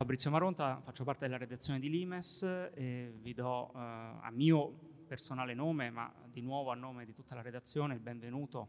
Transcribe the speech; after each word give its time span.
Fabrizio 0.00 0.30
Maronta, 0.30 0.80
faccio 0.80 1.02
parte 1.02 1.24
della 1.24 1.38
redazione 1.38 1.80
di 1.80 1.90
Limes 1.90 2.44
e 2.44 3.12
vi 3.16 3.34
do 3.34 3.72
eh, 3.74 3.78
a 3.80 4.30
mio 4.30 4.68
personale 5.04 5.54
nome, 5.54 5.90
ma 5.90 6.14
di 6.24 6.40
nuovo 6.40 6.70
a 6.70 6.76
nome 6.76 7.04
di 7.04 7.12
tutta 7.12 7.34
la 7.34 7.42
redazione, 7.42 7.94
il 7.94 8.00
benvenuto 8.00 8.68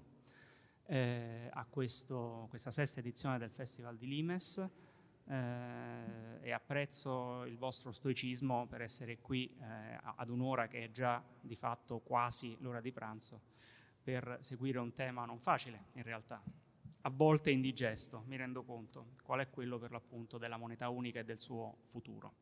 eh, 0.88 1.48
a 1.54 1.68
questo, 1.70 2.48
questa 2.50 2.72
sesta 2.72 3.00
edizione 3.00 3.38
del 3.38 3.52
Festival 3.52 3.96
di 3.96 4.08
Limes 4.08 4.58
eh, 5.28 6.40
e 6.42 6.52
apprezzo 6.52 7.46
il 7.46 7.60
vostro 7.60 7.92
stoicismo 7.92 8.66
per 8.66 8.82
essere 8.82 9.20
qui 9.20 9.56
eh, 9.62 10.00
ad 10.02 10.32
un'ora 10.32 10.68
che 10.68 10.86
è 10.86 10.90
già 10.90 11.24
di 11.40 11.56
fatto 11.56 12.00
quasi 12.00 12.58
l'ora 12.62 12.82
di 12.82 12.92
pranzo 12.92 13.40
per 14.02 14.38
seguire 14.40 14.80
un 14.80 14.94
tema 14.94 15.26
non 15.26 15.38
facile 15.38 15.90
in 15.94 16.02
realtà 16.02 16.42
a 17.02 17.10
volte 17.10 17.52
indigesto, 17.52 18.24
mi 18.28 18.36
rendo 18.36 18.64
conto, 18.64 19.12
qual 19.24 19.40
è 19.40 19.50
quello 19.50 19.78
per 19.78 19.92
l'appunto 19.92 20.38
della 20.38 20.58
moneta 20.58 20.90
unica 20.90 21.20
e 21.20 21.24
del 21.24 21.40
suo 21.40 21.78
futuro. 21.86 22.36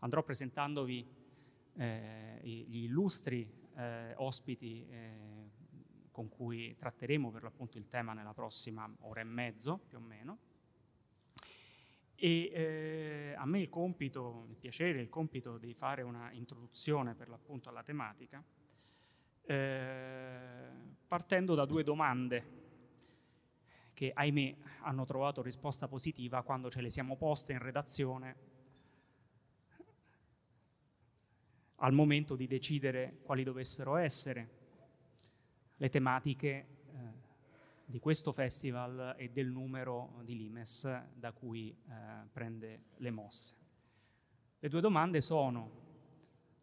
Andrò 0.00 0.22
presentandovi 0.22 1.06
eh, 1.74 2.40
gli 2.42 2.84
illustri 2.84 3.48
eh, 3.76 4.14
ospiti 4.16 4.86
eh, 4.88 5.50
con 6.10 6.28
cui 6.28 6.74
tratteremo 6.76 7.30
per 7.30 7.44
l'appunto 7.44 7.78
il 7.78 7.86
tema 7.86 8.12
nella 8.12 8.34
prossima 8.34 8.92
ora 9.00 9.20
e 9.20 9.24
mezzo, 9.24 9.78
più 9.86 9.98
o 9.98 10.00
meno. 10.00 10.38
E 12.16 12.50
eh, 12.52 13.34
a 13.36 13.46
me 13.46 13.60
il 13.60 13.70
compito, 13.70 14.44
il 14.48 14.56
piacere, 14.56 15.00
il 15.00 15.08
compito 15.08 15.56
di 15.56 15.72
fare 15.72 16.02
una 16.02 16.30
introduzione 16.32 17.14
per 17.14 17.28
l'appunto 17.28 17.68
alla 17.68 17.82
tematica, 17.82 18.44
eh, 19.42 20.68
partendo 21.06 21.54
da 21.54 21.64
due 21.64 21.82
domande 21.82 22.59
che 24.00 24.12
ahimè 24.14 24.56
hanno 24.84 25.04
trovato 25.04 25.42
risposta 25.42 25.86
positiva 25.86 26.42
quando 26.42 26.70
ce 26.70 26.80
le 26.80 26.88
siamo 26.88 27.16
poste 27.16 27.52
in 27.52 27.58
redazione 27.58 28.36
al 31.74 31.92
momento 31.92 32.34
di 32.34 32.46
decidere 32.46 33.18
quali 33.22 33.44
dovessero 33.44 33.96
essere 33.96 34.48
le 35.76 35.88
tematiche 35.90 36.48
eh, 36.48 36.66
di 37.84 37.98
questo 37.98 38.32
festival 38.32 39.16
e 39.18 39.28
del 39.28 39.48
numero 39.48 40.22
di 40.24 40.34
Limes 40.34 40.90
da 41.12 41.32
cui 41.32 41.68
eh, 41.68 42.26
prende 42.32 42.84
le 42.96 43.10
mosse. 43.10 43.54
Le 44.60 44.68
due 44.70 44.80
domande 44.80 45.20
sono 45.20 45.70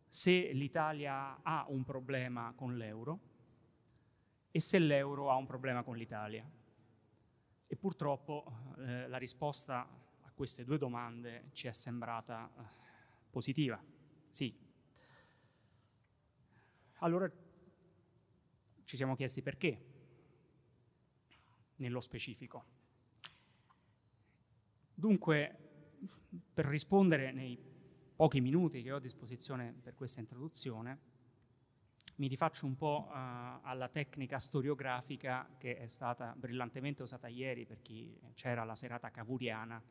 se 0.10 0.52
l'Italia 0.54 1.44
ha 1.44 1.68
un 1.70 1.84
problema 1.84 2.52
con 2.56 2.78
l'euro 2.78 3.20
e 4.50 4.60
se 4.60 4.80
l'euro 4.80 5.30
ha 5.30 5.36
un 5.36 5.46
problema 5.46 5.84
con 5.84 5.96
l'Italia. 5.96 6.57
E 7.68 7.76
purtroppo 7.76 8.74
eh, 8.78 9.08
la 9.08 9.18
risposta 9.18 9.88
a 10.22 10.32
queste 10.34 10.64
due 10.64 10.78
domande 10.78 11.50
ci 11.52 11.68
è 11.68 11.72
sembrata 11.72 12.50
eh, 12.50 12.64
positiva. 13.30 13.82
Sì. 14.30 14.56
Allora 17.00 17.30
ci 18.84 18.96
siamo 18.96 19.16
chiesti 19.16 19.42
perché, 19.42 19.86
nello 21.76 22.00
specifico. 22.00 22.64
Dunque, 24.94 25.58
per 26.54 26.66
rispondere 26.66 27.32
nei 27.32 27.60
pochi 28.16 28.42
minuti 28.42 28.82
che 28.82 28.92
ho 28.92 28.96
a 28.96 29.00
disposizione 29.00 29.74
per 29.74 29.94
questa 29.94 30.22
introduzione, 30.22 31.07
mi 32.18 32.28
rifaccio 32.28 32.66
un 32.66 32.76
po' 32.76 33.08
uh, 33.10 33.14
alla 33.14 33.90
tecnica 33.90 34.40
storiografica 34.40 35.48
che 35.58 35.78
è 35.78 35.88
stata 35.88 36.34
brillantemente 36.36 37.04
usata 37.04 37.28
ieri 37.28 37.66
per 37.66 37.82
chi 37.82 38.20
c'era 38.34 38.64
la 38.64 38.76
serata 38.76 39.12
cavuriana, 39.12 39.82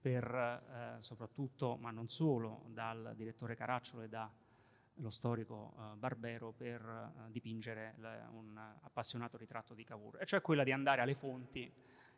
per 0.00 0.96
uh, 0.96 1.00
soprattutto, 1.00 1.76
ma 1.76 1.90
non 1.90 2.08
solo, 2.08 2.64
dal 2.68 3.12
direttore 3.14 3.54
Caracciolo 3.54 4.02
e 4.02 4.08
dallo 4.08 5.10
storico 5.10 5.74
uh, 5.76 5.96
Barbero 5.96 6.52
per 6.52 7.12
dipingere 7.28 7.94
le, 7.98 8.26
un 8.30 8.56
appassionato 8.56 9.36
ritratto 9.36 9.74
di 9.74 9.84
Cavour, 9.84 10.20
e 10.20 10.26
cioè 10.26 10.40
quella 10.40 10.64
di 10.64 10.72
andare 10.72 11.02
alle 11.02 11.14
fonti 11.14 11.70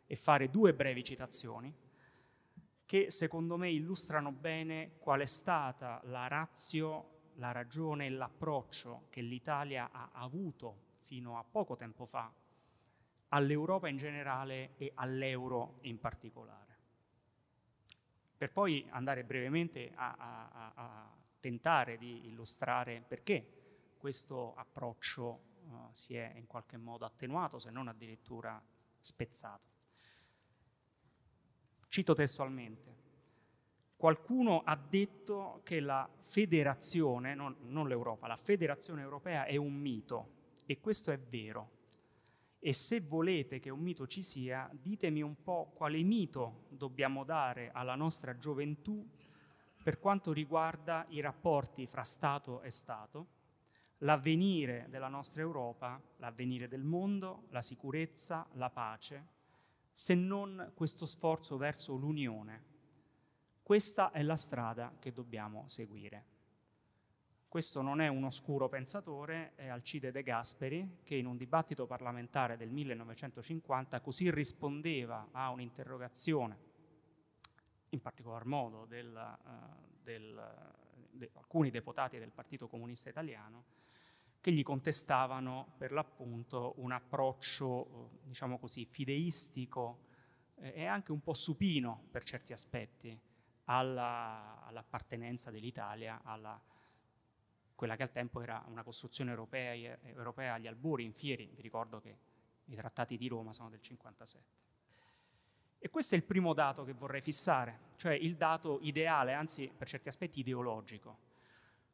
e 0.05 0.15
fare 0.15 0.49
due 0.49 0.73
brevi 0.73 1.03
citazioni 1.03 1.87
che 2.85 3.11
secondo 3.11 3.55
me 3.55 3.69
illustrano 3.69 4.31
bene 4.31 4.97
qual 4.97 5.19
è 5.19 5.25
stata 5.25 6.01
la 6.05 6.27
razio 6.27 7.18
la 7.39 7.51
ragione 7.51 8.05
e 8.05 8.09
l'approccio 8.09 9.07
che 9.09 9.21
l'Italia 9.21 9.89
ha 9.91 10.09
avuto 10.13 10.87
fino 11.03 11.37
a 11.37 11.43
poco 11.43 11.75
tempo 11.75 12.05
fa 12.05 12.31
all'Europa 13.29 13.87
in 13.87 13.97
generale 13.97 14.75
e 14.77 14.91
all'euro 14.95 15.77
in 15.81 15.99
particolare. 15.99 16.77
Per 18.37 18.51
poi 18.51 18.85
andare 18.89 19.23
brevemente 19.23 19.91
a, 19.95 20.15
a, 20.17 20.71
a 20.75 21.13
tentare 21.39 21.97
di 21.97 22.27
illustrare 22.27 23.01
perché 23.01 23.95
questo 23.97 24.55
approccio 24.55 25.41
uh, 25.65 25.87
si 25.91 26.15
è 26.15 26.33
in 26.35 26.47
qualche 26.47 26.77
modo 26.77 27.05
attenuato, 27.05 27.59
se 27.59 27.69
non 27.69 27.87
addirittura 27.87 28.61
spezzato. 28.99 29.67
Cito 31.87 32.13
testualmente, 32.13 32.95
Qualcuno 33.99 34.61
ha 34.63 34.77
detto 34.77 35.59
che 35.65 35.81
la 35.81 36.09
federazione, 36.21 37.35
non, 37.35 37.53
non 37.63 37.89
l'Europa, 37.89 38.27
la 38.27 38.37
federazione 38.37 39.01
europea 39.01 39.43
è 39.43 39.57
un 39.57 39.73
mito 39.73 40.29
e 40.65 40.79
questo 40.79 41.11
è 41.11 41.19
vero. 41.19 41.71
E 42.59 42.71
se 42.71 43.01
volete 43.01 43.59
che 43.59 43.69
un 43.69 43.81
mito 43.81 44.07
ci 44.07 44.23
sia, 44.23 44.69
ditemi 44.71 45.21
un 45.21 45.43
po' 45.43 45.73
quale 45.75 46.01
mito 46.01 46.67
dobbiamo 46.69 47.25
dare 47.25 47.71
alla 47.73 47.95
nostra 47.95 48.37
gioventù 48.37 49.05
per 49.83 49.99
quanto 49.99 50.31
riguarda 50.31 51.05
i 51.09 51.19
rapporti 51.19 51.85
fra 51.85 52.03
Stato 52.03 52.61
e 52.61 52.69
Stato, 52.69 53.27
l'avvenire 53.97 54.85
della 54.87 55.09
nostra 55.09 55.41
Europa, 55.41 56.01
l'avvenire 56.19 56.69
del 56.69 56.85
mondo, 56.85 57.47
la 57.49 57.61
sicurezza, 57.61 58.47
la 58.53 58.69
pace, 58.69 59.27
se 59.91 60.15
non 60.15 60.71
questo 60.73 61.05
sforzo 61.05 61.57
verso 61.57 61.95
l'unione 61.95 62.77
questa 63.69 64.09
è 64.09 64.23
la 64.23 64.35
strada 64.35 64.95
che 64.97 65.13
dobbiamo 65.13 65.65
seguire. 65.67 66.25
Questo 67.47 67.83
non 67.83 68.01
è 68.01 68.07
un 68.07 68.23
oscuro 68.23 68.67
pensatore, 68.67 69.51
è 69.53 69.67
Alcide 69.67 70.11
De 70.11 70.23
Gasperi 70.23 71.01
che 71.03 71.13
in 71.13 71.27
un 71.27 71.37
dibattito 71.37 71.85
parlamentare 71.85 72.57
del 72.57 72.71
1950 72.71 74.01
così 74.01 74.31
rispondeva 74.31 75.27
a 75.31 75.51
un'interrogazione, 75.51 76.57
in 77.89 78.01
particolar 78.01 78.45
modo 78.45 78.85
del, 78.85 79.13
uh, 79.13 80.01
del, 80.01 80.51
de, 81.11 81.29
alcuni 81.35 81.69
deputati 81.69 82.17
del 82.17 82.31
Partito 82.31 82.67
Comunista 82.67 83.09
Italiano, 83.09 83.65
che 84.41 84.51
gli 84.51 84.63
contestavano 84.63 85.75
per 85.77 85.91
l'appunto 85.91 86.73
un 86.77 86.91
approccio, 86.91 88.17
diciamo 88.23 88.57
così, 88.57 88.85
fideistico 88.85 90.07
eh, 90.55 90.73
e 90.73 90.85
anche 90.87 91.11
un 91.11 91.21
po' 91.21 91.35
supino 91.35 92.07
per 92.09 92.23
certi 92.23 92.51
aspetti 92.51 93.27
alla, 93.71 94.61
all'appartenenza 94.63 95.51
dell'Italia 95.51 96.21
alla 96.23 96.59
quella 97.75 97.95
che 97.95 98.03
al 98.03 98.11
tempo 98.11 98.41
era 98.41 98.61
una 98.67 98.83
costruzione 98.83 99.29
europea, 99.29 99.73
europea 100.01 100.55
agli 100.55 100.67
albori, 100.67 101.05
in 101.05 101.13
fieri, 101.13 101.49
vi 101.55 101.61
ricordo 101.61 102.01
che 102.01 102.17
i 102.65 102.75
trattati 102.75 103.15
di 103.15 103.29
Roma 103.29 103.53
sono 103.53 103.69
del 103.69 103.79
57. 103.79 104.45
E 105.79 105.89
questo 105.89 106.15
è 106.15 106.17
il 106.17 106.25
primo 106.25 106.53
dato 106.53 106.83
che 106.83 106.91
vorrei 106.91 107.21
fissare, 107.21 107.91
cioè 107.95 108.11
il 108.11 108.35
dato 108.35 108.79
ideale, 108.81 109.31
anzi 109.31 109.71
per 109.73 109.87
certi 109.87 110.09
aspetti 110.09 110.41
ideologico, 110.41 111.19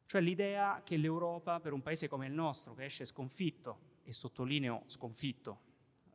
cioè 0.06 0.20
l'idea 0.20 0.82
che 0.82 0.96
l'Europa 0.96 1.60
per 1.60 1.72
un 1.72 1.82
paese 1.82 2.08
come 2.08 2.26
il 2.26 2.32
nostro, 2.32 2.74
che 2.74 2.86
esce 2.86 3.04
sconfitto, 3.04 3.94
e 4.02 4.12
sottolineo 4.12 4.82
sconfitto, 4.86 5.60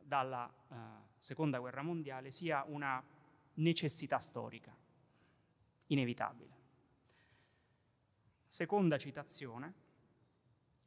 dalla 0.02 0.52
uh, 0.68 0.74
seconda 1.16 1.58
guerra 1.58 1.80
mondiale, 1.80 2.30
sia 2.30 2.62
una 2.68 3.02
necessità 3.54 4.18
storica 4.18 4.76
inevitabile. 5.92 6.50
Seconda 8.46 8.98
citazione, 8.98 9.74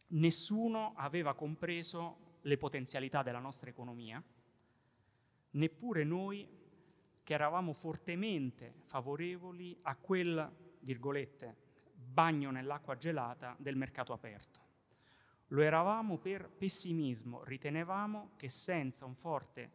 nessuno 0.08 0.94
aveva 0.96 1.34
compreso 1.34 2.38
le 2.42 2.58
potenzialità 2.58 3.24
della 3.24 3.40
nostra 3.40 3.70
economia, 3.70 4.22
neppure 5.52 6.04
noi 6.04 6.48
che 7.24 7.34
eravamo 7.34 7.74
fortemente 7.74 8.74
favorevoli 8.86 9.76
a 9.84 9.96
quel, 9.96 10.52
virgolette, 10.82 11.56
bagno 11.92 12.52
nell'acqua 12.52 12.98
gelata 12.98 13.56
del 13.58 13.76
mercato 13.76 14.14
aperto. 14.14 14.60
Lo 15.50 15.62
eravamo 15.62 16.18
per 16.18 16.50
pessimismo, 16.50 17.44
ritenevamo 17.44 18.32
che 18.36 18.50
senza 18.50 19.06
un 19.06 19.16
forte, 19.16 19.72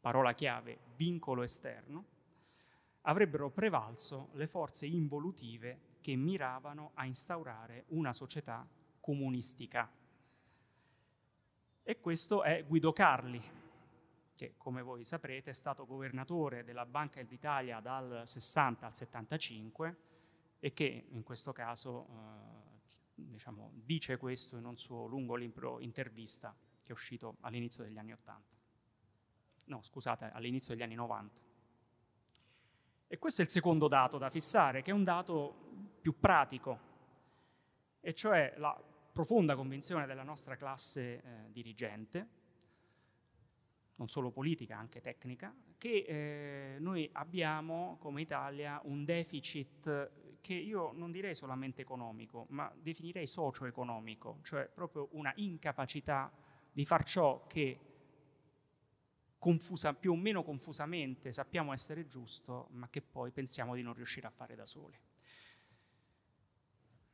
parola 0.00 0.32
chiave, 0.32 0.78
vincolo 0.96 1.42
esterno, 1.42 2.16
avrebbero 3.02 3.50
prevalso 3.50 4.30
le 4.34 4.46
forze 4.46 4.86
involutive 4.86 5.96
che 6.00 6.16
miravano 6.16 6.92
a 6.94 7.04
instaurare 7.06 7.84
una 7.88 8.12
società 8.12 8.66
comunistica. 9.00 9.90
E 11.82 12.00
questo 12.00 12.42
è 12.42 12.64
Guido 12.66 12.92
Carli, 12.92 13.42
che 14.34 14.54
come 14.56 14.82
voi 14.82 15.04
saprete 15.04 15.50
è 15.50 15.54
stato 15.54 15.86
governatore 15.86 16.64
della 16.64 16.86
Banca 16.86 17.22
d'Italia 17.22 17.80
dal 17.80 18.22
60 18.24 18.86
al 18.86 18.94
75 18.94 19.96
e 20.60 20.72
che 20.72 21.06
in 21.08 21.22
questo 21.22 21.52
caso 21.52 22.06
eh, 22.08 22.58
diciamo, 23.14 23.72
dice 23.74 24.16
questo 24.16 24.56
in 24.56 24.64
un 24.64 24.76
suo 24.76 25.06
lungo 25.06 25.34
libro 25.34 25.80
intervista 25.80 26.54
che 26.82 26.90
è 26.90 26.92
uscito 26.92 27.36
all'inizio 27.40 27.84
degli 27.84 27.98
anni 27.98 28.12
80. 28.12 28.56
No, 29.66 29.82
scusate, 29.82 30.30
all'inizio 30.32 30.74
degli 30.74 30.82
anni 30.82 30.94
90. 30.94 31.47
E 33.10 33.18
questo 33.18 33.40
è 33.40 33.44
il 33.44 33.50
secondo 33.50 33.88
dato 33.88 34.18
da 34.18 34.28
fissare, 34.28 34.82
che 34.82 34.90
è 34.90 34.94
un 34.94 35.02
dato 35.02 35.54
più 35.98 36.18
pratico, 36.18 36.78
e 38.00 38.12
cioè 38.12 38.52
la 38.58 38.78
profonda 39.12 39.56
convinzione 39.56 40.04
della 40.04 40.22
nostra 40.22 40.56
classe 40.56 41.00
eh, 41.00 41.22
dirigente, 41.50 42.28
non 43.96 44.08
solo 44.08 44.30
politica, 44.30 44.76
anche 44.76 45.00
tecnica, 45.00 45.52
che 45.78 46.04
eh, 46.06 46.78
noi 46.80 47.08
abbiamo 47.14 47.96
come 47.98 48.20
Italia 48.20 48.78
un 48.84 49.04
deficit 49.04 50.10
che 50.42 50.54
io 50.54 50.92
non 50.92 51.10
direi 51.10 51.34
solamente 51.34 51.80
economico, 51.80 52.46
ma 52.50 52.70
definirei 52.78 53.26
socio-economico, 53.26 54.38
cioè 54.42 54.68
proprio 54.68 55.08
una 55.12 55.32
incapacità 55.36 56.30
di 56.70 56.84
far 56.84 57.04
ciò 57.04 57.46
che 57.46 57.78
confusa, 59.38 59.94
più 59.94 60.12
o 60.12 60.16
meno 60.16 60.42
confusamente 60.42 61.32
sappiamo 61.32 61.72
essere 61.72 62.06
giusto, 62.06 62.68
ma 62.72 62.88
che 62.88 63.02
poi 63.02 63.30
pensiamo 63.30 63.74
di 63.74 63.82
non 63.82 63.94
riuscire 63.94 64.26
a 64.26 64.30
fare 64.30 64.54
da 64.54 64.66
soli. 64.66 64.98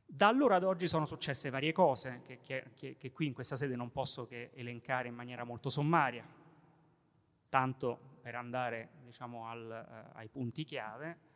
Da 0.07 0.27
allora 0.27 0.55
ad 0.55 0.63
oggi 0.63 0.87
sono 0.87 1.05
successe 1.05 1.49
varie 1.49 1.73
cose 1.73 2.21
che, 2.25 2.39
che, 2.73 2.95
che 2.97 3.11
qui 3.11 3.27
in 3.27 3.33
questa 3.33 3.55
sede 3.55 3.75
non 3.75 3.91
posso 3.91 4.25
che 4.25 4.51
elencare 4.53 5.07
in 5.07 5.15
maniera 5.15 5.43
molto 5.43 5.69
sommaria, 5.69 6.25
tanto 7.49 8.17
per 8.21 8.35
andare 8.35 8.89
diciamo, 9.03 9.47
al, 9.47 9.71
eh, 9.71 10.17
ai 10.17 10.29
punti 10.29 10.63
chiave. 10.63 11.33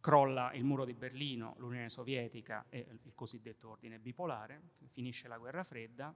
Crolla 0.00 0.52
il 0.52 0.64
muro 0.64 0.84
di 0.84 0.94
Berlino, 0.94 1.54
l'Unione 1.58 1.88
Sovietica 1.88 2.66
e 2.68 2.78
il 2.78 3.12
cosiddetto 3.14 3.68
ordine 3.68 3.98
bipolare, 3.98 4.60
finisce 4.88 5.28
la 5.28 5.38
guerra 5.38 5.62
fredda. 5.62 6.14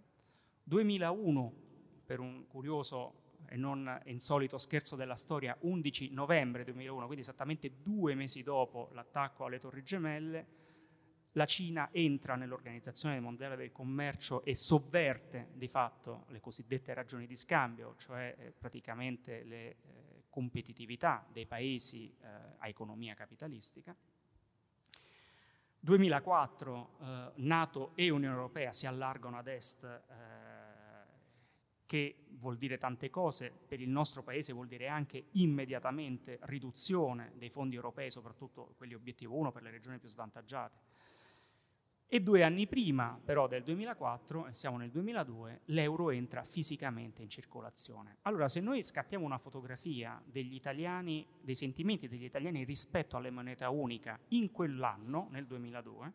2001 0.63 1.74
per 2.05 2.21
un 2.21 2.47
curioso 2.47 3.23
e 3.47 3.57
non 3.57 4.01
insolito 4.07 4.59
scherzo 4.59 4.97
della 4.97 5.17
storia, 5.17 5.57
11 5.61 6.11
novembre 6.13 6.65
2001, 6.65 7.05
quindi 7.07 7.23
esattamente 7.23 7.73
due 7.83 8.15
mesi 8.15 8.43
dopo 8.43 8.91
l'attacco 8.93 9.45
alle 9.45 9.59
Torri 9.59 9.83
Gemelle, 9.83 10.47
la 11.33 11.47
Cina 11.47 11.89
entra 11.93 12.37
nell'Organizzazione 12.37 13.19
Mondiale 13.19 13.57
del 13.57 13.73
Commercio 13.73 14.45
e 14.45 14.55
sovverte 14.55 15.51
di 15.55 15.67
fatto 15.67 16.27
le 16.29 16.41
cosiddette 16.41 16.95
ragioni 16.95 17.27
di 17.27 17.37
scambio, 17.37 17.97
cioè 17.99 18.35
eh, 18.39 18.53
praticamente 18.53 19.43
le 19.43 19.69
eh, 19.69 19.77
competitività 20.29 21.27
dei 21.33 21.47
paesi 21.47 22.15
eh, 22.21 22.27
a 22.59 22.69
economia 22.69 23.15
capitalistica. 23.15 23.95
2004 25.81 26.91
eh, 27.01 27.33
Nato 27.37 27.93
e 27.95 28.11
Unione 28.11 28.35
Europea 28.35 28.73
si 28.73 28.87
allargano 28.87 29.37
ad 29.37 29.49
est 29.49 29.85
che 31.95 32.17
vuol 32.41 32.57
dire 32.57 32.77
tante 32.77 33.09
cose, 33.09 33.53
per 33.69 33.81
il 33.81 33.89
nostro 33.89 34.25
Paese 34.25 34.53
vuol 34.53 34.67
dire 34.67 34.89
anche 34.89 35.27
immediatamente 35.35 36.41
riduzione 36.43 37.35
dei 37.37 37.51
fondi 37.51 37.77
europei, 37.77 38.11
soprattutto 38.11 38.75
quelli 38.77 38.95
obiettivo 38.95 39.37
1 39.37 39.53
per 39.53 39.63
le 39.63 39.71
regioni 39.71 40.01
più 40.01 40.09
svantaggiate. 40.09 40.77
E 42.09 42.21
due 42.21 42.43
anni 42.43 42.67
prima 42.67 43.17
però 43.25 43.47
del 43.47 43.63
2004, 43.63 44.49
e 44.49 44.53
siamo 44.55 44.77
nel 44.77 44.91
2002, 44.91 45.61
l'euro 45.67 46.11
entra 46.11 46.43
fisicamente 46.43 47.23
in 47.23 47.29
circolazione. 47.29 48.17
Allora 48.23 48.49
se 48.49 48.59
noi 48.59 48.83
scattiamo 48.83 49.25
una 49.25 49.39
fotografia 49.39 50.21
degli 50.27 50.55
italiani, 50.55 51.25
dei 51.43 51.55
sentimenti 51.55 52.09
degli 52.09 52.25
italiani 52.25 52.65
rispetto 52.65 53.17
alla 53.17 53.31
moneta 53.31 53.71
unica 53.71 54.19
in 54.31 54.51
quell'anno, 54.51 55.29
nel 55.31 55.47
2002, 55.47 56.13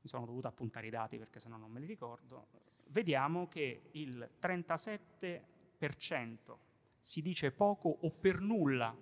mi 0.00 0.08
sono 0.08 0.24
dovuto 0.24 0.48
appuntare 0.48 0.86
i 0.86 0.90
dati 0.90 1.18
perché 1.18 1.38
se 1.38 1.50
no 1.50 1.58
non 1.58 1.70
me 1.70 1.80
li 1.80 1.86
ricordo, 1.86 2.46
vediamo 2.88 3.48
che 3.48 3.88
il 3.92 4.28
37% 4.40 6.56
si 7.00 7.22
dice 7.22 7.52
poco 7.52 7.98
o 8.00 8.10
per 8.10 8.40
nulla 8.40 8.94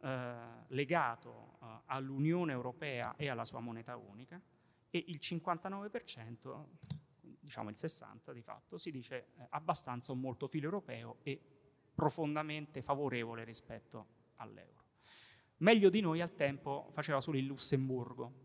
eh, 0.00 0.34
legato 0.68 1.58
eh, 1.60 1.66
all'Unione 1.86 2.52
Europea 2.52 3.14
e 3.16 3.28
alla 3.28 3.44
sua 3.44 3.60
moneta 3.60 3.96
unica 3.96 4.40
e 4.90 5.04
il 5.08 5.18
59%, 5.20 6.64
diciamo 7.40 7.70
il 7.70 7.76
60% 7.78 8.32
di 8.32 8.42
fatto, 8.42 8.78
si 8.78 8.90
dice 8.90 9.28
eh, 9.36 9.46
abbastanza 9.50 10.12
o 10.12 10.14
molto 10.14 10.46
filo 10.46 10.64
europeo 10.64 11.18
e 11.22 11.40
profondamente 11.94 12.82
favorevole 12.82 13.44
rispetto 13.44 14.06
all'euro. 14.36 14.80
Meglio 15.58 15.90
di 15.90 16.00
noi 16.00 16.20
al 16.20 16.34
tempo 16.34 16.88
faceva 16.90 17.20
solo 17.20 17.38
il 17.38 17.46
Lussemburgo. 17.46 18.40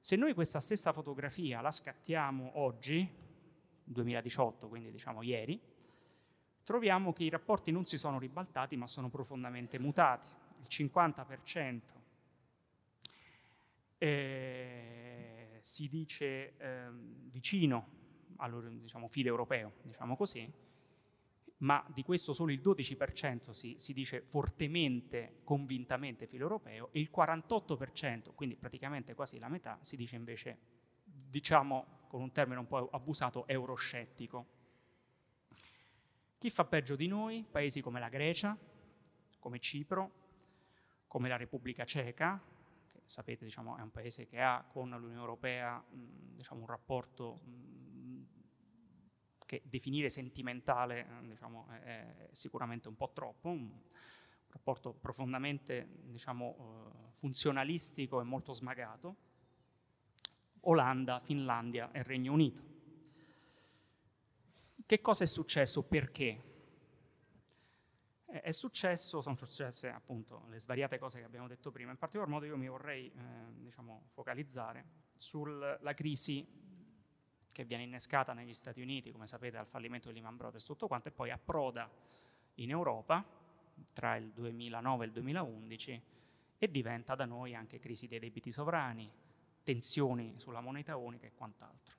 Se 0.00 0.16
noi 0.16 0.34
questa 0.34 0.60
stessa 0.60 0.92
fotografia 0.92 1.60
la 1.60 1.70
scattiamo 1.70 2.58
oggi, 2.58 3.27
2018, 3.88 4.68
quindi 4.68 4.90
diciamo 4.90 5.22
ieri, 5.22 5.60
troviamo 6.62 7.12
che 7.12 7.24
i 7.24 7.30
rapporti 7.30 7.70
non 7.70 7.84
si 7.86 7.96
sono 7.96 8.18
ribaltati 8.18 8.76
ma 8.76 8.86
sono 8.86 9.08
profondamente 9.08 9.78
mutati. 9.78 10.28
Il 10.60 10.66
50% 10.68 11.80
eh, 13.98 15.58
si 15.60 15.88
dice 15.88 16.56
eh, 16.56 16.88
vicino 17.30 17.96
al 18.36 18.78
diciamo, 18.78 19.08
filo 19.08 19.28
europeo, 19.28 19.72
diciamo 19.82 20.16
così, 20.16 20.50
ma 21.58 21.84
di 21.92 22.02
questo 22.02 22.32
solo 22.32 22.52
il 22.52 22.60
12% 22.60 23.50
si, 23.50 23.74
si, 23.78 23.92
dice 23.92 24.20
fortemente, 24.20 25.40
convintamente 25.42 26.26
filo 26.26 26.44
europeo 26.44 26.90
e 26.92 27.00
il 27.00 27.10
48%, 27.14 28.34
quindi 28.34 28.56
praticamente 28.56 29.14
quasi 29.14 29.38
la 29.38 29.48
metà, 29.48 29.78
si 29.80 29.96
dice 29.96 30.16
invece, 30.16 30.58
diciamo 31.02 31.97
con 32.08 32.20
un 32.20 32.32
termine 32.32 32.58
un 32.58 32.66
po' 32.66 32.88
abusato, 32.90 33.46
euroscettico. 33.46 34.46
Chi 36.38 36.50
fa 36.50 36.64
peggio 36.64 36.96
di 36.96 37.06
noi? 37.06 37.46
Paesi 37.48 37.80
come 37.80 38.00
la 38.00 38.08
Grecia, 38.08 38.56
come 39.38 39.58
Cipro, 39.60 40.12
come 41.06 41.28
la 41.28 41.36
Repubblica 41.36 41.84
Ceca, 41.84 42.40
che 42.86 43.02
sapete 43.04 43.44
diciamo, 43.44 43.76
è 43.76 43.82
un 43.82 43.90
paese 43.90 44.26
che 44.26 44.40
ha 44.40 44.64
con 44.66 44.90
l'Unione 44.90 45.20
Europea 45.20 45.82
diciamo, 45.90 46.60
un 46.60 46.66
rapporto 46.66 47.40
che 49.46 49.62
definire 49.64 50.10
sentimentale 50.10 51.06
diciamo, 51.22 51.68
è 51.68 52.28
sicuramente 52.32 52.88
un 52.88 52.96
po' 52.96 53.10
troppo, 53.12 53.48
un 53.48 53.70
rapporto 54.48 54.92
profondamente 54.92 55.88
diciamo, 56.04 56.56
eh, 56.58 57.10
funzionalistico 57.12 58.20
e 58.20 58.24
molto 58.24 58.52
smagato. 58.52 59.16
Olanda, 60.62 61.18
Finlandia 61.18 61.90
e 61.92 62.02
Regno 62.02 62.32
Unito. 62.32 62.62
Che 64.84 65.00
cosa 65.00 65.24
è 65.24 65.26
successo? 65.26 65.86
Perché? 65.86 66.44
È 68.24 68.50
successo, 68.50 69.20
sono 69.20 69.36
successe 69.36 69.88
appunto 69.88 70.44
le 70.48 70.58
svariate 70.58 70.98
cose 70.98 71.18
che 71.18 71.24
abbiamo 71.24 71.48
detto 71.48 71.70
prima, 71.70 71.90
in 71.90 71.96
particolar 71.96 72.28
modo 72.28 72.44
io 72.44 72.56
mi 72.56 72.68
vorrei 72.68 73.06
eh, 73.06 73.12
diciamo, 73.54 74.08
focalizzare 74.12 74.84
sulla 75.16 75.94
crisi 75.94 76.46
che 77.50 77.64
viene 77.64 77.82
innescata 77.82 78.34
negli 78.34 78.52
Stati 78.52 78.80
Uniti, 78.80 79.10
come 79.10 79.26
sapete, 79.26 79.56
dal 79.56 79.66
fallimento 79.66 80.08
di 80.08 80.14
Lehman 80.14 80.36
Brothers 80.36 80.62
e 80.62 80.66
tutto 80.66 80.86
quanto, 80.86 81.08
e 81.08 81.10
poi 81.10 81.30
approda 81.30 81.90
in 82.56 82.70
Europa 82.70 83.24
tra 83.92 84.16
il 84.16 84.30
2009 84.32 85.04
e 85.04 85.06
il 85.06 85.12
2011 85.12 86.02
e 86.58 86.70
diventa 86.70 87.14
da 87.14 87.24
noi 87.24 87.54
anche 87.54 87.78
crisi 87.78 88.08
dei 88.08 88.18
debiti 88.18 88.50
sovrani, 88.50 89.10
tensioni 89.68 90.32
sulla 90.38 90.62
moneta 90.62 90.96
unica 90.96 91.26
e 91.26 91.34
quant'altro. 91.34 91.94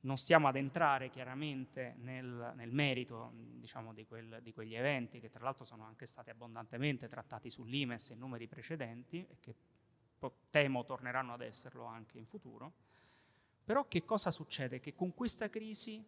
Non 0.00 0.18
stiamo 0.18 0.46
ad 0.46 0.56
entrare 0.56 1.08
chiaramente 1.08 1.94
nel, 2.00 2.52
nel 2.54 2.70
merito 2.70 3.30
diciamo, 3.34 3.94
di, 3.94 4.04
quel, 4.04 4.40
di, 4.42 4.52
quegli 4.52 4.74
eventi, 4.74 5.18
che 5.18 5.30
tra 5.30 5.42
l'altro 5.42 5.64
sono 5.64 5.84
anche 5.84 6.04
stati 6.04 6.28
abbondantemente 6.28 7.08
trattati 7.08 7.48
sull'IMES 7.48 8.10
in 8.10 8.18
numeri 8.18 8.46
precedenti 8.46 9.26
e 9.26 9.38
che 9.40 9.54
temo 10.50 10.84
torneranno 10.84 11.32
ad 11.32 11.40
esserlo 11.40 11.84
anche 11.84 12.18
in 12.18 12.26
futuro. 12.26 12.72
Però 13.64 13.88
che 13.88 14.04
cosa 14.04 14.30
succede? 14.30 14.78
Che 14.78 14.94
con 14.94 15.14
questa 15.14 15.48
crisi 15.48 16.04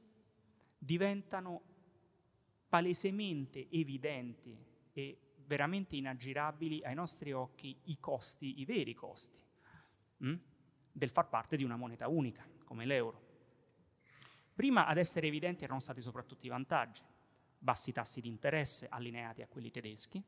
diventano 0.76 1.62
palesemente 2.68 3.68
evidenti 3.70 4.54
e 4.92 5.18
veramente 5.46 5.96
inaggirabili 5.96 6.82
ai 6.84 6.94
nostri 6.94 7.32
occhi 7.32 7.74
i 7.84 7.96
costi, 7.98 8.60
i 8.60 8.66
veri 8.66 8.92
costi. 8.92 9.40
Mm? 10.24 10.34
Del 10.96 11.10
far 11.10 11.28
parte 11.28 11.56
di 11.56 11.64
una 11.64 11.76
moneta 11.76 12.06
unica, 12.06 12.46
come 12.64 12.84
l'euro. 12.84 13.32
Prima 14.54 14.86
ad 14.86 14.96
essere 14.96 15.26
evidenti 15.26 15.64
erano 15.64 15.80
stati 15.80 16.00
soprattutto 16.00 16.46
i 16.46 16.48
vantaggi, 16.48 17.02
bassi 17.58 17.90
tassi 17.90 18.20
di 18.20 18.28
interesse 18.28 18.86
allineati 18.88 19.42
a 19.42 19.48
quelli 19.48 19.72
tedeschi, 19.72 20.22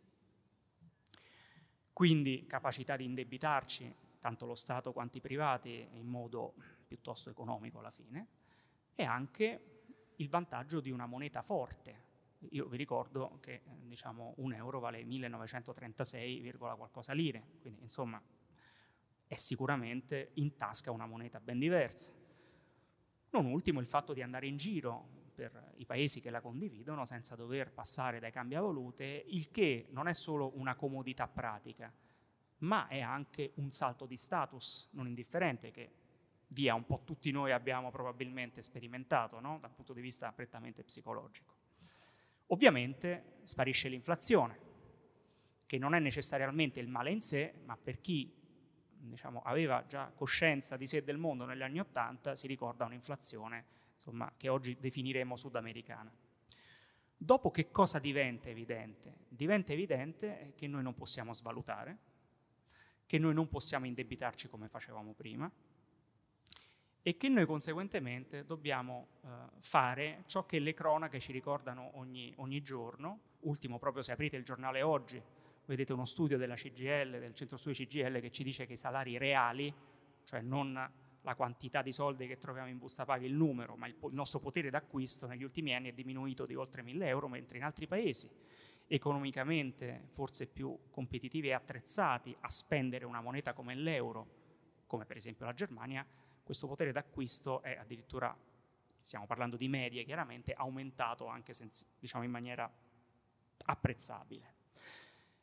quindi 1.93 2.47
capacità 2.47 2.97
di 2.97 3.05
indebitarci, 3.05 3.95
tanto 4.19 4.45
lo 4.45 4.57
Stato 4.57 4.93
quanto 4.93 5.19
i 5.19 5.21
privati, 5.21 5.89
in 5.93 6.07
modo 6.07 6.55
piuttosto 6.85 7.31
economico 7.31 7.79
alla 7.79 7.93
fine, 7.93 8.27
e 8.97 9.05
anche 9.05 9.83
il 10.17 10.29
vantaggio 10.29 10.81
di 10.81 10.91
una 10.91 11.07
moneta 11.07 11.43
forte, 11.43 12.05
io 12.51 12.67
vi 12.67 12.77
ricordo 12.77 13.39
che 13.41 13.63
diciamo, 13.85 14.35
un 14.39 14.53
euro 14.53 14.81
vale 14.81 15.05
1936, 15.05 16.53
qualcosa 16.59 17.13
lire, 17.13 17.53
quindi 17.61 17.83
insomma 17.83 18.21
è 19.27 19.37
sicuramente 19.37 20.31
in 20.35 20.57
tasca 20.57 20.91
una 20.91 21.07
moneta 21.07 21.41
ben 21.41 21.59
diversa. 21.59 22.15
Non 23.31 23.47
ultimo 23.47 23.81
il 23.81 23.87
fatto 23.87 24.13
di 24.13 24.23
andare 24.23 24.47
in 24.47 24.57
giro 24.57 25.15
per 25.35 25.75
i 25.77 25.85
paesi 25.85 26.21
che 26.21 26.31
la 26.31 26.41
condividono 26.41 27.05
senza 27.05 27.37
dover 27.37 27.71
passare 27.71 28.19
dai 28.19 28.33
cambiavolute, 28.33 29.25
il 29.29 29.51
che 29.51 29.89
non 29.91 30.09
è 30.09 30.15
solo 30.15 30.53
una 30.57 30.75
comodità 30.75 31.29
pratica, 31.29 31.93
ma 32.59 32.89
è 32.89 33.01
anche 33.01 33.53
un 33.57 33.71
salto 33.73 34.07
di 34.07 34.17
status 34.17 34.89
non 34.93 35.07
indifferente 35.07 35.71
che 35.71 35.93
via 36.49 36.75
un 36.75 36.87
po' 36.87 37.03
tutti 37.05 37.31
noi 37.31 37.53
abbiamo 37.53 37.91
probabilmente 37.91 38.63
sperimentato 38.63 39.41
no? 39.41 39.59
dal 39.61 39.73
punto 39.73 39.93
di 39.93 40.01
vista 40.01 40.33
prettamente 40.33 40.85
psicologico. 40.85 41.55
Ovviamente 42.47 43.41
sparisce 43.43 43.89
l'inflazione, 43.89 44.65
che 45.67 45.79
non 45.79 45.95
è 45.95 45.99
necessariamente 45.99 46.81
il 46.81 46.89
male 46.89 47.11
in 47.11 47.21
sé, 47.21 47.55
ma 47.65 47.77
per 47.77 48.01
chi 48.01 48.33
diciamo, 49.09 49.43
aveva 49.43 49.85
già 49.87 50.11
coscienza 50.15 50.77
di 50.77 50.87
sé 50.87 50.99
e 50.99 51.03
del 51.03 51.19
mondo 51.19 51.45
negli 51.45 51.63
anni 51.63 51.81
Ottanta 51.81 52.35
si 52.37 52.47
ricorda 52.47 52.85
un'inflazione 52.85 53.65
insomma, 53.95 54.33
che 54.37 54.49
oggi 54.49 54.77
definiremo 54.79 55.37
sudamericana. 55.37 56.13
Dopo 57.19 57.51
che 57.51 57.71
cosa 57.71 57.99
diventa 57.99 58.51
evidente? 58.51 59.21
Diventa 59.29 59.73
evidente 59.73 60.53
che 60.55 60.67
noi 60.67 60.83
non 60.83 60.95
possiamo 60.95 61.33
svalutare, 61.33 61.99
che 63.07 63.19
noi 63.19 63.33
non 63.33 63.49
possiamo 63.49 63.87
indebitarci 63.87 64.49
come 64.49 64.69
facevamo 64.69 65.13
prima 65.15 65.51
e 67.03 67.17
che 67.17 67.29
noi 67.29 67.47
conseguentemente 67.47 68.45
dobbiamo 68.45 69.07
eh, 69.23 69.29
fare 69.61 70.25
ciò 70.27 70.45
che 70.45 70.59
le 70.59 70.75
cronache 70.75 71.21
ci 71.21 71.31
ricordano 71.31 71.93
ogni, 71.95 72.35
ogni 72.39 72.61
giorno. 72.63 73.21
Ultimo, 73.41 73.79
proprio 73.79 74.03
se 74.03 74.11
aprite 74.11 74.37
il 74.37 74.43
giornale 74.43 74.83
oggi, 74.83 75.23
vedete 75.67 75.93
uno 75.93 76.05
studio 76.05 76.39
della 76.39 76.55
CGL, 76.55 77.19
del 77.19 77.35
centro 77.35 77.57
studi 77.57 77.75
CGL, 77.75 78.21
che 78.21 78.31
ci 78.31 78.43
dice 78.43 78.67
che 78.67 78.73
i 78.73 78.77
salari 78.77 79.19
reali, 79.19 79.73
cioè 80.25 80.41
non 80.41 80.73
la 81.21 81.35
quantità 81.35 81.83
di 81.83 81.93
soldi 81.93 82.29
che 82.29 82.39
troviamo 82.39 82.69
in 82.69 82.79
busta 82.79 83.05
paga, 83.05 83.27
il 83.27 83.35
numero, 83.35 83.77
ma 83.77 83.87
il, 83.89 83.97
il 84.01 84.15
nostro 84.15 84.39
potere 84.39 84.71
d'acquisto 84.71 85.27
negli 85.27 85.43
ultimi 85.43 85.75
anni 85.75 85.89
è 85.89 85.93
diminuito 85.93 86.47
di 86.47 86.55
oltre 86.55 86.83
1000 86.83 87.07
euro, 87.09 87.29
mentre 87.29 87.59
in 87.59 87.65
altri 87.65 87.87
paesi 87.87 88.31
economicamente 88.89 90.07
forse 90.11 90.47
più 90.47 90.79
competitivi 90.91 91.49
e 91.49 91.53
attrezzati 91.53 92.37
a 92.41 92.49
spendere 92.49 93.05
una 93.05 93.21
moneta 93.21 93.53
come 93.53 93.75
l'euro, 93.75 94.85
come 94.87 95.05
per 95.05 95.17
esempio 95.17 95.45
la 95.45 95.53
Germania, 95.53 96.07
questo 96.45 96.69
potere 96.69 96.93
d'acquisto 96.93 97.61
è 97.63 97.77
addirittura, 97.77 98.37
stiamo 99.01 99.27
parlando 99.27 99.57
di 99.57 99.67
medie 99.67 100.05
chiaramente, 100.05 100.53
aumentato 100.53 101.27
anche 101.27 101.53
senza, 101.53 101.85
diciamo, 101.99 102.23
in 102.23 102.31
maniera 102.31 102.73
apprezzabile. 103.65 104.56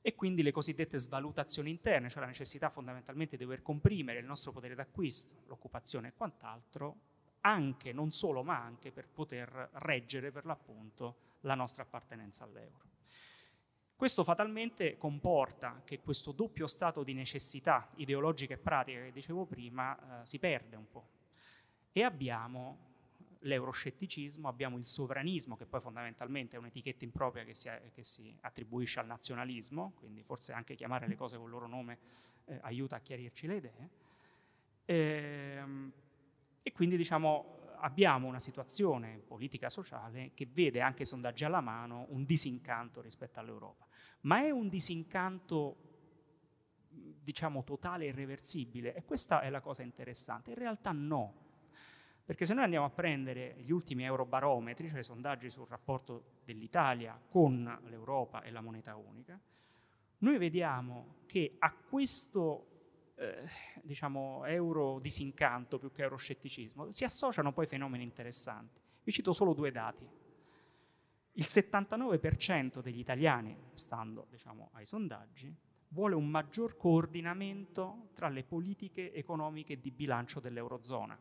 E 0.06 0.16
quindi 0.16 0.44
le 0.44 0.52
cosiddette 0.52 0.98
svalutazioni 0.98 1.70
interne, 1.70 2.10
cioè 2.10 2.20
la 2.20 2.28
necessità 2.28 2.70
fondamentalmente 2.70 3.38
di 3.38 3.44
dover 3.44 3.62
comprimere 3.62 4.20
il 4.20 4.26
nostro 4.26 4.52
potere 4.52 4.76
d'acquisto, 4.76 5.44
l'occupazione 5.48 6.10
e 6.10 6.14
quant'altro, 6.14 6.98
anche, 7.40 7.94
non 7.94 8.12
solo, 8.12 8.44
ma 8.44 8.62
anche 8.62 8.92
per 8.92 9.08
poter 9.08 9.70
reggere 9.76 10.30
per 10.30 10.46
l'appunto 10.46 11.38
la 11.42 11.56
nostra 11.56 11.84
appartenenza 11.84 12.44
all'euro. 12.44 12.92
Questo 13.96 14.26
fatalmente 14.26 14.98
comporta 14.98 15.82
che 15.86 16.02
questo 16.02 16.34
doppio 16.34 16.68
stato 16.68 17.04
di 17.04 17.14
necessità 17.14 17.90
ideologica 17.96 18.56
e 18.56 18.58
pratica 18.58 19.04
che 19.04 19.14
dicevo 19.14 19.46
prima 19.46 20.22
eh, 20.22 20.26
si 20.26 20.38
perde 20.38 20.76
un 20.76 20.90
po'. 20.90 21.08
E 21.94 22.04
abbiamo 22.04 22.93
l'euroscetticismo, 23.44 24.48
abbiamo 24.48 24.78
il 24.78 24.86
sovranismo, 24.86 25.56
che 25.56 25.66
poi 25.66 25.80
fondamentalmente 25.80 26.56
è 26.56 26.60
un'etichetta 26.60 27.04
impropria 27.04 27.44
che 27.44 27.54
si, 27.54 27.70
che 27.94 28.04
si, 28.04 28.36
attribuisce 28.42 29.00
al 29.00 29.06
nazionalismo, 29.06 29.94
quindi 29.96 30.24
forse 30.24 30.54
anche 30.54 30.76
chiamare 30.76 31.08
le 31.08 31.16
cose 31.16 31.38
con 31.38 31.46
il 31.46 31.52
loro 31.52 31.68
nome 31.68 32.00
eh, 32.46 32.60
aiuta 32.62 32.98
a 32.98 33.00
chiarirci 33.00 33.48
le 33.48 33.56
idee. 33.56 33.90
E, 34.86 34.96
ehm, 35.58 35.92
e 36.62 36.72
quindi 36.72 36.96
diciamo 36.96 37.60
abbiamo 37.84 38.28
una 38.28 38.40
situazione 38.40 39.22
politica 39.28 39.68
sociale 39.68 40.32
che 40.34 40.48
vede 40.50 40.80
anche 40.80 41.04
sondaggi 41.04 41.44
alla 41.44 41.60
mano 41.60 42.06
un 42.10 42.24
disincanto 42.24 43.02
rispetto 43.02 43.40
all'Europa, 43.40 43.86
ma 44.22 44.42
è 44.42 44.50
un 44.50 44.70
disincanto 44.70 45.92
diciamo 46.90 47.64
totale 47.64 48.06
e 48.06 48.08
irreversibile 48.10 48.94
e 48.94 49.04
questa 49.04 49.42
è 49.42 49.50
la 49.50 49.60
cosa 49.60 49.84
interessante. 49.84 50.52
In 50.52 50.58
realtà 50.58 50.92
no, 50.94 51.43
perché 52.26 52.46
se 52.46 52.54
noi 52.54 52.64
andiamo 52.64 52.86
a 52.86 52.90
prendere 52.90 53.56
gli 53.60 53.72
ultimi 53.72 54.04
eurobarometri, 54.04 54.90
cioè 54.90 55.00
i 55.00 55.04
sondaggi 55.04 55.50
sul 55.50 55.68
rapporto 55.68 56.40
dell'Italia 56.46 57.20
con 57.30 57.80
l'Europa 57.88 58.42
e 58.44 58.52
la 58.52 58.62
moneta 58.62 58.96
unica, 58.96 59.40
noi 60.20 60.38
vediamo 60.38 61.16
che 61.26 61.56
a 61.60 61.74
questo 61.74 62.68
eh, 63.16 63.48
diciamo, 63.82 64.46
euro 64.46 65.00
disincanto 65.00 65.78
più 65.78 65.92
che 65.92 66.04
euroscetticismo, 66.04 66.92
si 66.92 67.04
associano 67.04 67.52
poi 67.52 67.66
fenomeni 67.66 68.04
interessanti. 68.04 68.80
Vi 69.04 69.12
cito 69.12 69.34
solo 69.34 69.54
due 69.54 69.72
dati. 69.72 70.08
Il 71.34 71.46
79% 71.50 72.82
degli 72.82 73.00
italiani, 73.00 73.56
stando 73.74 74.28
diciamo, 74.30 74.70
ai 74.74 74.86
sondaggi, 74.86 75.54
vuole 75.90 76.16
un 76.16 76.28
maggior 76.28 76.78
coordinamento 76.78 78.10
tra 78.14 78.30
le 78.30 78.44
politiche 78.44 79.14
economiche 79.14 79.80
di 79.80 79.92
bilancio 79.92 80.40
dell'Eurozona. 80.40 81.20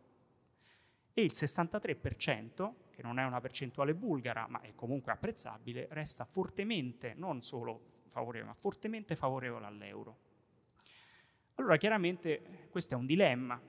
E 1.14 1.22
il 1.22 1.32
63%, 1.34 2.74
che 2.90 3.02
non 3.02 3.18
è 3.18 3.24
una 3.24 3.40
percentuale 3.40 3.94
bulgara, 3.94 4.46
ma 4.48 4.60
è 4.60 4.74
comunque 4.74 5.12
apprezzabile, 5.12 5.88
resta 5.90 6.24
fortemente, 6.24 7.14
non 7.14 7.42
solo 7.42 8.04
favorevole, 8.08 8.50
ma 8.50 8.54
fortemente 8.54 9.16
favorevole 9.16 9.66
all'euro. 9.66 10.18
Allora 11.56 11.76
chiaramente 11.76 12.68
questo 12.70 12.94
è 12.94 12.96
un 12.96 13.06
dilemma. 13.06 13.60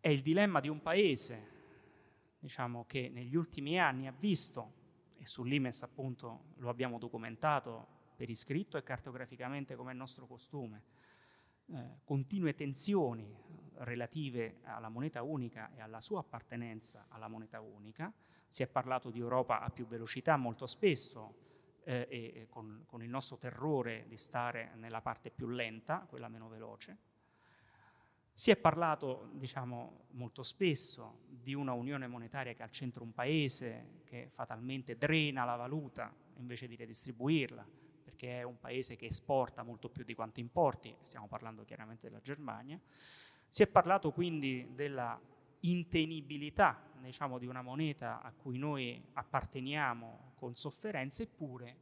È 0.00 0.08
il 0.08 0.20
dilemma 0.22 0.60
di 0.60 0.68
un 0.68 0.80
paese, 0.80 1.56
diciamo, 2.38 2.84
che 2.86 3.08
negli 3.08 3.34
ultimi 3.34 3.80
anni 3.80 4.06
ha 4.06 4.12
visto, 4.12 4.74
e 5.18 5.26
sull'IMES 5.26 5.82
appunto 5.82 6.52
lo 6.56 6.68
abbiamo 6.68 6.98
documentato 6.98 7.96
per 8.16 8.30
iscritto 8.30 8.76
e 8.76 8.82
cartograficamente 8.82 9.74
come 9.74 9.92
è 9.92 9.94
nostro 9.94 10.26
costume, 10.26 10.82
eh, 11.72 11.98
continue 12.04 12.54
tensioni 12.54 13.46
relative 13.78 14.58
alla 14.64 14.88
moneta 14.88 15.22
unica 15.22 15.70
e 15.74 15.80
alla 15.80 16.00
sua 16.00 16.20
appartenenza 16.20 17.06
alla 17.08 17.28
moneta 17.28 17.60
unica. 17.60 18.12
Si 18.48 18.62
è 18.62 18.66
parlato 18.66 19.10
di 19.10 19.18
Europa 19.18 19.60
a 19.60 19.70
più 19.70 19.86
velocità 19.86 20.36
molto 20.36 20.66
spesso, 20.66 21.46
eh, 21.88 22.06
e 22.10 22.46
con, 22.50 22.84
con 22.86 23.02
il 23.02 23.08
nostro 23.08 23.38
terrore 23.38 24.04
di 24.08 24.16
stare 24.16 24.72
nella 24.76 25.00
parte 25.00 25.30
più 25.30 25.48
lenta, 25.48 26.06
quella 26.08 26.28
meno 26.28 26.48
veloce. 26.48 26.98
Si 28.30 28.50
è 28.50 28.56
parlato, 28.56 29.30
diciamo, 29.32 30.04
molto 30.10 30.42
spesso 30.42 31.20
di 31.28 31.54
una 31.54 31.72
unione 31.72 32.06
monetaria 32.06 32.52
che 32.52 32.62
ha 32.62 32.66
al 32.66 32.70
centro 32.70 33.02
un 33.02 33.12
paese 33.12 34.02
che 34.04 34.28
fatalmente 34.30 34.96
drena 34.96 35.44
la 35.44 35.56
valuta 35.56 36.14
invece 36.36 36.68
di 36.68 36.76
redistribuirla, 36.76 37.66
perché 38.18 38.40
è 38.40 38.42
un 38.42 38.58
paese 38.58 38.96
che 38.96 39.06
esporta 39.06 39.62
molto 39.62 39.88
più 39.88 40.02
di 40.02 40.12
quanto 40.12 40.40
importi, 40.40 40.92
stiamo 41.02 41.28
parlando 41.28 41.64
chiaramente 41.64 42.08
della 42.08 42.20
Germania. 42.20 42.80
Si 43.46 43.62
è 43.62 43.68
parlato 43.68 44.10
quindi 44.10 44.72
della 44.74 45.18
intenibilità 45.60 46.82
diciamo, 47.00 47.38
di 47.38 47.46
una 47.46 47.62
moneta 47.62 48.20
a 48.20 48.32
cui 48.32 48.58
noi 48.58 49.00
apparteniamo 49.12 50.32
con 50.34 50.56
sofferenza, 50.56 51.22
eppure 51.22 51.76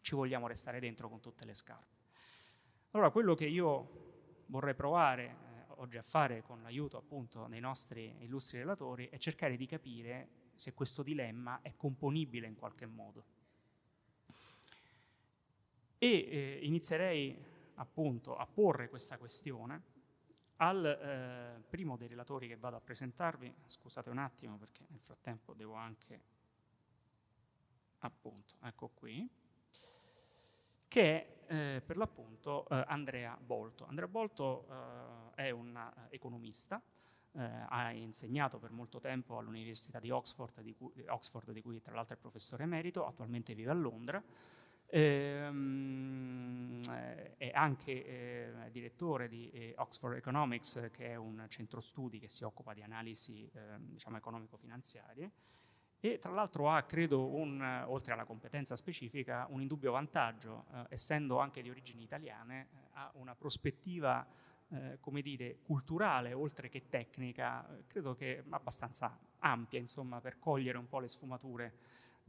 ci 0.00 0.14
vogliamo 0.14 0.46
restare 0.46 0.80
dentro 0.80 1.10
con 1.10 1.20
tutte 1.20 1.44
le 1.44 1.52
scarpe. 1.52 1.96
Allora, 2.92 3.10
quello 3.10 3.34
che 3.34 3.46
io 3.46 4.44
vorrei 4.46 4.74
provare 4.74 5.24
eh, 5.24 5.72
oggi 5.76 5.98
a 5.98 6.02
fare 6.02 6.42
con 6.42 6.62
l'aiuto 6.62 6.96
appunto 6.96 7.46
dei 7.48 7.60
nostri 7.60 8.14
illustri 8.20 8.58
relatori 8.58 9.10
è 9.10 9.18
cercare 9.18 9.58
di 9.58 9.66
capire 9.66 10.28
se 10.54 10.72
questo 10.72 11.02
dilemma 11.02 11.60
è 11.60 11.74
componibile 11.76 12.46
in 12.46 12.56
qualche 12.56 12.86
modo. 12.86 13.37
E 15.98 16.06
eh, 16.06 16.60
inizierei 16.62 17.36
appunto 17.74 18.36
a 18.36 18.46
porre 18.46 18.88
questa 18.88 19.18
questione 19.18 19.96
al 20.56 20.84
eh, 20.84 21.62
primo 21.68 21.96
dei 21.96 22.08
relatori 22.08 22.48
che 22.48 22.56
vado 22.56 22.76
a 22.76 22.80
presentarvi, 22.80 23.52
scusate 23.66 24.10
un 24.10 24.18
attimo 24.18 24.56
perché 24.56 24.84
nel 24.88 25.00
frattempo 25.00 25.54
devo 25.54 25.74
anche, 25.74 26.20
appunto, 27.98 28.54
ecco 28.62 28.90
qui, 28.94 29.28
che 30.88 31.02
è 31.02 31.36
eh, 31.48 31.82
per 31.84 31.96
l'appunto 31.96 32.68
eh, 32.68 32.84
Andrea 32.86 33.36
Bolto. 33.40 33.86
Andrea 33.86 34.08
Bolto 34.08 34.66
eh, 35.36 35.46
è 35.46 35.50
un 35.50 35.76
eh, 35.76 36.14
economista, 36.14 36.82
eh, 37.32 37.64
ha 37.68 37.92
insegnato 37.92 38.58
per 38.58 38.70
molto 38.70 38.98
tempo 38.98 39.38
all'Università 39.38 40.00
di 40.00 40.10
Oxford 40.10 40.60
di, 40.60 40.74
cui, 40.74 40.92
Oxford, 41.06 41.52
di 41.52 41.62
cui 41.62 41.80
tra 41.80 41.94
l'altro 41.94 42.16
è 42.16 42.18
professore 42.18 42.64
emerito, 42.64 43.06
attualmente 43.06 43.54
vive 43.54 43.70
a 43.70 43.74
Londra 43.74 44.22
Ehm, 44.90 46.80
è 47.36 47.50
anche 47.52 48.04
eh, 48.04 48.70
direttore 48.70 49.28
di 49.28 49.50
eh, 49.50 49.74
Oxford 49.76 50.16
Economics, 50.16 50.90
che 50.92 51.08
è 51.08 51.14
un 51.14 51.44
centro 51.48 51.80
studi 51.80 52.18
che 52.18 52.28
si 52.28 52.44
occupa 52.44 52.72
di 52.72 52.82
analisi 52.82 53.48
eh, 53.52 53.78
diciamo, 53.78 54.16
economico-finanziarie. 54.16 55.30
E 56.00 56.18
tra 56.18 56.32
l'altro 56.32 56.70
ha, 56.70 56.82
credo, 56.82 57.34
un, 57.34 57.60
oltre 57.86 58.12
alla 58.12 58.24
competenza 58.24 58.76
specifica, 58.76 59.46
un 59.50 59.60
indubbio 59.60 59.92
vantaggio, 59.92 60.66
eh, 60.72 60.86
essendo 60.90 61.38
anche 61.38 61.60
di 61.60 61.70
origini 61.70 62.02
italiane, 62.02 62.68
eh, 62.72 62.88
ha 62.92 63.10
una 63.14 63.34
prospettiva, 63.34 64.26
eh, 64.70 64.98
come 65.00 65.22
dire, 65.22 65.58
culturale, 65.62 66.32
oltre 66.32 66.68
che 66.68 66.88
tecnica, 66.88 67.66
credo 67.86 68.14
che 68.14 68.44
abbastanza 68.48 69.18
ampia, 69.40 69.78
insomma, 69.78 70.20
per 70.20 70.38
cogliere 70.38 70.78
un 70.78 70.88
po' 70.88 71.00
le 71.00 71.08
sfumature 71.08 71.74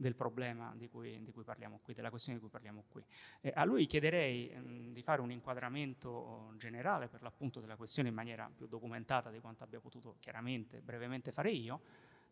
del 0.00 0.14
problema 0.14 0.72
di 0.76 0.88
cui, 0.88 1.22
di 1.22 1.30
cui, 1.30 1.44
parliamo 1.44 1.78
qui, 1.82 1.92
della 1.92 2.08
questione 2.08 2.38
di 2.38 2.42
cui 2.42 2.50
parliamo 2.50 2.84
qui. 2.88 3.04
Eh, 3.42 3.52
a 3.54 3.64
lui 3.64 3.84
chiederei 3.84 4.48
mh, 4.48 4.92
di 4.92 5.02
fare 5.02 5.20
un 5.20 5.30
inquadramento 5.30 6.54
generale 6.56 7.08
per 7.08 7.20
l'appunto 7.20 7.60
della 7.60 7.76
questione 7.76 8.08
in 8.08 8.14
maniera 8.14 8.50
più 8.54 8.66
documentata 8.66 9.30
di 9.30 9.40
quanto 9.40 9.62
abbia 9.62 9.78
potuto 9.78 10.16
chiaramente, 10.18 10.80
brevemente 10.80 11.32
fare 11.32 11.50
io, 11.50 11.82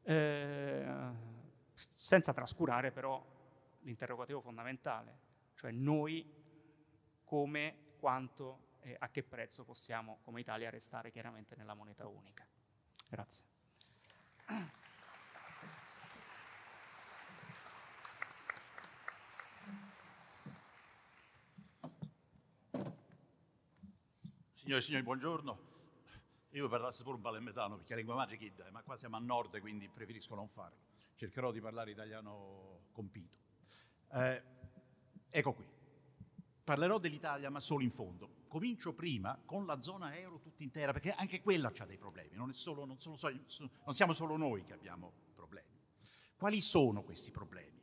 eh, 0.02 1.10
senza 1.75 2.32
trascurare 2.32 2.90
però 2.90 3.22
l'interrogativo 3.82 4.40
fondamentale, 4.40 5.18
cioè 5.54 5.70
noi 5.70 6.26
come, 7.22 7.76
quanto 7.98 8.66
e 8.80 8.96
a 8.98 9.10
che 9.10 9.22
prezzo 9.22 9.64
possiamo 9.64 10.20
come 10.22 10.40
Italia 10.40 10.70
restare 10.70 11.10
chiaramente 11.10 11.54
nella 11.54 11.75
moneta 11.75 12.06
unica. 12.06 12.46
Grazie. 13.10 13.44
Signore 24.68 24.84
e 24.84 24.87
signori, 24.87 25.04
buongiorno. 25.06 25.58
Io 26.50 26.68
parlassi 26.68 27.02
pure 27.02 27.16
un 27.16 27.22
palermitano 27.22 27.76
perché 27.76 27.92
la 27.92 27.96
lingua 27.96 28.16
madre 28.16 28.34
è 28.34 28.38
kid, 28.38 28.68
ma 28.70 28.82
qua 28.82 28.98
siamo 28.98 29.16
a 29.16 29.18
nord 29.18 29.58
quindi 29.60 29.88
preferisco 29.88 30.34
non 30.34 30.46
farlo. 30.46 30.76
Cercherò 31.14 31.50
di 31.52 31.58
parlare 31.58 31.90
italiano 31.90 32.80
compito. 32.92 33.34
Eh, 34.12 34.42
ecco 35.30 35.54
qui. 35.54 35.64
Parlerò 36.64 36.98
dell'Italia 36.98 37.48
ma 37.48 37.60
solo 37.60 37.82
in 37.82 37.90
fondo. 37.90 38.44
Comincio 38.46 38.92
prima 38.92 39.40
con 39.42 39.64
la 39.64 39.80
zona 39.80 40.14
euro 40.18 40.38
tutta 40.38 40.62
intera 40.62 40.92
perché 40.92 41.12
anche 41.12 41.40
quella 41.40 41.72
ha 41.75 41.87
dei 41.87 41.96
problemi, 41.96 42.37
non, 42.37 42.52
solo, 42.52 42.84
non, 42.84 43.00
solo, 43.00 43.16
non 43.22 43.94
siamo 43.94 44.12
solo 44.12 44.37
noi 44.37 44.66
che 44.66 44.75
abbiamo 44.75 45.10
problemi. 45.34 45.80
Quali 46.37 46.60
sono 46.60 47.02
questi 47.04 47.30
problemi? 47.30 47.80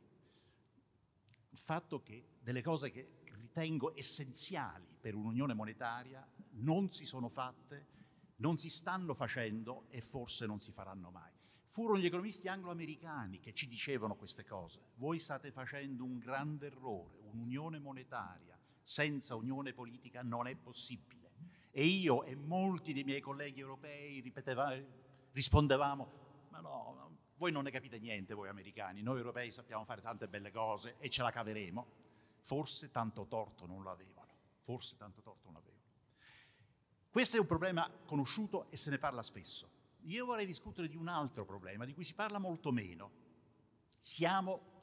Il 1.50 1.58
fatto 1.58 2.00
che 2.00 2.36
delle 2.38 2.62
cose 2.62 2.92
che 2.92 3.22
ritengo 3.32 3.92
essenziali 3.96 4.86
per 5.00 5.16
un'unione 5.16 5.52
monetaria 5.52 6.24
non 6.56 6.90
si 6.90 7.04
sono 7.04 7.28
fatte 7.28 7.94
non 8.36 8.58
si 8.58 8.68
stanno 8.68 9.14
facendo 9.14 9.86
e 9.88 10.00
forse 10.00 10.46
non 10.46 10.58
si 10.58 10.72
faranno 10.72 11.10
mai. 11.10 11.32
Furono 11.68 11.98
gli 11.98 12.06
economisti 12.06 12.48
anglo-americani 12.48 13.38
che 13.38 13.52
ci 13.52 13.66
dicevano 13.66 14.16
queste 14.16 14.44
cose. 14.44 14.80
Voi 14.96 15.18
state 15.18 15.50
facendo 15.50 16.04
un 16.04 16.18
grande 16.18 16.66
errore, 16.66 17.18
un'unione 17.32 17.78
monetaria 17.78 18.58
senza 18.82 19.34
unione 19.34 19.72
politica 19.72 20.22
non 20.22 20.46
è 20.46 20.54
possibile. 20.54 21.30
E 21.70 21.84
io 21.84 22.24
e 22.24 22.34
molti 22.34 22.92
dei 22.92 23.04
miei 23.04 23.20
colleghi 23.20 23.60
europei 23.60 24.32
rispondevamo, 25.32 26.10
ma 26.48 26.60
no, 26.60 27.18
voi 27.36 27.52
non 27.52 27.64
ne 27.64 27.70
capite 27.70 27.98
niente, 27.98 28.32
voi 28.32 28.48
americani, 28.48 29.02
noi 29.02 29.18
europei 29.18 29.52
sappiamo 29.52 29.84
fare 29.84 30.00
tante 30.00 30.28
belle 30.28 30.50
cose 30.50 30.96
e 30.98 31.10
ce 31.10 31.22
la 31.22 31.30
caveremo. 31.30 32.04
Forse 32.38 32.90
tanto 32.90 33.26
torto 33.26 33.66
non 33.66 33.82
l'avevano, 33.82 34.32
forse 34.60 34.96
tanto 34.96 35.20
torto 35.20 35.44
non 35.44 35.54
l'avevano. 35.54 35.65
Questo 37.16 37.38
è 37.38 37.40
un 37.40 37.46
problema 37.46 37.90
conosciuto 38.04 38.70
e 38.70 38.76
se 38.76 38.90
ne 38.90 38.98
parla 38.98 39.22
spesso. 39.22 39.70
Io 40.02 40.26
vorrei 40.26 40.44
discutere 40.44 40.86
di 40.86 40.96
un 40.96 41.08
altro 41.08 41.46
problema 41.46 41.86
di 41.86 41.94
cui 41.94 42.04
si 42.04 42.12
parla 42.12 42.38
molto 42.38 42.72
meno. 42.72 43.10
Siamo 43.98 44.82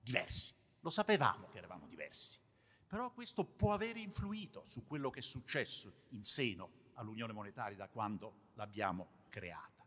diversi, 0.00 0.54
lo 0.82 0.90
sapevamo 0.90 1.48
che 1.48 1.58
eravamo 1.58 1.88
diversi, 1.88 2.38
però 2.86 3.10
questo 3.10 3.44
può 3.44 3.72
aver 3.72 3.96
influito 3.96 4.62
su 4.66 4.86
quello 4.86 5.10
che 5.10 5.18
è 5.18 5.22
successo 5.22 6.04
in 6.10 6.22
seno 6.22 6.70
all'Unione 6.94 7.32
Monetaria 7.32 7.76
da 7.76 7.88
quando 7.88 8.50
l'abbiamo 8.54 9.24
creata. 9.28 9.84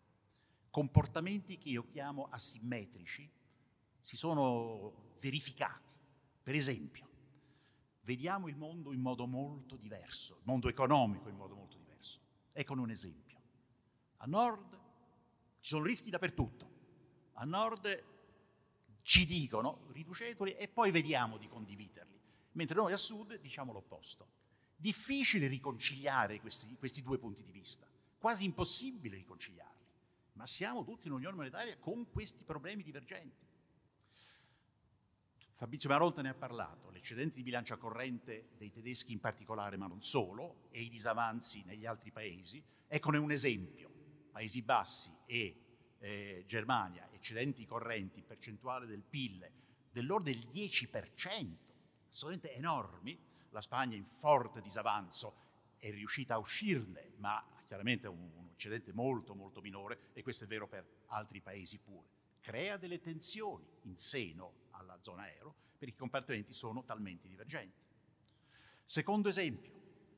Comportamenti 0.69 1.57
che 1.57 1.69
io 1.69 1.87
chiamo 1.87 2.27
asimmetrici 2.31 3.31
si 4.01 4.17
sono 4.17 5.13
verificati. 5.21 5.87
Per 6.43 6.53
esempio, 6.53 7.10
vediamo 8.01 8.47
il 8.47 8.55
mondo 8.55 8.93
in 8.93 9.01
modo 9.01 9.27
molto 9.27 9.75
diverso, 9.75 10.35
il 10.35 10.43
mondo 10.45 10.69
economico 10.69 11.29
in 11.29 11.35
modo 11.35 11.55
molto 11.55 11.77
diverso. 11.77 12.19
Eccone 12.51 12.81
un 12.81 12.89
esempio. 12.89 13.39
A 14.17 14.25
nord 14.25 14.79
ci 15.59 15.69
sono 15.69 15.83
rischi 15.83 16.09
dappertutto. 16.09 16.69
A 17.33 17.45
nord 17.45 18.03
ci 19.03 19.25
dicono 19.25 19.87
riduceteli 19.91 20.55
e 20.55 20.67
poi 20.67 20.91
vediamo 20.91 21.37
di 21.37 21.47
condividerli, 21.47 22.19
mentre 22.53 22.75
noi 22.75 22.93
a 22.93 22.97
sud 22.97 23.39
diciamo 23.39 23.71
l'opposto. 23.71 24.39
Difficile 24.75 25.47
riconciliare 25.47 26.39
questi, 26.39 26.75
questi 26.77 27.01
due 27.01 27.17
punti 27.19 27.43
di 27.43 27.51
vista, 27.51 27.87
quasi 28.17 28.45
impossibile 28.45 29.15
riconciliarli, 29.15 29.85
ma 30.33 30.45
siamo 30.45 30.83
tutti 30.83 31.07
in 31.07 31.13
Unione 31.13 31.35
Monetaria 31.35 31.77
con 31.77 32.09
questi 32.09 32.43
problemi 32.43 32.83
divergenti. 32.83 33.45
Fabrizio 35.61 35.89
Marolta 35.89 36.23
ne 36.23 36.29
ha 36.29 36.33
parlato, 36.33 36.89
l'eccedente 36.89 37.35
di 37.35 37.43
bilancia 37.43 37.77
corrente 37.77 38.47
dei 38.57 38.71
tedeschi 38.71 39.11
in 39.11 39.19
particolare, 39.19 39.77
ma 39.77 39.85
non 39.85 40.01
solo, 40.01 40.65
e 40.71 40.81
i 40.81 40.89
disavanzi 40.89 41.63
negli 41.65 41.85
altri 41.85 42.09
paesi. 42.09 42.63
Eccone 42.87 43.19
un 43.19 43.29
esempio, 43.29 43.91
Paesi 44.31 44.63
Bassi 44.63 45.15
e 45.27 45.55
eh, 45.99 46.43
Germania, 46.47 47.07
eccedenti 47.11 47.67
correnti 47.67 48.23
percentuale 48.23 48.87
del 48.87 49.03
PIL 49.03 49.47
dell'ordine 49.91 50.39
del 50.39 50.47
10%, 50.47 51.55
assolutamente 52.09 52.55
enormi, 52.55 53.15
la 53.51 53.61
Spagna 53.61 53.95
in 53.95 54.05
forte 54.05 54.61
disavanzo 54.61 55.35
è 55.77 55.91
riuscita 55.91 56.33
a 56.33 56.39
uscirne, 56.39 57.11
ma 57.17 57.45
chiaramente 57.67 58.07
un, 58.07 58.31
un 58.35 58.49
eccedente 58.51 58.93
molto 58.93 59.35
molto 59.35 59.61
minore 59.61 60.09
e 60.13 60.23
questo 60.23 60.45
è 60.45 60.47
vero 60.47 60.67
per 60.67 61.03
altri 61.09 61.39
paesi 61.39 61.77
pure. 61.77 62.07
Crea 62.39 62.77
delle 62.77 62.99
tensioni 62.99 63.67
in 63.83 63.95
seno 63.95 64.61
zona 65.01 65.31
euro, 65.33 65.55
perché 65.77 65.93
i 65.93 65.97
compartimenti 65.97 66.53
sono 66.53 66.83
talmente 66.83 67.27
divergenti. 67.27 67.79
Secondo 68.83 69.29
esempio, 69.29 69.71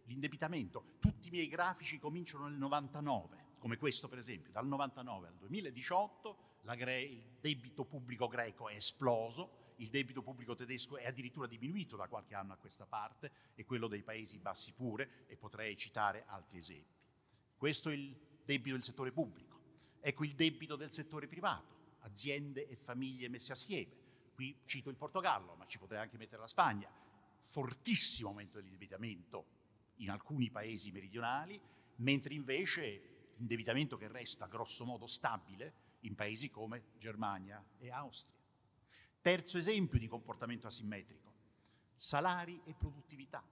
l'indebitamento. 0.05 0.95
Tutti 0.99 1.27
i 1.27 1.31
miei 1.31 1.47
grafici 1.47 1.99
cominciano 1.99 2.47
nel 2.47 2.57
99, 2.57 3.55
come 3.59 3.77
questo 3.77 4.07
per 4.07 4.17
esempio. 4.17 4.51
Dal 4.51 4.67
99 4.67 5.27
al 5.27 5.35
2018 5.35 6.51
Gre- 6.75 7.01
il 7.01 7.37
debito 7.41 7.83
pubblico 7.83 8.27
greco 8.27 8.69
è 8.69 8.75
esploso, 8.75 9.73
il 9.77 9.89
debito 9.89 10.23
pubblico 10.23 10.55
tedesco 10.55 10.97
è 10.97 11.05
addirittura 11.05 11.45
diminuito 11.45 11.97
da 11.97 12.07
qualche 12.07 12.35
anno 12.35 12.53
a 12.53 12.57
questa 12.57 12.85
parte 12.85 13.31
e 13.53 13.65
quello 13.65 13.87
dei 13.87 14.01
Paesi 14.01 14.37
Bassi 14.37 14.71
pure, 14.73 15.25
e 15.27 15.35
potrei 15.35 15.75
citare 15.75 16.23
altri 16.27 16.59
esempi. 16.59 16.95
Questo 17.57 17.89
è 17.89 17.93
il 17.93 18.15
debito 18.45 18.75
del 18.75 18.83
settore 18.83 19.11
pubblico. 19.11 19.59
Ecco 19.99 20.23
il 20.23 20.33
debito 20.35 20.75
del 20.75 20.91
settore 20.91 21.27
privato, 21.27 21.97
aziende 21.99 22.67
e 22.67 22.75
famiglie 22.75 23.27
messe 23.27 23.51
assieme. 23.51 24.02
Qui 24.33 24.61
cito 24.65 24.89
il 24.89 24.95
Portogallo, 24.95 25.55
ma 25.55 25.65
ci 25.65 25.77
potrei 25.77 25.99
anche 25.99 26.17
mettere 26.17 26.41
la 26.41 26.47
Spagna. 26.47 26.89
Fortissimo 27.37 28.29
aumento 28.29 28.57
dell'indebitamento 28.57 29.45
in 29.97 30.09
alcuni 30.09 30.49
paesi 30.49 30.91
meridionali, 30.91 31.59
mentre 31.97 32.33
invece 32.33 33.33
l'indebitamento 33.37 33.97
che 33.97 34.07
resta 34.07 34.47
grosso 34.47 34.85
modo 34.85 35.07
stabile 35.07 35.81
in 36.01 36.15
paesi 36.15 36.49
come 36.49 36.85
Germania 36.97 37.63
e 37.77 37.91
Austria. 37.91 38.37
Terzo 39.21 39.57
esempio 39.57 39.99
di 39.99 40.07
comportamento 40.07 40.67
asimmetrico, 40.67 41.31
salari 41.95 42.59
e 42.65 42.73
produttività, 42.73 43.43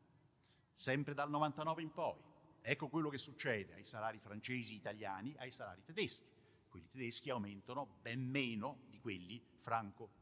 sempre 0.74 1.14
dal 1.14 1.30
99 1.30 1.82
in 1.82 1.92
poi. 1.92 2.20
Ecco 2.62 2.90
quello 2.90 3.10
che 3.10 3.18
succede 3.18 3.74
ai 3.74 3.86
salari 3.86 4.20
francesi, 4.20 4.76
italiani, 4.76 5.34
ai 5.38 5.52
salari 5.52 5.84
tedeschi. 5.84 6.30
Quelli 6.68 6.90
tedeschi 6.90 7.30
aumentano 7.30 7.98
ben 8.02 8.22
meno 8.22 8.82
di 8.90 9.00
quelli 9.00 9.42
franco-italiani. 9.56 10.21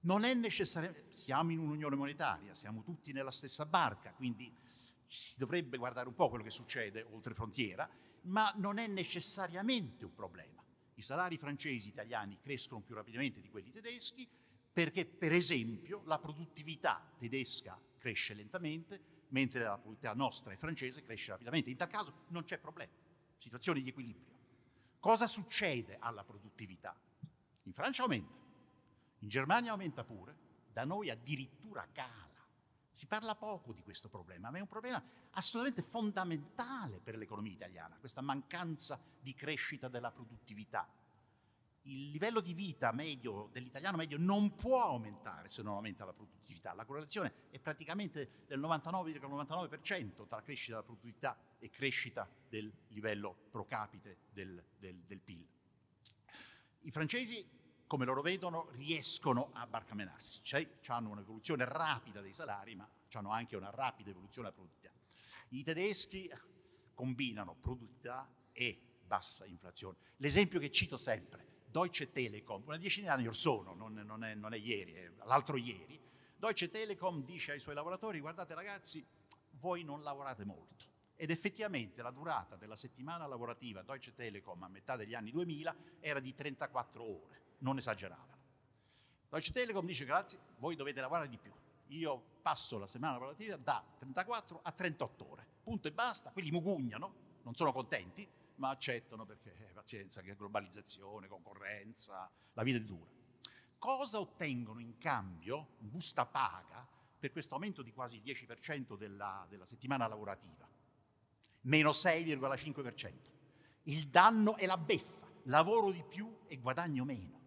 Non 0.00 0.24
è 0.24 0.32
necessariamente, 0.34 1.12
siamo 1.12 1.50
in 1.50 1.58
un'unione 1.58 1.96
monetaria, 1.96 2.54
siamo 2.54 2.82
tutti 2.82 3.12
nella 3.12 3.30
stessa 3.30 3.66
barca, 3.66 4.12
quindi 4.12 4.54
si 5.06 5.38
dovrebbe 5.38 5.76
guardare 5.76 6.08
un 6.08 6.14
po' 6.14 6.28
quello 6.28 6.44
che 6.44 6.50
succede 6.50 7.02
oltre 7.10 7.34
frontiera, 7.34 7.88
ma 8.22 8.52
non 8.56 8.78
è 8.78 8.86
necessariamente 8.86 10.04
un 10.04 10.14
problema. 10.14 10.62
I 10.94 11.02
salari 11.02 11.36
francesi 11.36 11.88
e 11.88 11.90
italiani 11.90 12.38
crescono 12.40 12.80
più 12.80 12.94
rapidamente 12.94 13.40
di 13.40 13.48
quelli 13.48 13.70
tedeschi 13.70 14.28
perché, 14.72 15.06
per 15.06 15.32
esempio, 15.32 16.02
la 16.04 16.18
produttività 16.18 17.12
tedesca 17.16 17.80
cresce 17.98 18.34
lentamente, 18.34 19.26
mentre 19.30 19.64
la 19.64 19.76
produttività 19.78 20.14
nostra 20.14 20.52
e 20.52 20.56
francese 20.56 21.02
cresce 21.02 21.30
rapidamente. 21.30 21.70
In 21.70 21.76
tal 21.76 21.88
caso 21.88 22.26
non 22.28 22.44
c'è 22.44 22.58
problema, 22.58 22.92
situazione 23.36 23.80
di 23.80 23.88
equilibrio. 23.88 24.36
Cosa 25.00 25.26
succede 25.26 25.96
alla 25.98 26.24
produttività? 26.24 26.96
In 27.64 27.72
Francia 27.72 28.02
aumenta, 28.02 28.34
in 29.20 29.28
Germania 29.28 29.72
aumenta 29.72 30.04
pure, 30.04 30.36
da 30.72 30.84
noi 30.84 31.10
addirittura 31.10 31.86
cala. 31.92 32.26
Si 32.90 33.06
parla 33.06 33.34
poco 33.34 33.72
di 33.72 33.82
questo 33.82 34.08
problema, 34.08 34.50
ma 34.50 34.58
è 34.58 34.60
un 34.60 34.66
problema 34.66 35.02
assolutamente 35.32 35.82
fondamentale 35.82 37.00
per 37.00 37.16
l'economia 37.16 37.52
italiana, 37.52 37.96
questa 37.98 38.20
mancanza 38.20 39.00
di 39.20 39.34
crescita 39.34 39.88
della 39.88 40.10
produttività. 40.10 40.88
Il 41.82 42.10
livello 42.10 42.40
di 42.40 42.52
vita 42.54 42.92
medio 42.92 43.48
dell'italiano 43.52 43.96
medio 43.96 44.18
non 44.18 44.54
può 44.54 44.82
aumentare 44.82 45.48
se 45.48 45.62
non 45.62 45.74
aumenta 45.74 46.04
la 46.04 46.12
produttività. 46.12 46.74
La 46.74 46.84
correlazione 46.84 47.32
è 47.50 47.58
praticamente 47.60 48.44
del 48.46 48.60
99,99% 48.60 50.26
tra 50.26 50.42
crescita 50.42 50.72
della 50.72 50.84
produttività 50.84 51.38
e 51.58 51.70
crescita 51.70 52.28
del 52.48 52.70
livello 52.88 53.34
pro 53.50 53.64
capite 53.64 54.18
del, 54.30 54.62
del, 54.76 54.96
del 55.06 55.20
PIL. 55.20 55.46
I 56.80 56.90
francesi, 56.90 57.46
come 57.88 58.04
loro 58.04 58.20
vedono, 58.20 58.68
riescono 58.72 59.50
a 59.54 59.66
barcamenarsi, 59.66 60.40
cioè 60.42 60.68
hanno 60.86 61.08
un'evoluzione 61.08 61.64
rapida 61.64 62.20
dei 62.20 62.32
salari, 62.32 62.76
ma 62.76 62.88
hanno 63.12 63.32
anche 63.32 63.56
una 63.56 63.70
rapida 63.70 64.10
evoluzione 64.10 64.48
della 64.48 64.60
produttività. 64.60 64.92
I 65.48 65.62
tedeschi 65.64 66.30
combinano 66.94 67.56
produttività 67.58 68.30
e 68.52 68.78
bassa 69.04 69.46
inflazione. 69.46 69.96
L'esempio 70.16 70.60
che 70.60 70.70
cito 70.70 70.98
sempre, 70.98 71.46
Deutsche 71.64 72.12
Telekom, 72.12 72.62
una 72.66 72.76
decina 72.76 73.06
di 73.06 73.12
anni 73.12 73.26
or 73.26 73.34
sono, 73.34 73.74
non, 73.74 73.94
non, 73.94 74.22
è, 74.22 74.34
non 74.34 74.52
è 74.52 74.58
ieri, 74.58 74.92
è 74.92 75.10
l'altro 75.24 75.56
ieri, 75.56 75.98
Deutsche 76.36 76.70
Telekom 76.70 77.24
dice 77.24 77.52
ai 77.52 77.60
suoi 77.60 77.74
lavoratori, 77.74 78.20
guardate 78.20 78.54
ragazzi, 78.54 79.04
voi 79.60 79.82
non 79.82 80.02
lavorate 80.02 80.44
molto. 80.44 80.84
Ed 81.16 81.30
effettivamente 81.30 82.02
la 82.02 82.10
durata 82.10 82.54
della 82.54 82.76
settimana 82.76 83.26
lavorativa 83.26 83.82
Deutsche 83.82 84.14
Telekom 84.14 84.62
a 84.62 84.68
metà 84.68 84.94
degli 84.94 85.14
anni 85.14 85.32
2000 85.32 85.74
era 85.98 86.20
di 86.20 86.32
34 86.32 87.02
ore, 87.02 87.42
non 87.58 87.78
esageravano. 87.78 88.36
Deutsche 89.28 89.52
Telekom 89.52 89.84
dice, 89.84 90.04
grazie, 90.04 90.38
voi 90.58 90.74
dovete 90.74 91.00
lavorare 91.00 91.28
di 91.28 91.36
più. 91.36 91.52
Io 91.88 92.22
passo 92.42 92.78
la 92.78 92.86
settimana 92.86 93.14
lavorativa 93.14 93.56
da 93.56 93.84
34 93.98 94.60
a 94.62 94.72
38 94.72 95.30
ore, 95.30 95.46
punto 95.62 95.88
e 95.88 95.92
basta, 95.92 96.30
quelli 96.30 96.50
mugugnano, 96.50 97.14
non 97.42 97.54
sono 97.54 97.72
contenti, 97.72 98.26
ma 98.56 98.70
accettano 98.70 99.24
perché 99.24 99.54
eh, 99.56 99.72
pazienza, 99.72 100.20
che 100.22 100.34
globalizzazione, 100.34 101.28
concorrenza, 101.28 102.30
la 102.54 102.62
vita 102.62 102.78
è 102.78 102.82
dura. 102.82 103.10
Cosa 103.78 104.18
ottengono 104.18 104.80
in 104.80 104.98
cambio, 104.98 105.74
in 105.78 105.90
busta 105.90 106.26
paga, 106.26 106.86
per 107.18 107.32
questo 107.32 107.54
aumento 107.54 107.82
di 107.82 107.92
quasi 107.92 108.16
il 108.16 108.22
10% 108.22 108.96
della, 108.96 109.46
della 109.48 109.66
settimana 109.66 110.06
lavorativa? 110.06 110.68
Meno 111.62 111.90
6,5%. 111.90 113.12
Il 113.84 114.08
danno 114.08 114.56
è 114.56 114.66
la 114.66 114.76
beffa, 114.76 115.26
lavoro 115.44 115.90
di 115.90 116.02
più 116.02 116.40
e 116.46 116.58
guadagno 116.58 117.04
meno. 117.04 117.37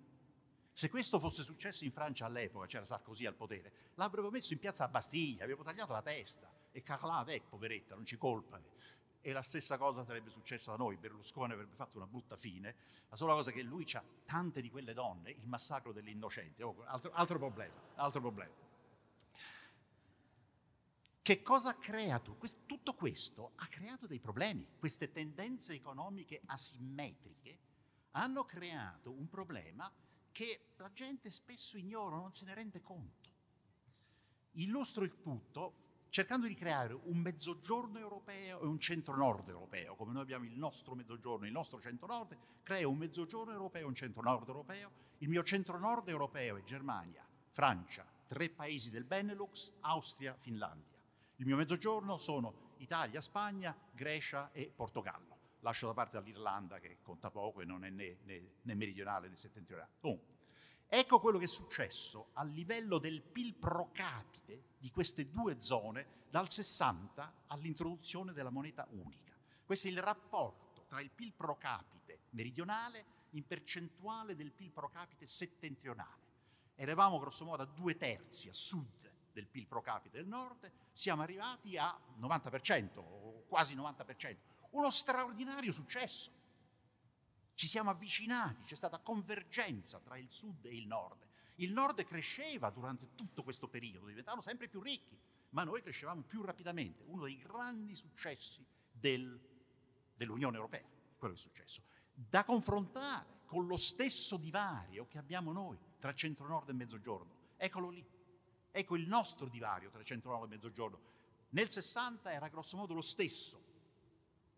Se 0.82 0.89
questo 0.89 1.20
fosse 1.20 1.44
successo 1.44 1.84
in 1.84 1.91
Francia 1.91 2.26
all'epoca, 2.26 2.65
c'era 2.65 2.84
Sarkozy 2.84 3.28
al 3.28 3.36
potere, 3.36 3.72
l'avrebbero 3.94 4.32
messo 4.32 4.54
in 4.54 4.58
piazza 4.58 4.84
a 4.84 4.88
Bastiglia, 4.88 5.44
avrebbero 5.44 5.63
tagliato 5.63 5.94
la 5.94 6.02
testa 6.02 6.52
e 6.72 6.82
Carla 6.82 7.17
avec, 7.17 7.44
poveretta, 7.50 7.94
non 7.94 8.04
ci 8.04 8.17
colpa. 8.17 8.60
E 9.22 9.32
la 9.32 9.44
stessa 9.44 9.78
cosa 9.78 10.04
sarebbe 10.04 10.32
successa 10.32 10.72
da 10.72 10.78
noi, 10.78 10.98
Berlusconi 10.98 11.54
avrebbe 11.54 11.76
fatto 11.76 11.98
una 11.98 12.08
brutta 12.08 12.36
fine, 12.36 12.76
la 13.10 13.15
sola 13.15 13.34
cosa 13.34 13.52
è 13.52 13.54
che 13.54 13.62
lui 13.62 13.86
ha 13.94 14.04
tante 14.26 14.60
di 14.60 14.72
quelle 14.72 14.96
donne, 14.96 15.30
il 15.30 15.46
massacro 15.46 15.91
delle 15.91 16.10
innocenti, 16.10 16.63
oh, 16.63 16.76
altro, 16.86 17.12
altro 17.12 17.38
problema, 17.38 17.76
altro 17.98 18.20
problema. 18.20 18.54
Che 21.22 21.41
cosa 21.44 21.70
ha 21.70 21.76
creato? 21.76 22.39
Tutto 22.65 22.96
questo 22.96 23.52
ha 23.58 23.67
creato 23.67 24.08
dei 24.08 24.20
problemi, 24.20 24.67
queste 24.80 25.12
tendenze 25.12 25.74
economiche 25.74 26.41
asimmetriche 26.48 27.60
hanno 28.13 28.46
creato 28.46 29.12
un 29.12 29.30
problema 29.30 29.88
che 30.32 30.74
la 30.78 30.91
gente 30.94 31.30
spesso 31.30 31.78
ignora, 31.78 32.15
non 32.15 32.34
se 32.34 32.46
ne 32.46 32.54
rende 32.54 32.82
conto. 32.82 33.30
Illustro 34.54 35.04
il 35.04 35.20
tutto 35.22 35.74
cercando 36.12 36.46
di 36.46 36.56
creare 36.56 36.94
un 36.94 37.20
mezzogiorno 37.20 37.98
europeo 37.98 38.60
e 38.62 38.65
un 38.65 38.80
centro-nord 38.80 39.48
europeo, 39.48 39.96
come 39.96 40.12
noi 40.12 40.24
abbiamo 40.24 40.44
il 40.44 40.58
nostro 40.58 40.94
mezzogiorno 40.94 41.46
il 41.46 41.54
nostro 41.54 41.80
centro-nord, 41.80 42.38
creo 42.63 42.89
un 42.89 42.98
mezzogiorno 42.98 43.54
europeo 43.54 43.84
e 43.84 43.88
un 43.88 43.96
centro-nord 43.96 44.48
europeo. 44.48 44.91
Il 45.20 45.30
mio 45.30 45.41
centro-nord 45.41 46.10
europeo 46.10 46.58
è 46.58 46.63
Germania, 46.63 47.26
Francia, 47.50 48.06
tre 48.28 48.50
paesi 48.50 48.89
del 48.89 49.06
Benelux, 49.06 49.72
Austria, 49.82 50.36
Finlandia. 50.38 51.00
Il 51.38 51.46
mio 51.46 51.56
mezzogiorno 51.56 52.17
sono 52.17 52.74
Italia, 52.78 53.22
Spagna, 53.22 53.74
Grecia 53.94 54.52
e 54.52 54.70
Portogallo 54.76 55.31
lascio 55.62 55.88
da 55.88 55.93
parte 55.93 56.19
l'Irlanda 56.21 56.80
che 56.80 57.00
conta 57.02 57.32
poco 57.32 57.62
e 57.62 57.65
non 57.65 57.84
è 57.84 57.89
né, 57.89 58.17
né, 58.24 58.52
né 58.62 58.76
meridionale 58.76 59.28
né 59.28 59.36
settentrionale. 59.36 59.91
Comunque, 60.00 60.36
ecco 60.88 61.19
quello 61.19 61.38
che 61.38 61.45
è 61.45 61.47
successo 61.47 62.30
a 62.34 62.43
livello 62.43 62.97
del 62.97 63.21
PIL 63.21 63.56
pro 63.56 63.89
capite 63.91 64.63
di 64.78 64.91
queste 64.91 65.30
due 65.30 65.60
zone 65.60 66.19
dal 66.30 66.50
60 66.50 67.34
all'introduzione 67.47 68.34
della 68.34 68.50
moneta 68.50 68.88
unica. 68.91 69.34
Questo 69.65 69.88
è 69.88 69.91
il 69.91 70.02
rapporto 70.02 70.86
tra 70.88 71.02
il 71.02 71.12
PIL 71.12 71.34
pro 71.34 71.58
capite 71.58 72.19
meridionale 72.32 73.19
in 73.32 73.45
percentuale 73.45 74.36
del 74.36 74.52
PIL 74.52 74.71
pro 74.71 74.89
capite 74.89 75.26
settentrionale. 75.26 76.30
Eravamo 76.76 77.19
grosso 77.19 77.45
modo 77.45 77.63
a 77.63 77.65
due 77.65 77.95
terzi 77.95 78.50
a 78.50 78.54
sud 78.54 79.10
del 79.32 79.47
PIL 79.47 79.67
pro 79.67 79.82
capite 79.82 80.17
del 80.17 80.28
nord, 80.28 80.69
siamo 80.91 81.21
arrivati 81.21 81.78
a 81.78 81.97
90% 82.19 82.97
o 82.97 83.45
quasi 83.47 83.76
90%, 83.76 84.36
uno 84.72 84.90
straordinario 84.90 85.72
successo. 85.72 86.32
Ci 87.54 87.68
siamo 87.68 87.90
avvicinati, 87.90 88.64
c'è 88.64 88.76
stata 88.76 89.00
convergenza 89.00 90.00
tra 90.00 90.18
il 90.18 90.30
sud 90.30 90.66
e 90.66 90.76
il 90.76 90.88
nord. 90.88 91.28
Il 91.56 91.74
nord 91.74 92.04
cresceva 92.06 92.70
durante 92.70 93.14
tutto 93.16 93.44
questo 93.44 93.68
periodo, 93.68 94.08
diventavano 94.08 94.42
sempre 94.42 94.68
più 94.68 94.82
ricchi, 94.82 95.20
ma 95.50 95.64
noi 95.64 95.82
crescevamo 95.82 96.22
più 96.22 96.42
rapidamente. 96.42 97.04
Uno 97.06 97.24
dei 97.24 97.38
grandi 97.38 97.96
successi 97.96 98.66
del, 98.92 99.40
dell'Unione 100.16 100.56
Europea, 100.56 100.88
quello 101.18 101.34
che 101.34 101.40
è 101.40 101.44
successo. 101.44 101.84
Da 102.14 102.44
confrontare 102.44 103.42
con 103.46 103.68
lo 103.68 103.78
stesso 103.78 104.38
divario 104.38 105.06
che 105.08 105.18
abbiamo 105.18 105.52
noi 105.52 105.78
tra 106.00 106.16
centro-nord 106.16 106.70
e 106.70 106.74
mezzogiorno. 106.74 107.50
Eccolo 107.58 107.90
lì. 107.90 108.04
Ecco 108.72 108.96
il 108.96 109.08
nostro 109.08 109.48
divario 109.48 109.90
tra 109.90 110.04
centro-nord 110.04 110.46
e 110.46 110.56
mezzogiorno. 110.56 111.00
Nel 111.50 111.70
60 111.70 112.32
era 112.32 112.48
grossomodo 112.48 112.94
lo 112.94 113.02
stesso 113.02 113.71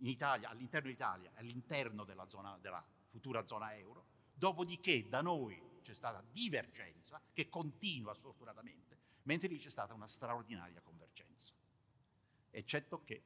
in 0.04 0.10
Italia, 0.10 0.50
all'interno 0.50 0.90
d'Italia, 0.90 1.32
all'interno 1.36 2.04
della, 2.04 2.28
zona, 2.28 2.58
della 2.62 2.84
futura 3.06 3.46
zona 3.48 3.76
euro, 3.76 4.06
dopodiché 4.34 5.08
da 5.08 5.22
noi 5.22 5.62
c'è 5.82 5.94
stata 5.94 6.24
divergenza 6.32 7.22
che 7.32 7.50
continua 7.50 8.14
sfortunatamente, 8.14 8.98
mentre 9.24 9.48
lì 9.48 9.58
c'è 9.58 9.70
stata 9.70 9.94
una 9.94 10.08
straordinaria 10.08 10.82
convergenza. 10.82 11.54
Eccetto 12.52 13.04
che, 13.04 13.24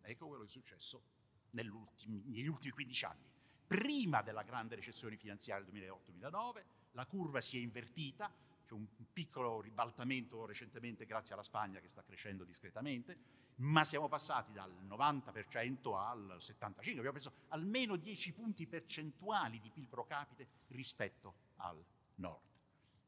ecco 0.00 0.26
quello 0.26 0.42
che 0.42 0.48
è 0.48 0.52
successo 0.52 1.02
negli 1.50 1.68
ultimi 1.68 2.70
15 2.70 3.04
anni. 3.04 3.24
Prima 3.66 4.22
della 4.22 4.42
grande 4.42 4.74
recessione 4.74 5.16
finanziaria 5.16 5.64
del 5.64 5.74
2008-2009, 5.74 6.64
la 6.92 7.06
curva 7.06 7.40
si 7.40 7.58
è 7.58 7.60
invertita, 7.60 8.32
c'è 8.64 8.74
un 8.74 8.86
piccolo 9.12 9.60
ribaltamento 9.60 10.46
recentemente 10.46 11.04
grazie 11.04 11.34
alla 11.34 11.42
Spagna 11.42 11.80
che 11.80 11.88
sta 11.88 12.02
crescendo 12.02 12.44
discretamente, 12.44 13.44
ma 13.56 13.84
siamo 13.84 14.08
passati 14.08 14.52
dal 14.52 14.72
90% 14.86 15.96
al 15.96 16.36
75%, 16.40 16.90
abbiamo 16.90 17.12
preso 17.12 17.32
almeno 17.48 17.96
10 17.96 18.32
punti 18.32 18.66
percentuali 18.66 19.60
di 19.60 19.70
PIL 19.70 19.88
pro 19.88 20.04
capite 20.04 20.48
rispetto 20.68 21.34
al 21.56 21.82
nord. 22.16 22.44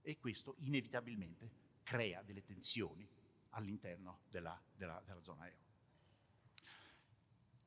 E 0.03 0.19
questo 0.19 0.55
inevitabilmente 0.61 1.51
crea 1.83 2.23
delle 2.23 2.45
tensioni 2.45 3.07
all'interno 3.51 4.21
della, 4.31 4.59
della, 4.75 5.03
della 5.05 5.23
zona 5.23 5.47
euro. 5.47 5.67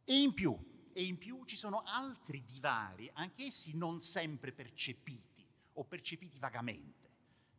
E 0.04 0.20
in, 0.20 0.34
più, 0.34 0.58
e 0.94 1.06
in 1.06 1.17
più 1.17 1.44
ci 1.46 1.56
sono 1.56 1.84
altri 1.86 2.44
divari, 2.44 3.10
anch'essi 3.13 3.78
non 3.78 4.02
sempre 4.02 4.52
percepiti 4.52 5.48
o 5.74 5.84
percepiti 5.86 6.39
vagamente. 6.39 7.10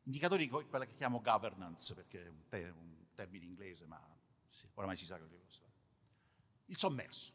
Indicatori 0.05 0.49
quella 0.49 0.85
che 0.85 0.95
chiamo 0.95 1.21
governance, 1.21 1.95
perché 1.95 2.25
è 2.49 2.69
un, 2.69 2.77
un 2.77 3.07
termine 3.15 3.45
inglese, 3.45 3.87
ma 3.87 4.01
sì, 4.53 4.69
oramai 4.75 4.97
si 4.99 5.07
sa 5.07 5.17
che. 5.17 5.27
Il 6.67 6.77
sommerso. 6.77 7.33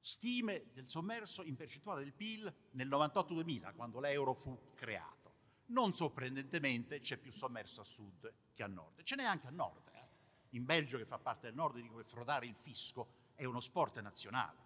Stime 0.00 0.70
del 0.72 0.88
sommerso 0.88 1.42
in 1.42 1.56
percentuale 1.56 2.04
del 2.04 2.12
PIL 2.12 2.52
nel 2.72 2.88
98-2000, 2.88 3.74
quando 3.74 3.98
l'euro 3.98 4.32
fu 4.32 4.72
creato. 4.76 5.34
Non 5.66 5.94
sorprendentemente 5.94 7.00
c'è 7.00 7.16
più 7.16 7.32
sommerso 7.32 7.80
a 7.80 7.84
sud 7.84 8.32
che 8.54 8.62
a 8.62 8.68
nord. 8.68 9.02
Ce 9.02 9.16
n'è 9.16 9.24
anche 9.24 9.48
a 9.48 9.50
nord. 9.50 9.88
Eh? 9.88 10.08
In 10.50 10.64
Belgio, 10.64 10.96
che 10.96 11.04
fa 11.04 11.18
parte 11.18 11.48
del 11.48 11.56
nord, 11.56 11.80
dico 11.80 11.96
che 11.96 12.04
frodare 12.04 12.46
il 12.46 12.54
fisco 12.54 13.32
è 13.34 13.44
uno 13.44 13.60
sport 13.60 13.98
nazionale. 14.00 14.60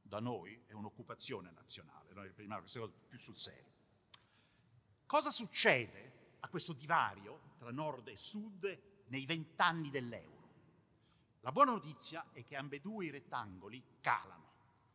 Da 0.00 0.20
noi 0.20 0.62
è 0.66 0.74
un'occupazione 0.74 1.50
nazionale. 1.50 2.12
Noi 2.12 2.28
rimaniamo 2.28 2.60
queste 2.60 2.78
cose 2.78 2.92
più 3.08 3.18
sul 3.18 3.36
serio. 3.36 3.72
Cosa 5.06 5.30
succede 5.30 6.36
a 6.38 6.48
questo 6.48 6.72
divario 6.72 7.54
tra 7.58 7.72
nord 7.72 8.06
e 8.06 8.16
sud 8.16 8.80
nei 9.06 9.26
vent'anni 9.26 9.90
dell'euro? 9.90 10.37
La 11.40 11.52
buona 11.52 11.72
notizia 11.72 12.26
è 12.32 12.42
che 12.44 12.56
ambedue 12.56 13.06
i 13.06 13.10
rettangoli 13.10 13.82
calano. 14.00 14.46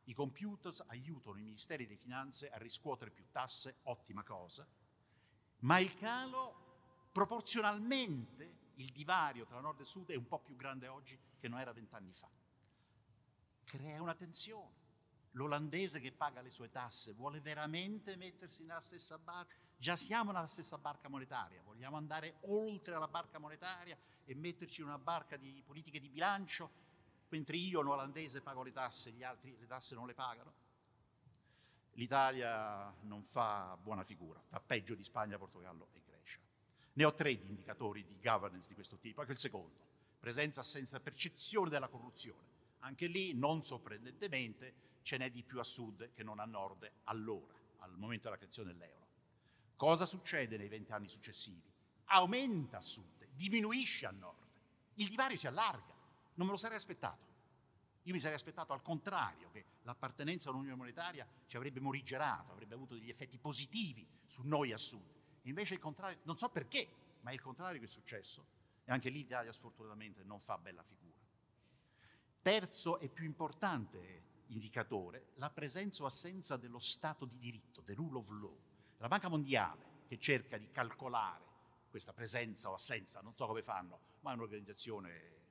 I 0.05 0.13
computers 0.13 0.83
aiutano 0.87 1.37
i 1.37 1.43
ministeri 1.43 1.85
delle 1.85 1.97
finanze 1.97 2.49
a 2.49 2.57
riscuotere 2.57 3.11
più 3.11 3.25
tasse, 3.31 3.77
ottima 3.83 4.23
cosa, 4.23 4.67
ma 5.59 5.79
il 5.79 5.93
calo 5.95 6.63
Proporzionalmente 7.13 8.71
il 8.77 8.91
divario 8.91 9.45
tra 9.45 9.61
nord 9.61 9.79
e 9.81 9.85
sud 9.85 10.09
è 10.09 10.15
un 10.15 10.27
po' 10.27 10.39
più 10.39 10.55
grande 10.55 10.87
oggi 10.87 11.15
che 11.37 11.47
non 11.47 11.59
era 11.59 11.71
vent'anni 11.71 12.11
fa. 12.11 12.27
Crea 13.63 14.01
una 14.01 14.15
tensione. 14.15 14.81
L'olandese 15.33 15.99
che 15.99 16.11
paga 16.11 16.41
le 16.41 16.49
sue 16.49 16.71
tasse 16.71 17.13
vuole 17.13 17.39
veramente 17.39 18.15
mettersi 18.15 18.65
nella 18.65 18.81
stessa 18.81 19.19
barca? 19.19 19.55
Già 19.83 19.97
siamo 19.97 20.31
nella 20.31 20.47
stessa 20.47 20.77
barca 20.77 21.09
monetaria, 21.09 21.61
vogliamo 21.61 21.97
andare 21.97 22.35
oltre 22.43 22.97
la 22.97 23.09
barca 23.09 23.37
monetaria 23.37 23.97
e 24.23 24.33
metterci 24.33 24.79
in 24.79 24.87
una 24.87 24.97
barca 24.97 25.35
di 25.35 25.61
politiche 25.61 25.99
di 25.99 26.07
bilancio, 26.07 26.71
mentre 27.27 27.57
io, 27.57 27.81
un 27.81 27.87
olandese, 27.89 28.39
pago 28.39 28.63
le 28.63 28.71
tasse 28.71 29.09
e 29.09 29.11
gli 29.11 29.23
altri 29.23 29.53
le 29.59 29.67
tasse 29.67 29.93
non 29.93 30.07
le 30.07 30.13
pagano? 30.13 30.53
L'Italia 31.95 32.95
non 33.01 33.21
fa 33.23 33.75
buona 33.75 34.05
figura, 34.05 34.41
fa 34.47 34.61
peggio 34.61 34.95
di 34.95 35.03
Spagna, 35.03 35.37
Portogallo 35.37 35.89
e 35.91 36.01
Grecia. 36.05 36.39
Ne 36.93 37.03
ho 37.03 37.13
tre 37.13 37.35
di 37.35 37.49
indicatori 37.49 38.05
di 38.05 38.17
governance 38.21 38.69
di 38.69 38.75
questo 38.75 38.97
tipo, 38.99 39.19
anche 39.19 39.33
il 39.33 39.39
secondo, 39.39 39.81
presenza, 40.17 40.61
assenza, 40.61 41.01
percezione 41.01 41.69
della 41.69 41.89
corruzione. 41.89 42.47
Anche 42.79 43.07
lì, 43.07 43.33
non 43.33 43.65
sorprendentemente, 43.65 44.75
ce 45.01 45.17
n'è 45.17 45.29
di 45.29 45.43
più 45.43 45.59
a 45.59 45.63
sud 45.65 46.13
che 46.13 46.23
non 46.23 46.39
a 46.39 46.45
nord 46.45 46.89
allora, 47.03 47.53
al 47.79 47.97
momento 47.97 48.29
della 48.29 48.37
creazione 48.37 48.71
dell'euro. 48.71 49.02
Cosa 49.75 50.05
succede 50.05 50.57
nei 50.57 50.67
vent'anni 50.67 51.07
successivi? 51.07 51.71
Aumenta 52.05 52.77
a 52.77 52.81
sud, 52.81 53.27
diminuisce 53.33 54.05
a 54.05 54.11
nord. 54.11 54.47
Il 54.95 55.07
divario 55.07 55.37
si 55.37 55.47
allarga. 55.47 55.93
Non 56.35 56.47
me 56.47 56.53
lo 56.53 56.57
sarei 56.57 56.77
aspettato. 56.77 57.31
Io 58.03 58.13
mi 58.13 58.19
sarei 58.19 58.35
aspettato 58.35 58.73
al 58.73 58.81
contrario, 58.81 59.49
che 59.51 59.65
l'appartenenza 59.83 60.49
all'Unione 60.49 60.75
Monetaria 60.75 61.27
ci 61.47 61.55
avrebbe 61.55 61.79
morigerato, 61.79 62.51
avrebbe 62.51 62.73
avuto 62.73 62.95
degli 62.95 63.09
effetti 63.09 63.37
positivi 63.37 64.05
su 64.25 64.41
noi 64.43 64.73
a 64.73 64.77
sud. 64.77 65.01
Invece 65.43 65.75
il 65.75 65.79
contrario, 65.79 66.19
non 66.23 66.37
so 66.37 66.49
perché, 66.49 66.87
ma 67.21 67.31
è 67.31 67.33
il 67.33 67.41
contrario 67.41 67.79
che 67.79 67.85
è 67.85 67.89
successo. 67.89 68.45
E 68.83 68.91
anche 68.91 69.09
lì 69.09 69.19
l'Italia 69.19 69.53
sfortunatamente 69.53 70.23
non 70.23 70.39
fa 70.39 70.57
bella 70.57 70.83
figura. 70.83 71.15
Terzo 72.41 72.99
e 72.99 73.07
più 73.07 73.23
importante 73.23 74.31
indicatore, 74.47 75.27
la 75.35 75.49
presenza 75.49 76.03
o 76.03 76.05
assenza 76.05 76.57
dello 76.57 76.79
Stato 76.79 77.25
di 77.25 77.37
diritto, 77.37 77.81
the 77.83 77.93
rule 77.93 78.17
of 78.17 78.29
law. 78.29 78.57
La 79.03 79.09
Banca 79.09 79.27
Mondiale, 79.27 80.05
che 80.07 80.17
cerca 80.17 80.57
di 80.57 80.71
calcolare 80.71 81.43
questa 81.89 82.13
presenza 82.13 82.69
o 82.69 82.73
assenza, 82.73 83.19
non 83.19 83.35
so 83.35 83.45
come 83.47 83.61
fanno, 83.61 83.99
ma 84.21 84.31
è 84.31 84.33
un'organizzazione 84.35 85.41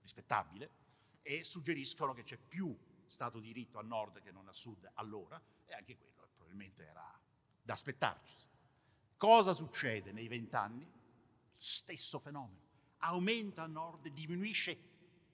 rispettabile, 0.00 0.70
e 1.20 1.44
suggeriscono 1.44 2.14
che 2.14 2.22
c'è 2.22 2.38
più 2.38 2.74
Stato 3.04 3.38
di 3.38 3.48
diritto 3.48 3.78
a 3.78 3.82
nord 3.82 4.22
che 4.22 4.32
non 4.32 4.48
a 4.48 4.54
sud 4.54 4.90
allora, 4.94 5.38
e 5.66 5.74
anche 5.74 5.98
quello 5.98 6.26
probabilmente 6.34 6.86
era 6.86 7.20
da 7.60 7.74
aspettarci. 7.74 8.34
Cosa 9.18 9.52
succede 9.52 10.10
nei 10.12 10.28
vent'anni? 10.28 10.90
Stesso 11.52 12.18
fenomeno. 12.18 12.62
Aumenta 13.00 13.64
a 13.64 13.66
nord 13.66 14.08
diminuisce 14.08 14.70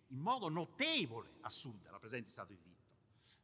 in 0.09 0.19
modo 0.19 0.49
notevole 0.49 1.35
a 1.43 1.49
sud 1.49 1.89
la 1.89 2.01
presenza 2.01 2.25
di 2.25 2.31
Stato 2.33 2.53
di 2.55 2.59
diritto. 2.61 2.78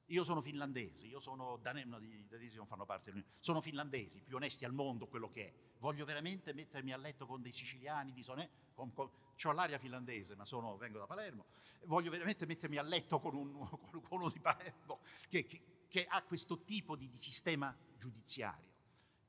Io 0.08 0.22
sono 0.22 0.42
finlandese, 0.42 1.06
io 1.06 1.18
sono 1.18 1.56
danesi, 1.56 1.88
no, 1.88 1.98
i 1.98 2.26
danesi 2.28 2.56
non 2.56 2.66
fanno 2.66 2.84
parte 2.84 3.10
dell'Unione, 3.10 3.36
sono 3.40 3.60
finlandesi, 3.62 4.20
più 4.20 4.36
onesti 4.36 4.66
al 4.66 4.72
mondo 4.72 5.06
quello 5.06 5.30
che 5.30 5.46
è. 5.46 5.54
Voglio 5.78 6.04
veramente 6.04 6.52
mettermi 6.52 6.92
a 6.92 6.96
letto 6.96 7.26
con 7.26 7.40
dei 7.40 7.52
siciliani, 7.52 8.12
di 8.12 8.22
Sonè, 8.22 8.48
con, 8.74 8.92
con, 8.92 9.10
ho 9.42 9.52
l'aria 9.52 9.78
finlandese, 9.78 10.36
ma 10.36 10.44
sono, 10.44 10.76
vengo 10.76 10.98
da 10.98 11.06
Palermo, 11.06 11.46
voglio 11.84 12.10
veramente 12.10 12.44
mettermi 12.44 12.76
a 12.76 12.82
letto 12.82 13.18
con, 13.18 13.34
un, 13.34 13.52
con 13.78 14.20
uno 14.20 14.28
di 14.28 14.40
Palermo 14.40 15.00
che, 15.28 15.44
che, 15.44 15.62
che 15.88 16.04
ha 16.06 16.22
questo 16.22 16.62
tipo 16.64 16.96
di, 16.96 17.08
di 17.08 17.16
sistema 17.16 17.74
giudiziario. 17.96 18.72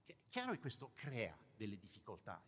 È 0.06 0.16
chiaro 0.28 0.52
che 0.52 0.60
questo 0.60 0.92
crea 0.94 1.38
delle 1.56 1.78
difficoltà. 1.78 2.42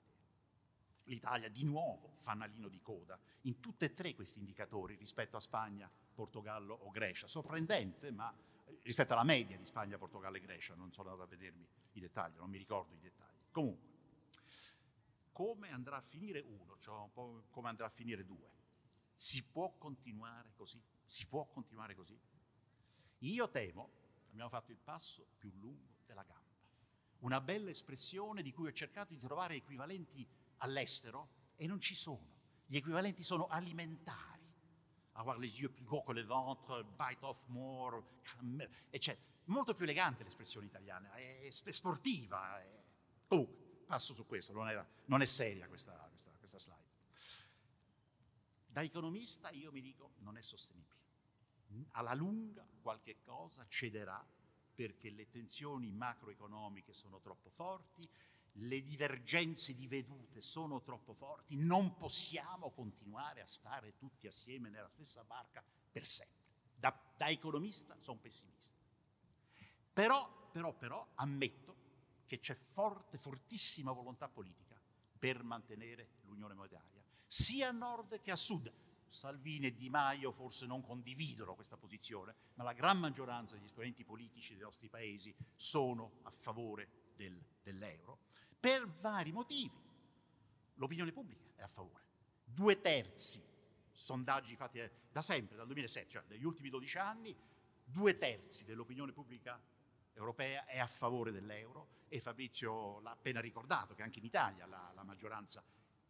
L'Italia 1.03 1.47
di 1.49 1.63
nuovo 1.63 2.09
fanalino 2.11 2.67
di 2.67 2.81
coda 2.81 3.17
in 3.43 3.61
tutti 3.61 3.85
e 3.85 3.93
tre 3.93 4.13
questi 4.13 4.39
indicatori 4.39 4.95
rispetto 4.95 5.37
a 5.37 5.39
Spagna, 5.39 5.89
Portogallo 6.17 6.73
o 6.73 6.89
Grecia. 6.89 7.27
Sorprendente, 7.27 8.09
ma 8.11 8.35
rispetto 8.81 9.13
alla 9.13 9.23
media 9.23 9.55
di 9.55 9.67
Spagna, 9.67 9.99
Portogallo 9.99 10.37
e 10.37 10.41
Grecia, 10.41 10.73
non 10.73 10.91
sono 10.91 11.11
andato 11.11 11.27
a 11.27 11.29
vedermi 11.29 11.67
i 11.91 11.99
dettagli, 11.99 12.37
non 12.37 12.49
mi 12.49 12.57
ricordo 12.57 12.95
i 12.95 12.99
dettagli. 12.99 13.51
Comunque, 13.51 13.95
come 15.31 15.69
andrà 15.69 15.97
a 15.97 16.01
finire 16.01 16.39
uno, 16.39 16.75
cioè 16.79 17.07
come 17.51 17.69
andrà 17.69 17.85
a 17.85 17.89
finire 17.89 18.25
due. 18.25 18.49
Si 19.13 19.43
può 19.51 19.75
continuare 19.77 20.53
così? 20.55 20.81
Si 21.05 21.27
può 21.27 21.45
continuare 21.45 21.93
così? 21.93 22.19
Io 23.19 23.49
temo, 23.51 23.91
abbiamo 24.31 24.49
fatto 24.49 24.71
il 24.71 24.79
passo 24.79 25.27
più 25.37 25.51
lungo 25.53 25.97
della 26.07 26.23
gamba, 26.23 26.55
una 27.19 27.41
bella 27.41 27.69
espressione 27.69 28.41
di 28.41 28.51
cui 28.51 28.67
ho 28.67 28.73
cercato 28.73 29.13
di 29.13 29.19
trovare 29.19 29.53
equivalenti 29.53 30.27
all'estero 30.57 31.29
e 31.55 31.67
non 31.67 31.79
ci 31.79 31.93
sono. 31.93 32.35
Gli 32.65 32.77
equivalenti 32.77 33.21
sono 33.21 33.45
alimentari. 33.45 34.36
Avoir 35.17 35.37
les 35.39 35.61
yeux 35.61 35.69
plus 35.69 35.85
gros 35.85 36.03
que 36.03 36.13
le 36.13 36.23
ventre, 36.23 36.83
bite 36.97 37.23
off 37.23 37.47
more, 37.47 38.03
eccetera. 38.91 39.25
Molto 39.45 39.73
più 39.73 39.85
elegante 39.85 40.23
l'espressione 40.23 40.65
italiana, 40.65 41.11
è 41.13 41.49
sportiva. 41.49 42.59
È... 42.59 42.83
Comunque, 43.27 43.55
passo 43.87 44.13
su 44.13 44.25
questo, 44.25 44.53
non, 44.53 44.69
era, 44.69 44.85
non 45.05 45.21
è 45.21 45.25
seria 45.25 45.67
questa, 45.67 45.93
questa, 46.09 46.31
questa 46.37 46.59
slide. 46.59 46.85
Da 48.67 48.83
economista 48.83 49.49
io 49.49 49.71
mi 49.71 49.81
dico 49.81 50.11
non 50.19 50.37
è 50.37 50.41
sostenibile. 50.41 50.95
Alla 51.91 52.13
lunga 52.13 52.65
qualche 52.81 53.17
cosa 53.23 53.65
cederà 53.67 54.23
perché 54.75 55.09
le 55.09 55.27
tensioni 55.29 55.89
macroeconomiche 55.89 56.93
sono 56.93 57.19
troppo 57.19 57.49
forti, 57.49 58.07
le 58.59 58.81
divergenze 58.81 59.73
di 59.75 59.87
vedute 59.87 60.41
sono 60.41 60.81
troppo 60.81 61.13
forti, 61.13 61.55
non 61.55 61.95
possiamo 61.95 62.71
continuare 62.71 63.41
a 63.41 63.47
stare 63.47 63.95
tutti 63.97 64.27
assieme 64.27 64.69
nella 64.69 64.89
stessa 64.89 65.23
barca 65.23 65.63
per 65.91 66.05
sempre. 66.05 66.35
Da, 66.75 66.97
da 67.15 67.29
economista 67.29 67.95
sono 67.99 68.19
pessimista. 68.19 68.75
Però, 69.93 70.49
però, 70.51 70.73
però, 70.73 71.05
ammetto 71.15 71.75
che 72.25 72.39
c'è 72.39 72.53
forte, 72.53 73.17
fortissima 73.17 73.91
volontà 73.91 74.27
politica 74.27 74.79
per 75.17 75.43
mantenere 75.43 76.09
l'unione 76.23 76.53
monetaria, 76.53 77.03
sia 77.25 77.69
a 77.69 77.71
nord 77.71 78.21
che 78.21 78.31
a 78.31 78.35
sud. 78.35 78.71
Salvini 79.09 79.67
e 79.67 79.73
Di 79.73 79.89
Maio 79.89 80.31
forse 80.31 80.65
non 80.65 80.81
condividono 80.81 81.55
questa 81.55 81.77
posizione, 81.77 82.35
ma 82.55 82.63
la 82.63 82.73
gran 82.73 82.99
maggioranza 82.99 83.55
degli 83.55 83.63
esponenti 83.63 84.03
politici 84.03 84.53
dei 84.53 84.63
nostri 84.63 84.89
paesi 84.89 85.33
sono 85.55 86.19
a 86.23 86.29
favore 86.29 87.13
del, 87.15 87.41
dell'euro 87.63 88.25
per 88.59 88.87
vari 88.87 89.31
motivi. 89.31 89.85
L'opinione 90.75 91.11
pubblica 91.11 91.43
è 91.55 91.61
a 91.61 91.67
favore. 91.67 92.03
Due 92.43 92.79
terzi, 92.81 93.43
sondaggi 93.91 94.55
fatti 94.55 94.81
da 95.11 95.21
sempre, 95.21 95.55
dal 95.55 95.65
2007, 95.65 96.09
cioè 96.09 96.23
negli 96.27 96.45
ultimi 96.45 96.69
12 96.69 96.97
anni, 96.97 97.35
due 97.83 98.17
terzi 98.17 98.65
dell'opinione 98.65 99.11
pubblica 99.11 99.59
europea 100.13 100.65
è 100.65 100.79
a 100.79 100.87
favore 100.87 101.31
dell'euro 101.31 102.05
e 102.09 102.19
Fabrizio 102.19 102.99
l'ha 103.01 103.11
appena 103.11 103.39
ricordato 103.39 103.93
che 103.93 104.03
anche 104.03 104.19
in 104.19 104.25
Italia 104.25 104.65
la, 104.65 104.91
la 104.95 105.03
maggioranza 105.03 105.63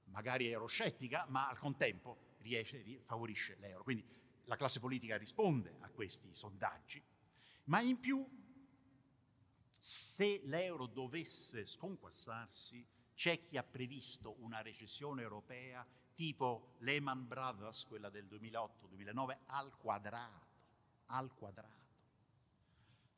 magari 0.05 0.47
è 0.47 0.51
euroscettica, 0.51 1.25
ma 1.29 1.49
al 1.49 1.57
contempo 1.57 2.35
riesce, 2.39 3.01
favorisce 3.03 3.57
l'euro. 3.59 3.83
Quindi 3.83 4.05
la 4.45 4.55
classe 4.55 4.79
politica 4.79 5.17
risponde 5.17 5.75
a 5.81 5.89
questi 5.89 6.33
sondaggi, 6.33 7.03
ma 7.65 7.81
in 7.81 7.99
più 7.99 8.25
se 9.87 10.41
l'euro 10.43 10.85
dovesse 10.85 11.65
sconquassarsi, 11.65 12.85
c'è 13.15 13.41
chi 13.41 13.55
ha 13.57 13.63
previsto 13.63 14.35
una 14.39 14.61
recessione 14.61 15.21
europea 15.21 15.87
tipo 16.13 16.75
Lehman 16.79 17.25
Brothers, 17.25 17.85
quella 17.85 18.09
del 18.09 18.25
2008-2009, 18.25 19.37
al 19.45 19.77
quadrato, 19.77 20.45
al 21.05 21.33
quadrato. 21.33 21.85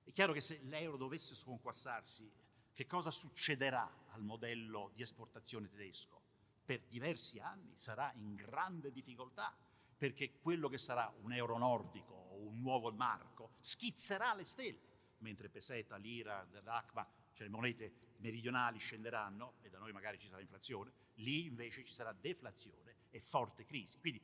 È 0.03 0.12
chiaro 0.12 0.32
che 0.32 0.41
se 0.41 0.60
l'euro 0.63 0.97
dovesse 0.97 1.34
sconquassarsi, 1.34 2.32
che 2.71 2.86
cosa 2.86 3.10
succederà 3.10 4.05
al 4.10 4.21
modello 4.21 4.91
di 4.93 5.01
esportazione 5.01 5.69
tedesco? 5.69 6.21
Per 6.63 6.82
diversi 6.88 7.39
anni 7.39 7.73
sarà 7.77 8.12
in 8.17 8.36
grande 8.36 8.91
difficoltà 8.91 9.58
perché 9.97 10.39
quello 10.39 10.69
che 10.69 10.77
sarà 10.77 11.12
un 11.21 11.34
euro 11.34 11.58
nordico 11.58 12.13
o 12.13 12.38
un 12.38 12.62
nuovo 12.62 12.91
marco 12.91 13.53
schizzerà 13.60 14.36
le 14.36 14.45
stelle 14.45 14.88
mentre 15.19 15.49
peseta, 15.49 15.95
lira, 15.97 16.45
dracma, 16.45 17.08
cioè 17.34 17.47
le 17.47 17.53
monete 17.53 17.93
meridionali 18.17 18.79
scenderanno 18.79 19.55
e 19.62 19.69
da 19.69 19.77
noi 19.77 19.91
magari 19.91 20.19
ci 20.19 20.27
sarà 20.27 20.41
inflazione, 20.41 20.91
lì 21.15 21.45
invece 21.45 21.86
ci 21.86 21.93
sarà 21.93 22.13
deflazione 22.13 22.95
e 23.10 23.21
forte 23.21 23.65
crisi. 23.65 23.99
Quindi 23.99 24.21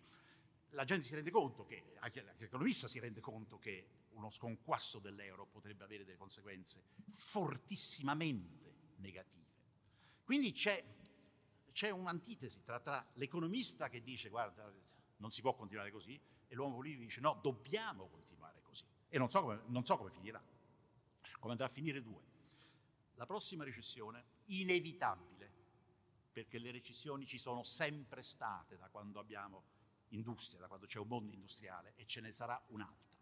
la 0.70 0.84
gente 0.84 1.06
si 1.06 1.16
rende 1.16 1.32
conto 1.32 1.66
che, 1.66 1.96
anche 2.00 2.24
l'economista 2.38 2.88
si 2.88 3.00
rende 3.00 3.22
conto 3.22 3.58
che 3.58 3.88
uno 4.12 4.30
sconquasso 4.30 5.00
dell'euro 5.00 5.46
potrebbe 5.46 5.84
avere 5.84 6.04
delle 6.04 6.18
conseguenze 6.18 6.84
fortissimamente 7.10 8.74
negative. 8.98 9.44
Quindi 10.24 10.52
c'è, 10.52 10.84
c'è 11.72 11.90
un'antitesi 11.90 12.64
tra, 12.64 12.80
tra 12.80 13.06
l'economista 13.14 13.90
che 13.90 14.02
dice 14.02 14.30
guarda 14.30 14.72
non 15.18 15.32
si 15.32 15.42
può 15.42 15.54
continuare 15.56 15.92
così 15.92 16.20
e 16.48 16.56
l'uomo 16.56 16.76
politico 16.76 17.04
dice 17.04 17.22
no, 17.22 17.40
dobbiamo 17.42 18.08
continuare 18.08 18.62
così 18.62 18.86
e 19.08 19.18
non 19.18 19.30
so 19.30 19.42
come, 19.42 19.62
non 19.68 19.86
so 19.86 19.98
come 19.98 20.12
finirà 20.12 20.44
come 21.46 21.58
andrà 21.58 21.70
a 21.72 21.76
finire 21.76 22.02
due. 22.02 22.24
La 23.18 23.28
prossima 23.28 23.64
recessione, 23.64 24.24
inevitabile, 24.46 25.52
perché 26.32 26.58
le 26.58 26.72
recessioni 26.72 27.28
ci 27.28 27.38
sono 27.38 27.62
sempre 27.62 28.24
state 28.24 28.78
da 28.78 28.90
quando 28.90 29.20
abbiamo 29.20 29.64
industria, 30.10 30.60
da 30.60 30.68
quando 30.68 30.88
c'è 30.88 30.98
un 30.98 31.08
mondo 31.08 31.32
industriale 31.32 31.94
e 31.98 32.08
ce 32.08 32.20
ne 32.20 32.32
sarà 32.32 32.60
un'altra. 32.70 33.14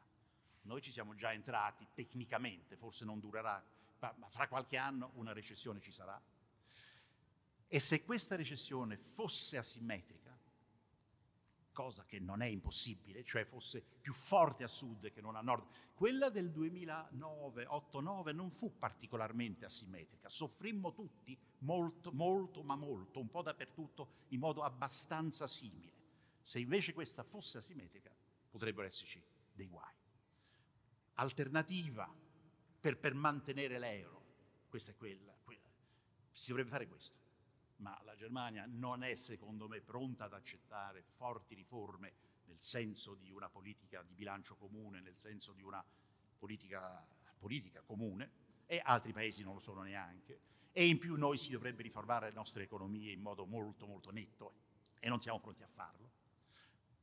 Noi 0.62 0.82
ci 0.82 0.94
siamo 0.94 1.16
già 1.16 1.34
entrati 1.34 1.86
tecnicamente, 1.94 2.78
forse 2.78 3.04
non 3.04 3.20
durerà, 3.20 3.62
ma 4.00 4.30
fra 4.30 4.48
qualche 4.48 4.78
anno 4.78 5.12
una 5.16 5.34
recessione 5.34 5.82
ci 5.82 5.92
sarà. 5.92 6.18
E 7.68 7.80
se 7.82 8.06
questa 8.06 8.38
recessione 8.38 8.96
fosse 8.96 9.58
asimmetrica, 9.58 10.23
cosa 11.74 12.06
che 12.06 12.20
non 12.20 12.42
è 12.42 12.46
impossibile, 12.46 13.24
cioè 13.26 13.44
fosse 13.44 13.84
più 14.00 14.14
forte 14.14 14.64
a 14.64 14.68
sud 14.70 15.12
che 15.12 15.20
non 15.20 15.36
a 15.36 15.42
nord. 15.42 15.68
Quella 15.94 16.30
del 16.30 16.52
2009, 16.52 17.66
8-9 17.66 18.34
non 18.34 18.50
fu 18.50 18.78
particolarmente 18.78 19.66
asimmetrica, 19.66 20.30
soffrimmo 20.30 20.94
tutti 20.94 21.38
molto, 21.60 22.14
molto, 22.14 22.64
ma 22.64 22.76
molto, 22.76 23.20
un 23.20 23.28
po' 23.28 23.42
dappertutto, 23.42 24.12
in 24.30 24.40
modo 24.40 24.64
abbastanza 24.64 25.48
simile. 25.48 25.92
Se 26.42 26.60
invece 26.60 26.94
questa 26.94 27.24
fosse 27.24 27.58
asimmetrica, 27.58 28.16
potrebbero 28.50 28.88
esserci 28.88 29.22
dei 29.52 29.68
guai. 29.68 29.94
Alternativa 31.16 32.10
per, 32.80 32.98
per 32.98 33.14
mantenere 33.14 33.80
l'euro, 33.80 34.22
questa 34.70 34.92
è 34.92 34.96
quella, 34.96 35.36
quella, 35.44 35.70
si 36.32 36.50
dovrebbe 36.50 36.70
fare 36.70 36.88
questo 36.88 37.23
ma 37.84 38.00
la 38.06 38.16
Germania 38.16 38.66
non 38.66 39.04
è, 39.04 39.14
secondo 39.16 39.68
me, 39.68 39.82
pronta 39.82 40.24
ad 40.24 40.34
accettare 40.34 41.04
forti 41.04 41.54
riforme 41.54 42.14
nel 42.46 42.62
senso 42.62 43.14
di 43.16 43.30
una 43.30 43.50
politica 43.50 44.02
di 44.02 44.14
bilancio 44.14 44.56
comune, 44.56 45.02
nel 45.02 45.18
senso 45.18 45.52
di 45.52 45.62
una 45.62 45.84
politica, 46.40 47.06
politica 47.38 47.82
comune, 47.82 48.32
e 48.66 48.82
altri 48.84 49.12
paesi 49.12 49.44
non 49.44 49.56
lo 49.56 49.60
sono 49.60 49.82
neanche. 49.82 50.40
E 50.72 50.88
in 50.88 50.98
più 50.98 51.18
noi 51.18 51.38
si 51.38 51.52
dovrebbe 51.52 51.84
riformare 51.84 52.30
le 52.30 52.34
nostre 52.34 52.64
economie 52.64 53.12
in 53.12 53.22
modo 53.22 53.46
molto, 53.46 53.86
molto 53.86 54.12
netto 54.12 54.54
e 55.00 55.10
non 55.10 55.20
siamo 55.20 55.42
pronti 55.42 55.64
a 55.64 55.68
farlo. 55.68 56.12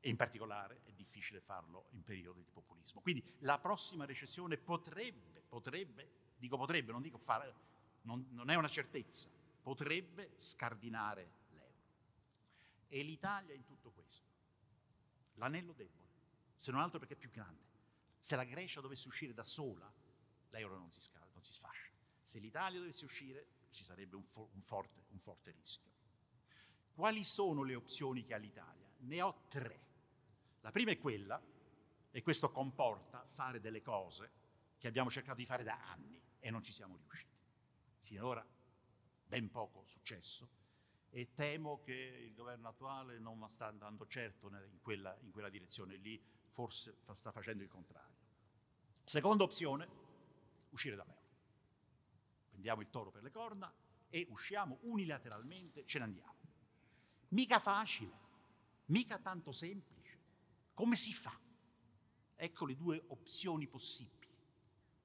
E 0.00 0.08
in 0.08 0.16
particolare 0.16 0.80
è 0.84 0.92
difficile 0.92 1.40
farlo 1.40 1.88
in 1.90 2.02
periodi 2.02 2.42
di 2.42 2.50
populismo. 2.50 3.02
Quindi 3.02 3.22
la 3.40 3.58
prossima 3.58 4.06
recessione 4.06 4.56
potrebbe, 4.56 5.42
potrebbe, 5.46 6.08
dico 6.38 6.56
potrebbe, 6.56 6.90
non 6.90 7.02
dico 7.02 7.18
fare, 7.18 7.54
non, 8.02 8.26
non 8.30 8.48
è 8.48 8.54
una 8.54 8.66
certezza, 8.66 9.28
potrebbe 9.62 10.32
scardinare 10.36 11.32
l'euro. 11.50 11.74
E 12.88 13.02
l'Italia 13.02 13.54
in 13.54 13.64
tutto 13.64 13.90
questo, 13.90 14.28
l'anello 15.34 15.72
debole, 15.72 16.08
se 16.54 16.70
non 16.70 16.80
altro 16.80 16.98
perché 16.98 17.14
è 17.14 17.18
più 17.18 17.30
grande. 17.30 17.68
Se 18.18 18.36
la 18.36 18.44
Grecia 18.44 18.80
dovesse 18.80 19.08
uscire 19.08 19.32
da 19.32 19.44
sola, 19.44 19.90
l'euro 20.50 20.76
non 20.76 20.92
si, 20.92 21.00
scala, 21.00 21.26
non 21.32 21.42
si 21.42 21.52
sfascia. 21.52 21.90
Se 22.22 22.38
l'Italia 22.38 22.78
dovesse 22.78 23.04
uscire, 23.04 23.46
ci 23.70 23.82
sarebbe 23.82 24.16
un, 24.16 24.24
fo- 24.24 24.50
un, 24.52 24.62
forte, 24.62 25.04
un 25.08 25.18
forte 25.18 25.52
rischio. 25.52 25.90
Quali 26.92 27.24
sono 27.24 27.62
le 27.62 27.74
opzioni 27.74 28.24
che 28.24 28.34
ha 28.34 28.38
l'Italia? 28.38 28.88
Ne 28.98 29.22
ho 29.22 29.44
tre. 29.48 29.88
La 30.60 30.70
prima 30.70 30.90
è 30.90 30.98
quella, 30.98 31.40
e 32.10 32.22
questo 32.22 32.50
comporta 32.50 33.24
fare 33.26 33.60
delle 33.60 33.82
cose 33.82 34.38
che 34.78 34.88
abbiamo 34.88 35.10
cercato 35.10 35.36
di 35.36 35.46
fare 35.46 35.62
da 35.62 35.78
anni 35.90 36.20
e 36.40 36.50
non 36.50 36.62
ci 36.62 36.72
siamo 36.72 36.96
riusciti. 36.96 37.38
Sinora 38.00 38.44
ben 39.30 39.48
poco 39.48 39.84
successo 39.84 40.48
e 41.10 41.32
temo 41.34 41.80
che 41.82 41.92
il 41.92 42.34
governo 42.34 42.68
attuale 42.68 43.20
non 43.20 43.48
sta 43.48 43.66
andando 43.66 44.04
certo 44.08 44.48
in 44.48 44.80
quella, 44.82 45.16
in 45.20 45.30
quella 45.30 45.48
direzione, 45.48 45.94
lì 45.96 46.20
forse 46.44 46.96
sta 47.12 47.30
facendo 47.30 47.62
il 47.62 47.68
contrario. 47.68 48.16
Seconda 49.04 49.44
opzione, 49.44 49.88
uscire 50.70 50.96
dall'euro. 50.96 51.28
Prendiamo 52.48 52.80
il 52.80 52.90
toro 52.90 53.12
per 53.12 53.22
le 53.22 53.30
corna 53.30 53.72
e 54.08 54.26
usciamo 54.30 54.78
unilateralmente, 54.82 55.86
ce 55.86 55.98
ne 55.98 56.04
andiamo. 56.04 56.34
Mica 57.28 57.60
facile, 57.60 58.18
mica 58.86 59.18
tanto 59.18 59.52
semplice. 59.52 60.18
Come 60.74 60.96
si 60.96 61.12
fa? 61.12 61.38
Ecco 62.34 62.66
le 62.66 62.74
due 62.74 63.04
opzioni 63.08 63.68
possibili. 63.68 64.26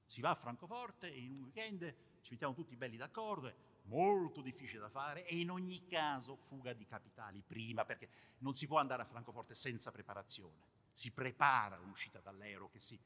Si 0.03 0.19
va 0.19 0.31
a 0.31 0.35
Francoforte 0.35 1.13
e 1.13 1.19
in 1.19 1.37
un 1.37 1.43
weekend 1.43 1.95
ci 2.21 2.31
mettiamo 2.31 2.55
tutti 2.55 2.75
belli 2.75 2.97
d'accordo 2.97 3.64
molto 3.85 4.41
difficile 4.41 4.79
da 4.81 4.89
fare 4.89 5.25
e 5.25 5.37
in 5.37 5.49
ogni 5.49 5.85
caso 5.85 6.35
fuga 6.35 6.73
di 6.73 6.85
capitali 6.85 7.41
prima, 7.41 7.85
perché 7.85 8.09
non 8.39 8.55
si 8.55 8.67
può 8.67 8.79
andare 8.79 9.01
a 9.01 9.05
Francoforte 9.05 9.53
senza 9.53 9.91
preparazione. 9.91 10.73
Si 10.93 11.11
prepara 11.11 11.77
l'uscita 11.77 12.19
dall'euro 12.19 12.69
che, 12.69 12.79
si, 12.79 12.99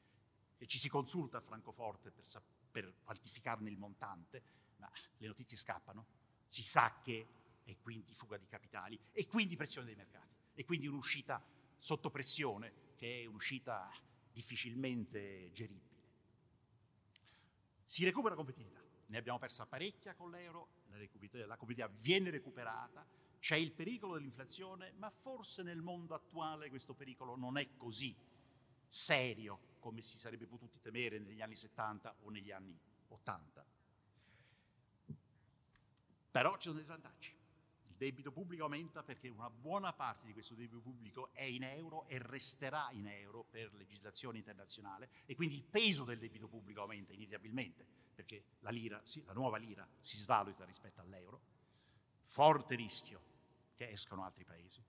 che 0.56 0.66
ci 0.66 0.78
si 0.78 0.88
consulta 0.88 1.38
a 1.38 1.40
Francoforte 1.40 2.10
per, 2.10 2.24
per 2.70 2.94
quantificarne 3.02 3.68
il 3.68 3.78
montante, 3.78 4.42
ma 4.76 4.90
le 5.18 5.26
notizie 5.26 5.56
scappano, 5.56 6.06
si 6.46 6.62
sa 6.62 7.00
che 7.02 7.28
e 7.64 7.76
quindi 7.80 8.14
fuga 8.14 8.36
di 8.36 8.46
capitali 8.46 8.98
e 9.12 9.26
quindi 9.26 9.56
pressione 9.56 9.86
dei 9.86 9.94
mercati 9.94 10.34
e 10.54 10.64
quindi 10.64 10.86
un'uscita 10.86 11.42
sotto 11.78 12.10
pressione 12.10 12.94
che 12.96 13.22
è 13.22 13.26
un'uscita 13.26 13.90
difficilmente 14.32 15.50
geribile. 15.52 15.88
Si 17.86 18.04
recupera 18.04 18.34
competitività 18.34 18.79
ne 19.10 19.18
abbiamo 19.18 19.38
persa 19.38 19.66
parecchia 19.66 20.14
con 20.14 20.30
l'euro, 20.30 20.68
la 20.88 21.56
competitività 21.56 21.88
viene 21.88 22.30
recuperata, 22.30 23.04
c'è 23.40 23.56
il 23.56 23.72
pericolo 23.72 24.14
dell'inflazione, 24.14 24.92
ma 24.96 25.10
forse 25.10 25.62
nel 25.62 25.80
mondo 25.80 26.14
attuale 26.14 26.68
questo 26.68 26.94
pericolo 26.94 27.36
non 27.36 27.58
è 27.58 27.76
così 27.76 28.14
serio 28.86 29.68
come 29.80 30.00
si 30.02 30.16
sarebbe 30.16 30.46
potuti 30.46 30.78
temere 30.80 31.18
negli 31.18 31.40
anni 31.40 31.56
70 31.56 32.14
o 32.22 32.30
negli 32.30 32.52
anni 32.52 32.78
80. 33.08 33.64
Però 36.30 36.54
ci 36.56 36.68
sono 36.68 36.74
dei 36.74 36.84
svantaggi. 36.84 37.39
Debito 38.00 38.32
pubblico 38.32 38.62
aumenta 38.62 39.02
perché 39.02 39.28
una 39.28 39.50
buona 39.50 39.92
parte 39.92 40.24
di 40.24 40.32
questo 40.32 40.54
debito 40.54 40.80
pubblico 40.80 41.34
è 41.34 41.42
in 41.42 41.64
euro 41.64 42.08
e 42.08 42.18
resterà 42.18 42.88
in 42.92 43.06
euro 43.06 43.44
per 43.44 43.74
legislazione 43.74 44.38
internazionale 44.38 45.10
e 45.26 45.34
quindi 45.34 45.56
il 45.56 45.64
peso 45.64 46.04
del 46.04 46.18
debito 46.18 46.48
pubblico 46.48 46.80
aumenta 46.80 47.12
inevitabilmente 47.12 47.86
perché 48.14 48.44
la, 48.60 48.70
lira, 48.70 48.98
sì, 49.04 49.22
la 49.26 49.34
nuova 49.34 49.58
lira 49.58 49.86
si 49.98 50.16
svaluta 50.16 50.64
rispetto 50.64 51.02
all'euro, 51.02 51.42
forte 52.22 52.74
rischio 52.74 53.20
che 53.74 53.90
escono 53.90 54.24
altri 54.24 54.44
paesi, 54.44 54.82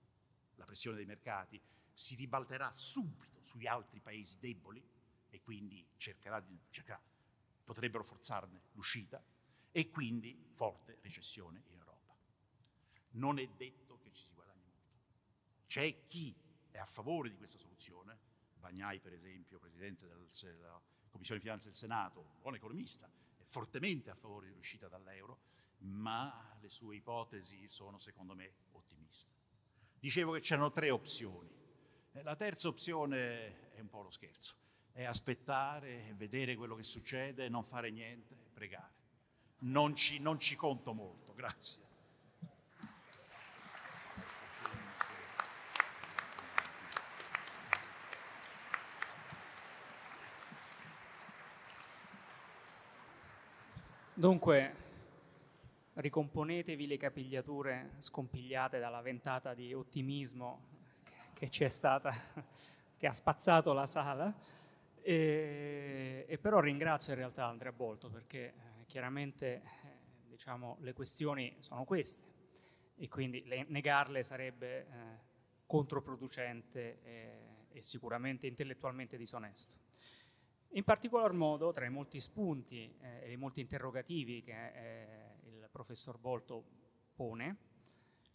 la 0.54 0.64
pressione 0.64 0.96
dei 0.96 1.04
mercati 1.04 1.60
si 1.92 2.14
ribalterà 2.14 2.72
subito 2.72 3.42
sugli 3.42 3.66
altri 3.66 4.00
paesi 4.00 4.38
deboli 4.38 4.82
e 5.28 5.42
quindi 5.42 5.86
cercherà 5.98 6.40
di, 6.40 6.58
cercherà, 6.70 6.98
potrebbero 7.62 8.04
forzarne 8.04 8.62
l'uscita 8.72 9.22
e 9.70 9.90
quindi 9.90 10.46
forte 10.52 10.96
recessione 11.02 11.58
in 11.58 11.72
Europa. 11.72 11.81
Non 13.12 13.38
è 13.38 13.46
detto 13.48 13.98
che 13.98 14.10
ci 14.12 14.22
si 14.22 14.32
guadagni 14.32 14.64
molto. 14.64 15.00
C'è 15.66 16.06
chi 16.06 16.34
è 16.70 16.78
a 16.78 16.84
favore 16.84 17.28
di 17.28 17.36
questa 17.36 17.58
soluzione, 17.58 18.18
Bagnai 18.58 19.00
per 19.00 19.12
esempio, 19.12 19.58
presidente 19.58 20.06
della 20.06 20.80
Commissione 21.10 21.40
Finanze 21.40 21.66
del 21.66 21.76
Senato, 21.76 22.36
buon 22.40 22.54
economista, 22.54 23.10
è 23.36 23.42
fortemente 23.42 24.08
a 24.10 24.14
favore 24.14 24.48
dell'uscita 24.48 24.88
dall'euro, 24.88 25.40
ma 25.78 26.56
le 26.60 26.68
sue 26.68 26.96
ipotesi 26.96 27.66
sono 27.66 27.98
secondo 27.98 28.34
me 28.34 28.52
ottimiste. 28.72 29.32
Dicevo 29.98 30.32
che 30.32 30.40
c'erano 30.40 30.70
tre 30.70 30.90
opzioni. 30.90 31.50
La 32.22 32.36
terza 32.36 32.68
opzione 32.68 33.72
è 33.72 33.80
un 33.80 33.88
po' 33.88 34.02
lo 34.02 34.10
scherzo, 34.10 34.54
è 34.92 35.04
aspettare, 35.04 36.14
vedere 36.16 36.54
quello 36.54 36.76
che 36.76 36.82
succede, 36.82 37.48
non 37.48 37.64
fare 37.64 37.90
niente, 37.90 38.36
pregare. 38.52 39.00
Non 39.60 39.96
ci, 39.96 40.18
non 40.18 40.38
ci 40.38 40.54
conto 40.54 40.92
molto, 40.92 41.34
grazie. 41.34 41.91
Dunque, 54.22 54.74
ricomponetevi 55.94 56.86
le 56.86 56.96
capigliature 56.96 57.94
scompigliate 57.98 58.78
dalla 58.78 59.00
ventata 59.00 59.52
di 59.52 59.74
ottimismo 59.74 60.60
che 61.32 61.48
c'è 61.48 61.68
stata, 61.68 62.14
che 62.96 63.06
ha 63.08 63.12
spazzato 63.12 63.72
la 63.72 63.84
sala. 63.84 64.32
E, 65.00 66.24
e 66.28 66.38
però 66.38 66.60
ringrazio 66.60 67.14
in 67.14 67.18
realtà 67.18 67.46
Andrea 67.46 67.72
Bolto 67.72 68.10
perché 68.10 68.38
eh, 68.38 68.52
chiaramente 68.86 69.54
eh, 69.54 69.62
diciamo, 70.28 70.76
le 70.82 70.92
questioni 70.92 71.56
sono 71.58 71.82
queste 71.82 72.22
e 72.94 73.08
quindi 73.08 73.44
le, 73.44 73.66
negarle 73.70 74.22
sarebbe 74.22 74.78
eh, 74.78 74.86
controproducente 75.66 77.02
e, 77.02 77.40
e 77.72 77.82
sicuramente 77.82 78.46
intellettualmente 78.46 79.16
disonesto. 79.16 79.90
In 80.74 80.84
particolar 80.84 81.32
modo, 81.32 81.70
tra 81.70 81.84
i 81.84 81.90
molti 81.90 82.18
spunti 82.18 82.96
eh, 82.98 83.24
e 83.24 83.32
i 83.32 83.36
molti 83.36 83.60
interrogativi 83.60 84.42
che 84.42 84.68
eh, 84.68 85.34
il 85.42 85.68
professor 85.70 86.16
Bolto 86.16 86.64
pone, 87.14 87.56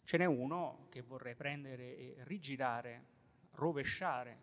ce 0.04 0.18
n'è 0.18 0.24
uno 0.24 0.86
che 0.88 1.02
vorrei 1.02 1.34
prendere 1.34 1.96
e 1.96 2.14
rigirare, 2.18 3.06
rovesciare 3.54 4.42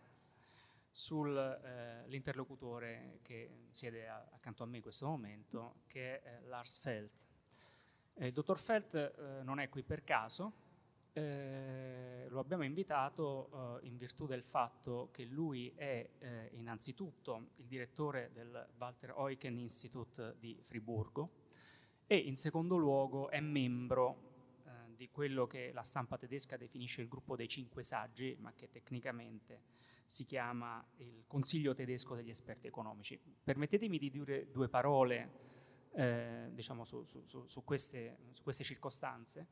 sull'interlocutore 0.92 2.92
eh, 2.92 3.20
che 3.22 3.68
siede 3.70 4.10
a, 4.10 4.28
accanto 4.34 4.64
a 4.64 4.66
me 4.66 4.76
in 4.76 4.84
questo 4.84 5.08
momento, 5.08 5.76
che 5.88 6.22
è 6.22 6.28
eh, 6.28 6.42
Lars 6.48 6.80
Feld, 6.80 7.12
Eh, 8.18 8.28
il 8.28 8.34
dottor 8.34 8.58
Felt 8.58 8.94
eh, 8.94 9.44
non 9.44 9.60
è 9.60 9.70
qui 9.70 9.84
per 9.84 10.04
caso, 10.04 10.52
eh, 11.18 12.28
lo 12.28 12.42
abbiamo 12.42 12.66
invitato 12.66 13.80
eh, 13.82 13.88
in 13.88 13.96
virtù 13.96 14.26
del 14.26 14.44
fatto 14.44 15.08
che 15.14 15.24
lui 15.24 15.72
è 15.74 16.10
eh, 16.20 16.50
innanzitutto 16.56 17.52
il 17.56 17.66
direttore 17.68 18.32
del 18.34 18.68
Walter 18.78 19.14
Eucken 19.18 19.58
Institute 19.58 20.36
di 20.40 20.60
Friburgo 20.62 21.30
e 22.06 22.18
in 22.18 22.36
secondo 22.36 22.76
luogo 22.76 23.30
è 23.30 23.40
membro 23.40 24.64
eh, 24.66 24.94
di 24.94 25.10
quello 25.10 25.48
che 25.48 25.72
la 25.72 25.84
stampa 25.84 26.18
tedesca 26.18 26.58
definisce 26.58 27.02
il 27.02 27.08
gruppo 27.08 27.38
dei 27.38 27.48
cinque 27.48 27.84
saggi, 27.84 28.36
ma 28.42 28.52
che 28.54 28.70
tecnicamente 28.70 29.62
si 30.04 30.26
chiama 30.26 30.86
il 30.98 31.24
Consiglio 31.28 31.74
tedesco 31.74 32.14
degli 32.16 32.30
esperti 32.30 32.68
economici. 32.68 33.18
Permettetemi 33.42 33.98
di 33.98 34.12
dire 34.12 34.52
due 34.52 34.68
parole 34.68 35.54
eh, 35.94 36.50
diciamo 36.52 36.84
su, 36.84 37.06
su, 37.06 37.46
su, 37.48 37.64
queste, 37.64 38.18
su 38.34 38.44
queste 38.44 38.66
circostanze. 38.66 39.48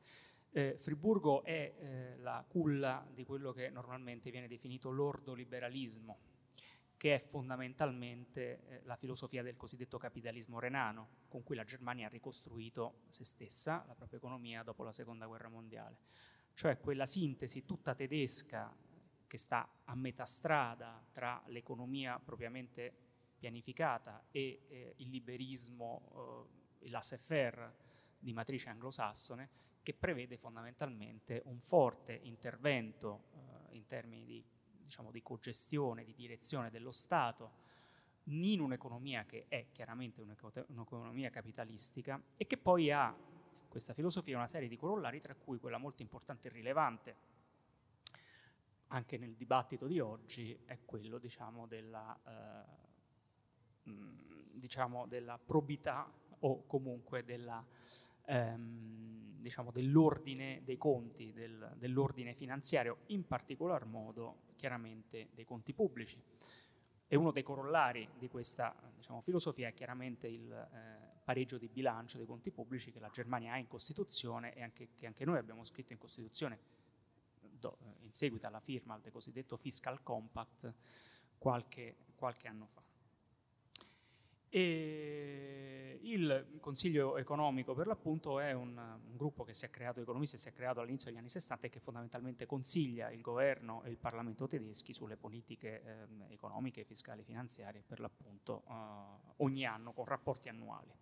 Eh, 0.56 0.76
Friburgo 0.78 1.42
è 1.42 1.74
eh, 1.76 2.16
la 2.18 2.44
culla 2.46 3.04
di 3.12 3.24
quello 3.24 3.50
che 3.50 3.70
normalmente 3.70 4.30
viene 4.30 4.46
definito 4.46 4.92
l'ordoliberalismo, 4.92 6.18
che 6.96 7.16
è 7.16 7.18
fondamentalmente 7.18 8.62
eh, 8.68 8.80
la 8.84 8.94
filosofia 8.94 9.42
del 9.42 9.56
cosiddetto 9.56 9.98
capitalismo 9.98 10.60
renano, 10.60 11.08
con 11.26 11.42
cui 11.42 11.56
la 11.56 11.64
Germania 11.64 12.06
ha 12.06 12.08
ricostruito 12.08 13.00
se 13.08 13.24
stessa, 13.24 13.84
la 13.88 13.96
propria 13.96 14.20
economia, 14.20 14.62
dopo 14.62 14.84
la 14.84 14.92
seconda 14.92 15.26
guerra 15.26 15.48
mondiale. 15.48 15.98
Cioè 16.52 16.78
quella 16.78 17.04
sintesi 17.04 17.64
tutta 17.64 17.96
tedesca 17.96 18.72
che 19.26 19.38
sta 19.38 19.68
a 19.82 19.96
metà 19.96 20.24
strada 20.24 21.04
tra 21.10 21.42
l'economia 21.46 22.20
propriamente 22.20 22.94
pianificata 23.36 24.26
e 24.30 24.66
eh, 24.68 24.94
il 24.98 25.08
liberismo, 25.08 26.46
eh, 26.78 26.90
laissez-faire 26.90 27.74
di 28.20 28.32
matrice 28.32 28.68
anglosassone, 28.68 29.62
che 29.84 29.94
prevede 29.94 30.36
fondamentalmente 30.36 31.42
un 31.44 31.60
forte 31.60 32.18
intervento 32.22 33.26
eh, 33.70 33.76
in 33.76 33.86
termini 33.86 34.24
di, 34.24 34.44
diciamo, 34.82 35.12
di 35.12 35.22
cogestione, 35.22 36.02
di 36.02 36.14
direzione 36.14 36.70
dello 36.70 36.90
Stato 36.90 37.62
in 38.28 38.60
un'economia 38.60 39.24
che 39.26 39.44
è 39.48 39.66
chiaramente 39.70 40.22
un'economia 40.22 41.28
capitalistica 41.28 42.20
e 42.36 42.46
che 42.46 42.56
poi 42.56 42.90
ha 42.90 43.14
questa 43.68 43.92
filosofia 43.92 44.36
una 44.36 44.46
serie 44.46 44.68
di 44.68 44.76
corollari, 44.76 45.20
tra 45.20 45.34
cui 45.34 45.58
quella 45.58 45.78
molto 45.78 46.00
importante 46.00 46.48
e 46.48 46.50
rilevante 46.50 47.16
anche 48.88 49.18
nel 49.18 49.34
dibattito 49.34 49.86
di 49.86 50.00
oggi 50.00 50.56
è 50.64 50.78
quello 50.84 51.18
diciamo, 51.18 51.66
della, 51.66 52.64
eh, 53.84 53.92
diciamo, 54.52 55.06
della 55.06 55.38
probità 55.38 56.10
o 56.40 56.64
comunque 56.66 57.24
della 57.24 57.64
ehm, 58.26 59.38
diciamo, 59.38 59.70
dell'ordine 59.70 60.62
dei 60.64 60.76
conti, 60.76 61.32
del, 61.32 61.74
dell'ordine 61.76 62.34
finanziario, 62.34 62.98
in 63.06 63.26
particolar 63.26 63.84
modo 63.84 64.52
chiaramente 64.56 65.28
dei 65.34 65.44
conti 65.44 65.72
pubblici. 65.72 66.20
E 67.06 67.16
uno 67.16 67.30
dei 67.30 67.42
corollari 67.42 68.08
di 68.18 68.28
questa 68.28 68.74
diciamo, 68.96 69.20
filosofia 69.20 69.68
è 69.68 69.74
chiaramente 69.74 70.26
il 70.26 70.50
eh, 70.50 71.20
pareggio 71.22 71.58
di 71.58 71.68
bilancio 71.68 72.16
dei 72.16 72.26
conti 72.26 72.50
pubblici 72.50 72.90
che 72.90 72.98
la 72.98 73.10
Germania 73.10 73.52
ha 73.52 73.58
in 73.58 73.68
Costituzione 73.68 74.54
e 74.54 74.62
anche, 74.62 74.88
che 74.94 75.06
anche 75.06 75.24
noi 75.24 75.38
abbiamo 75.38 75.64
scritto 75.64 75.92
in 75.92 75.98
Costituzione 75.98 76.58
do, 77.40 77.76
in 78.00 78.12
seguito 78.12 78.46
alla 78.46 78.60
firma 78.60 78.98
del 78.98 79.12
cosiddetto 79.12 79.56
Fiscal 79.56 80.02
Compact 80.02 80.72
qualche, 81.38 81.96
qualche 82.14 82.48
anno 82.48 82.66
fa. 82.66 82.82
E 84.56 85.98
il 86.02 86.58
Consiglio 86.60 87.16
economico, 87.16 87.74
per 87.74 87.88
l'appunto, 87.88 88.38
è 88.38 88.52
un, 88.52 88.78
un 88.78 89.16
gruppo 89.16 89.42
che 89.42 89.52
si 89.52 89.64
è 89.64 89.70
creato, 89.70 90.00
economisti, 90.00 90.38
si 90.38 90.48
è 90.48 90.52
creato 90.52 90.78
all'inizio 90.78 91.10
degli 91.10 91.18
anni 91.18 91.28
60 91.28 91.66
e 91.66 91.70
che 91.70 91.80
fondamentalmente 91.80 92.46
consiglia 92.46 93.10
il 93.10 93.20
governo 93.20 93.82
e 93.82 93.90
il 93.90 93.96
Parlamento 93.96 94.46
tedeschi 94.46 94.92
sulle 94.92 95.16
politiche 95.16 95.82
eh, 95.82 96.32
economiche, 96.32 96.84
fiscali, 96.84 97.24
finanziarie, 97.24 97.82
per 97.84 97.98
l'appunto, 97.98 98.62
eh, 98.68 98.72
ogni 99.38 99.66
anno 99.66 99.92
con 99.92 100.04
rapporti 100.04 100.48
annuali. 100.48 100.94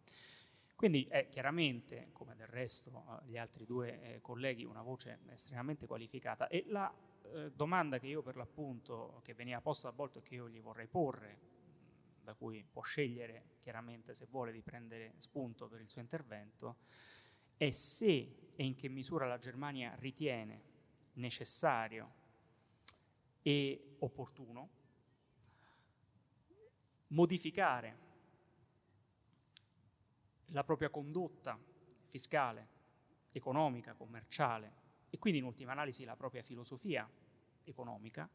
Quindi 0.75 1.07
è 1.11 1.29
chiaramente, 1.29 2.09
come 2.13 2.35
del 2.35 2.47
resto 2.47 3.05
eh, 3.07 3.27
gli 3.27 3.37
altri 3.37 3.67
due 3.67 4.01
eh, 4.01 4.21
colleghi, 4.23 4.65
una 4.65 4.81
voce 4.81 5.19
estremamente 5.31 5.87
qualificata 5.87 6.49
e 6.49 6.65
la 6.69 6.91
eh, 7.35 7.53
domanda 7.55 7.99
che 7.99 8.07
io 8.07 8.23
per 8.23 8.37
l'appunto, 8.37 9.21
che 9.23 9.35
veniva 9.35 9.61
posta 9.61 9.89
a 9.89 9.93
volte 9.93 10.21
e 10.21 10.23
che 10.23 10.37
io 10.37 10.49
gli 10.49 10.63
vorrei 10.63 10.87
porre, 10.87 11.52
da 12.23 12.35
cui 12.35 12.65
può 12.71 12.83
scegliere 12.83 13.57
chiaramente 13.61 14.15
se 14.15 14.27
vuole 14.31 14.53
di 14.53 14.63
prendere 14.63 15.15
spunto 15.19 15.69
per 15.69 15.81
il 15.81 15.91
suo 15.91 16.01
intervento, 16.01 16.77
è 17.57 17.71
se 17.71 18.51
e 18.55 18.65
in 18.65 18.75
che 18.75 18.89
misura 18.89 19.27
la 19.27 19.39
Germania 19.39 19.95
ritiene 19.97 20.71
necessario 21.15 22.21
e 23.43 23.97
opportuno 23.99 24.69
modificare 27.09 28.11
la 30.47 30.65
propria 30.65 30.91
condotta 30.91 31.59
fiscale, 32.09 32.69
economica, 33.33 33.95
commerciale 33.95 34.81
e 35.11 35.19
quindi 35.19 35.41
in 35.41 35.47
ultima 35.47 35.73
analisi 35.73 36.05
la 36.05 36.17
propria 36.17 36.43
filosofia 36.43 37.09
economica 37.65 38.29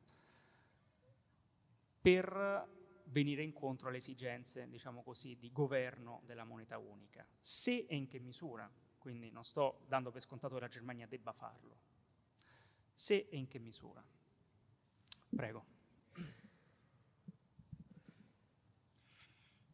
per 2.01 2.76
venire 3.09 3.43
incontro 3.43 3.87
alle 3.87 3.97
esigenze, 3.97 4.67
diciamo 4.69 5.03
così, 5.03 5.37
di 5.37 5.51
governo 5.51 6.21
della 6.25 6.43
moneta 6.43 6.77
unica. 6.77 7.25
Se 7.39 7.85
e 7.87 7.95
in 7.95 8.07
che 8.07 8.19
misura, 8.19 8.69
quindi 8.97 9.31
non 9.31 9.43
sto 9.43 9.85
dando 9.87 10.11
per 10.11 10.21
scontato 10.21 10.55
che 10.55 10.61
la 10.61 10.67
Germania 10.67 11.07
debba 11.07 11.31
farlo, 11.31 11.77
se 12.93 13.27
e 13.29 13.37
in 13.37 13.47
che 13.47 13.59
misura. 13.59 14.03
Prego. 15.29 15.75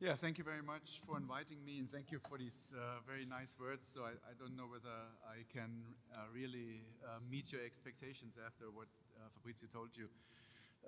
Yeah, 0.03 0.15
thank 0.15 0.37
you 0.37 0.43
very 0.43 0.61
much 0.61 0.99
for 1.05 1.15
inviting 1.15 1.63
me 1.63 1.79
and 1.79 1.89
thank 1.89 2.11
you 2.11 2.19
for 2.19 2.37
these 2.37 2.73
uh, 2.75 2.99
very 3.07 3.25
nice 3.25 3.55
words. 3.57 3.87
So 3.87 4.03
I, 4.03 4.11
I, 4.27 4.33
don't 4.37 4.57
know 4.57 4.67
whether 4.67 4.91
I 5.23 5.45
can 5.47 5.95
uh, 6.13 6.27
really 6.35 6.83
uh, 7.05 7.19
meet 7.31 7.53
your 7.53 7.63
expectations 7.63 8.35
after 8.35 8.65
what 8.69 8.87
uh, 9.15 9.29
Fabrizio 9.33 9.69
told 9.71 9.95
you 9.95 10.09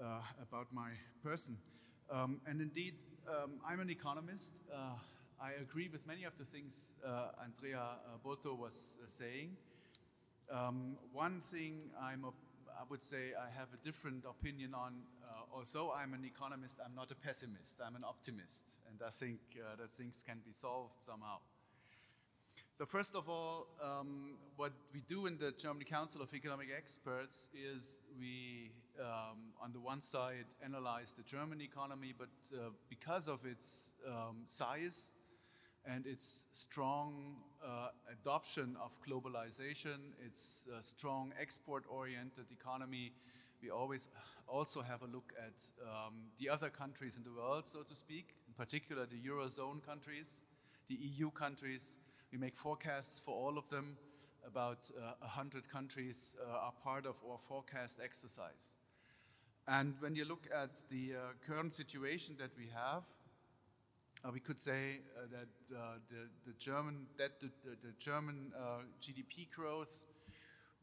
uh, 0.04 0.20
about 0.42 0.68
my 0.74 0.92
person. 1.24 1.56
Um, 2.12 2.40
and 2.48 2.62
indeed, 2.62 2.94
um, 3.28 3.54
I'm 3.68 3.80
an 3.80 3.90
economist. 3.90 4.62
Uh, 4.72 4.94
I 5.42 5.52
agree 5.60 5.90
with 5.92 6.08
many 6.08 6.24
of 6.24 6.38
the 6.38 6.46
things 6.46 6.94
uh, 7.06 7.30
Andrea 7.44 7.80
uh, 7.80 8.18
Boltho 8.24 8.58
was 8.58 9.00
uh, 9.02 9.06
saying. 9.10 9.58
Um, 10.52 10.98
one 11.12 11.42
thing 11.42 11.90
I'm 12.00 12.24
a, 12.24 12.30
I 12.70 12.84
would 12.90 13.02
say 13.02 13.34
I 13.34 13.50
have 13.58 13.70
a 13.74 13.84
different 13.84 14.24
opinion 14.30 14.76
on, 14.76 14.94
uh, 15.26 15.56
although 15.56 15.92
I'm 15.92 16.14
an 16.14 16.24
economist, 16.26 16.80
I'm 16.86 16.94
not 16.96 17.10
a 17.12 17.16
pessimist, 17.16 17.82
I'm 17.86 17.96
an 17.96 18.04
optimist. 18.04 18.76
And 18.88 19.02
I 19.06 19.10
think 19.10 19.40
uh, 19.58 19.76
that 19.78 19.92
things 19.92 20.24
can 20.26 20.38
be 20.46 20.54
solved 20.54 21.04
somehow. 21.04 21.40
So 22.78 22.86
first 22.86 23.16
of 23.16 23.30
all, 23.30 23.68
um, 23.82 24.34
what 24.58 24.74
we 24.94 25.00
do 25.08 25.28
in 25.28 25.38
the 25.38 25.54
German 25.54 25.86
Council 25.86 26.22
of 26.22 26.34
Economic 26.34 26.68
Experts 26.78 27.48
is 27.54 28.02
we, 28.20 28.70
um, 29.00 29.54
on 29.64 29.72
the 29.72 29.80
one 29.80 30.02
side, 30.02 30.44
analyze 30.62 31.14
the 31.14 31.24
German 31.24 31.62
economy, 31.62 32.14
but 32.18 32.28
uh, 32.54 32.72
because 32.90 33.30
of 33.30 33.46
its 33.46 33.92
um, 34.06 34.44
size 34.48 35.14
and 35.86 36.06
its 36.06 36.48
strong 36.52 37.38
uh, 37.66 37.88
adoption 38.12 38.76
of 38.84 38.92
globalization, 39.08 40.12
its 40.26 40.68
uh, 40.68 40.82
strong 40.82 41.32
export-oriented 41.40 42.48
economy, 42.52 43.14
we 43.64 43.70
always 43.70 44.10
also 44.50 44.82
have 44.82 45.02
a 45.02 45.08
look 45.08 45.32
at 45.40 45.64
um, 45.82 46.16
the 46.42 46.50
other 46.50 46.70
countries 46.70 47.16
in 47.16 47.24
the 47.24 47.32
world, 47.32 47.70
so 47.70 47.84
to 47.84 47.96
speak, 47.96 48.36
in 48.50 48.54
particular 48.54 49.06
the 49.06 49.30
Eurozone 49.30 49.82
countries, 49.82 50.44
the 50.90 50.96
EU 50.96 51.32
countries, 51.32 52.00
we 52.32 52.38
make 52.38 52.56
forecasts 52.56 53.20
for 53.20 53.32
all 53.34 53.58
of 53.58 53.70
them. 53.70 53.98
About 54.48 54.92
uh, 54.96 55.14
100 55.22 55.68
countries 55.68 56.36
uh, 56.40 56.68
are 56.68 56.74
part 56.84 57.08
of 57.08 57.16
our 57.30 57.40
forecast 57.40 58.00
exercise. 58.04 58.76
And 59.68 59.96
when 60.00 60.16
you 60.16 60.26
look 60.26 60.48
at 60.54 60.70
the 60.92 61.14
uh, 61.14 61.20
current 61.48 61.74
situation 61.74 62.36
that 62.38 62.52
we 62.56 62.68
have, 62.76 63.04
uh, 64.24 64.32
we 64.32 64.40
could 64.40 64.60
say 64.60 65.00
uh, 65.18 65.22
that 65.32 65.76
uh, 65.76 65.98
the, 66.10 66.30
the, 66.46 66.54
German, 66.60 67.08
the, 67.18 67.30
the 67.62 67.94
German 68.00 68.52
GDP 69.02 69.50
growth 69.56 70.04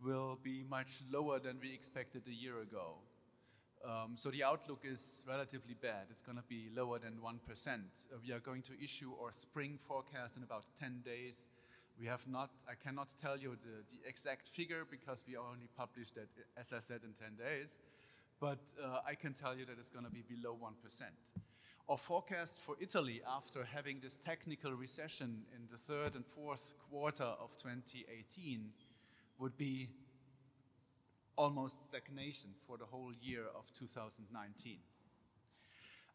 will 0.05 0.38
be 0.43 0.64
much 0.68 1.03
lower 1.11 1.38
than 1.38 1.59
we 1.62 1.72
expected 1.72 2.22
a 2.28 2.32
year 2.32 2.61
ago. 2.61 2.97
Um, 3.85 4.12
so 4.14 4.30
the 4.30 4.45
outlook 4.45 4.85
is 4.85 5.24
relatively 5.26 5.74
bad. 5.74 6.07
It's 6.11 6.22
going 6.22 6.39
to 6.39 6.45
be 6.49 6.68
lower 6.74 7.01
than 7.01 7.14
1%. 7.14 7.68
Uh, 7.68 8.16
we 8.24 8.33
are 8.33 8.39
going 8.39 8.62
to 8.62 8.72
issue 8.83 9.11
our 9.20 9.33
spring 9.33 9.76
forecast 9.80 10.37
in 10.37 10.45
about 10.45 10.64
10 10.78 11.03
days. 11.05 11.51
We 11.99 12.07
have 12.07 12.26
not, 12.28 12.51
I 12.68 12.74
cannot 12.74 13.12
tell 13.20 13.37
you 13.37 13.57
the, 13.62 13.83
the 13.91 14.09
exact 14.09 14.49
figure 14.49 14.87
because 14.89 15.24
we 15.26 15.37
only 15.37 15.68
published 15.76 16.14
that, 16.14 16.28
as 16.57 16.72
I 16.72 16.78
said, 16.78 17.01
in 17.05 17.12
10 17.12 17.35
days. 17.37 17.80
But 18.41 18.61
uh, 18.83 19.01
I 19.07 19.14
can 19.14 19.35
tell 19.35 19.57
you 19.57 19.64
that 19.66 19.78
it's 19.78 19.91
going 19.91 20.05
to 20.05 20.11
be 20.11 20.22
below 20.22 20.57
1%. 20.62 21.03
Our 21.89 21.99
forecast 21.99 22.61
for 22.61 22.76
Italy 22.80 23.20
after 23.28 23.64
having 23.64 23.99
this 24.01 24.16
technical 24.16 24.72
recession 24.72 25.43
in 25.57 25.66
the 25.70 25.76
third 25.76 26.14
and 26.14 26.24
fourth 26.24 26.74
quarter 26.89 27.24
of 27.24 27.57
2018 27.57 28.70
would 29.41 29.57
be 29.59 29.89
almost 31.37 31.89
stagnation 31.89 32.51
for 32.66 32.76
the 32.76 32.85
whole 32.85 33.12
year 33.20 33.45
of 33.57 33.72
2019. 33.78 34.78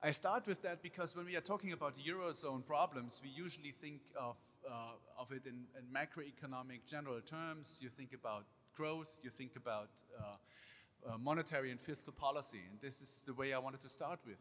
I 0.02 0.12
start 0.12 0.46
with 0.46 0.62
that 0.62 0.84
because 0.84 1.16
when 1.16 1.26
we 1.26 1.36
are 1.36 1.42
talking 1.42 1.72
about 1.72 1.96
Eurozone 1.96 2.64
problems, 2.66 3.20
we 3.24 3.30
usually 3.30 3.72
think 3.72 4.02
of, 4.20 4.36
uh, 4.70 4.92
of 5.20 5.32
it 5.32 5.48
in, 5.48 5.66
in, 5.76 5.86
macroeconomic 5.92 6.86
general 6.88 7.20
terms. 7.22 7.80
You 7.82 7.90
think 7.90 8.14
about 8.14 8.46
growth, 8.76 9.20
you 9.24 9.32
think 9.32 9.56
about 9.56 9.90
uh, 10.20 11.14
uh, 11.14 11.18
monetary 11.18 11.72
and 11.72 11.82
fiscal 11.82 12.14
policy, 12.14 12.62
and 12.70 12.80
this 12.80 13.02
is 13.02 13.24
the 13.26 13.34
way 13.34 13.54
I 13.54 13.58
wanted 13.58 13.82
to 13.82 13.90
start 13.90 14.20
with. 14.26 14.38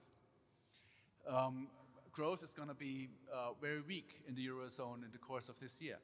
Um, 1.26 1.68
growth 2.12 2.42
is 2.42 2.52
going 2.52 2.68
to 2.68 2.74
be 2.74 3.08
uh, 3.32 3.52
very 3.60 3.80
weak 3.80 4.20
in 4.28 4.34
the 4.34 4.46
Eurozone 4.46 5.04
in 5.04 5.10
the 5.10 5.18
course 5.18 5.48
of 5.48 5.58
this 5.58 5.80
year. 5.80 5.96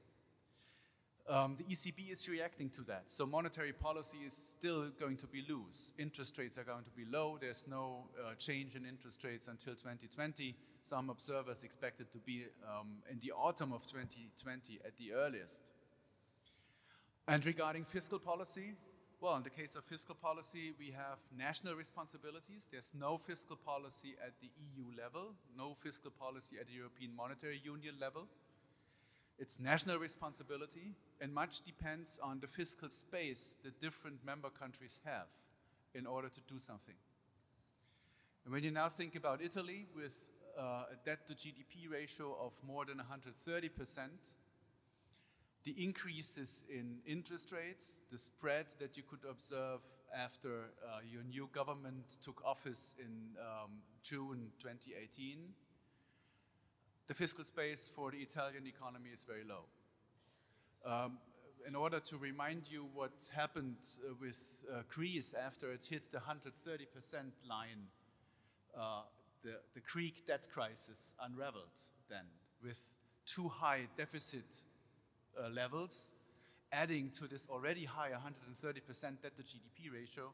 Um, 1.28 1.56
the 1.56 1.64
ECB 1.64 2.10
is 2.10 2.28
reacting 2.28 2.68
to 2.70 2.82
that. 2.82 3.04
So 3.06 3.24
monetary 3.24 3.72
policy 3.72 4.18
is 4.26 4.34
still 4.34 4.90
going 4.98 5.16
to 5.18 5.26
be 5.28 5.44
loose. 5.48 5.94
Interest 5.96 6.36
rates 6.36 6.58
are 6.58 6.64
going 6.64 6.82
to 6.82 6.90
be 6.90 7.04
low. 7.04 7.38
There's 7.40 7.68
no 7.68 8.08
uh, 8.18 8.34
change 8.34 8.74
in 8.74 8.84
interest 8.84 9.22
rates 9.22 9.46
until 9.46 9.74
2020. 9.74 10.56
Some 10.80 11.10
observers 11.10 11.62
expect 11.62 12.00
it 12.00 12.10
to 12.12 12.18
be 12.18 12.46
um, 12.68 12.96
in 13.08 13.20
the 13.20 13.30
autumn 13.32 13.72
of 13.72 13.86
2020 13.86 14.80
at 14.84 14.96
the 14.96 15.12
earliest. 15.12 15.62
And 17.28 17.46
regarding 17.46 17.84
fiscal 17.84 18.18
policy, 18.18 18.74
well, 19.20 19.36
in 19.36 19.44
the 19.44 19.50
case 19.50 19.76
of 19.76 19.84
fiscal 19.84 20.16
policy, 20.16 20.74
we 20.76 20.86
have 20.86 21.18
national 21.38 21.76
responsibilities. 21.76 22.68
There's 22.70 22.92
no 22.98 23.16
fiscal 23.16 23.54
policy 23.54 24.16
at 24.20 24.32
the 24.40 24.48
EU 24.58 24.86
level, 25.00 25.34
no 25.56 25.74
fiscal 25.74 26.10
policy 26.10 26.56
at 26.60 26.66
the 26.66 26.72
European 26.72 27.14
Monetary 27.14 27.60
Union 27.62 27.94
level. 28.00 28.26
It's 29.42 29.58
national 29.58 29.98
responsibility, 29.98 30.94
and 31.20 31.34
much 31.34 31.64
depends 31.64 32.20
on 32.22 32.38
the 32.38 32.46
fiscal 32.46 32.88
space 32.88 33.58
that 33.64 33.80
different 33.80 34.24
member 34.24 34.48
countries 34.48 35.00
have 35.04 35.26
in 35.96 36.06
order 36.06 36.28
to 36.28 36.40
do 36.42 36.60
something. 36.60 36.94
And 38.44 38.54
when 38.54 38.62
you 38.62 38.70
now 38.70 38.88
think 38.88 39.16
about 39.16 39.42
Italy 39.42 39.88
with 39.96 40.14
uh, 40.56 40.84
a 40.92 40.96
debt 41.04 41.26
to 41.26 41.34
GDP 41.34 41.90
ratio 41.90 42.36
of 42.40 42.52
more 42.64 42.84
than 42.84 42.98
130 42.98 43.68
percent, 43.70 44.12
the 45.64 45.74
increases 45.76 46.62
in 46.70 46.98
interest 47.04 47.50
rates, 47.50 47.98
the 48.12 48.18
spread 48.18 48.66
that 48.78 48.96
you 48.96 49.02
could 49.02 49.28
observe 49.28 49.80
after 50.16 50.70
uh, 50.86 51.00
your 51.04 51.24
new 51.24 51.48
government 51.52 52.18
took 52.22 52.40
office 52.44 52.94
in 53.00 53.36
um, 53.40 53.70
June 54.04 54.52
2018, 54.62 55.38
the 57.06 57.14
fiscal 57.14 57.44
space 57.44 57.90
for 57.94 58.10
the 58.10 58.18
Italian 58.18 58.66
economy 58.66 59.10
is 59.12 59.24
very 59.24 59.44
low. 59.44 59.64
Um, 60.84 61.18
in 61.66 61.74
order 61.76 62.00
to 62.00 62.16
remind 62.16 62.62
you 62.70 62.86
what 62.94 63.12
happened 63.34 63.76
uh, 64.04 64.14
with 64.20 64.60
uh, 64.70 64.82
Greece 64.88 65.34
after 65.34 65.72
it 65.72 65.84
hit 65.88 66.10
the 66.10 66.18
130% 66.18 66.86
line, 67.48 67.86
uh, 68.76 69.02
the, 69.42 69.54
the 69.74 69.80
Greek 69.80 70.26
debt 70.26 70.46
crisis 70.52 71.14
unraveled 71.22 71.78
then 72.08 72.24
with 72.64 72.96
too 73.26 73.48
high 73.48 73.86
deficit 73.96 74.44
uh, 75.38 75.48
levels, 75.50 76.14
adding 76.72 77.10
to 77.10 77.26
this 77.26 77.46
already 77.50 77.84
high 77.84 78.10
130% 78.10 79.22
debt 79.22 79.36
to 79.36 79.42
GDP 79.42 79.92
ratio, 79.92 80.32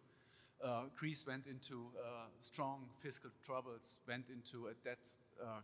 uh, 0.62 0.82
Greece 0.96 1.26
went 1.26 1.46
into 1.46 1.86
uh, 1.96 2.26
strong 2.40 2.88
fiscal 3.00 3.30
troubles, 3.44 3.98
went 4.08 4.26
into 4.28 4.68
a 4.68 4.74
debt 4.84 5.08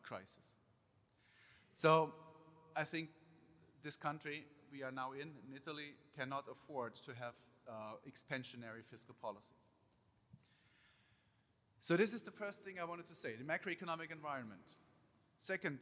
crisis. 0.02 0.54
So 1.74 2.12
I 2.76 2.84
think 2.84 3.10
this 3.82 3.96
country 3.96 4.46
we 4.72 4.82
are 4.82 4.90
now 4.90 5.12
in, 5.12 5.28
in 5.46 5.54
Italy, 5.54 5.94
cannot 6.18 6.44
afford 6.50 6.94
to 6.94 7.12
have 7.14 7.34
uh, 7.68 7.72
expansionary 8.08 8.84
fiscal 8.90 9.14
policy. 9.22 9.54
So 11.80 11.96
this 11.96 12.14
is 12.14 12.22
the 12.22 12.30
first 12.30 12.62
thing 12.62 12.80
I 12.80 12.84
wanted 12.84 13.06
to 13.06 13.14
say, 13.14 13.34
the 13.36 13.44
macroeconomic 13.44 14.10
environment. 14.10 14.76
Second, 15.38 15.78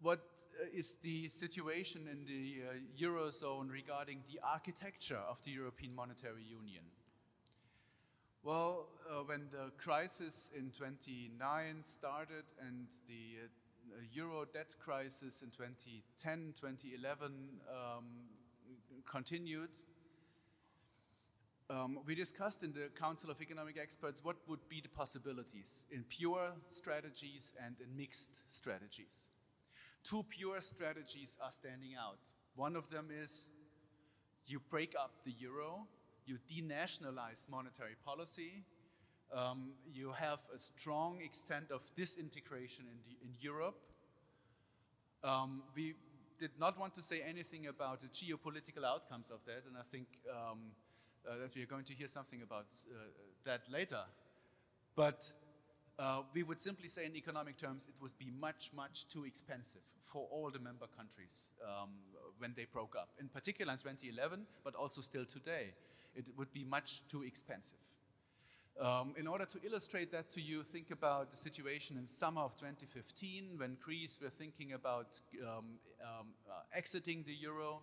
what 0.00 0.20
uh, 0.60 0.82
the 1.02 1.28
situation 1.28 2.02
in 2.10 2.24
the 2.26 2.62
uh, 2.68 3.10
Eurozone 3.10 3.70
regarding 3.70 4.22
the 4.30 4.38
architecture 4.46 5.20
of 5.28 5.42
the 5.44 5.50
European 5.50 5.94
Monetary 5.94 6.44
Union? 6.44 6.84
Well, 8.44 8.88
uh, 9.10 9.22
when 9.24 9.48
the 9.50 9.72
crisis 9.76 10.50
in 10.56 10.70
29 10.70 11.80
started 11.84 12.44
and 12.60 12.86
the 13.08 13.44
uh, 13.44 13.48
Euro 14.12 14.44
debt 14.44 14.74
crisis 14.78 15.42
in 15.42 15.50
2010, 15.50 16.54
2011 16.60 17.32
um, 17.68 18.04
continued, 19.10 19.70
um, 21.70 21.98
we 22.06 22.14
discussed 22.14 22.62
in 22.62 22.72
the 22.72 22.88
Council 22.98 23.30
of 23.30 23.42
Economic 23.42 23.76
Experts 23.78 24.24
what 24.24 24.36
would 24.48 24.66
be 24.70 24.80
the 24.80 24.88
possibilities 24.88 25.86
in 25.90 26.02
pure 26.04 26.52
strategies 26.68 27.52
and 27.64 27.76
in 27.80 27.94
mixed 27.94 28.40
strategies. 28.48 29.28
Two 30.02 30.24
pure 30.30 30.60
strategies 30.60 31.38
are 31.44 31.52
standing 31.52 31.90
out. 32.00 32.18
One 32.56 32.74
of 32.74 32.88
them 32.88 33.08
is 33.10 33.50
you 34.46 34.60
break 34.70 34.94
up 34.98 35.10
the 35.24 35.32
euro, 35.38 35.86
you 36.24 36.38
denationalize 36.50 37.50
monetary 37.50 37.96
policy, 38.02 38.64
um, 39.34 39.72
you 39.92 40.12
have 40.12 40.38
a 40.54 40.58
strong 40.58 41.20
extent 41.22 41.70
of 41.70 41.82
disintegration 41.96 42.86
in, 42.86 42.98
the, 43.06 43.16
in 43.24 43.34
Europe. 43.40 43.78
Um, 45.22 45.62
we 45.74 45.94
did 46.38 46.52
not 46.58 46.78
want 46.78 46.94
to 46.94 47.02
say 47.02 47.22
anything 47.28 47.66
about 47.66 48.00
the 48.00 48.08
geopolitical 48.08 48.84
outcomes 48.84 49.30
of 49.30 49.40
that, 49.46 49.64
and 49.66 49.76
I 49.76 49.82
think 49.82 50.06
um, 50.30 50.58
uh, 51.28 51.36
that 51.38 51.54
we 51.54 51.62
are 51.62 51.66
going 51.66 51.84
to 51.84 51.94
hear 51.94 52.08
something 52.08 52.42
about 52.42 52.66
uh, 52.90 52.94
that 53.44 53.70
later. 53.70 54.02
But 54.94 55.30
uh, 55.98 56.22
we 56.32 56.42
would 56.42 56.60
simply 56.60 56.88
say 56.88 57.06
in 57.06 57.16
economic 57.16 57.56
terms 57.56 57.88
it 57.88 57.94
would 58.00 58.16
be 58.18 58.30
much, 58.40 58.70
much 58.74 59.08
too 59.08 59.24
expensive 59.24 59.82
for 60.04 60.26
all 60.30 60.50
the 60.50 60.58
member 60.58 60.86
countries 60.96 61.50
um, 61.64 61.90
when 62.38 62.54
they 62.56 62.66
broke 62.72 62.94
up. 62.96 63.10
In 63.20 63.28
particular 63.28 63.72
in 63.72 63.78
2011, 63.78 64.46
but 64.64 64.74
also 64.74 65.00
still 65.00 65.24
today, 65.24 65.74
it 66.14 66.26
would 66.36 66.52
be 66.52 66.64
much 66.64 67.06
too 67.08 67.22
expensive. 67.24 67.78
Um, 68.80 69.12
in 69.18 69.26
order 69.26 69.44
to 69.44 69.58
illustrate 69.66 70.12
that 70.12 70.30
to 70.30 70.40
you, 70.40 70.62
think 70.62 70.92
about 70.92 71.32
the 71.32 71.36
situation 71.36 71.96
in 71.96 72.06
summer 72.06 72.42
of 72.42 72.54
2015 72.54 73.54
when 73.56 73.76
Greece 73.80 74.20
were 74.22 74.30
thinking 74.30 74.74
about 74.74 75.20
um, 75.42 75.64
um, 76.00 76.28
uh, 76.48 76.60
exiting 76.72 77.24
the 77.26 77.34
euro. 77.34 77.80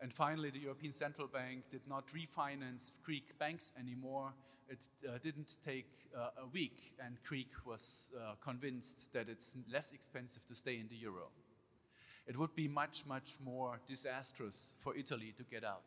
And 0.00 0.14
finally, 0.14 0.50
the 0.50 0.60
European 0.60 0.92
Central 0.92 1.26
Bank 1.26 1.64
did 1.68 1.80
not 1.88 2.06
refinance 2.08 2.92
Greek 3.02 3.36
banks 3.40 3.72
anymore. 3.76 4.34
It 4.68 4.86
uh, 5.04 5.18
didn't 5.20 5.56
take 5.64 5.88
uh, 6.16 6.42
a 6.42 6.46
week, 6.52 6.92
and 7.04 7.16
Greek 7.24 7.50
was 7.66 8.12
uh, 8.16 8.34
convinced 8.40 9.12
that 9.14 9.28
it's 9.28 9.56
less 9.72 9.90
expensive 9.90 10.46
to 10.46 10.54
stay 10.54 10.78
in 10.78 10.86
the 10.88 10.96
euro. 10.96 11.26
It 12.28 12.38
would 12.38 12.54
be 12.54 12.68
much, 12.68 13.04
much 13.04 13.38
more 13.44 13.80
disastrous 13.88 14.74
for 14.78 14.96
Italy 14.96 15.34
to 15.36 15.42
get 15.42 15.64
out. 15.64 15.82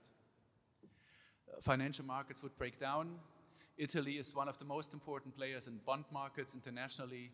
Uh, 0.84 1.62
financial 1.62 2.06
markets 2.06 2.44
would 2.44 2.58
break 2.58 2.78
down, 2.78 3.16
Italy 3.78 4.14
is 4.14 4.36
one 4.36 4.48
of 4.48 4.58
the 4.58 4.66
most 4.66 4.94
important 4.94 5.38
players 5.38 5.68
in 5.68 5.80
bond 5.86 6.06
markets 6.12 6.56
internationally. 6.56 7.32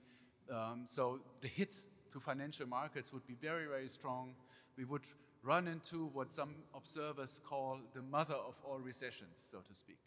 Um, 0.51 0.83
so 0.85 1.21
the 1.41 1.47
hit 1.47 1.75
to 2.11 2.19
financial 2.19 2.67
markets 2.67 3.13
would 3.13 3.25
be 3.25 3.35
very, 3.35 3.65
very 3.65 3.87
strong. 3.87 4.35
We 4.77 4.83
would 4.85 5.05
run 5.41 5.67
into 5.67 6.07
what 6.07 6.33
some 6.33 6.55
observers 6.75 7.41
call 7.45 7.79
the 7.93 8.01
mother 8.01 8.35
of 8.35 8.55
all 8.63 8.79
recessions, 8.79 9.35
so 9.37 9.59
to 9.59 9.75
speak. 9.75 9.99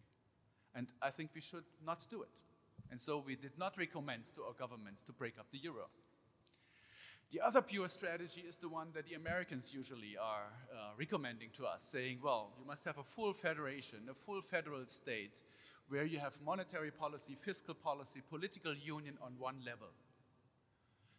And 0.74 0.88
I 1.00 1.10
think 1.10 1.30
we 1.34 1.40
should 1.40 1.64
not 1.84 2.06
do 2.10 2.22
it. 2.22 2.40
And 2.90 3.00
so 3.00 3.22
we 3.26 3.34
did 3.34 3.58
not 3.58 3.78
recommend 3.78 4.26
to 4.34 4.42
our 4.42 4.52
governments 4.52 5.02
to 5.04 5.12
break 5.12 5.38
up 5.38 5.46
the 5.50 5.58
euro. 5.58 5.86
The 7.32 7.40
other 7.40 7.60
pure 7.60 7.88
strategy 7.88 8.44
is 8.46 8.56
the 8.56 8.68
one 8.68 8.88
that 8.94 9.06
the 9.06 9.14
Americans 9.14 9.74
usually 9.74 10.16
are 10.16 10.46
uh, 10.72 10.90
recommending 10.96 11.48
to 11.54 11.66
us, 11.66 11.82
saying, 11.82 12.20
well, 12.22 12.52
you 12.60 12.66
must 12.66 12.84
have 12.84 12.98
a 12.98 13.02
full 13.02 13.32
federation, 13.32 13.98
a 14.08 14.14
full 14.14 14.42
federal 14.42 14.86
state, 14.86 15.40
where 15.88 16.04
you 16.04 16.18
have 16.18 16.34
monetary 16.44 16.90
policy, 16.90 17.36
fiscal 17.40 17.74
policy, 17.74 18.20
political 18.28 18.74
union 18.74 19.16
on 19.22 19.32
one 19.38 19.56
level. 19.64 19.88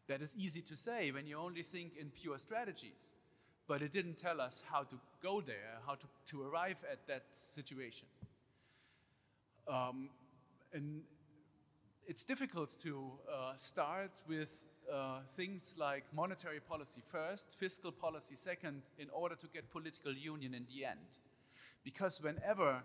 That 0.08 0.22
is 0.22 0.36
easy 0.38 0.62
to 0.62 0.76
say 0.76 1.12
when 1.12 1.28
you 1.28 1.38
only 1.38 1.64
think 1.64 1.94
in 2.00 2.10
pure 2.10 2.38
strategies, 2.38 3.16
but 3.68 3.82
it 3.82 3.92
didn't 3.92 4.18
tell 4.18 4.40
us 4.40 4.64
how 4.70 4.84
to 4.84 4.96
go 5.22 5.42
there, 5.42 5.80
how 5.86 5.96
to, 5.96 6.08
to 6.28 6.44
arrive 6.44 6.84
at 6.92 7.06
that 7.08 7.24
situation. 7.32 8.08
Um, 9.68 10.10
and 10.74 11.02
it's 12.06 12.24
difficult 12.24 12.78
to 12.84 13.12
uh, 13.32 13.54
start 13.56 14.12
with 14.28 14.66
uh, 14.92 15.20
things 15.36 15.76
like 15.78 16.06
monetary 16.16 16.62
policy 16.62 17.02
first, 17.12 17.56
fiscal 17.60 17.92
policy 17.92 18.36
second, 18.36 18.82
in 18.98 19.10
order 19.10 19.36
to 19.36 19.48
get 19.48 19.70
political 19.72 20.14
union 20.14 20.54
in 20.54 20.66
the 20.74 20.86
end. 20.86 21.20
Because 21.84 22.22
whenever 22.24 22.82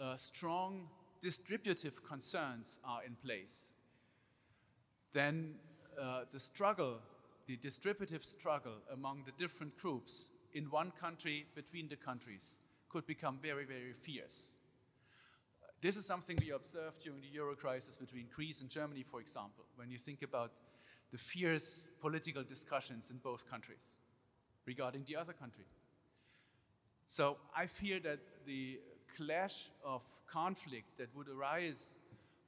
uh, 0.00 0.16
strong 0.16 0.88
distributive 1.22 2.04
concerns 2.04 2.80
are 2.84 3.02
in 3.04 3.16
place. 3.24 3.72
then 5.12 5.54
uh, 6.00 6.22
the 6.30 6.40
struggle, 6.40 6.98
the 7.46 7.56
distributive 7.56 8.24
struggle 8.24 8.76
among 8.92 9.22
the 9.24 9.32
different 9.32 9.76
groups 9.76 10.30
in 10.54 10.64
one 10.70 10.90
country, 10.92 11.46
between 11.54 11.88
the 11.88 11.96
countries, 11.96 12.58
could 12.88 13.06
become 13.06 13.38
very, 13.42 13.64
very 13.64 13.92
fierce. 13.92 14.56
This 15.80 15.96
is 15.96 16.06
something 16.06 16.38
we 16.40 16.50
observed 16.50 17.02
during 17.02 17.20
the 17.20 17.28
euro 17.28 17.54
crisis 17.54 17.96
between 17.96 18.26
Greece 18.34 18.60
and 18.60 18.70
Germany, 18.70 19.02
for 19.02 19.20
example, 19.20 19.64
when 19.76 19.90
you 19.90 19.98
think 19.98 20.22
about 20.22 20.52
the 21.10 21.18
fierce 21.18 21.90
political 22.00 22.42
discussions 22.42 23.10
in 23.10 23.18
both 23.18 23.50
countries 23.50 23.96
regarding 24.66 25.04
the 25.06 25.16
other 25.16 25.32
country. 25.32 25.64
So 27.06 27.36
I 27.56 27.66
fear 27.66 27.98
that 28.00 28.20
the 28.46 28.78
clash 29.16 29.68
of 29.84 30.02
conflict 30.26 30.98
that 30.98 31.08
would 31.14 31.28
arise 31.28 31.96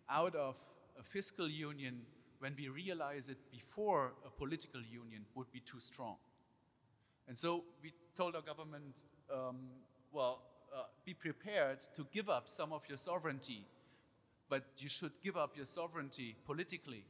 out 0.09 0.35
of 0.35 0.57
a 0.99 1.03
fiscal 1.03 1.49
union 1.49 2.01
when 2.39 2.55
we 2.59 2.69
realize 2.69 3.29
it 3.29 3.39
before 3.51 4.13
a 4.27 4.31
political 4.31 4.81
union 4.81 5.25
would 5.35 5.51
be 5.53 5.61
too 5.61 5.81
strong. 5.81 6.17
And 7.27 7.37
so 7.39 7.65
we 7.83 7.93
told 8.17 8.35
our 8.35 8.43
government, 8.43 9.03
um, 9.33 9.57
well, 10.13 10.43
uh, 10.75 10.83
be 11.05 11.15
prepared 11.15 11.81
to 11.95 12.07
give 12.13 12.29
up 12.29 12.49
some 12.49 12.73
of 12.73 12.83
your 12.89 12.99
sovereignty, 12.99 13.67
but 14.49 14.65
you 14.79 14.89
should 14.89 15.13
give 15.23 15.37
up 15.37 15.57
your 15.57 15.65
sovereignty 15.65 16.37
politically 16.45 17.05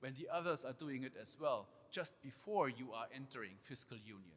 when 0.00 0.14
the 0.14 0.28
others 0.30 0.64
are 0.64 0.74
doing 0.74 1.04
it 1.04 1.12
as 1.20 1.36
well, 1.40 1.68
just 1.90 2.22
before 2.22 2.68
you 2.68 2.92
are 2.92 3.06
entering 3.14 3.52
fiscal 3.62 3.96
union. 3.96 4.36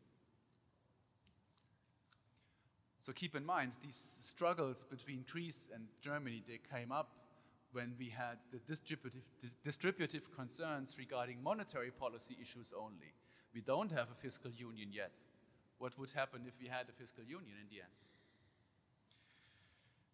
So 2.99 3.13
keep 3.13 3.35
in 3.35 3.45
mind, 3.45 3.73
these 3.81 4.19
struggles 4.21 4.83
between 4.83 5.23
Greece 5.31 5.69
and 5.73 5.85
Germany, 6.01 6.43
they 6.47 6.59
came 6.75 6.91
up 6.91 7.09
when 7.71 7.93
we 7.97 8.09
had 8.09 8.37
the 8.51 8.59
distributive, 8.59 9.21
the 9.41 9.49
distributive 9.63 10.29
concerns 10.35 10.97
regarding 10.97 11.41
monetary 11.41 11.91
policy 11.91 12.35
issues 12.41 12.73
only. 12.77 13.13
We 13.53 13.61
don't 13.61 13.91
have 13.91 14.07
a 14.11 14.15
fiscal 14.15 14.51
union 14.51 14.89
yet. 14.91 15.19
What 15.77 15.97
would 15.97 16.11
happen 16.11 16.41
if 16.45 16.53
we 16.61 16.67
had 16.67 16.87
a 16.89 16.91
fiscal 16.91 17.23
union 17.23 17.55
in 17.61 17.67
the 17.69 17.81
end? 17.81 17.93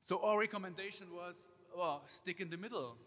So 0.01 0.21
our 0.23 0.38
recommendation 0.38 1.07
was, 1.11 1.51
well, 1.75 2.03
stick 2.05 2.39
in 2.39 2.51
the 2.51 2.57
middle 2.57 2.97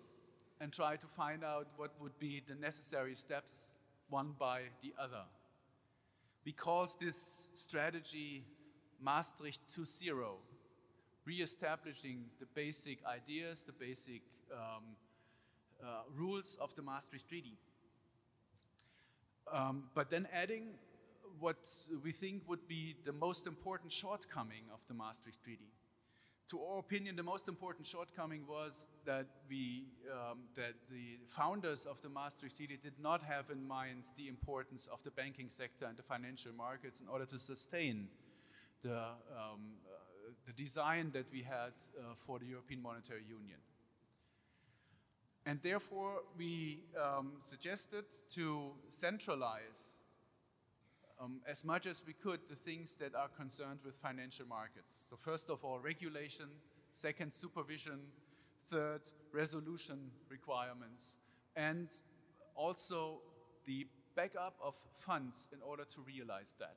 and 0.61 0.73
try 0.73 0.97
to 0.97 1.07
find 1.07 1.45
out 1.45 1.69
what 1.77 1.93
would 2.01 2.19
be 2.19 2.43
the 2.49 2.57
necessary 2.57 3.15
steps 3.15 3.75
one 4.09 4.35
by 4.39 4.63
the 4.83 4.93
other. 5.01 5.23
We 6.45 6.53
called 6.53 6.97
this 7.01 7.49
strategy 7.55 8.43
Maastricht 9.01 9.61
2.0, 9.71 10.37
re-establishing 11.25 12.25
the 12.41 12.47
basic 12.55 12.99
ideas, 13.07 13.65
the 13.65 13.73
basic 13.73 14.23
um, 14.53 14.85
uh, 15.83 16.03
rules 16.17 16.57
of 16.61 16.75
the 16.75 16.83
Maastricht 16.83 17.29
Treaty. 17.29 17.57
Um, 19.53 19.85
but 19.95 20.11
then 20.11 20.27
adding 20.33 20.75
what 21.39 21.69
we 22.03 22.11
think 22.11 22.43
would 22.49 22.67
be 22.67 22.97
the 23.05 23.13
most 23.13 23.47
important 23.47 23.93
shortcoming 23.93 24.65
of 24.73 24.81
the 24.89 24.95
Maastricht 24.95 25.43
Treaty 25.43 25.71
to 26.51 26.63
our 26.63 26.79
opinion, 26.79 27.15
the 27.15 27.23
most 27.23 27.47
important 27.47 27.87
shortcoming 27.87 28.47
was 28.49 28.87
that 29.05 29.27
we 29.51 29.85
um, 30.11 30.39
that 30.55 30.73
the 30.91 31.19
founders 31.27 31.85
of 31.85 32.01
the 32.01 32.09
Maastricht 32.09 32.57
Treaty 32.57 32.79
did 32.83 32.95
not 33.03 33.23
have 33.23 33.51
in 33.51 33.67
mind 33.67 34.05
the 34.17 34.29
importance 34.29 34.87
of 34.87 35.03
the 35.03 35.11
banking 35.11 35.51
sector 35.51 35.85
and 35.85 35.97
the 35.97 36.03
financial 36.03 36.53
markets 36.57 37.01
in 37.01 37.09
order 37.09 37.27
to 37.27 37.39
sustain 37.39 38.09
the 38.83 38.97
um, 38.97 39.79
uh, 39.87 40.33
the 40.47 40.53
design 40.53 41.11
that 41.13 41.27
we 41.33 41.43
had 41.43 41.73
uh, 41.99 42.15
for 42.17 42.39
the 42.39 42.47
European 42.47 42.83
Monetary 42.83 43.25
Union. 43.29 43.59
And 45.47 45.61
therefore, 45.63 46.23
we 46.37 46.81
um, 47.03 47.33
suggested 47.41 48.05
to 48.35 48.73
centralize 48.89 49.99
um, 51.21 51.41
as 51.49 51.65
much 51.65 51.87
as 51.87 52.05
we 52.07 52.13
could 52.13 52.41
the 52.49 52.55
things 52.55 52.97
that 52.97 53.15
are 53.15 53.29
concerned 53.29 53.81
with 53.85 53.97
financial 53.97 54.47
markets. 54.47 55.07
So 55.09 55.17
first 55.17 55.51
of 55.51 55.65
all, 55.65 55.79
regulation, 55.81 56.47
second, 56.93 57.33
supervision, 57.33 58.01
third, 58.71 59.01
resolution 59.33 60.11
requirements, 60.29 61.17
and 61.57 61.89
also 62.55 63.21
the 63.65 63.87
backup 64.15 64.55
of 64.63 64.75
funds 64.99 65.49
in 65.53 65.63
order 65.63 65.85
to 65.85 66.01
realize 66.03 66.55
that. 66.59 66.77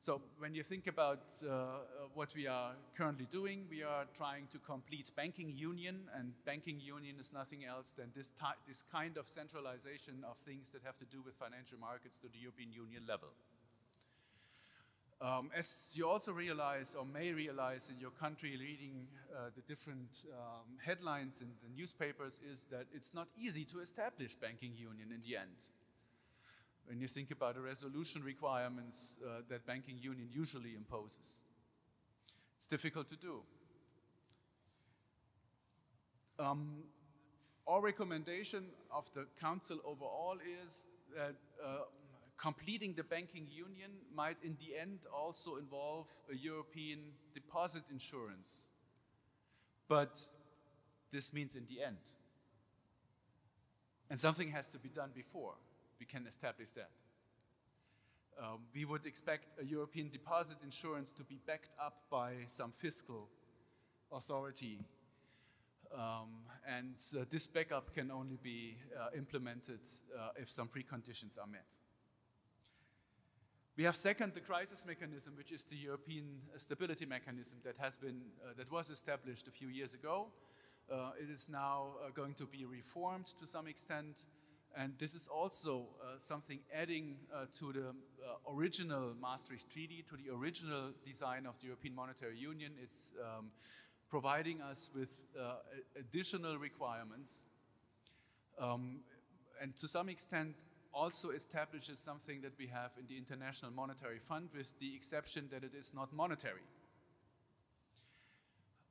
So 0.00 0.20
when 0.38 0.54
you 0.54 0.62
think 0.62 0.86
about 0.86 1.22
uh, 1.44 1.50
uh 1.50 1.78
what 2.14 2.32
we 2.34 2.46
are 2.46 2.72
currently 2.96 3.26
doing, 3.30 3.66
we 3.68 3.82
are 3.82 4.06
trying 4.14 4.46
to 4.50 4.58
complete 4.58 5.10
banking 5.16 5.52
union, 5.56 6.08
and 6.16 6.32
banking 6.44 6.78
union 6.80 7.16
is 7.18 7.32
nothing 7.32 7.64
else 7.64 7.92
than 7.92 8.12
this, 8.14 8.30
this 8.66 8.82
kind 8.92 9.16
of 9.16 9.26
centralization 9.26 10.24
of 10.30 10.36
things 10.38 10.70
that 10.70 10.82
have 10.84 10.96
to 10.98 11.04
do 11.06 11.20
with 11.24 11.34
financial 11.34 11.78
markets 11.78 12.18
to 12.18 12.28
the 12.28 12.38
European 12.38 12.72
Union 12.72 13.02
level. 13.08 13.28
Um, 15.20 15.50
as 15.56 15.92
you 15.96 16.08
also 16.08 16.32
realize 16.32 16.94
or 16.94 17.04
may 17.04 17.32
realize 17.32 17.90
in 17.90 17.98
your 17.98 18.12
country 18.12 18.56
reading 18.56 19.08
uh, 19.34 19.50
the 19.56 19.62
different 19.62 20.22
um, 20.30 20.78
headlines 20.78 21.42
in 21.42 21.48
the 21.60 21.76
newspapers 21.76 22.40
is 22.52 22.66
that 22.70 22.86
it's 22.94 23.14
not 23.14 23.26
easy 23.36 23.64
to 23.64 23.80
establish 23.80 24.36
banking 24.36 24.74
union 24.76 25.10
in 25.12 25.18
the 25.28 25.36
end 25.36 25.70
when 26.88 27.00
you 27.00 27.06
think 27.06 27.30
about 27.30 27.54
the 27.54 27.60
resolution 27.60 28.22
requirements 28.24 29.18
uh, 29.22 29.42
that 29.50 29.66
banking 29.66 29.98
union 30.00 30.28
usually 30.32 30.74
imposes. 30.74 31.40
It's 32.56 32.66
difficult 32.66 33.08
to 33.08 33.16
do. 33.16 33.42
Um, 36.38 36.84
our 37.66 37.82
recommendation 37.82 38.64
of 38.90 39.12
the 39.12 39.26
Council 39.38 39.78
overall 39.84 40.38
is 40.62 40.88
that 41.14 41.34
uh, 41.62 41.80
completing 42.38 42.94
the 42.94 43.02
banking 43.02 43.46
union 43.50 43.90
might 44.14 44.36
in 44.42 44.56
the 44.58 44.78
end 44.78 45.00
also 45.14 45.56
involve 45.56 46.08
a 46.32 46.36
European 46.36 47.00
deposit 47.34 47.82
insurance. 47.92 48.68
But 49.88 50.22
this 51.12 51.34
means 51.34 51.54
in 51.54 51.66
the 51.68 51.82
end. 51.82 51.98
And 54.08 54.18
something 54.18 54.50
has 54.52 54.70
to 54.70 54.78
be 54.78 54.88
done 54.88 55.10
before 55.14 55.54
we 55.98 56.06
can 56.06 56.26
establish 56.26 56.70
that. 56.72 56.90
Um, 58.40 58.60
we 58.72 58.84
would 58.84 59.04
expect 59.04 59.60
a 59.60 59.64
European 59.64 60.10
deposit 60.10 60.58
insurance 60.62 61.12
to 61.12 61.24
be 61.24 61.40
backed 61.46 61.74
up 61.80 62.02
by 62.10 62.34
some 62.46 62.72
fiscal 62.78 63.28
authority. 64.12 64.78
Um, 65.92 66.44
and 66.66 66.94
uh, 67.16 67.24
this 67.30 67.46
backup 67.46 67.94
can 67.94 68.10
only 68.10 68.38
be 68.42 68.76
uh, 68.96 69.08
implemented 69.16 69.80
uh, 70.16 70.30
if 70.36 70.50
some 70.50 70.68
preconditions 70.68 71.38
are 71.38 71.46
met. 71.46 71.66
We 73.76 73.84
have 73.84 73.96
second 73.96 74.34
the 74.34 74.40
crisis 74.40 74.84
mechanism, 74.84 75.34
which 75.36 75.52
is 75.52 75.64
the 75.64 75.76
European 75.76 76.40
stability 76.56 77.06
mechanism 77.06 77.58
that 77.64 77.76
has 77.78 77.96
been 77.96 78.20
uh, 78.42 78.54
that 78.56 78.70
was 78.70 78.90
established 78.90 79.46
a 79.46 79.52
few 79.52 79.68
years 79.68 79.94
ago. 79.94 80.26
Uh, 80.90 81.10
it 81.20 81.30
is 81.30 81.48
now 81.48 81.92
uh, 82.04 82.10
going 82.14 82.34
to 82.34 82.46
be 82.46 82.64
reformed 82.64 83.26
to 83.26 83.46
some 83.46 83.66
extent. 83.66 84.24
And 84.78 84.92
this 84.96 85.16
is 85.16 85.26
also 85.26 85.86
uh, 86.00 86.18
something 86.18 86.60
adding 86.72 87.16
uh, 87.34 87.46
to 87.58 87.72
the 87.72 87.88
uh, 87.88 88.54
original 88.54 89.12
Maastricht 89.20 89.68
Treaty, 89.72 90.04
to 90.08 90.16
the 90.16 90.32
original 90.32 90.92
design 91.04 91.46
of 91.46 91.58
the 91.58 91.66
European 91.66 91.96
Monetary 91.96 92.38
Union. 92.38 92.70
It's 92.80 93.12
um, 93.20 93.50
providing 94.08 94.62
us 94.62 94.90
with 94.94 95.08
uh, 95.36 95.54
additional 95.98 96.58
requirements. 96.58 97.42
Um, 98.60 99.00
and 99.60 99.74
to 99.78 99.88
some 99.88 100.08
extent, 100.08 100.54
also 100.94 101.30
establishes 101.30 101.98
something 101.98 102.40
that 102.42 102.52
we 102.56 102.68
have 102.68 102.92
in 103.00 103.06
the 103.08 103.16
International 103.16 103.72
Monetary 103.72 104.20
Fund, 104.20 104.48
with 104.56 104.78
the 104.78 104.94
exception 104.94 105.48
that 105.50 105.64
it 105.64 105.72
is 105.76 105.92
not 105.92 106.12
monetary. 106.12 106.62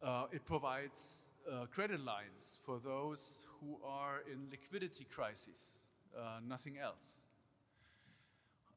Uh, 0.04 0.26
it 0.34 0.46
provides 0.46 1.30
uh, 1.52 1.66
credit 1.68 2.00
lines 2.00 2.60
for 2.66 2.80
those 2.80 3.43
who 3.60 3.78
are 3.84 4.22
in 4.32 4.50
liquidity 4.52 5.06
crisis, 5.06 5.88
uh, 6.18 6.39
nothing 6.48 6.78
else. 6.78 7.26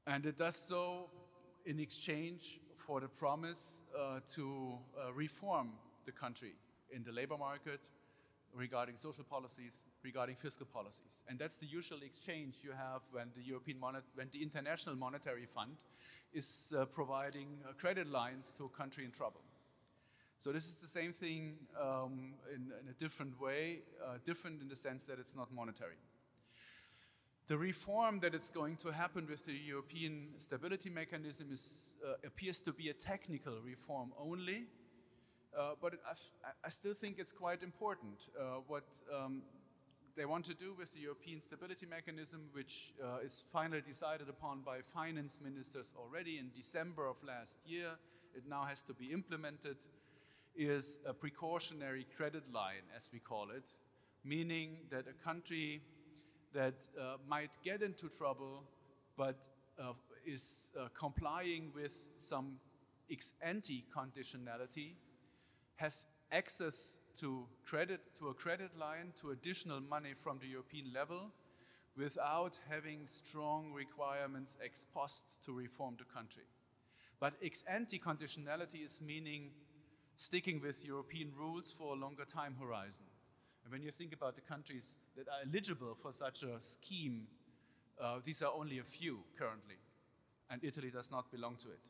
And 0.07 0.27
it 0.27 0.37
does 0.37 0.57
so 0.57 1.11
in 1.67 1.79
exchange 1.79 2.61
for 2.77 3.01
the 3.01 3.09
promise 3.09 3.83
uh, 3.99 4.21
to 4.35 4.79
uh, 4.99 5.13
reform 5.13 5.73
the 6.07 6.13
country 6.13 6.55
in 6.93 7.05
the 7.05 7.13
labor 7.13 7.37
market, 7.37 7.81
regarding 8.55 8.97
social 8.97 9.25
policies, 9.25 9.85
regarding 10.03 10.35
fiscal 10.35 10.67
policies. 10.67 11.25
And 11.29 11.39
that's 11.39 11.59
the 11.59 11.67
usual 11.67 12.01
exchange 12.03 12.57
you 12.65 12.73
have 12.73 13.03
when 13.13 13.29
the 13.37 13.43
European 13.43 13.79
when 14.15 14.29
the 14.33 14.43
International 14.43 14.97
Monetary 14.97 15.47
Fund 15.47 15.77
is 16.33 16.73
uh, 16.77 16.85
providing 16.87 17.49
uh, 17.65 17.73
credit 17.75 18.09
lines 18.09 18.53
to 18.55 18.65
a 18.65 18.69
country 18.69 19.05
in 19.05 19.11
trouble. 19.11 19.41
So 20.41 20.53
this 20.53 20.69
is 20.69 20.77
the 20.77 20.87
same 20.87 21.13
thing 21.13 21.59
um, 21.79 22.33
in, 22.49 22.73
in, 22.81 22.89
a 22.89 22.95
different 22.99 23.39
way, 23.39 23.81
uh, 24.03 24.15
different 24.25 24.63
in 24.63 24.69
the 24.69 24.75
sense 24.75 25.05
that 25.05 25.19
it's 25.19 25.37
not 25.37 25.53
monetary. 25.53 25.99
The 27.47 27.59
reform 27.59 28.21
that 28.21 28.35
is 28.35 28.49
going 28.49 28.77
to 28.77 28.91
happen 28.91 29.27
with 29.29 29.45
the 29.45 29.53
European 29.53 30.29
stability 30.39 30.89
mechanism 30.89 31.49
is, 31.53 31.93
uh, 32.03 32.15
appears 32.25 32.63
to 32.63 32.73
be 32.73 32.89
a 32.89 32.95
technical 32.95 33.61
reform 33.63 34.13
only, 34.19 34.65
uh, 35.55 35.73
but 35.79 35.93
it, 35.93 36.01
I, 36.09 36.15
I, 36.65 36.71
still 36.71 36.95
think 36.95 37.19
it's 37.19 37.33
quite 37.33 37.63
important. 37.63 38.15
Uh, 38.35 38.61
what 38.67 38.85
um, 39.15 39.43
they 40.17 40.25
want 40.25 40.47
to 40.47 40.55
do 40.55 40.73
with 40.73 40.95
the 40.95 41.01
European 41.01 41.43
Stability 41.43 41.85
Mechanism, 41.85 42.49
which 42.53 42.95
uh, 43.05 43.19
is 43.23 43.45
finally 43.53 43.83
decided 43.83 44.31
upon 44.31 44.63
by 44.63 44.81
finance 44.81 45.39
ministers 45.45 45.93
already 45.99 46.39
in 46.39 46.49
December 46.57 47.07
of 47.07 47.17
last 47.23 47.59
year, 47.67 47.91
it 48.35 48.45
now 48.49 48.63
has 48.63 48.83
to 48.85 48.95
be 48.95 49.13
implemented, 49.13 49.77
is 50.57 51.01
a 51.07 51.13
precautionary 51.13 52.07
credit 52.17 52.43
line, 52.53 52.85
as 52.95 53.11
we 53.13 53.19
call 53.19 53.51
it, 53.51 53.71
meaning 54.25 54.79
that 54.91 55.05
a 55.09 55.25
country 55.25 55.83
that 56.53 56.75
uh, 57.01 57.17
might 57.29 57.57
get 57.65 57.83
into 57.83 58.09
trouble 58.09 58.65
but 59.17 59.37
uh, 59.79 59.93
is 60.27 60.73
uh, 60.79 60.89
complying 60.99 61.71
with 61.75 62.09
some 62.19 62.59
ex 63.11 63.35
ante 63.43 63.85
conditionality 63.97 64.95
has 65.77 66.07
access 66.33 66.97
to 67.19 67.47
credit 67.65 68.01
to 68.15 68.29
a 68.29 68.35
credit 68.35 68.71
line 68.79 69.13
to 69.17 69.31
additional 69.31 69.81
money 69.81 70.15
from 70.19 70.39
the 70.39 70.47
European 70.47 70.93
level 70.93 71.31
without 71.97 72.59
having 72.69 73.07
strong 73.07 73.73
requirements 73.73 74.59
ex 74.65 74.87
post 74.95 75.27
to 75.45 75.53
reform 75.53 75.97
the 75.99 76.05
country. 76.05 76.45
But 77.19 77.35
ex 77.43 77.65
ante 77.69 77.99
conditionality 77.99 78.85
is 78.85 79.01
meaning 79.01 79.51
sticking 80.21 80.61
with 80.61 80.85
European 80.85 81.33
rules 81.35 81.73
for 81.73 81.95
a 81.95 81.99
longer 81.99 82.27
time 82.27 82.55
horizon. 82.61 83.07
And 83.65 83.73
when 83.73 83.83
you 83.83 83.91
think 83.91 84.13
about 84.13 84.35
the 84.35 84.43
countries 84.43 84.99
that 85.17 85.27
are 85.29 85.41
eligible 85.49 85.97
for 85.99 86.13
such 86.13 86.43
a 86.43 86.61
scheme, 86.61 87.27
uh, 87.99 88.19
these 88.23 88.43
are 88.43 88.53
only 88.55 88.81
a 88.81 88.85
few 88.85 89.21
currently, 89.39 89.77
and 90.51 90.63
Italy 90.63 90.91
does 90.91 91.11
not 91.11 91.31
belong 91.31 91.57
to 91.63 91.69
it. 91.71 91.81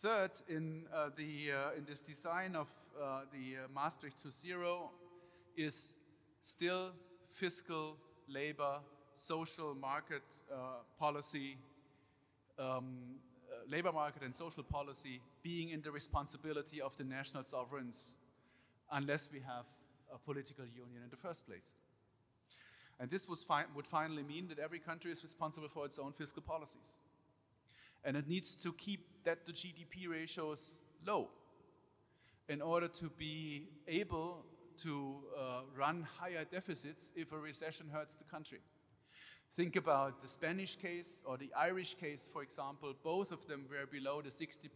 Third, 0.00 0.30
in, 0.48 0.86
uh, 0.92 1.10
the, 1.14 1.52
uh, 1.52 1.78
in 1.78 1.84
this 1.84 2.00
design 2.00 2.56
of 2.56 2.66
uh, 3.00 3.20
the 3.32 3.58
uh, 3.58 3.68
Maastricht 3.72 4.16
2.0 4.24 4.88
is 5.56 5.94
still 6.42 6.90
fiscal, 7.28 7.96
labor, 8.28 8.80
social 9.12 9.76
market 9.76 10.22
uh, 10.52 10.56
policy, 10.98 11.58
um, 12.58 13.20
labor 13.68 13.92
market 13.92 14.22
and 14.22 14.34
social 14.34 14.62
policy 14.62 15.20
being 15.42 15.70
in 15.70 15.82
the 15.82 15.90
responsibility 15.90 16.80
of 16.80 16.96
the 16.96 17.04
national 17.04 17.44
sovereigns 17.44 18.16
unless 18.92 19.30
we 19.32 19.40
have 19.40 19.66
a 20.12 20.18
political 20.18 20.64
union 20.64 21.02
in 21.04 21.10
the 21.10 21.16
first 21.16 21.46
place. 21.46 21.74
And 22.98 23.10
this 23.10 23.24
fi 23.24 23.64
would 23.74 23.86
finally 23.86 24.22
mean 24.22 24.48
that 24.48 24.58
every 24.58 24.78
country 24.78 25.10
is 25.10 25.22
responsible 25.22 25.68
for 25.68 25.86
its 25.86 25.98
own 25.98 26.12
fiscal 26.12 26.42
policies. 26.42 26.98
And 28.04 28.16
it 28.16 28.28
needs 28.28 28.56
to 28.56 28.72
keep 28.72 29.06
that 29.24 29.46
to 29.46 29.52
GDP 29.52 30.08
ratios 30.08 30.78
low 31.06 31.28
in 32.48 32.60
order 32.60 32.88
to 32.88 33.10
be 33.18 33.68
able 33.88 34.44
to 34.82 35.16
uh, 35.38 35.60
run 35.76 36.06
higher 36.18 36.44
deficits 36.44 37.12
if 37.14 37.32
a 37.32 37.38
recession 37.38 37.86
hurts 37.92 38.16
the 38.16 38.24
country. 38.24 38.58
Think 39.52 39.74
about 39.74 40.20
the 40.20 40.28
Spanish 40.28 40.76
case 40.76 41.22
or 41.24 41.36
the 41.36 41.50
Irish 41.56 41.94
case, 41.94 42.28
for 42.32 42.42
example. 42.42 42.94
Both 43.02 43.32
of 43.32 43.44
them 43.46 43.66
were 43.68 43.84
below 43.84 44.22
the 44.22 44.28
60% 44.28 44.68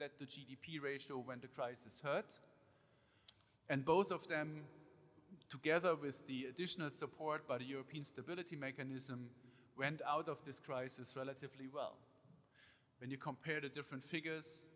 debt 0.00 0.18
to 0.18 0.24
GDP 0.24 0.82
ratio 0.82 1.18
when 1.18 1.38
the 1.38 1.46
crisis 1.46 2.00
hurt. 2.02 2.40
And 3.68 3.84
both 3.84 4.10
of 4.10 4.26
them, 4.26 4.62
together 5.48 5.94
with 5.94 6.26
the 6.26 6.46
additional 6.46 6.90
support 6.90 7.46
by 7.46 7.58
the 7.58 7.64
European 7.64 8.04
Stability 8.04 8.56
Mechanism, 8.56 9.30
went 9.78 10.02
out 10.08 10.28
of 10.28 10.44
this 10.44 10.58
crisis 10.58 11.14
relatively 11.16 11.68
well. 11.72 11.96
When 12.98 13.10
you 13.10 13.18
compare 13.18 13.60
the 13.60 13.68
different 13.68 14.04
figures, 14.04 14.66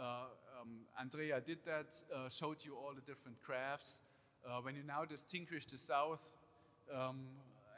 uh, 0.00 0.28
um, 0.60 0.86
Andrea 0.98 1.42
did 1.42 1.58
that, 1.66 1.94
uh, 2.14 2.30
showed 2.30 2.64
you 2.64 2.74
all 2.74 2.94
the 2.94 3.02
different 3.02 3.36
graphs. 3.42 4.00
Uh, 4.46 4.60
when 4.62 4.74
you 4.74 4.82
now 4.82 5.04
distinguish 5.04 5.66
the 5.66 5.76
South 5.76 6.36
um, 6.94 7.26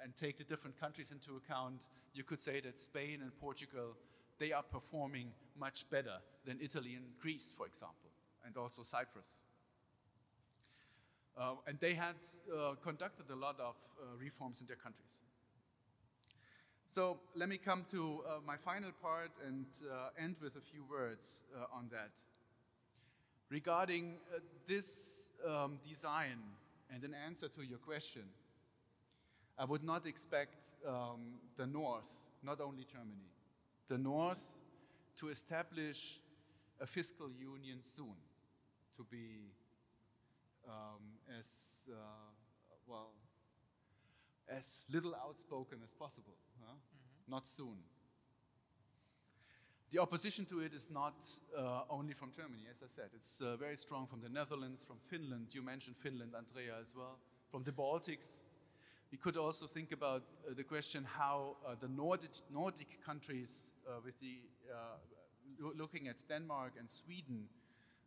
and 0.06 0.16
take 0.16 0.38
the 0.38 0.44
different 0.44 0.78
countries 0.78 1.10
into 1.10 1.36
account, 1.36 1.88
you 2.14 2.22
could 2.22 2.38
say 2.38 2.60
that 2.60 2.78
Spain 2.78 3.22
and 3.22 3.36
Portugal, 3.40 3.96
they 4.38 4.52
are 4.52 4.62
performing 4.62 5.32
much 5.58 5.90
better 5.90 6.18
than 6.44 6.60
Italy 6.62 6.94
and 6.94 7.06
Greece, 7.18 7.52
for 7.58 7.66
example, 7.66 8.10
and 8.46 8.56
also 8.56 8.84
Cyprus. 8.84 9.40
Uh, 11.36 11.54
and 11.66 11.80
they 11.80 11.94
had 11.94 12.14
uh, 12.56 12.74
conducted 12.84 13.28
a 13.32 13.34
lot 13.34 13.58
of 13.58 13.74
uh, 14.00 14.16
reforms 14.16 14.60
in 14.60 14.68
their 14.68 14.76
countries. 14.76 15.22
So 16.86 17.18
let 17.34 17.48
me 17.48 17.58
come 17.58 17.84
to 17.90 18.22
uh, 18.28 18.38
my 18.46 18.56
final 18.56 18.92
part 19.02 19.32
and 19.44 19.66
uh, 19.90 20.22
end 20.22 20.36
with 20.40 20.54
a 20.54 20.60
few 20.60 20.84
words 20.88 21.42
uh, 21.52 21.76
on 21.76 21.88
that. 21.90 22.12
Regarding 23.50 24.18
this 24.68 25.30
um, 25.44 25.80
design 25.84 26.38
and 26.94 27.02
an 27.02 27.14
answer 27.26 27.48
to 27.48 27.62
your 27.62 27.78
question, 27.78 28.22
I 29.58 29.64
would 29.64 29.82
not 29.82 30.06
expect 30.06 30.74
um, 30.86 31.38
the 31.56 31.66
North, 31.66 32.10
not 32.42 32.60
only 32.60 32.84
Germany, 32.84 33.30
the 33.88 33.98
North 33.98 34.44
to 35.16 35.28
establish 35.28 36.20
a 36.80 36.86
fiscal 36.86 37.30
union 37.30 37.80
soon, 37.80 38.16
to 38.96 39.04
be 39.04 39.52
um, 40.68 41.02
as, 41.38 41.80
uh, 41.90 41.96
well, 42.86 43.12
as 44.48 44.86
little 44.92 45.14
outspoken 45.14 45.78
as 45.82 45.92
possible. 45.92 46.36
Huh? 46.60 46.72
Mm 46.72 46.78
-hmm. 46.78 47.30
Not 47.30 47.46
soon. 47.46 47.84
The 49.90 50.02
opposition 50.02 50.46
to 50.46 50.60
it 50.60 50.74
is 50.74 50.90
not 50.90 51.40
uh, 51.56 51.82
only 51.88 52.14
from 52.14 52.32
Germany, 52.32 52.66
as 52.70 52.82
I 52.82 52.88
said. 52.88 53.10
It's 53.14 53.40
uh, 53.40 53.56
very 53.56 53.76
strong 53.76 54.08
from 54.08 54.20
the 54.20 54.28
Netherlands, 54.28 54.84
from 54.84 54.98
Finland. 54.98 55.54
You 55.54 55.62
mentioned 55.62 55.96
Finland, 55.96 56.34
Andrea, 56.34 56.76
as 56.80 56.94
well. 56.94 57.18
From 57.50 57.62
the 57.62 57.72
Baltics. 57.72 58.42
We 59.12 59.18
could 59.18 59.36
also 59.36 59.66
think 59.66 59.92
about 59.92 60.22
uh, 60.48 60.54
the 60.54 60.64
question 60.64 61.04
how 61.04 61.56
uh, 61.66 61.76
the 61.80 61.88
Nordic, 61.88 62.30
Nordic 62.52 63.04
countries, 63.04 63.70
uh, 63.86 64.00
with 64.04 64.18
the 64.20 64.40
uh, 64.72 65.72
looking 65.76 66.08
at 66.08 66.22
Denmark 66.28 66.72
and 66.78 66.90
Sweden, 66.90 67.48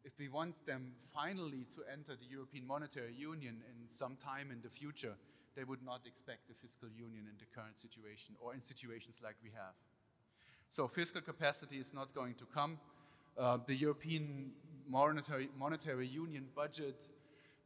if 0.03 0.17
we 0.19 0.27
want 0.27 0.65
them 0.65 0.91
finally 1.13 1.65
to 1.75 1.81
enter 1.91 2.15
the 2.15 2.25
European 2.29 2.67
Monetary 2.67 3.13
Union 3.13 3.61
in 3.69 3.89
some 3.89 4.17
time 4.17 4.51
in 4.51 4.61
the 4.61 4.69
future, 4.69 5.15
they 5.55 5.63
would 5.63 5.83
not 5.83 6.01
expect 6.05 6.49
a 6.49 6.53
fiscal 6.53 6.89
union 6.89 7.25
in 7.29 7.37
the 7.37 7.45
current 7.53 7.77
situation 7.77 8.35
or 8.39 8.53
in 8.53 8.61
situations 8.61 9.21
like 9.23 9.35
we 9.43 9.49
have. 9.51 9.73
So 10.69 10.87
fiscal 10.87 11.21
capacity 11.21 11.77
is 11.77 11.93
not 11.93 12.13
going 12.13 12.35
to 12.35 12.45
come. 12.45 12.77
Uh, 13.37 13.57
the 13.65 13.75
European 13.75 14.51
monetary, 14.87 15.49
monetary 15.57 16.07
union 16.07 16.45
budget, 16.55 17.09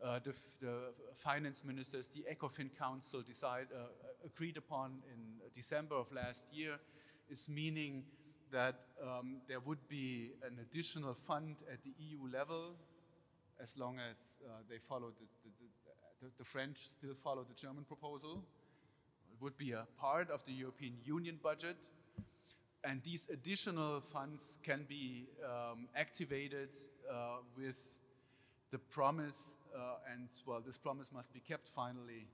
uh, 0.04 0.20
the, 0.24 0.34
the, 0.62 0.74
finance 1.16 1.64
ministers, 1.64 2.10
the 2.10 2.24
ECOFIN 2.30 2.70
Council 2.78 3.22
decide, 3.22 3.68
uh, 3.74 3.88
agreed 4.26 4.58
upon 4.58 5.02
in 5.14 5.20
December 5.54 5.96
of 5.96 6.12
last 6.12 6.54
year, 6.54 6.76
is 7.30 7.48
meaning 7.50 8.04
that 8.52 8.82
um, 9.02 9.38
there 9.48 9.60
would 9.60 9.88
be 9.88 10.32
an 10.46 10.60
additional 10.62 11.14
fund 11.14 11.56
at 11.72 11.84
the 11.84 11.94
EU 11.98 12.20
level 12.32 12.76
as 13.62 13.78
long 13.78 13.98
as 14.12 14.38
uh, 14.46 14.50
they 14.70 14.78
follow 14.78 15.12
the, 15.20 15.50
the, 16.22 16.28
the, 16.38 16.44
French 16.44 16.78
still 16.88 17.16
follow 17.24 17.44
the 17.44 17.54
German 17.54 17.84
proposal. 17.84 18.44
It 19.32 19.42
would 19.42 19.58
be 19.58 19.72
a 19.72 19.86
part 19.98 20.30
of 20.30 20.44
the 20.46 20.52
European 20.52 20.94
Union 21.06 21.40
budget 21.42 21.78
and 22.84 23.02
these 23.04 23.30
additional 23.30 24.02
funds 24.02 24.60
can 24.64 24.86
be 24.88 25.28
um, 25.44 25.88
activated 25.96 26.70
uh, 27.10 27.38
with 27.58 27.88
the 28.72 28.78
promise, 28.78 29.56
uh, 29.63 29.63
and 30.12 30.30
well, 30.46 30.62
this 30.66 30.78
promise 30.78 31.12
must 31.12 31.34
be 31.34 31.40
kept 31.40 31.70
finally, 31.70 32.28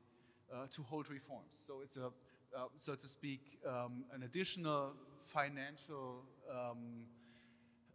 uh, 0.53 0.65
to 0.71 0.83
hold 0.83 1.09
reforms. 1.09 1.55
So 1.65 1.81
it's 1.83 1.97
a, 1.97 2.07
uh, 2.57 2.65
so 2.75 2.95
to 2.95 3.07
speak, 3.07 3.59
um, 3.67 4.05
an 4.13 4.23
additional 4.23 4.93
financial 5.21 6.23
um, 6.49 7.05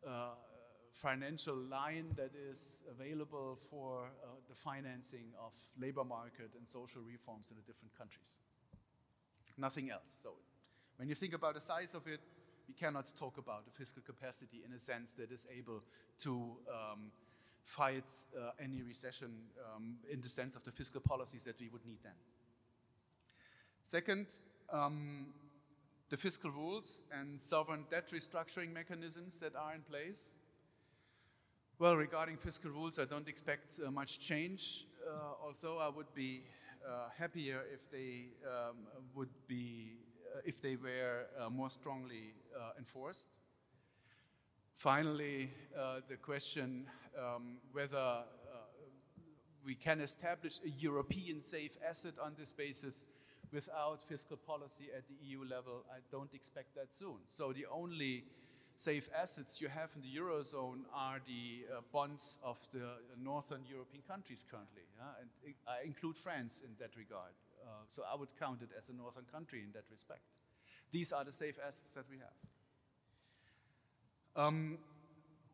uh, 0.06 0.34
financial 0.92 1.56
line 1.56 2.06
that 2.16 2.30
is 2.50 2.82
available 2.88 3.58
for 3.68 4.04
uh, 4.04 4.28
the 4.48 4.54
financing 4.54 5.26
of 5.44 5.52
labor 5.80 6.04
market 6.04 6.50
and 6.56 6.68
social 6.68 7.02
reforms 7.02 7.50
in 7.50 7.56
the 7.56 7.62
different 7.62 7.96
countries. 7.98 8.38
Nothing 9.58 9.90
else. 9.90 10.20
So 10.22 10.34
when 10.96 11.08
you 11.08 11.16
think 11.16 11.34
about 11.34 11.54
the 11.54 11.60
size 11.60 11.94
of 11.94 12.06
it, 12.06 12.20
we 12.68 12.74
cannot 12.74 13.12
talk 13.18 13.38
about 13.38 13.64
a 13.68 13.76
fiscal 13.76 14.02
capacity 14.06 14.62
in 14.64 14.72
a 14.72 14.78
sense 14.78 15.14
that 15.14 15.30
is 15.32 15.46
able 15.56 15.82
to 16.18 16.56
um, 16.68 17.10
fight 17.64 18.04
uh, 18.36 18.50
any 18.62 18.82
recession 18.82 19.30
um, 19.74 19.96
in 20.10 20.20
the 20.20 20.28
sense 20.28 20.54
of 20.56 20.64
the 20.64 20.70
fiscal 20.70 21.00
policies 21.00 21.42
that 21.44 21.58
we 21.58 21.68
would 21.68 21.84
need 21.86 21.98
then. 22.02 22.12
Second, 23.82 24.26
um, 24.72 25.26
the 26.10 26.16
fiscal 26.16 26.50
rules 26.50 27.02
and 27.12 27.40
sovereign 27.40 27.84
debt 27.90 28.10
restructuring 28.10 28.72
mechanisms 28.72 29.38
that 29.38 29.56
are 29.56 29.74
in 29.74 29.80
place. 29.82 30.34
Well, 31.78 31.96
regarding 31.96 32.36
fiscal 32.36 32.70
rules, 32.70 32.98
I 32.98 33.04
don't 33.04 33.28
expect 33.28 33.80
uh, 33.84 33.90
much 33.90 34.20
change, 34.20 34.86
uh, 35.06 35.44
although 35.44 35.78
I 35.78 35.88
would 35.88 36.14
be 36.14 36.42
uh, 36.86 37.08
happier 37.18 37.62
if 37.72 37.90
they 37.90 38.26
um, 38.46 38.76
would 39.14 39.30
be 39.48 39.96
uh, 40.34 40.40
if 40.44 40.60
they 40.60 40.76
were 40.76 41.26
uh, 41.38 41.50
more 41.50 41.70
strongly 41.70 42.34
uh, 42.56 42.72
enforced. 42.78 43.28
Finally, 44.76 45.50
the 46.08 46.16
question 46.16 46.86
um, 47.16 47.56
whether 47.72 48.24
we 49.64 49.74
can 49.74 50.00
establish 50.00 50.60
a 50.64 50.68
European 50.68 51.40
safe 51.40 51.76
asset 51.88 52.14
on 52.22 52.34
this 52.38 52.52
basis 52.52 53.06
without 53.52 54.02
fiscal 54.02 54.36
policy 54.36 54.88
at 54.96 55.06
the 55.08 55.14
EU 55.26 55.44
level. 55.44 55.84
I 55.90 55.98
don't 56.10 56.32
expect 56.34 56.74
that 56.74 56.92
soon. 56.92 57.18
So 57.28 57.52
the 57.52 57.66
only 57.72 58.24
safe 58.74 59.08
assets 59.16 59.60
you 59.60 59.68
have 59.68 59.90
in 59.94 60.02
the 60.02 60.14
Eurozone 60.20 60.80
are 60.92 61.20
the 61.26 61.64
uh, 61.70 61.80
bonds 61.92 62.38
of 62.42 62.58
the 62.72 62.98
northern 63.22 63.62
European 63.70 64.02
countries 64.08 64.44
currently. 64.50 64.82
Yeah? 64.98 65.20
And 65.20 65.54
I 65.68 65.86
include 65.86 66.16
France 66.16 66.62
in 66.66 66.74
that 66.80 66.96
regard. 66.96 67.32
Uh, 67.62 67.68
so 67.88 68.02
I 68.12 68.16
would 68.16 68.28
count 68.38 68.60
it 68.62 68.70
as 68.76 68.90
a 68.90 68.92
northern 68.92 69.24
country 69.32 69.62
in 69.62 69.72
that 69.72 69.84
respect. 69.90 70.22
These 70.90 71.12
are 71.12 71.24
the 71.24 71.32
safe 71.32 71.56
assets 71.64 71.92
that 71.92 72.04
we 72.10 72.18
have. 72.18 72.36
Um, 74.36 74.78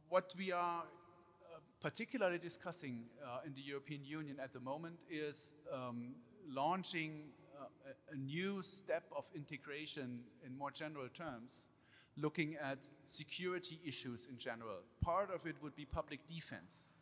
what 0.08 0.32
we 0.38 0.52
are 0.52 0.80
uh, 0.80 1.58
particularly 1.82 2.38
discussing 2.38 3.04
uh, 3.22 3.40
in 3.44 3.52
the 3.54 3.60
European 3.60 4.02
Union 4.04 4.38
at 4.42 4.54
the 4.54 4.60
moment 4.60 4.94
is 5.10 5.52
um, 5.70 6.14
launching 6.48 7.24
uh, 7.60 7.66
a, 8.10 8.14
a 8.14 8.16
new 8.16 8.62
step 8.62 9.04
of 9.14 9.26
integration 9.34 10.20
in 10.46 10.56
more 10.56 10.70
general 10.70 11.08
terms 11.08 11.68
looking 12.16 12.56
at 12.56 12.78
security 13.04 13.78
issues 13.84 14.26
in 14.30 14.38
general. 14.38 14.80
Part 15.02 15.30
of 15.30 15.46
it 15.46 15.56
would 15.62 15.76
be 15.76 15.84
public 15.84 16.26
defense. 16.26 16.92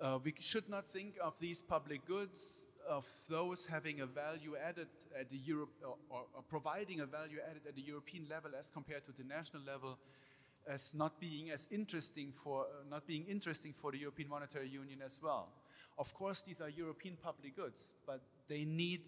Uh, 0.00 0.18
we 0.24 0.32
should 0.40 0.70
not 0.70 0.88
think 0.88 1.16
of 1.22 1.38
these 1.38 1.60
public 1.60 2.06
goods, 2.06 2.64
of 2.88 3.06
those 3.28 3.66
having 3.66 4.00
a 4.00 4.06
value 4.06 4.56
added 4.56 4.88
at 5.18 5.28
the 5.28 5.36
Europe, 5.36 5.70
or, 5.82 5.96
or, 6.10 6.42
providing 6.48 7.00
a 7.00 7.06
value 7.06 7.38
added 7.48 7.62
at 7.68 7.76
the 7.76 7.82
European 7.82 8.26
level 8.28 8.50
as 8.58 8.70
compared 8.70 9.04
to 9.04 9.12
the 9.12 9.24
national 9.24 9.62
level, 9.62 9.98
as 10.70 10.94
not 10.94 11.20
being 11.20 11.50
as 11.50 11.68
interesting 11.72 12.32
for, 12.44 12.62
uh, 12.62 12.88
not 12.88 13.06
being 13.06 13.26
interesting 13.26 13.74
for 13.76 13.90
the 13.90 13.98
European 13.98 14.28
Monetary 14.28 14.68
Union 14.68 15.00
as 15.04 15.20
well. 15.22 15.48
Of 15.98 16.14
course, 16.14 16.42
these 16.42 16.60
are 16.60 16.68
European 16.68 17.16
public 17.20 17.56
goods, 17.56 17.94
but 18.06 18.20
they 18.48 18.64
need 18.64 19.02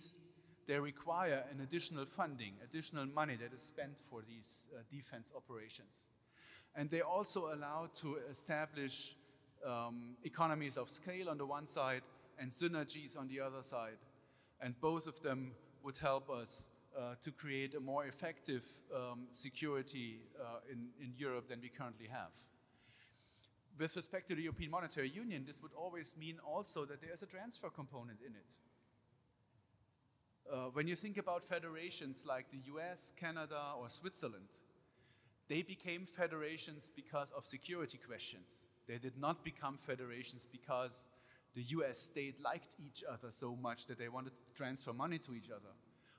they 0.67 0.79
require 0.79 1.45
an 1.51 1.61
additional 1.61 2.07
funding, 2.07 2.55
additional 2.63 3.07
money 3.07 3.37
that 3.37 3.53
is 3.53 3.61
spent 3.61 3.99
for 4.09 4.23
these 4.29 4.69
uh, 4.73 4.83
defense 4.91 5.33
operations. 5.37 6.09
And 6.77 6.89
they 6.89 7.01
also 7.01 7.53
allow 7.53 7.91
to 8.01 8.19
establish 8.31 9.17
um, 9.67 10.17
economies 10.25 10.77
of 10.77 10.89
scale 10.89 11.29
on 11.29 11.39
the 11.39 11.47
one 11.47 11.67
side 11.67 12.03
and 12.39 12.51
synergies 12.51 13.19
on 13.19 13.29
the 13.29 13.41
other 13.41 13.63
side. 13.63 13.99
And 14.61 14.81
both 14.81 15.09
of 15.09 15.21
them 15.21 15.53
would 15.83 15.97
help 15.97 16.31
us 16.31 16.69
uh, 16.97 17.15
to 17.23 17.31
create 17.31 17.75
a 17.75 17.81
more 17.81 18.07
effective 18.07 18.65
um, 18.95 19.27
security 19.31 20.21
uh, 20.41 20.61
in, 20.71 20.89
in 21.01 21.13
Europe 21.17 21.49
than 21.49 21.61
we 21.61 21.69
currently 21.69 22.07
have. 22.07 22.33
With 23.79 23.97
respect 23.97 24.29
to 24.29 24.35
the 24.35 24.43
European 24.43 24.71
Monetary 24.71 25.09
Union, 25.09 25.45
this 25.47 25.63
would 25.63 25.73
always 25.75 26.15
mean 26.19 26.37
also 26.47 26.85
that 26.85 27.01
there 27.01 27.13
is 27.13 27.23
a 27.23 27.27
transfer 27.27 27.71
component 27.71 28.19
in 28.21 28.35
it. 28.35 28.55
Uh, 30.53 30.71
when 30.73 30.87
you 30.87 30.95
think 30.95 31.17
about 31.17 31.45
federations 31.49 32.27
like 32.27 32.51
the 32.51 32.59
US, 32.75 33.13
Canada, 33.19 33.61
or 33.79 33.89
Switzerland, 33.89 34.49
they 35.49 35.63
became 35.63 36.05
federations 36.05 36.91
because 36.95 37.31
of 37.31 37.47
security 37.47 37.99
questions. 37.99 38.67
They 38.87 38.99
did 38.99 39.19
not 39.19 39.45
become 39.45 39.79
federations 39.79 40.47
because 40.51 41.09
the 41.55 41.63
US 41.63 41.99
state 41.99 42.43
liked 42.43 42.77
each 42.79 43.05
other 43.11 43.31
so 43.31 43.57
much 43.57 43.87
that 43.87 43.99
they 43.99 44.09
wanted 44.09 44.37
to 44.37 44.43
transfer 44.55 44.93
money 44.93 45.19
to 45.19 45.35
each 45.35 45.51
other, 45.51 45.73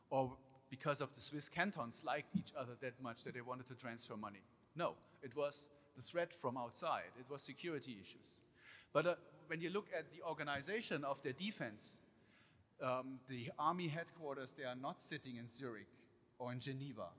or 0.09 0.37
because 0.73 1.01
of 1.01 1.13
the 1.13 1.21
Swiss 1.21 1.49
cantons 1.49 2.03
liked 2.03 2.35
each 2.35 2.51
other 2.57 2.71
that 2.81 2.99
much 2.99 3.23
that 3.23 3.35
they 3.35 3.41
wanted 3.41 3.67
to 3.67 3.75
transfer 3.75 4.17
money. 4.17 4.41
No, 4.75 4.95
it 5.21 5.35
was 5.35 5.69
the 5.95 6.01
threat 6.01 6.33
from 6.33 6.57
outside, 6.57 7.11
it 7.19 7.29
was 7.29 7.43
security 7.43 7.95
issues. 8.01 8.39
But 8.91 9.05
uh, 9.05 9.15
when 9.45 9.61
you 9.61 9.69
look 9.69 9.85
at 9.95 10.09
the 10.09 10.23
organization 10.27 11.03
of 11.03 11.21
their 11.21 11.33
defense, 11.33 12.01
um, 12.81 13.19
the 13.27 13.51
army 13.59 13.87
headquarters, 13.87 14.55
they 14.57 14.63
are 14.63 14.75
not 14.75 14.99
sitting 14.99 15.35
in 15.35 15.47
Zurich 15.47 15.93
or 16.39 16.51
in 16.51 16.59
Geneva. 16.59 17.09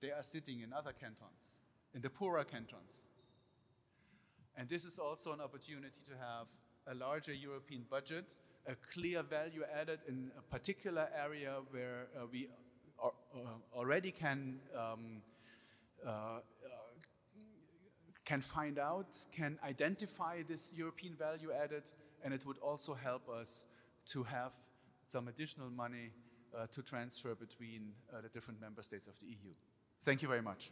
They 0.00 0.10
are 0.10 0.22
sitting 0.22 0.62
in 0.62 0.72
other 0.72 0.92
cantons, 0.98 1.60
in 1.94 2.00
the 2.00 2.08
poorer 2.08 2.44
cantons. 2.44 3.08
And 4.56 4.66
this 4.66 4.86
is 4.86 4.98
also 4.98 5.34
an 5.34 5.42
opportunity 5.42 6.00
to 6.08 6.12
have 6.12 6.46
a 6.86 6.94
larger 6.94 7.34
European 7.34 7.84
budget, 7.90 8.32
a 8.66 8.74
clear 8.92 9.22
value 9.22 9.62
added 9.78 10.00
in 10.08 10.30
a 10.38 10.42
particular 10.42 11.08
area 11.16 11.56
where 11.70 12.06
uh, 12.16 12.26
we 12.30 12.48
are, 13.02 13.12
uh, 13.34 13.78
already 13.78 14.10
can 14.10 14.58
um, 14.76 15.22
uh, 16.06 16.10
uh, 16.10 16.40
can 18.24 18.40
find 18.40 18.78
out, 18.78 19.16
can 19.32 19.58
identify 19.64 20.42
this 20.48 20.72
European 20.74 21.14
value 21.14 21.52
added, 21.52 21.90
and 22.22 22.32
it 22.32 22.46
would 22.46 22.58
also 22.58 22.94
help 22.94 23.28
us 23.28 23.66
to 24.06 24.22
have 24.22 24.52
some 25.08 25.28
additional 25.28 25.70
money 25.70 26.10
uh, 26.56 26.66
to 26.72 26.82
transfer 26.82 27.34
between 27.34 27.92
uh, 28.12 28.20
the 28.22 28.28
different 28.28 28.60
member 28.60 28.82
states 28.82 29.06
of 29.06 29.18
the 29.20 29.26
EU. 29.26 29.52
Thank 30.02 30.22
you 30.22 30.28
very 30.28 30.42
much. 30.42 30.70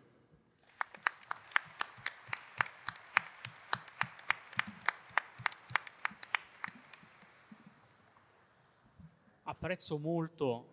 Apprezzo 9.52 9.98
molto 9.98 10.66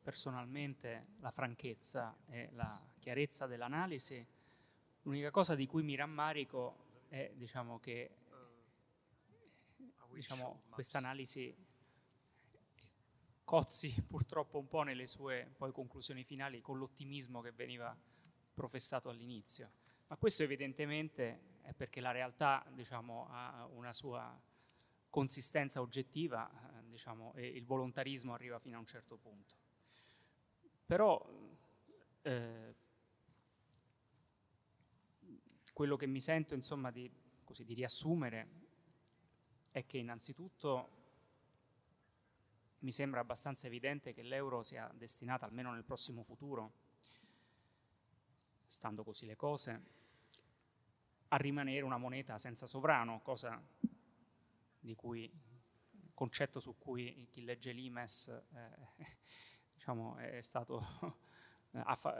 personalmente 0.00 1.14
la 1.18 1.32
franchezza 1.32 2.16
e 2.28 2.48
la 2.52 2.80
chiarezza 3.00 3.48
dell'analisi. 3.48 4.24
L'unica 5.02 5.32
cosa 5.32 5.56
di 5.56 5.66
cui 5.66 5.82
mi 5.82 5.96
rammarico 5.96 7.06
è 7.08 7.32
diciamo, 7.34 7.80
che 7.80 8.14
diciamo, 10.12 10.62
questa 10.70 10.98
analisi 10.98 11.52
cozzi 13.42 14.00
purtroppo 14.06 14.60
un 14.60 14.68
po' 14.68 14.82
nelle 14.82 15.08
sue 15.08 15.52
poi 15.56 15.72
conclusioni 15.72 16.22
finali 16.22 16.60
con 16.60 16.78
l'ottimismo 16.78 17.40
che 17.40 17.50
veniva 17.50 17.98
professato 18.54 19.08
all'inizio. 19.08 19.72
Ma 20.06 20.16
questo 20.16 20.44
evidentemente 20.44 21.56
è 21.62 21.72
perché 21.72 22.00
la 22.00 22.12
realtà 22.12 22.64
diciamo, 22.70 23.26
ha 23.28 23.66
una 23.72 23.92
sua 23.92 24.40
consistenza 25.10 25.80
oggettiva 25.80 26.48
eh, 26.48 26.77
diciamo, 26.98 27.32
e 27.34 27.46
il 27.46 27.64
volontarismo 27.64 28.34
arriva 28.34 28.58
fino 28.58 28.76
a 28.76 28.80
un 28.80 28.86
certo 28.86 29.16
punto. 29.16 29.54
Però 30.84 31.24
eh, 32.22 32.74
quello 35.72 35.96
che 35.96 36.06
mi 36.06 36.20
sento 36.20 36.54
insomma, 36.54 36.90
di, 36.90 37.08
così, 37.44 37.64
di 37.64 37.74
riassumere 37.74 38.48
è 39.70 39.86
che 39.86 39.98
innanzitutto 39.98 40.96
mi 42.80 42.90
sembra 42.90 43.20
abbastanza 43.20 43.68
evidente 43.68 44.12
che 44.12 44.22
l'euro 44.22 44.64
sia 44.64 44.90
destinata, 44.92 45.46
almeno 45.46 45.72
nel 45.72 45.84
prossimo 45.84 46.24
futuro, 46.24 46.72
stando 48.66 49.04
così 49.04 49.24
le 49.26 49.36
cose, 49.36 49.82
a 51.28 51.36
rimanere 51.36 51.84
una 51.84 51.96
moneta 51.96 52.38
senza 52.38 52.66
sovrano, 52.66 53.20
cosa 53.20 53.60
di 54.80 54.94
cui 54.94 55.30
concetto 56.18 56.58
su 56.58 56.76
cui 56.76 57.28
chi 57.30 57.44
legge 57.44 57.70
l'IMES 57.70 58.26
eh, 58.26 59.06
diciamo, 59.72 60.16
è 60.16 60.40
stato 60.40 60.84
ha, 61.70 61.94
fa, 61.94 62.12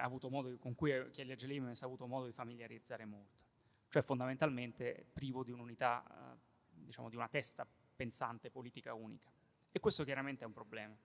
avuto 0.00 0.28
modo, 0.28 0.58
con 0.58 0.74
cui 0.74 0.90
chi 1.12 1.22
legge 1.22 1.46
l'IMES 1.46 1.80
ha 1.82 1.86
avuto 1.86 2.08
modo 2.08 2.26
di 2.26 2.32
familiarizzare 2.32 3.04
molto, 3.04 3.44
cioè 3.88 4.02
fondamentalmente 4.02 5.06
privo 5.12 5.44
di 5.44 5.52
un'unità, 5.52 6.02
eh, 6.04 6.38
diciamo, 6.72 7.08
di 7.08 7.14
una 7.14 7.28
testa 7.28 7.64
pensante 7.94 8.50
politica 8.50 8.94
unica. 8.94 9.30
E 9.70 9.78
questo 9.78 10.02
chiaramente 10.02 10.42
è 10.42 10.46
un 10.48 10.52
problema. 10.52 10.96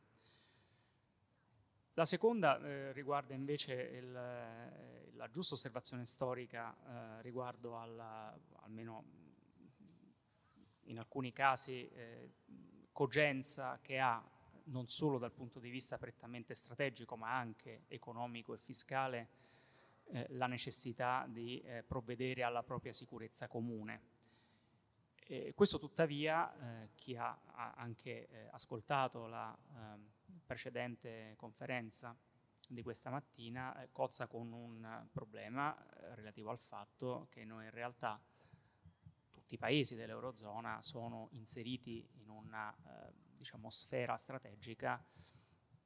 La 1.93 2.05
seconda 2.05 2.59
eh, 2.59 2.91
riguarda 2.93 3.35
invece 3.35 3.73
il, 3.73 4.15
eh, 4.15 5.11
la 5.13 5.29
giusta 5.29 5.53
osservazione 5.53 6.05
storica 6.05 6.75
eh, 6.75 7.21
riguardo 7.21 7.77
alla, 7.77 8.35
almeno 8.61 9.18
in 10.89 10.99
alcuni 10.99 11.31
casi, 11.31 11.87
eh, 11.87 12.31
cogenza 12.91 13.79
che 13.81 13.99
ha 13.99 14.21
non 14.65 14.87
solo 14.87 15.17
dal 15.17 15.31
punto 15.31 15.59
di 15.59 15.69
vista 15.69 15.97
prettamente 15.97 16.53
strategico 16.53 17.15
ma 17.15 17.35
anche 17.35 17.83
economico 17.87 18.53
e 18.53 18.57
fiscale 18.57 19.29
eh, 20.11 20.25
la 20.31 20.47
necessità 20.47 21.25
di 21.27 21.61
eh, 21.61 21.83
provvedere 21.83 22.43
alla 22.43 22.63
propria 22.63 22.93
sicurezza 22.93 23.47
comune. 23.47 24.17
Eh, 25.25 25.53
questo 25.55 25.77
tuttavia 25.77 26.51
eh, 26.83 26.89
chi 26.95 27.15
ha, 27.15 27.37
ha 27.51 27.73
anche 27.75 28.27
eh, 28.27 28.47
ascoltato 28.51 29.27
la 29.27 29.55
ehm, 29.75 30.11
precedente 30.45 31.35
conferenza 31.37 32.15
di 32.67 32.81
questa 32.81 33.09
mattina 33.09 33.81
eh, 33.81 33.89
cozza 33.91 34.27
con 34.27 34.51
un 34.51 35.07
problema 35.11 35.75
eh, 35.77 36.15
relativo 36.15 36.49
al 36.49 36.59
fatto 36.59 37.27
che 37.29 37.45
noi 37.45 37.65
in 37.65 37.71
realtà 37.71 38.19
tutti 39.49 39.55
i 39.55 39.67
paesi 39.67 39.95
dell'Eurozona 39.95 40.79
sono 40.83 41.29
inseriti 41.31 42.07
in 42.21 42.29
una 42.29 42.71
eh, 42.71 43.11
diciamo, 43.35 43.71
sfera 43.71 44.15
strategica 44.15 45.03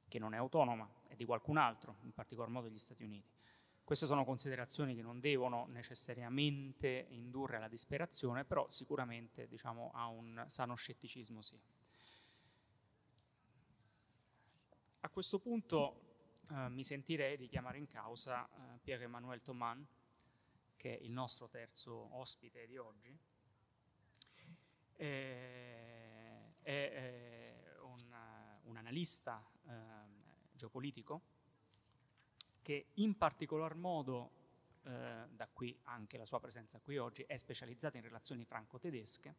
che 0.06 0.18
non 0.18 0.34
è 0.34 0.36
autonoma, 0.36 0.86
è 1.08 1.14
di 1.14 1.24
qualcun 1.24 1.56
altro, 1.56 1.96
in 2.02 2.12
particolar 2.12 2.50
modo 2.50 2.68
gli 2.68 2.76
Stati 2.76 3.04
Uniti. 3.04 3.32
Queste 3.82 4.04
sono 4.04 4.26
considerazioni 4.26 4.94
che 4.94 5.00
non 5.00 5.18
devono 5.18 5.64
necessariamente 5.68 7.06
indurre 7.08 7.56
alla 7.56 7.68
disperazione, 7.68 8.44
però 8.44 8.68
sicuramente 8.68 9.48
diciamo, 9.48 9.92
a 9.94 10.08
un 10.08 10.44
sano 10.46 10.74
scetticismo 10.74 11.40
sì. 11.40 11.58
A 15.00 15.08
questo 15.08 15.38
punto 15.38 16.00
eh, 16.50 16.68
mi 16.68 16.84
sentirei 16.84 17.38
di 17.38 17.48
chiamare 17.48 17.78
in 17.78 17.86
causa 17.86 18.46
eh, 18.46 18.78
Pierre-Emmanuel 18.82 19.40
Thoman, 19.40 19.86
che 20.76 20.98
è 20.98 21.02
il 21.02 21.12
nostro 21.12 21.48
terzo 21.48 22.14
ospite 22.14 22.66
di 22.66 22.76
oggi. 22.76 23.32
Eh, 24.96 26.52
è 26.62 27.76
un, 27.80 28.14
un 28.64 28.76
analista 28.76 29.44
ehm, 29.66 30.22
geopolitico 30.52 31.22
che 32.62 32.86
in 32.94 33.16
particolar 33.18 33.74
modo, 33.74 34.30
eh, 34.84 35.26
da 35.28 35.48
qui 35.52 35.78
anche 35.82 36.16
la 36.16 36.24
sua 36.24 36.40
presenza 36.40 36.80
qui 36.80 36.96
oggi, 36.96 37.22
è 37.26 37.36
specializzata 37.36 37.98
in 37.98 38.04
relazioni 38.04 38.44
franco-tedesche 38.44 39.34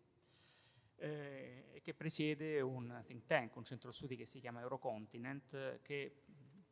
eh, 0.97 1.79
che 1.81 1.93
presiede 1.93 2.61
un 2.61 3.01
think 3.05 3.25
tank, 3.25 3.55
un 3.55 3.65
centro 3.65 3.91
studi 3.91 4.15
che 4.15 4.25
si 4.25 4.39
chiama 4.39 4.61
Eurocontinent, 4.61 5.81
che 5.81 6.23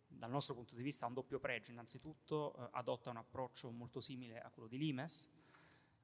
dal 0.08 0.30
nostro 0.30 0.54
punto 0.54 0.76
di 0.76 0.84
vista 0.84 1.06
ha 1.06 1.08
un 1.08 1.16
doppio 1.16 1.40
pregio. 1.40 1.72
Innanzitutto 1.72 2.56
eh, 2.56 2.70
adotta 2.74 3.10
un 3.10 3.18
approccio 3.18 3.72
molto 3.72 4.00
simile 4.00 4.40
a 4.40 4.50
quello 4.50 4.68
di 4.68 4.78
Limes 4.78 5.30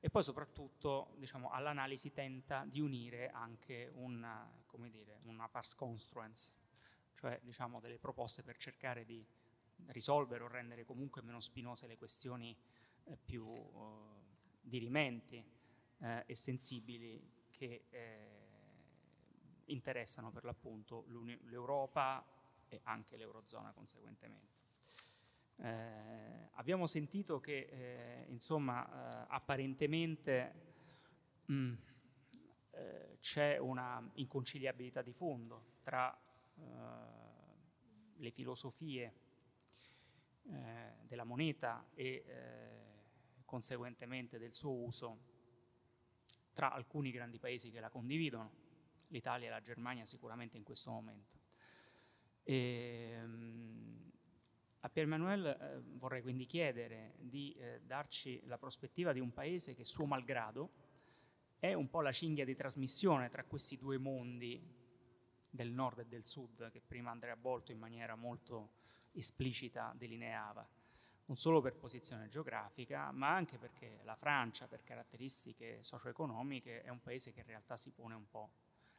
e 0.01 0.09
poi 0.09 0.23
soprattutto 0.23 1.13
diciamo, 1.17 1.49
all'analisi 1.49 2.11
tenta 2.11 2.65
di 2.65 2.79
unire 2.79 3.29
anche 3.29 3.91
una, 3.95 4.49
dire, 4.89 5.19
una 5.23 5.49
pars 5.49 5.75
construence, 5.75 6.53
cioè 7.15 7.39
diciamo, 7.43 7.79
delle 7.79 7.99
proposte 7.99 8.43
per 8.43 8.57
cercare 8.57 9.03
di 9.03 9.25
risolvere 9.87 10.43
o 10.43 10.47
rendere 10.47 10.85
comunque 10.85 11.21
meno 11.21 11.39
spinose 11.39 11.87
le 11.87 11.97
questioni 11.97 12.55
eh, 13.03 13.17
più 13.17 13.45
eh, 13.45 14.19
dirimenti 14.61 15.43
eh, 15.99 16.23
e 16.25 16.35
sensibili 16.35 17.47
che 17.49 17.85
eh, 17.89 18.37
interessano 19.65 20.31
per 20.31 20.45
l'appunto 20.45 21.05
l'Europa 21.43 22.25
e 22.69 22.79
anche 22.83 23.17
l'Eurozona 23.17 23.71
conseguentemente. 23.73 24.58
Eh, 25.61 26.49
abbiamo 26.53 26.85
sentito 26.85 27.39
che 27.39 27.67
eh, 27.69 28.25
insomma 28.29 29.27
apparentemente 29.27 30.53
mh, 31.45 31.53
mm, 31.53 31.73
c'è 33.19 33.57
una 33.57 34.09
inconciliabilità 34.13 35.01
di 35.01 35.11
fondo 35.11 35.77
tra 35.83 36.17
le 38.15 38.31
filosofie 38.31 39.13
eh, 40.51 40.93
della 41.07 41.23
moneta 41.23 41.85
e 41.93 42.23
eh, 42.25 43.43
conseguentemente 43.45 44.37
del 44.37 44.53
suo 44.53 44.71
uso 44.71 45.19
tra 46.53 46.71
alcuni 46.71 47.11
grandi 47.11 47.39
paesi 47.39 47.71
che 47.71 47.79
la 47.79 47.89
condividono, 47.89 48.51
l'Italia 49.07 49.47
e 49.47 49.51
la 49.51 49.61
Germania 49.61 50.05
sicuramente 50.05 50.57
in 50.57 50.63
questo 50.63 50.91
momento. 50.91 51.37
E, 52.43 53.19
um, 53.23 54.08
a 54.81 54.89
Pier 54.89 55.07
Manuel 55.07 55.45
eh, 55.45 55.81
vorrei 55.97 56.21
quindi 56.21 56.45
chiedere 56.45 57.15
di 57.17 57.53
eh, 57.53 57.81
darci 57.85 58.41
la 58.45 58.57
prospettiva 58.57 59.11
di 59.11 59.19
un 59.19 59.33
paese 59.33 59.75
che 59.75 59.83
suo 59.83 60.05
malgrado 60.05 60.87
è 61.59 61.73
un 61.73 61.89
po' 61.89 62.01
la 62.01 62.13
cinghia 62.13 62.45
di 62.45 62.55
trasmissione 62.55 63.29
tra 63.29 63.43
questi 63.43 63.77
due 63.77 63.97
mondi 63.97 64.77
del 65.49 65.71
nord 65.71 65.99
e 65.99 66.05
del 66.05 66.25
sud 66.25 66.71
che 66.71 66.81
prima 66.85 67.11
Andrea 67.11 67.35
Bolto 67.35 67.73
in 67.73 67.79
maniera 67.79 68.15
molto 68.15 68.77
esplicita 69.11 69.93
delineava, 69.97 70.65
non 71.25 71.37
solo 71.37 71.59
per 71.59 71.75
posizione 71.75 72.29
geografica, 72.29 73.11
ma 73.11 73.35
anche 73.35 73.57
perché 73.57 73.99
la 74.03 74.15
Francia, 74.15 74.67
per 74.67 74.83
caratteristiche 74.83 75.83
socio-economiche, 75.83 76.81
è 76.83 76.89
un 76.89 77.01
paese 77.01 77.33
che 77.33 77.41
in 77.41 77.47
realtà 77.47 77.75
si 77.75 77.91
pone 77.91 78.13
un 78.13 78.29
po' 78.29 78.51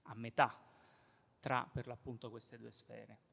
a 0.03 0.15
metà 0.15 0.55
tra 1.39 1.67
per 1.73 1.87
l'appunto 1.87 2.29
queste 2.29 2.59
due 2.59 2.71
sfere. 2.71 3.30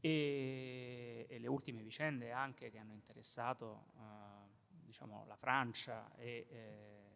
E, 0.00 1.26
e 1.28 1.38
le 1.38 1.46
ultime 1.48 1.82
vicende 1.82 2.30
anche 2.30 2.70
che 2.70 2.78
hanno 2.78 2.92
interessato 2.92 3.86
eh, 3.96 4.84
diciamo, 4.84 5.24
la 5.26 5.36
Francia 5.36 6.14
e 6.16 6.46
eh, 6.48 7.06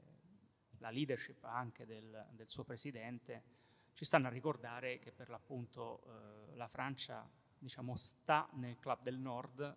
la 0.78 0.90
leadership 0.90 1.44
anche 1.44 1.86
del, 1.86 2.26
del, 2.32 2.48
suo 2.48 2.64
presidente 2.64 3.58
ci 3.92 4.04
stanno 4.04 4.28
a 4.28 4.30
ricordare 4.30 4.98
che 4.98 5.12
per 5.12 5.28
l'appunto 5.28 6.02
eh, 6.02 6.56
la 6.56 6.68
Francia 6.68 7.28
diciamo, 7.58 7.96
sta 7.96 8.48
nel 8.54 8.78
club 8.78 9.02
del 9.02 9.18
nord, 9.18 9.76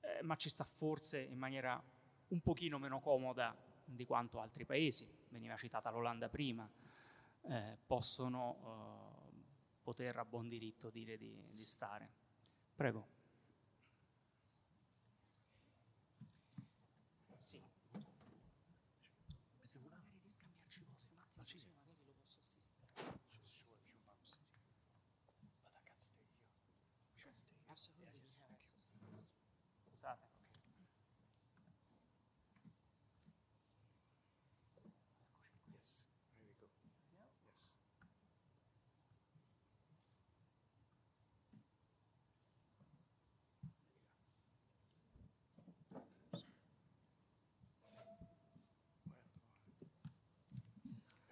eh, 0.00 0.22
ma 0.22 0.36
ci 0.36 0.50
sta 0.50 0.64
forse 0.64 1.20
in 1.20 1.38
maniera 1.38 1.82
un 2.28 2.40
pochino 2.40 2.78
meno 2.78 3.00
comoda 3.00 3.56
di 3.84 4.04
quanto 4.04 4.40
altri 4.40 4.64
paesi, 4.64 5.08
veniva 5.28 5.56
citata 5.56 5.90
l'Olanda 5.90 6.28
prima, 6.28 6.68
eh, 7.48 7.78
possono 7.86 9.10
eh, 9.10 9.11
poter 9.82 10.16
a 10.18 10.24
buon 10.24 10.48
diritto 10.48 10.90
dire 10.90 11.16
di, 11.16 11.50
di 11.52 11.64
stare. 11.64 12.10
Prego. 12.74 13.20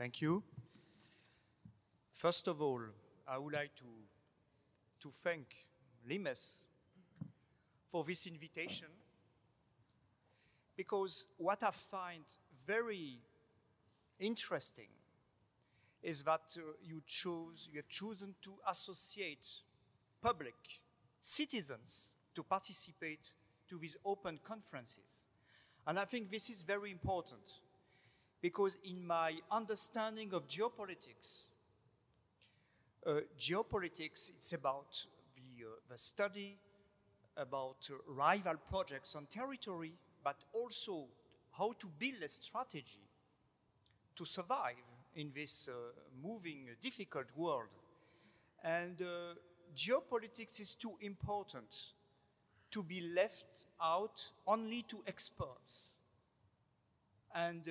Thank 0.01 0.23
you. 0.23 0.43
First 2.11 2.49
of 2.49 2.63
all, 2.63 2.81
I 3.29 3.37
would 3.37 3.53
like 3.53 3.75
to, 3.77 3.85
to 5.03 5.11
thank 5.13 5.45
Limes 6.09 6.57
for 7.91 8.03
this 8.03 8.27
invitation 8.27 8.89
because 10.75 11.27
what 11.37 11.63
I 11.63 11.71
find 11.71 12.25
very 12.67 13.19
interesting 14.19 14.89
is 16.03 16.23
that 16.23 16.57
uh, 16.57 16.63
you 16.83 17.03
chose, 17.07 17.69
you 17.71 17.81
have 17.81 17.89
chosen 17.89 18.35
to 18.41 18.53
associate 18.71 19.47
public 20.23 20.55
citizens 21.21 22.09
to 22.35 22.43
participate 22.43 23.35
to 23.69 23.77
these 23.77 23.99
open 24.07 24.41
conferences. 24.43 25.25
And 25.87 25.99
I 25.99 26.07
think 26.07 26.31
this 26.31 26.49
is 26.49 26.63
very 26.63 26.91
important 26.91 27.43
because 28.41 28.79
in 28.85 29.07
my 29.07 29.35
understanding 29.51 30.33
of 30.33 30.47
geopolitics, 30.49 31.45
uh, 33.07 33.21
geopolitics, 33.39 34.31
it's 34.31 34.53
about 34.53 35.07
the, 35.35 35.65
uh, 35.65 35.71
the 35.91 35.99
study 35.99 36.57
about 37.37 37.89
uh, 37.91 37.95
rival 38.07 38.55
projects 38.69 39.15
on 39.15 39.27
territory, 39.27 39.93
but 40.23 40.37
also 40.53 41.07
how 41.57 41.73
to 41.79 41.87
build 41.99 42.23
a 42.23 42.29
strategy 42.29 43.09
to 44.17 44.25
survive 44.25 44.77
in 45.17 45.33
this 45.35 45.69
uh, 45.69 45.73
moving, 46.23 46.69
uh, 46.71 46.75
difficult 46.81 47.27
world. 47.37 47.69
And 48.63 49.01
uh, 49.01 49.35
geopolitics 49.75 50.61
is 50.61 50.75
too 50.75 50.93
important 51.01 51.75
to 52.71 52.83
be 52.83 53.01
left 53.15 53.67
out 53.83 54.31
only 54.47 54.83
to 54.83 55.03
experts. 55.07 55.85
And 57.35 57.63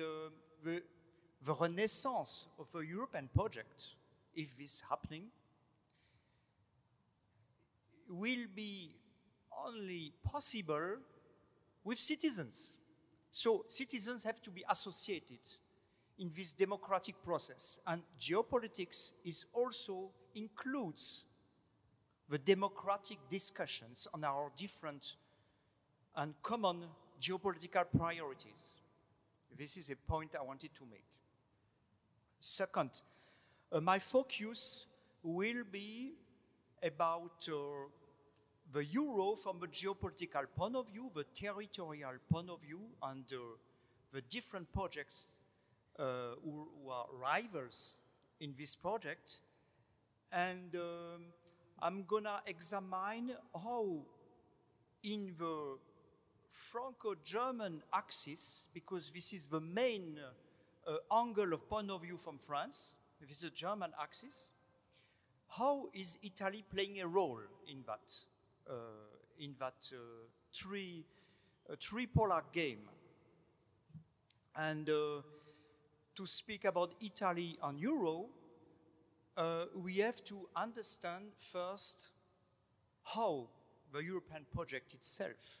the, 0.64 0.82
the 1.44 1.54
renaissance 1.54 2.46
of 2.58 2.66
a 2.74 2.84
European 2.84 3.28
project, 3.34 3.90
if 4.34 4.56
this 4.58 4.74
is 4.74 4.82
happening, 4.88 5.24
will 8.08 8.46
be 8.54 8.90
only 9.66 10.12
possible 10.24 10.96
with 11.84 11.98
citizens. 11.98 12.74
So 13.32 13.64
citizens 13.68 14.24
have 14.24 14.42
to 14.42 14.50
be 14.50 14.64
associated 14.68 15.38
in 16.18 16.30
this 16.34 16.52
democratic 16.52 17.22
process. 17.24 17.78
And 17.86 18.02
geopolitics 18.20 19.12
is 19.24 19.46
also 19.52 20.10
includes 20.34 21.24
the 22.28 22.38
democratic 22.38 23.18
discussions 23.28 24.06
on 24.12 24.24
our 24.24 24.50
different 24.56 25.14
and 26.16 26.34
common 26.42 26.84
geopolitical 27.20 27.84
priorities. 27.96 28.74
This 29.56 29.76
is 29.76 29.90
a 29.90 29.96
point 29.96 30.34
I 30.38 30.42
wanted 30.42 30.74
to 30.74 30.84
make. 30.90 31.04
Second, 32.40 32.90
uh, 33.72 33.80
my 33.80 33.98
focus 33.98 34.86
will 35.22 35.64
be 35.70 36.14
about 36.82 37.46
uh, 37.48 37.88
the 38.72 38.84
euro 38.84 39.34
from 39.34 39.62
a 39.62 39.66
geopolitical 39.66 40.44
point 40.56 40.76
of 40.76 40.88
view, 40.88 41.10
the 41.14 41.24
territorial 41.34 42.12
point 42.30 42.48
of 42.48 42.60
view, 42.62 42.80
and 43.02 43.24
uh, 43.32 43.36
the 44.12 44.22
different 44.22 44.72
projects 44.72 45.26
uh, 45.98 46.34
who, 46.42 46.68
who, 46.82 46.90
are 46.90 47.06
rivals 47.20 47.94
in 48.40 48.54
this 48.58 48.74
project. 48.74 49.38
And 50.32 50.74
um, 50.76 51.24
I'm 51.82 52.04
gonna 52.04 52.40
examine 52.46 53.32
how 53.54 53.98
in 55.02 55.34
the 55.38 55.78
Franco-German 56.50 57.82
axis, 57.92 58.66
because 58.74 59.10
this 59.14 59.32
is 59.32 59.46
the 59.46 59.60
main 59.60 60.18
uh, 60.86 60.96
angle 61.16 61.52
of 61.52 61.68
point 61.68 61.90
of 61.90 62.02
view 62.02 62.16
from 62.16 62.38
France, 62.38 62.94
this 63.20 63.38
is 63.38 63.44
a 63.44 63.50
German 63.50 63.92
axis, 64.00 64.50
how 65.48 65.88
is 65.92 66.18
Italy 66.22 66.64
playing 66.72 67.00
a 67.00 67.06
role 67.06 67.40
in 67.68 67.82
that, 67.86 68.12
uh, 68.68 68.74
in 69.38 69.54
that 69.58 69.90
uh, 69.92 69.96
three, 70.52 71.04
uh, 71.68 71.74
tripolar 71.76 72.42
game? 72.52 72.88
And 74.56 74.88
uh, 74.88 75.22
to 76.16 76.26
speak 76.26 76.64
about 76.64 76.94
Italy 77.00 77.58
and 77.62 77.78
Euro, 77.80 78.26
we 79.74 79.96
have 79.96 80.22
to 80.24 80.48
understand 80.54 81.32
first 81.36 82.08
how 83.02 83.48
the 83.92 84.00
European 84.00 84.44
project 84.52 84.92
itself 84.92 85.59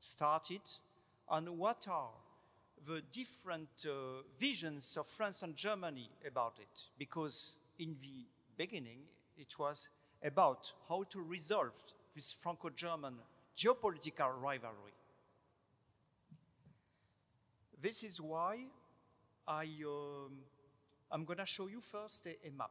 started 0.00 0.62
and 1.30 1.48
what 1.58 1.86
are 1.88 2.10
the 2.86 3.02
different 3.12 3.68
uh, 3.86 4.22
visions 4.38 4.96
of 4.96 5.06
France 5.06 5.42
and 5.42 5.54
Germany 5.54 6.08
about 6.26 6.54
it. 6.58 6.82
Because 6.98 7.52
in 7.78 7.96
the 8.00 8.26
beginning, 8.56 9.00
it 9.38 9.58
was 9.58 9.88
about 10.22 10.72
how 10.88 11.04
to 11.10 11.20
resolve 11.20 11.72
this 12.14 12.32
Franco 12.32 12.70
German 12.70 13.14
geopolitical 13.56 14.30
rivalry. 14.40 14.94
This 17.82 18.02
is 18.02 18.20
why 18.20 18.58
I, 19.46 19.64
um, 19.86 20.32
I'm 21.10 21.24
going 21.24 21.38
to 21.38 21.46
show 21.46 21.66
you 21.66 21.80
first 21.80 22.26
a, 22.26 22.36
a 22.46 22.50
map. 22.50 22.70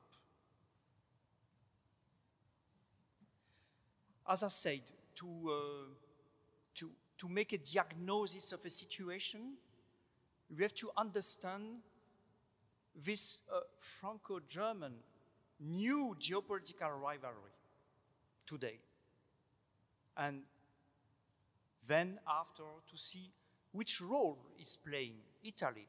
As 4.27 4.43
I 4.43 4.47
said, 4.49 4.82
to, 5.15 5.25
uh, 5.51 5.86
to, 6.75 6.91
to 7.20 7.30
make 7.30 7.53
a 7.53 7.57
diagnosis 7.57 8.51
of 8.53 8.65
a 8.65 8.70
situation, 8.70 9.53
we 10.55 10.63
have 10.63 10.74
to 10.74 10.89
understand 10.97 11.80
this 12.95 13.39
uh, 13.53 13.59
Franco 13.78 14.39
German 14.47 14.93
new 15.59 16.15
geopolitical 16.20 16.89
rivalry 17.01 17.53
today. 18.47 18.80
And 20.17 20.41
then, 21.88 22.20
after, 22.28 22.63
to 22.89 22.97
see 22.97 23.32
which 23.72 24.01
role 24.01 24.38
is 24.59 24.76
playing 24.76 25.15
Italy 25.43 25.88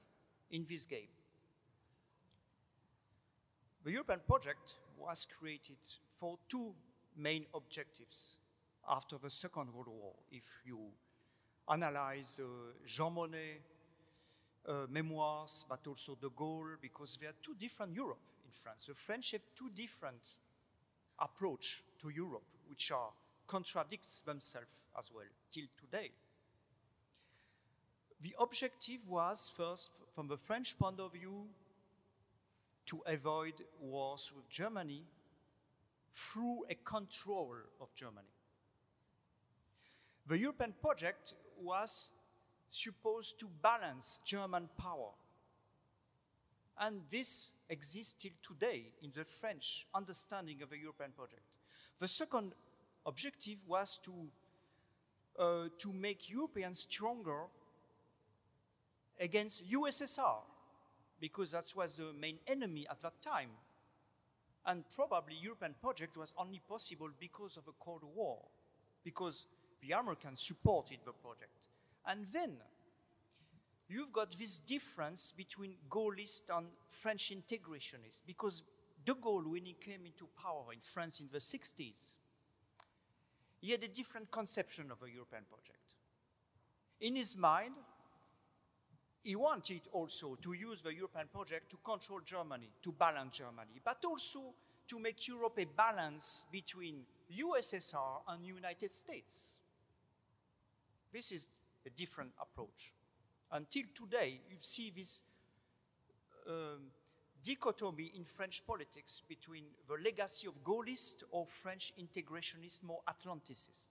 in 0.51 0.66
this 0.68 0.87
game. 0.87 1.09
The 3.85 3.93
European 3.93 4.20
project 4.26 4.74
was 4.99 5.26
created 5.39 5.78
for 6.14 6.39
two 6.49 6.74
main 7.16 7.47
objectives 7.55 8.37
after 8.89 9.16
the 9.16 9.31
Second 9.31 9.72
World 9.72 9.89
War. 9.89 10.14
If 10.31 10.45
you 10.64 10.78
analyze 11.71 12.41
uh, 12.41 12.47
Jean 12.87 13.14
Monnet 13.14 13.61
uh, 14.68 14.87
memoirs, 14.89 15.64
but 15.68 15.87
also 15.87 16.16
de 16.21 16.29
Gaulle, 16.29 16.77
because 16.81 17.16
there 17.21 17.31
are 17.31 17.41
two 17.43 17.55
different 17.59 17.95
Europe 17.95 18.21
in 18.45 18.51
France. 18.53 18.87
The 18.87 18.95
French 18.95 19.33
have 19.33 19.43
two 19.55 19.71
different 19.75 20.37
approach 21.18 21.83
to 22.01 22.09
Europe, 22.09 22.45
which 22.68 22.91
are 22.91 23.11
contradicts 23.47 24.21
themselves 24.21 24.77
as 24.99 25.11
well 25.14 25.25
till 25.51 25.66
today. 25.79 26.11
The 28.23 28.35
objective 28.39 29.01
was 29.09 29.51
first, 29.57 29.91
from 30.14 30.29
the 30.29 30.37
French 30.37 30.79
point 30.79 31.01
of 31.01 31.12
view, 31.12 31.47
to 32.87 33.03
avoid 33.07 33.55
wars 33.81 34.33
with 34.35 34.49
Germany 34.51 35.05
through 36.14 36.64
a 36.68 36.75
control 36.75 37.55
of 37.81 37.95
Germany. 37.95 38.27
The 40.27 40.39
European 40.39 40.75
project 40.81 41.35
was 41.61 42.11
supposed 42.71 43.39
to 43.41 43.47
balance 43.63 44.21
German 44.25 44.69
power. 44.79 45.11
And 46.79 47.03
this 47.11 47.49
exists 47.69 48.15
till 48.15 48.33
today 48.43 48.93
in 49.03 49.11
the 49.15 49.25
French 49.25 49.87
understanding 49.95 50.63
of 50.63 50.71
the 50.71 50.79
European 50.79 51.13
project. 51.13 51.43
The 51.99 52.09
second 52.09 52.53
objective 53.05 53.59
was 53.67 53.99
to, 54.05 54.13
uh, 55.39 55.69
to 55.79 55.93
make 55.93 56.31
Europeans 56.31 56.81
stronger 56.81 57.43
against 59.19 59.71
USSR, 59.71 60.41
because 61.21 61.51
that 61.51 61.67
was 61.77 61.97
the 61.97 62.13
main 62.19 62.39
enemy 62.47 62.87
at 62.91 63.03
that 63.03 63.21
time. 63.21 63.51
And 64.65 64.85
probably 64.95 65.37
European 65.41 65.75
project 65.81 66.17
was 66.17 66.33
only 66.39 66.61
possible 66.67 67.11
because 67.19 67.57
of 67.57 67.67
the 67.67 67.73
Cold 67.79 68.03
War, 68.15 68.39
because 69.05 69.45
the 69.83 69.93
Americans 69.93 70.41
supported 70.41 70.99
the 71.05 71.12
project. 71.12 71.66
And 72.07 72.26
then 72.33 72.53
you've 73.89 74.12
got 74.12 74.37
this 74.39 74.59
difference 74.59 75.33
between 75.37 75.74
Gaullist 75.89 76.51
and 76.57 76.66
French 76.89 77.33
integrationists, 77.33 78.20
because 78.26 78.62
de 79.05 79.14
Gaulle, 79.14 79.51
when 79.51 79.64
he 79.64 79.76
came 79.81 80.07
into 80.07 80.28
power 80.41 80.72
in 80.72 80.81
France 80.81 81.20
in 81.20 81.28
the 81.33 81.39
60s, 81.39 82.12
he 83.61 83.72
had 83.72 83.83
a 83.83 83.89
different 83.89 84.31
conception 84.31 84.91
of 84.91 85.03
a 85.03 85.11
European 85.11 85.43
project. 85.49 85.76
In 87.01 87.16
his 87.16 87.37
mind, 87.37 87.74
he 89.22 89.37
wanted 89.37 89.83
also 89.93 90.37
to 90.41 90.53
use 90.53 90.81
the 90.83 90.95
European 90.95 91.26
project 91.28 91.70
to 91.70 91.76
control 91.85 92.20
Germany, 92.24 92.70
to 92.83 92.93
balance 92.93 93.37
Germany, 93.37 93.81
but 93.85 94.03
also 94.05 94.55
to 94.89 94.99
make 94.99 95.28
Europe 95.28 95.59
a 95.59 95.64
balance 95.64 96.45
between 96.51 97.05
USSR 97.39 98.22
and 98.28 98.45
United 98.45 98.91
States. 98.91 99.49
This 101.13 101.33
is 101.33 101.49
a 101.87 101.91
different 101.91 102.33
approach. 102.41 102.93
Until 103.53 103.83
today, 103.95 104.41
you 104.49 104.57
see 104.61 104.93
this 104.95 105.21
um, 106.49 106.91
dichotomy 107.45 108.13
in 108.15 108.25
French 108.25 108.65
politics 108.67 109.23
between 109.29 109.65
the 109.89 109.95
legacy 110.03 110.47
of 110.47 110.63
Gaullist 110.63 111.25
or 111.31 111.47
French 111.47 111.93
integrationist, 111.99 112.85
more 112.85 113.01
Atlanticist. 113.09 113.87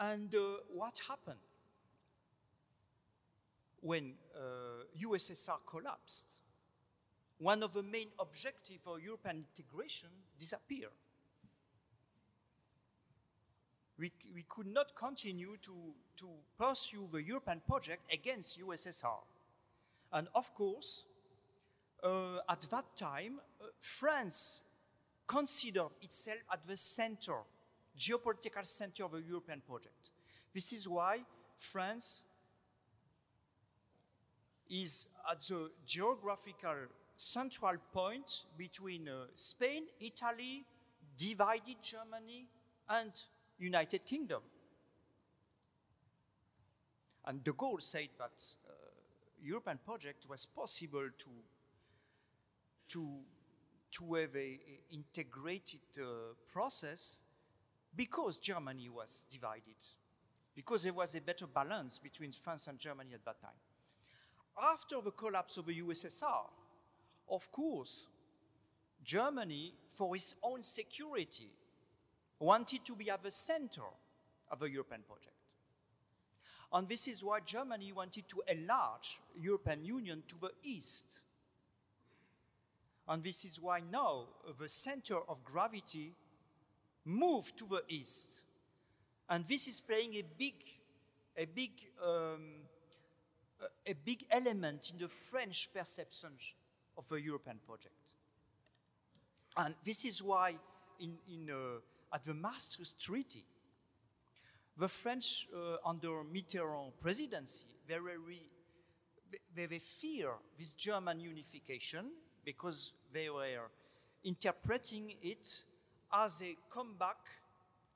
And 0.00 0.34
uh, 0.34 0.38
what 0.72 1.00
happened? 1.08 1.38
when 3.84 4.14
uh, 4.34 4.84
USSR 4.98 5.58
collapsed, 5.68 6.26
one 7.38 7.62
of 7.62 7.74
the 7.74 7.82
main 7.82 8.08
objectives 8.18 8.80
for 8.82 8.98
European 8.98 9.44
integration 9.44 10.08
disappeared. 10.40 10.88
We, 13.98 14.12
we 14.34 14.44
could 14.48 14.66
not 14.66 14.94
continue 14.96 15.56
to, 15.62 15.72
to 16.18 16.28
pursue 16.58 17.08
the 17.12 17.22
European 17.22 17.60
project 17.66 18.12
against 18.12 18.60
USSR. 18.60 19.22
And 20.12 20.28
of 20.34 20.52
course, 20.54 21.04
uh, 22.02 22.38
at 22.48 22.62
that 22.70 22.84
time, 22.96 23.40
uh, 23.60 23.66
France 23.80 24.62
considered 25.26 25.90
itself 26.02 26.38
at 26.52 26.66
the 26.66 26.76
center, 26.76 27.36
geopolitical 27.98 28.66
center 28.66 29.04
of 29.04 29.12
the 29.12 29.22
European 29.22 29.62
project. 29.66 30.10
This 30.52 30.72
is 30.72 30.88
why 30.88 31.20
France 31.58 32.22
is 34.68 35.06
at 35.30 35.40
the 35.42 35.70
geographical 35.86 36.88
central 37.16 37.76
point 37.92 38.42
between 38.58 39.08
uh, 39.08 39.26
Spain, 39.34 39.84
Italy, 40.00 40.64
divided 41.16 41.76
Germany, 41.82 42.48
and 42.88 43.12
United 43.58 44.04
Kingdom. 44.04 44.42
And 47.26 47.42
de 47.42 47.52
Gaulle 47.52 47.80
said 47.80 48.08
that 48.18 48.42
uh, 48.68 48.72
European 49.42 49.78
project 49.84 50.28
was 50.28 50.44
possible 50.44 51.08
to, 51.18 51.30
to, 52.88 53.08
to 53.92 54.14
have 54.14 54.34
an 54.34 54.58
integrated 54.92 55.80
uh, 55.98 56.34
process 56.52 57.18
because 57.96 58.38
Germany 58.38 58.88
was 58.88 59.24
divided, 59.30 59.76
because 60.54 60.82
there 60.82 60.92
was 60.92 61.14
a 61.14 61.20
better 61.20 61.46
balance 61.46 61.98
between 61.98 62.32
France 62.32 62.66
and 62.66 62.78
Germany 62.78 63.14
at 63.14 63.24
that 63.24 63.40
time 63.40 63.60
after 64.62 65.00
the 65.00 65.10
collapse 65.10 65.56
of 65.56 65.66
the 65.66 65.80
USSR, 65.80 66.46
of 67.28 67.50
course, 67.50 68.06
Germany, 69.02 69.74
for 69.88 70.14
its 70.16 70.36
own 70.42 70.62
security, 70.62 71.50
wanted 72.44 72.84
to 72.84 72.94
be 72.94 73.10
at 73.10 73.22
the 73.22 73.30
center 73.30 73.88
of 74.50 74.58
the 74.60 74.70
European 74.70 75.02
project. 75.02 75.34
And 76.72 76.88
this 76.88 77.08
is 77.08 77.22
why 77.22 77.40
Germany 77.40 77.92
wanted 77.92 78.28
to 78.28 78.42
enlarge 78.48 79.20
European 79.40 79.84
Union 79.84 80.22
to 80.28 80.34
the 80.40 80.50
east. 80.64 81.20
And 83.06 83.22
this 83.22 83.44
is 83.44 83.60
why 83.60 83.80
now 83.92 84.26
the 84.58 84.68
center 84.68 85.18
of 85.28 85.44
gravity 85.44 86.12
moved 87.04 87.56
to 87.58 87.66
the 87.66 87.82
east. 87.88 88.28
And 89.28 89.46
this 89.46 89.68
is 89.68 89.80
playing 89.80 90.14
a 90.14 90.24
big, 90.36 90.54
a 91.36 91.46
big, 91.46 91.70
um, 92.04 92.62
a, 93.86 93.94
big 93.94 94.26
element 94.30 94.90
in 94.92 94.98
the 94.98 95.08
French 95.08 95.68
perception 95.72 96.30
of 96.96 97.08
the 97.08 97.20
European 97.20 97.58
project. 97.66 97.94
And 99.56 99.74
this 99.84 100.04
is 100.04 100.22
why 100.22 100.56
in, 100.98 101.16
in, 101.28 101.50
uh, 101.50 101.78
at 102.14 102.24
the 102.24 102.32
Maastricht 102.32 102.98
Treaty, 103.00 103.44
the 104.78 104.88
French, 104.88 105.48
uh, 105.54 105.76
under 105.84 106.22
Mitterrand 106.24 106.92
presidency, 107.00 107.66
they, 107.88 107.98
were 107.98 108.18
re, 108.24 108.40
they, 109.54 109.66
they 109.66 109.80
fear 109.80 110.30
this 110.56 110.74
German 110.74 111.18
unification 111.18 112.06
because 112.44 112.92
they 113.12 113.28
were 113.28 113.68
interpreting 114.24 115.14
it 115.22 115.64
as 116.12 116.42
a 116.42 116.56
comeback 116.70 117.18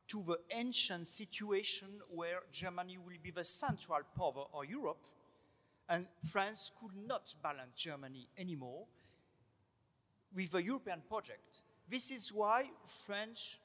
to 0.09 0.25
the 0.27 0.39
ancient 0.51 1.07
situation 1.07 1.89
where 2.11 2.41
Germany 2.51 2.99
will 2.99 3.19
be 3.23 3.31
the 3.31 3.45
central 3.45 4.01
power 4.17 4.47
of 4.53 4.65
Europe 4.69 5.07
and 5.89 6.07
France 6.23 6.73
could 6.81 6.97
not 7.07 7.33
balance 7.43 7.77
Germany 7.77 8.29
anymore 8.37 8.85
with 10.35 10.51
the 10.51 10.63
European 10.63 11.03
project. 11.09 11.61
This 11.89 12.11
is 12.11 12.33
why 12.33 12.65
French 13.07 13.59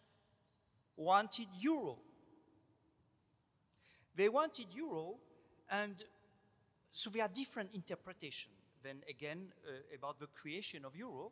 wanted 0.97 1.47
euro. 1.59 1.97
They 4.15 4.29
wanted 4.29 4.67
euro, 4.73 5.15
and 5.69 5.95
so 6.91 7.09
there 7.09 7.23
are 7.23 7.29
different 7.29 7.73
interpretations. 7.73 8.53
Then 8.83 8.97
again, 9.09 9.51
uh, 9.67 9.71
about 9.97 10.19
the 10.19 10.27
creation 10.27 10.85
of 10.85 10.95
euro, 10.95 11.31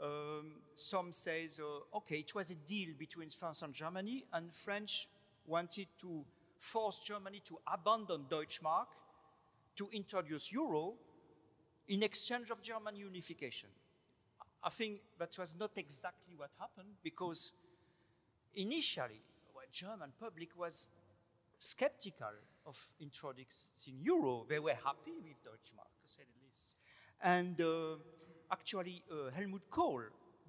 um, 0.00 0.52
some 0.74 1.12
say, 1.12 1.48
uh, 1.58 1.96
okay, 1.96 2.18
it 2.18 2.34
was 2.34 2.50
a 2.50 2.54
deal 2.54 2.90
between 2.98 3.30
France 3.30 3.62
and 3.62 3.74
Germany, 3.74 4.24
and 4.32 4.54
French 4.54 5.08
wanted 5.46 5.88
to 6.00 6.24
force 6.58 7.00
Germany 7.00 7.42
to 7.44 7.58
abandon 7.72 8.26
Deutschmark 8.28 8.86
to 9.76 9.88
introduce 9.92 10.52
euro 10.52 10.94
in 11.88 12.02
exchange 12.02 12.50
of 12.50 12.62
German 12.62 12.96
unification. 12.96 13.68
I 14.62 14.70
think 14.70 15.00
that 15.18 15.36
was 15.38 15.54
not 15.58 15.70
exactly 15.76 16.34
what 16.36 16.50
happened 16.58 16.96
because 17.02 17.52
initially, 18.56 19.20
the 19.54 19.60
German 19.72 20.12
public 20.18 20.50
was 20.56 20.88
skeptical 21.58 22.34
of 22.66 22.76
introducing 23.00 23.68
the 23.84 23.92
euro. 24.02 24.44
They 24.48 24.58
were 24.58 24.76
happy 24.84 25.12
with 25.22 25.42
Deutschmark, 25.44 25.92
to 26.02 26.06
say 26.06 26.22
the 26.22 26.46
least. 26.46 26.76
And 27.22 27.60
uh, 27.60 27.96
actually, 28.50 29.02
uh, 29.10 29.30
Helmut 29.30 29.70
Kohl 29.70 30.02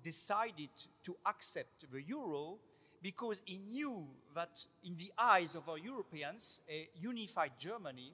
decided 0.04 0.70
to 1.04 1.16
accept 1.26 1.86
the 1.92 2.02
euro 2.02 2.58
because 3.02 3.42
he 3.46 3.60
knew 3.60 4.08
that 4.36 4.66
in 4.84 4.96
the 4.98 5.12
eyes 5.18 5.56
of 5.56 5.70
our 5.70 5.78
Europeans, 5.78 6.62
a 6.70 6.90
unified 7.00 7.52
Germany 7.60 8.14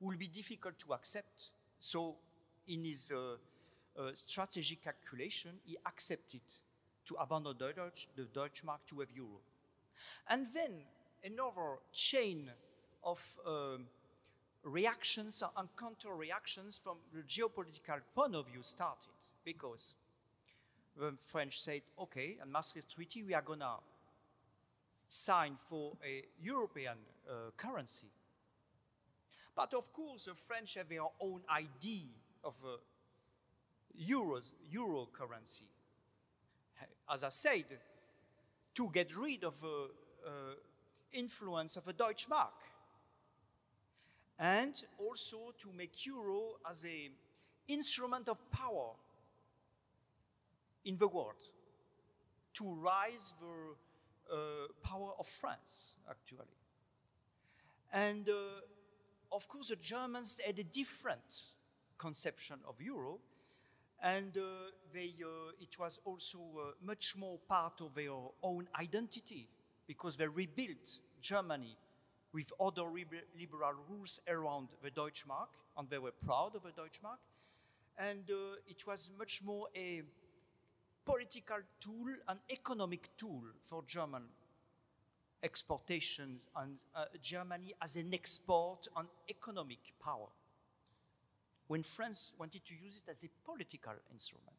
would 0.00 0.18
be 0.18 0.28
difficult 0.28 0.78
to 0.80 0.92
accept. 0.92 1.50
So 1.78 2.16
in 2.68 2.84
his 2.84 3.12
uh, 3.12 3.36
uh, 3.98 4.10
strategic 4.14 4.82
calculation, 4.82 5.52
he 5.64 5.76
accepted 5.86 6.40
to 7.10 7.16
abandon 7.20 7.54
the 7.58 7.72
Deutsch, 7.72 8.08
the 8.16 8.22
Deutschmark 8.22 8.78
to 8.88 9.00
have 9.00 9.10
euro. 9.14 9.40
And 10.28 10.46
then 10.54 10.70
another 11.24 11.78
chain 11.92 12.50
of 13.02 13.20
um, 13.46 13.86
reactions 14.62 15.42
and 15.56 15.68
counter 15.76 16.14
reactions 16.14 16.80
from 16.82 16.98
the 17.12 17.22
geopolitical 17.22 18.00
point 18.14 18.34
of 18.34 18.46
view 18.46 18.62
started 18.62 19.10
because 19.44 19.94
the 20.96 21.12
French 21.18 21.60
said, 21.60 21.82
okay, 21.98 22.36
and 22.40 22.52
Maastricht 22.52 22.94
Treaty, 22.94 23.22
we 23.22 23.34
are 23.34 23.42
going 23.42 23.60
to 23.60 23.76
sign 25.08 25.56
for 25.66 25.96
a 26.06 26.22
European 26.40 26.96
uh, 27.28 27.50
currency. 27.56 28.06
But 29.56 29.74
of 29.74 29.92
course, 29.92 30.26
the 30.26 30.34
French 30.34 30.74
have 30.74 30.88
their 30.88 31.02
own 31.20 31.40
idea 31.50 32.06
of 32.44 32.54
a 32.64 32.76
euros, 34.00 34.52
euro 34.70 35.08
currency. 35.12 35.64
As 37.10 37.24
I 37.24 37.28
said, 37.30 37.64
to 38.74 38.90
get 38.92 39.16
rid 39.16 39.44
of 39.44 39.60
the 39.60 39.90
uh, 40.26 40.30
influence 41.12 41.76
of 41.76 41.84
the 41.84 41.92
Deutsche 41.92 42.28
Mark 42.28 42.54
and 44.38 44.84
also 44.98 45.52
to 45.58 45.68
make 45.76 46.06
euro 46.06 46.56
as 46.68 46.84
an 46.84 47.10
instrument 47.68 48.28
of 48.28 48.38
power 48.50 48.92
in 50.84 50.96
the 50.96 51.08
world 51.08 51.42
to 52.54 52.74
rise 52.74 53.32
the 53.40 54.34
uh, 54.34 54.38
power 54.82 55.12
of 55.18 55.26
France, 55.26 55.94
actually. 56.08 56.46
And 57.92 58.28
uh, 58.28 58.32
of 59.32 59.48
course, 59.48 59.68
the 59.68 59.76
Germans 59.76 60.40
had 60.44 60.58
a 60.58 60.64
different 60.64 61.44
conception 61.98 62.60
of 62.66 62.80
euro, 62.80 63.18
and 64.02 64.36
uh, 64.36 64.40
they, 64.92 65.12
uh, 65.22 65.52
it 65.60 65.78
was 65.78 65.98
also 66.04 66.38
uh, 66.38 66.70
much 66.82 67.16
more 67.16 67.38
part 67.48 67.80
of 67.80 67.94
their 67.94 68.12
own 68.42 68.68
identity 68.78 69.48
because 69.86 70.16
they 70.16 70.26
rebuilt 70.26 70.98
Germany 71.20 71.76
with 72.32 72.52
other 72.60 72.84
liberal 73.38 73.72
rules 73.88 74.20
around 74.28 74.68
the 74.82 74.90
Deutschmark, 74.90 75.48
and 75.76 75.90
they 75.90 75.98
were 75.98 76.12
proud 76.24 76.54
of 76.54 76.62
the 76.62 76.70
Deutschmark. 76.70 77.18
And 77.98 78.30
uh, 78.30 78.56
it 78.68 78.86
was 78.86 79.10
much 79.18 79.42
more 79.44 79.66
a 79.76 80.02
political 81.04 81.58
tool, 81.80 82.06
an 82.28 82.38
economic 82.50 83.08
tool 83.18 83.42
for 83.62 83.82
German 83.86 84.22
exportation 85.42 86.38
and 86.56 86.76
uh, 86.94 87.04
Germany 87.22 87.74
as 87.82 87.96
an 87.96 88.12
export 88.12 88.88
and 88.96 89.08
economic 89.28 89.92
power. 90.02 90.28
When 91.70 91.84
France 91.84 92.32
wanted 92.36 92.64
to 92.66 92.74
use 92.74 93.00
it 93.06 93.08
as 93.08 93.22
a 93.22 93.28
political 93.44 93.92
instrument. 94.10 94.56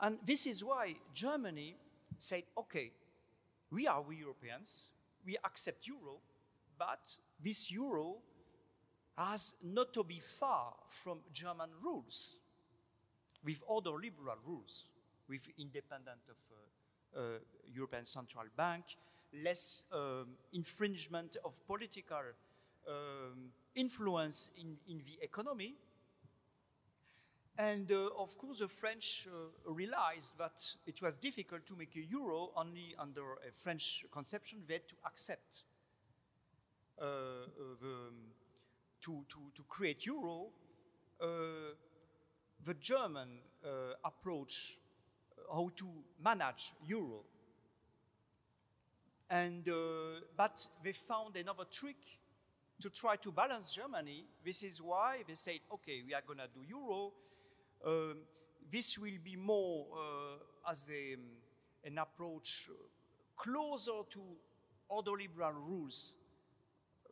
And 0.00 0.16
this 0.24 0.46
is 0.46 0.64
why 0.64 0.94
Germany 1.12 1.76
said, 2.16 2.44
okay, 2.56 2.92
we 3.70 3.86
are 3.86 4.00
we 4.00 4.16
Europeans, 4.16 4.88
we 5.26 5.36
accept 5.44 5.86
euro, 5.86 6.20
but 6.78 7.14
this 7.44 7.70
euro 7.70 8.16
has 9.18 9.56
not 9.62 9.92
to 9.92 10.02
be 10.02 10.18
far 10.18 10.72
from 10.88 11.18
German 11.30 11.68
rules, 11.84 12.36
with 13.44 13.60
ordoliberal 13.68 14.40
rules, 14.46 14.84
with 15.28 15.46
independent 15.58 16.22
of 16.30 16.36
uh, 16.50 17.20
uh, 17.20 17.38
European 17.70 18.06
Central 18.06 18.44
Bank, 18.56 18.84
less 19.44 19.82
um, 19.92 20.28
infringement 20.54 21.36
of 21.44 21.52
political 21.66 22.22
um, 22.88 23.50
influence 23.74 24.50
in, 24.58 24.76
in 24.88 24.98
the 24.98 25.22
economy. 25.22 25.74
And 27.58 27.90
uh, 27.92 28.08
of 28.18 28.36
course, 28.38 28.60
the 28.60 28.68
French 28.68 29.28
uh, 29.28 29.70
realized 29.70 30.38
that 30.38 30.62
it 30.86 31.02
was 31.02 31.16
difficult 31.16 31.66
to 31.66 31.76
make 31.76 31.94
a 31.96 32.00
euro 32.00 32.50
only 32.56 32.94
under 32.98 33.34
a 33.46 33.52
French 33.52 34.04
conception. 34.10 34.62
They 34.66 34.74
had 34.74 34.88
to 34.88 34.94
accept 35.06 35.64
uh, 37.00 37.04
uh 37.04 37.46
the, 37.80 37.88
um, 37.88 38.14
to, 39.02 39.24
to, 39.28 39.38
to 39.54 39.62
create 39.68 40.06
euro 40.06 40.48
uh, 41.20 41.26
the 42.64 42.74
German 42.74 43.38
uh, 43.64 43.94
approach 44.04 44.78
how 45.52 45.70
to 45.76 45.86
manage 46.22 46.72
euro 46.86 47.24
and, 49.32 49.66
uh, 49.68 50.20
but 50.36 50.66
they 50.84 50.92
found 50.92 51.36
another 51.36 51.64
trick 51.70 51.96
to 52.82 52.90
try 52.90 53.16
to 53.16 53.32
balance 53.32 53.72
Germany. 53.72 54.26
This 54.44 54.62
is 54.62 54.82
why 54.82 55.22
they 55.26 55.34
said, 55.34 55.60
okay, 55.72 56.02
we 56.06 56.14
are 56.14 56.22
going 56.26 56.38
to 56.38 56.48
do 56.52 56.60
euro. 56.68 57.12
Um, 57.86 58.16
this 58.70 58.98
will 58.98 59.20
be 59.24 59.36
more 59.36 59.86
uh, 59.92 60.70
as 60.70 60.90
a, 60.90 61.14
um, 61.14 61.20
an 61.84 61.98
approach 61.98 62.68
closer 63.36 64.02
to 64.10 64.20
ordoliberal 64.90 65.54
rules 65.54 66.12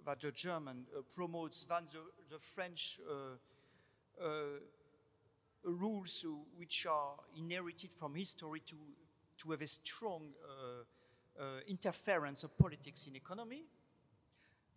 that 0.05 0.21
the 0.21 0.33
German 0.33 0.87
uh, 0.97 1.03
promotes 1.15 1.65
than 1.65 1.85
the, 1.93 2.35
the 2.35 2.39
French 2.39 2.99
uh, 3.09 4.25
uh, 4.25 4.29
rules 5.65 6.25
which 6.57 6.87
are 6.87 7.15
inherited 7.37 7.91
from 7.93 8.15
history 8.15 8.63
to, 8.67 8.77
to 9.39 9.51
have 9.51 9.63
a 9.63 9.67
strong 9.67 10.23
uh, 10.43 11.43
uh, 11.43 11.45
interference 11.69 12.45
of 12.45 12.57
politics 12.57 13.07
in 13.07 13.17
economy. 13.17 13.65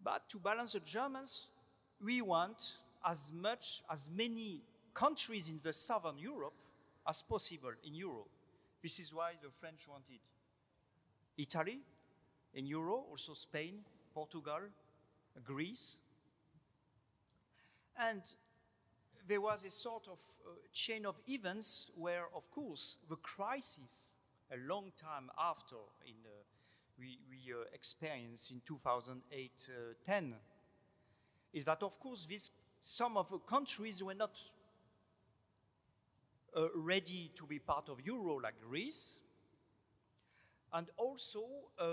But 0.03 0.27
to 0.29 0.37
balance 0.37 0.73
the 0.73 0.81
Germans, 0.81 1.47
we 2.03 2.21
want 2.21 2.77
as 3.05 3.31
much, 3.33 3.81
as 3.89 4.09
many 4.13 4.61
countries 4.93 5.49
in 5.49 5.59
the 5.63 5.73
southern 5.73 6.17
Europe 6.17 6.53
as 7.07 7.21
possible 7.21 7.71
in 7.85 7.95
euro. 7.95 8.25
This 8.81 8.99
is 8.99 9.13
why 9.13 9.33
the 9.41 9.49
French 9.59 9.87
wanted 9.87 10.19
Italy 11.37 11.79
in 12.53 12.65
euro, 12.65 13.05
also 13.09 13.33
Spain, 13.33 13.79
Portugal, 14.13 14.59
Greece. 15.43 15.95
And 17.97 18.21
there 19.27 19.41
was 19.41 19.65
a 19.65 19.71
sort 19.71 20.07
of 20.07 20.19
uh, 20.45 20.51
chain 20.73 21.05
of 21.05 21.15
events 21.27 21.89
where, 21.95 22.25
of 22.35 22.49
course, 22.51 22.97
the 23.09 23.15
crisis 23.17 24.09
a 24.51 24.57
long 24.67 24.91
time 24.97 25.29
after 25.39 25.75
in, 26.05 26.15
uh, 26.25 26.43
we, 26.97 27.19
we 27.29 27.53
uh, 27.53 27.63
experienced 27.73 28.51
in 28.51 28.61
2008-10 28.69 30.33
is 31.53 31.65
that, 31.65 31.83
of 31.83 31.99
course, 31.99 32.25
this, 32.29 32.51
some 32.81 33.17
of 33.17 33.29
the 33.29 33.39
countries 33.39 34.03
were 34.03 34.13
not 34.13 34.39
uh, 36.55 36.67
ready 36.75 37.31
to 37.35 37.45
be 37.45 37.59
part 37.59 37.89
of 37.89 37.99
Euro, 38.05 38.39
like 38.39 38.55
Greece, 38.61 39.15
and 40.73 40.87
also 40.97 41.43
uh, 41.79 41.85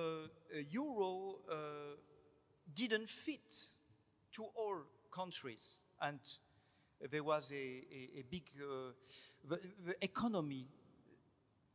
Euro 0.71 1.37
uh, 1.51 1.55
didn't 2.75 3.09
fit 3.09 3.71
to 4.33 4.45
all 4.55 4.79
countries, 5.11 5.77
and 6.01 6.19
there 7.11 7.25
was 7.25 7.53
a, 7.53 7.55
a, 7.57 8.21
a 8.21 8.25
big 8.31 8.45
uh, 8.61 8.93
the, 9.49 9.59
the 9.87 10.05
economy 10.05 10.67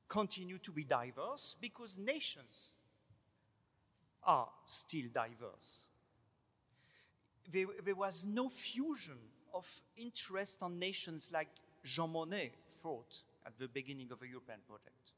continued 0.08 0.64
to 0.64 0.72
be 0.72 0.84
diverse 0.84 1.56
because 1.60 1.98
nations 1.98 2.74
are 4.26 4.50
still 4.66 5.06
diverse. 5.14 5.82
There, 7.52 7.68
there, 7.84 7.96
was 7.96 8.26
no 8.26 8.50
fusion 8.50 9.18
of 9.54 9.70
interest 9.98 10.64
on 10.64 10.80
nations 10.80 11.30
like 11.32 11.50
Jean 11.84 12.12
Monnet 12.12 12.52
thought 12.70 13.22
at 13.46 13.58
the 13.60 13.68
beginning 13.68 14.12
of 14.12 14.20
the 14.20 14.28
European 14.28 14.60
project. 14.68 15.12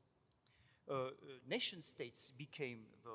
Uh, 0.90 0.94
uh, 0.94 1.10
nation 1.50 1.82
states 1.82 2.32
became 2.38 2.80
the 3.04 3.12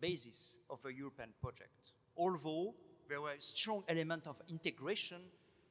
basis 0.00 0.54
of 0.68 0.82
the 0.82 0.92
European 0.92 1.30
project, 1.40 1.92
although 2.16 2.74
there 3.08 3.20
were 3.20 3.34
strong 3.38 3.84
element 3.88 4.26
of 4.26 4.36
integration 4.48 5.20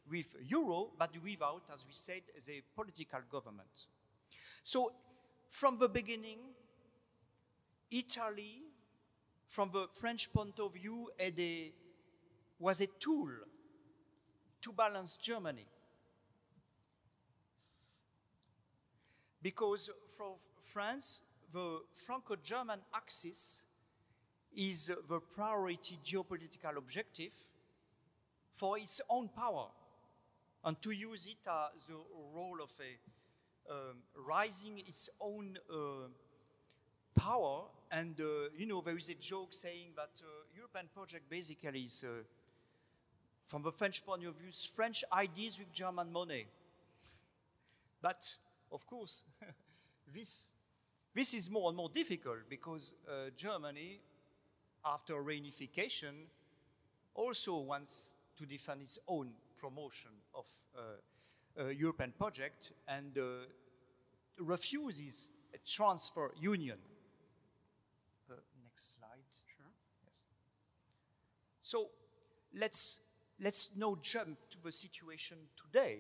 with 0.09 0.35
euro, 0.41 0.91
but 0.97 1.11
without, 1.23 1.63
as 1.73 1.83
we 1.85 1.93
said, 1.93 2.21
the 2.45 2.61
political 2.75 3.19
government. 3.29 3.87
So 4.63 4.91
from 5.49 5.77
the 5.79 5.89
beginning, 5.89 6.39
Italy, 7.91 8.63
from 9.47 9.69
the 9.71 9.87
French 9.93 10.31
point 10.31 10.59
of 10.59 10.73
view, 10.73 11.09
a, 11.19 11.71
was 12.59 12.81
a 12.81 12.87
tool 12.99 13.29
to 14.61 14.71
balance 14.71 15.15
Germany. 15.17 15.65
Because 19.41 19.89
for 20.17 20.35
France, 20.61 21.21
the 21.53 21.81
Franco-German 21.93 22.79
axis 22.93 23.61
is 24.55 24.91
the 25.07 25.19
priority 25.19 25.99
geopolitical 26.03 26.77
objective 26.77 27.33
for 28.55 28.77
its 28.77 29.01
own 29.09 29.29
power 29.29 29.67
and 30.63 30.81
to 30.81 30.91
use 30.91 31.27
it 31.27 31.47
as 31.47 31.85
the 31.87 31.95
role 32.33 32.57
of 32.63 32.71
a 32.79 33.71
um, 33.71 33.97
rising 34.27 34.79
its 34.79 35.09
own 35.19 35.57
uh, 35.71 36.07
power. 37.15 37.63
And, 37.91 38.19
uh, 38.19 38.49
you 38.57 38.65
know, 38.65 38.81
there 38.81 38.97
is 38.97 39.09
a 39.09 39.15
joke 39.15 39.53
saying 39.53 39.93
that 39.95 40.21
uh, 40.21 40.27
European 40.55 40.87
project 40.93 41.29
basically 41.29 41.81
is, 41.81 42.03
uh, 42.03 42.23
from 43.45 43.61
the 43.63 43.71
French 43.71 44.05
point 44.05 44.25
of 44.25 44.35
view, 44.35 44.51
French 44.75 45.03
ideas 45.13 45.59
with 45.59 45.71
German 45.71 46.11
money. 46.11 46.47
But, 48.01 48.35
of 48.71 48.85
course, 48.85 49.23
this, 50.13 50.45
this 51.13 51.33
is 51.33 51.49
more 51.49 51.69
and 51.69 51.77
more 51.77 51.89
difficult 51.89 52.49
because 52.49 52.93
uh, 53.07 53.29
Germany, 53.37 53.99
after 54.83 55.13
reunification, 55.15 56.25
also 57.13 57.57
wants 57.57 58.09
to 58.37 58.45
defend 58.45 58.81
its 58.81 58.99
own 59.07 59.29
promotion 59.57 60.11
of 60.33 60.45
uh, 60.77 61.65
a 61.67 61.71
European 61.71 62.11
project 62.11 62.73
and 62.87 63.17
uh, 63.17 63.45
refuses 64.39 65.29
a 65.53 65.57
transfer 65.65 66.31
union. 66.39 66.77
Next 68.75 68.97
slide. 68.97 69.23
Sure. 69.55 69.71
Yes. 70.05 70.25
So 71.61 71.87
let's, 72.53 72.99
let's 73.39 73.69
now 73.77 73.97
jump 74.01 74.37
to 74.49 74.57
the 74.61 74.71
situation 74.73 75.37
today 75.55 75.99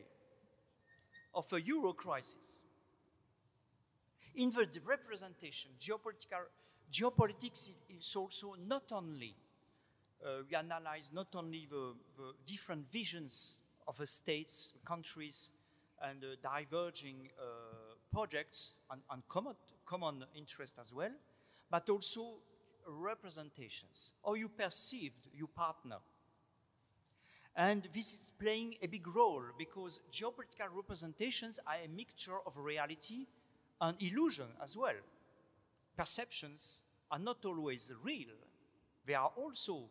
of 1.33 1.45
a 1.53 1.61
euro 1.61 1.93
crisis. 1.93 2.59
In 4.35 4.51
the 4.51 4.67
representation, 4.85 5.71
geopolitical, 5.79 6.43
geopolitics 6.91 7.69
is 7.97 8.13
also 8.13 8.55
not 8.67 8.91
only 8.91 9.33
uh, 10.25 10.41
we 10.49 10.57
analyze 10.57 11.11
not 11.13 11.27
only 11.33 11.69
the, 11.71 11.93
the, 12.17 12.33
different 12.45 12.91
visions 12.91 13.55
of 13.87 13.97
the 13.97 14.07
states, 14.07 14.71
countries, 14.83 15.49
and 16.03 16.25
uh, 16.25 16.35
diverging 16.43 17.29
uh, 17.39 17.45
projects 18.11 18.71
and, 18.91 19.01
and 19.11 19.25
common, 19.29 19.55
common 19.85 20.25
interest 20.35 20.77
as 20.81 20.91
well, 20.91 21.11
but 21.71 21.89
also 21.89 22.35
representations, 22.87 24.11
how 24.25 24.33
you 24.33 24.49
perceived 24.49 25.27
your 25.33 25.47
partner. 25.47 25.97
And 27.55 27.87
this 27.93 28.13
is 28.13 28.31
playing 28.37 28.75
a 28.81 28.87
big 28.87 29.07
role 29.15 29.43
because 29.57 30.01
geopolitical 30.11 30.67
representations 30.75 31.59
are 31.65 31.77
a 31.83 31.87
mixture 31.87 32.39
of 32.45 32.57
reality 32.57 33.27
and 33.79 33.95
illusion 34.01 34.47
as 34.61 34.75
well. 34.75 34.95
Perceptions 35.95 36.79
are 37.09 37.19
not 37.19 37.45
always 37.45 37.91
real, 38.03 38.35
they 39.05 39.13
are 39.13 39.31
also 39.37 39.83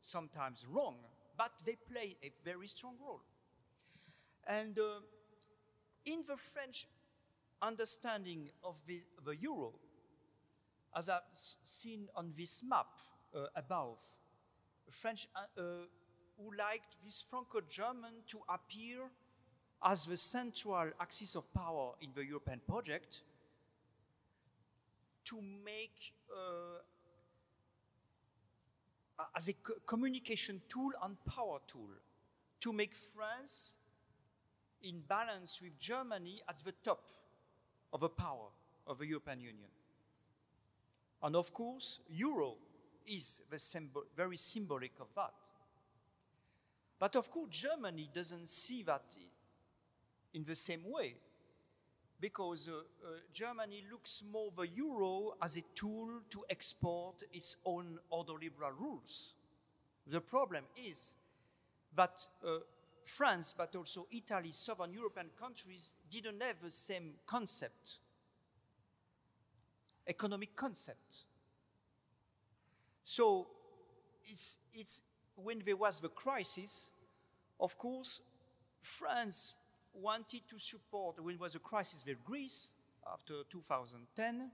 sometimes 0.00 0.64
wrong, 0.70 0.96
but 1.36 1.52
they 1.64 1.76
play 1.90 2.16
a 2.22 2.30
very 2.44 2.68
strong 2.68 2.94
role. 3.04 3.22
And 4.46 4.78
uh, 4.78 5.00
in 6.04 6.24
the 6.26 6.36
French 6.36 6.86
understanding 7.60 8.50
of 8.62 8.76
the, 8.86 9.00
the 9.24 9.36
euro, 9.36 9.72
as 10.96 11.08
I've 11.08 11.22
seen 11.64 12.08
on 12.14 12.32
this 12.36 12.64
map 12.68 12.86
uh, 13.34 13.46
above, 13.56 13.98
French 14.90 15.28
uh, 15.36 15.60
uh, 15.60 15.62
who 16.38 16.56
liked 16.56 16.96
this 17.04 17.20
Franco-German 17.20 18.22
to 18.28 18.40
appear 18.48 19.10
as 19.84 20.06
the 20.06 20.16
central 20.16 20.90
axis 21.00 21.36
of 21.36 21.52
power 21.52 21.92
in 22.00 22.10
the 22.14 22.24
European 22.24 22.60
project, 22.66 23.22
to 25.24 25.42
make 25.64 26.12
uh, 26.32 26.80
as 29.36 29.48
a 29.48 29.54
communication 29.86 30.60
tool 30.68 30.90
and 31.02 31.16
power 31.26 31.58
tool 31.66 31.90
to 32.60 32.72
make 32.72 32.94
France 32.94 33.72
in 34.82 35.00
balance 35.08 35.60
with 35.62 35.78
Germany 35.78 36.40
at 36.48 36.58
the 36.64 36.72
top 36.84 37.08
of 37.92 38.00
the 38.00 38.08
power 38.08 38.48
of 38.86 38.98
the 38.98 39.06
European 39.06 39.40
Union. 39.40 39.68
And 41.22 41.34
of 41.36 41.52
course, 41.52 41.98
euro 42.10 42.54
is 43.06 43.42
symbol, 43.56 44.04
very 44.16 44.36
symbolic 44.36 44.92
of 45.00 45.08
that. 45.16 45.32
But 46.98 47.16
of 47.16 47.30
course, 47.30 47.50
Germany 47.50 48.08
doesn't 48.12 48.48
see 48.48 48.82
that 48.84 49.16
in 50.34 50.44
the 50.44 50.54
same 50.54 50.82
way 50.90 51.14
because 52.20 52.68
uh, 52.68 52.72
uh, 52.72 53.10
Germany 53.32 53.84
looks 53.90 54.22
more 54.32 54.50
the 54.56 54.66
euro 54.66 55.36
as 55.40 55.56
a 55.56 55.62
tool 55.74 56.20
to 56.30 56.44
export 56.50 57.22
its 57.32 57.56
own 57.64 57.98
ordoliberal 58.12 58.72
rules. 58.78 59.34
The 60.06 60.20
problem 60.20 60.64
is 60.76 61.12
that 61.94 62.26
uh, 62.44 62.58
France, 63.04 63.54
but 63.56 63.74
also 63.76 64.06
Italy, 64.10 64.50
southern 64.52 64.92
European 64.92 65.28
countries 65.40 65.92
didn't 66.10 66.42
have 66.42 66.56
the 66.62 66.70
same 66.70 67.12
concept, 67.26 67.98
economic 70.08 70.56
concept. 70.56 71.24
So 73.04 73.46
it's, 74.24 74.58
it's 74.74 75.02
when 75.36 75.62
there 75.64 75.76
was 75.76 76.00
the 76.00 76.08
crisis, 76.08 76.88
of 77.60 77.76
course, 77.78 78.20
France 78.80 79.54
wanted 79.94 80.42
to 80.48 80.58
support, 80.58 81.22
when 81.22 81.34
it 81.34 81.40
was 81.40 81.54
a 81.54 81.58
crisis 81.58 82.04
with 82.06 82.22
Greece 82.24 82.68
after 83.12 83.34
2010, 83.50 84.50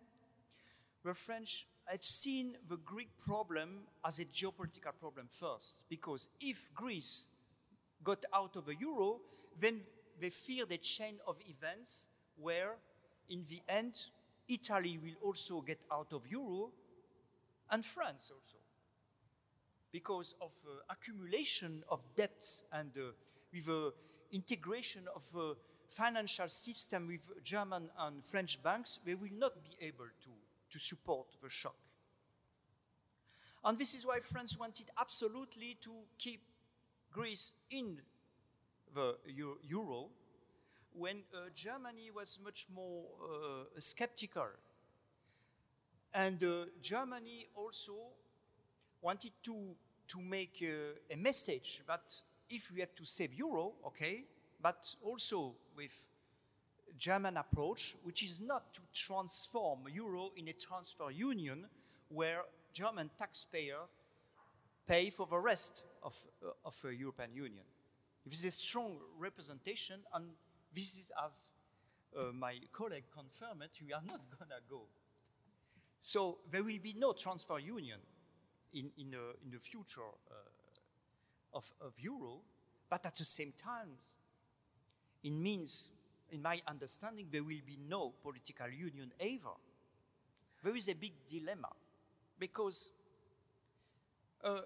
the 1.05 1.14
French 1.14 1.66
have 1.86 2.05
seen 2.05 2.56
the 2.68 2.76
Greek 2.78 3.10
problem 3.26 3.81
as 4.05 4.18
a 4.18 4.24
geopolitical 4.24 4.93
problem 4.98 5.28
first, 5.31 5.82
because 5.89 6.28
if 6.40 6.70
Greece 6.74 7.24
got 8.02 8.24
out 8.32 8.56
of 8.56 8.66
the 8.66 8.74
euro, 8.76 9.20
then 9.59 9.81
they 10.20 10.31
feared 10.31 10.72
a 10.72 10.78
chain 10.78 11.16
of 11.26 11.36
events 11.47 12.06
where, 12.40 12.76
in 13.28 13.44
the 13.48 13.60
end, 13.68 14.06
Italy 14.49 14.99
will 14.99 15.16
also 15.23 15.61
get 15.61 15.85
out 15.91 16.12
of 16.12 16.27
euro, 16.31 16.71
and 17.71 17.85
France 17.85 18.31
also, 18.33 18.59
because 19.91 20.35
of 20.41 20.51
uh, 20.66 20.81
accumulation 20.91 21.83
of 21.89 22.01
debts 22.16 22.62
and 22.73 22.91
uh, 22.97 23.12
with 23.53 23.69
a 23.69 23.93
integration 24.33 25.03
of 25.15 25.23
a 25.41 25.55
financial 25.89 26.49
system 26.49 27.07
with 27.07 27.43
German 27.43 27.89
and 27.99 28.25
French 28.25 28.62
banks, 28.62 28.99
they 29.05 29.15
will 29.15 29.33
not 29.39 29.53
be 29.62 29.87
able 29.87 30.09
to, 30.23 30.31
to 30.71 30.79
support 30.79 31.27
the 31.43 31.49
shock. 31.49 31.77
And 33.65 33.79
this 33.79 33.95
is 33.95 34.05
why 34.05 34.19
France 34.21 34.59
wanted 34.59 34.91
absolutely 34.99 35.79
to 35.83 35.93
keep 36.19 36.43
Greece 37.12 37.55
in 37.71 37.99
the 38.95 39.16
euro 39.69 40.11
when 40.95 41.23
uh, 41.35 41.51
Germany 41.55 42.11
was 42.15 42.39
much 42.43 42.66
more 42.73 43.05
uh, 43.23 43.65
skeptical 43.79 44.49
And 46.15 46.43
uh, 46.45 46.66
Germany 46.81 47.49
also 47.57 47.95
wanted 49.03 49.33
to, 49.43 49.75
to 50.07 50.21
make 50.21 50.62
uh, 50.62 51.12
a 51.12 51.16
message 51.16 51.83
that 51.89 52.15
if 52.49 52.71
we 52.73 52.81
have 52.81 52.95
to 52.95 53.05
save 53.05 53.35
euro, 53.35 53.73
okay, 53.85 54.25
but 54.62 54.95
also 55.03 55.57
with 55.77 56.07
German 56.97 57.37
approach, 57.37 57.97
which 58.05 58.23
is 58.23 58.41
not 58.41 58.73
to 58.75 58.81
transform 58.93 59.81
euro 59.93 60.31
in 60.37 60.47
a 60.49 60.53
transfer 60.53 61.11
union 61.11 61.66
where 62.09 62.43
German 62.73 63.11
taxpayer 63.19 63.81
pay 64.87 65.11
for 65.11 65.27
the 65.27 65.39
rest 65.39 65.83
of, 66.05 66.15
uh, 66.45 66.51
of 66.65 66.81
the 66.81 66.95
European 66.95 67.35
Union. 67.35 67.65
This 68.25 68.39
is 68.39 68.45
a 68.45 68.51
strong 68.53 68.99
representation, 69.19 70.01
and 70.15 70.27
this 70.74 70.96
is, 70.96 71.10
as 71.24 71.51
uh, 72.16 72.32
my 72.32 72.55
colleague 72.72 73.05
confirmed 73.12 73.68
we 73.84 73.92
are 73.92 74.02
not 74.06 74.20
going 74.38 74.51
to 74.51 74.62
go. 74.68 74.82
So 76.02 76.38
there 76.51 76.62
will 76.62 76.78
be 76.82 76.94
no 76.98 77.12
transfer 77.12 77.59
union 77.59 77.98
in, 78.72 78.90
in, 78.98 79.14
in 79.44 79.51
the 79.51 79.59
future 79.59 80.01
uh, 80.30 80.34
of, 81.56 81.70
of 81.80 81.92
euro, 81.98 82.40
but 82.90 83.06
at 83.06 83.14
the 83.14 83.24
same 83.24 83.52
time, 83.62 83.88
it 85.22 85.30
means, 85.30 85.88
in 86.30 86.42
my 86.42 86.60
understanding, 86.68 87.28
there 87.30 87.42
will 87.42 87.62
be 87.66 87.78
no 87.88 88.12
political 88.22 88.68
union 88.68 89.12
ever. 89.18 89.56
There 90.62 90.76
is 90.76 90.88
a 90.88 90.94
big 90.94 91.12
dilemma 91.30 91.70
because 92.38 92.90
uh, 94.42 94.60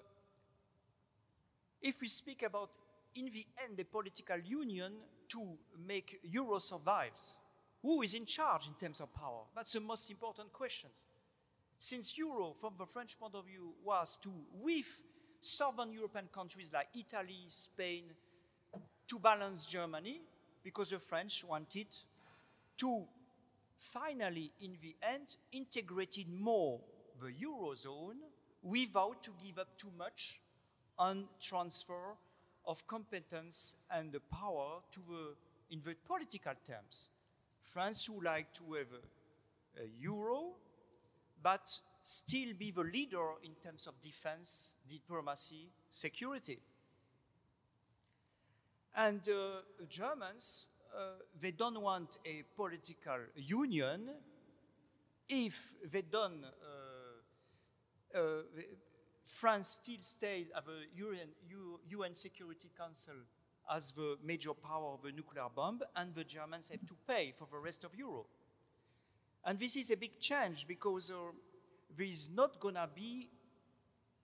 if 1.81 2.01
we 2.01 2.09
speak 2.09 2.43
about, 2.43 2.71
in 3.19 3.31
the 3.33 3.45
end, 3.65 3.79
a 3.81 3.85
political 3.85 4.39
union 4.39 4.93
to 5.29 5.59
make 5.87 6.21
euro 6.23 6.59
survives, 6.59 7.35
who 7.83 8.03
is 8.03 8.15
in 8.15 8.25
charge 8.25 8.67
in 8.67 8.75
terms 8.75 9.01
of 9.01 9.13
power? 9.13 9.43
That's 9.55 9.73
the 9.73 9.81
most 9.81 10.11
important 10.11 10.53
question. 10.53 10.91
Since 11.79 12.19
euro, 12.19 12.55
from 12.59 12.75
the 12.79 12.87
French 12.87 13.19
point 13.19 13.35
of 13.35 13.47
view, 13.47 13.73
was 13.85 14.19
to, 14.23 14.31
with 14.61 15.03
southern 15.41 15.93
European 15.93 16.29
countries 16.33 16.71
like 16.73 16.89
Italy, 16.95 17.45
Spain, 17.49 18.05
to 19.07 19.19
balance 19.19 19.65
Germany, 19.67 20.21
because 20.63 20.91
the 20.91 20.99
French 20.99 21.45
wanted 21.45 21.87
to 22.79 23.05
finally, 23.79 24.53
in 24.61 24.77
the 24.83 24.97
end, 25.03 25.37
integrated 25.53 26.29
more 26.29 26.81
the 27.21 27.29
eurozone 27.29 28.19
without 28.63 29.23
to 29.23 29.31
give 29.45 29.59
up 29.59 29.79
too 29.79 29.91
much 29.97 30.41
on 30.99 31.25
transfer 31.41 32.17
of 32.69 32.87
competence 32.87 33.77
and 33.91 34.13
the 34.13 34.21
power 34.21 34.81
to 34.93 35.01
the, 35.09 35.75
in 35.75 35.81
the 35.85 35.97
political 36.07 36.53
terms. 36.65 37.07
France 37.65 38.09
would 38.11 38.25
like 38.25 38.53
to 38.53 38.75
have 38.75 38.87
a, 38.93 39.83
a 39.83 39.87
euro, 39.99 40.51
but 41.43 41.81
still 42.03 42.53
be 42.59 42.71
the 42.71 42.83
leader 42.83 43.27
in 43.43 43.53
terms 43.63 43.87
of 43.87 43.95
defense, 44.03 44.73
diplomacy, 44.89 45.71
security. 45.91 46.59
And 48.95 49.21
uh, 49.29 49.63
the 49.79 49.87
Germans, 49.89 50.67
uh, 50.95 51.23
they 51.41 51.53
don't 51.53 51.81
want 51.81 52.19
a 52.27 52.43
political 52.55 53.19
union 53.35 54.11
if 55.29 55.73
they 55.91 56.03
don't 56.03 56.45
uh, 56.45 58.19
uh 58.19 58.43
France 59.29 59.69
still 59.83 59.99
stays 60.01 60.47
at 60.57 60.65
the 60.65 60.87
UN, 60.97 61.29
UN 61.91 62.15
Security 62.15 62.71
Council 62.77 63.15
as 63.71 63.91
the 63.91 64.17
major 64.25 64.55
power 64.55 64.95
of 64.95 65.03
the 65.03 65.13
nuclear 65.13 65.45
bomb, 65.55 65.83
and 65.97 66.15
the 66.15 66.25
Germans 66.25 66.71
have 66.71 66.81
to 66.87 66.95
pay 67.07 67.35
for 67.39 67.47
the 67.53 67.59
rest 67.59 67.85
of 67.85 67.95
Europe. 67.95 68.29
And 69.45 69.59
this 69.59 69.77
is 69.77 69.91
a 69.91 69.97
big 69.97 70.19
change 70.19 70.67
because 70.67 71.11
uh, 71.11 71.31
there 71.95 72.07
is 72.07 72.31
not 72.35 72.59
going 72.59 72.77
to 72.77 72.89
be, 72.95 73.29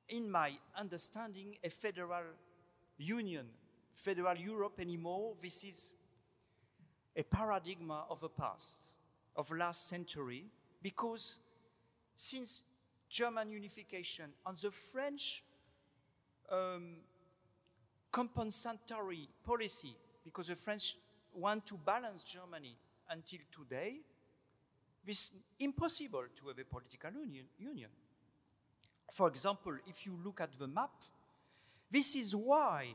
in 0.09 0.31
my 0.31 0.53
understanding, 0.75 1.57
a 1.63 1.69
federal 1.69 2.25
union, 2.97 3.47
federal 3.95 4.37
Europe 4.37 4.81
anymore. 4.81 5.35
This 5.43 5.65
is 5.65 5.93
a 7.15 7.23
paradigm 7.23 7.91
of 8.09 8.21
the 8.21 8.31
past, 8.31 8.79
of 9.37 9.51
last 9.51 9.87
century, 9.87 10.47
because 10.83 11.37
since 12.17 12.63
German 13.15 13.49
unification, 13.49 14.33
on 14.45 14.57
the 14.61 14.73
French 14.73 15.45
um, 16.51 16.97
compensatory 18.11 19.29
policy, 19.47 19.95
because 20.25 20.49
the 20.49 20.57
French 20.57 20.97
want 21.33 21.65
to 21.65 21.77
balance 21.77 22.25
Germany 22.25 22.77
until 23.09 23.39
today, 23.53 24.01
it's 25.07 25.31
impossible 25.61 26.25
to 26.35 26.49
have 26.49 26.59
a 26.59 26.65
political 26.65 27.13
union, 27.13 27.45
union. 27.57 27.91
For 29.13 29.29
example, 29.29 29.75
if 29.87 30.05
you 30.05 30.19
look 30.25 30.41
at 30.41 30.59
the 30.59 30.67
map, 30.67 31.05
this 31.89 32.17
is 32.17 32.35
why, 32.35 32.95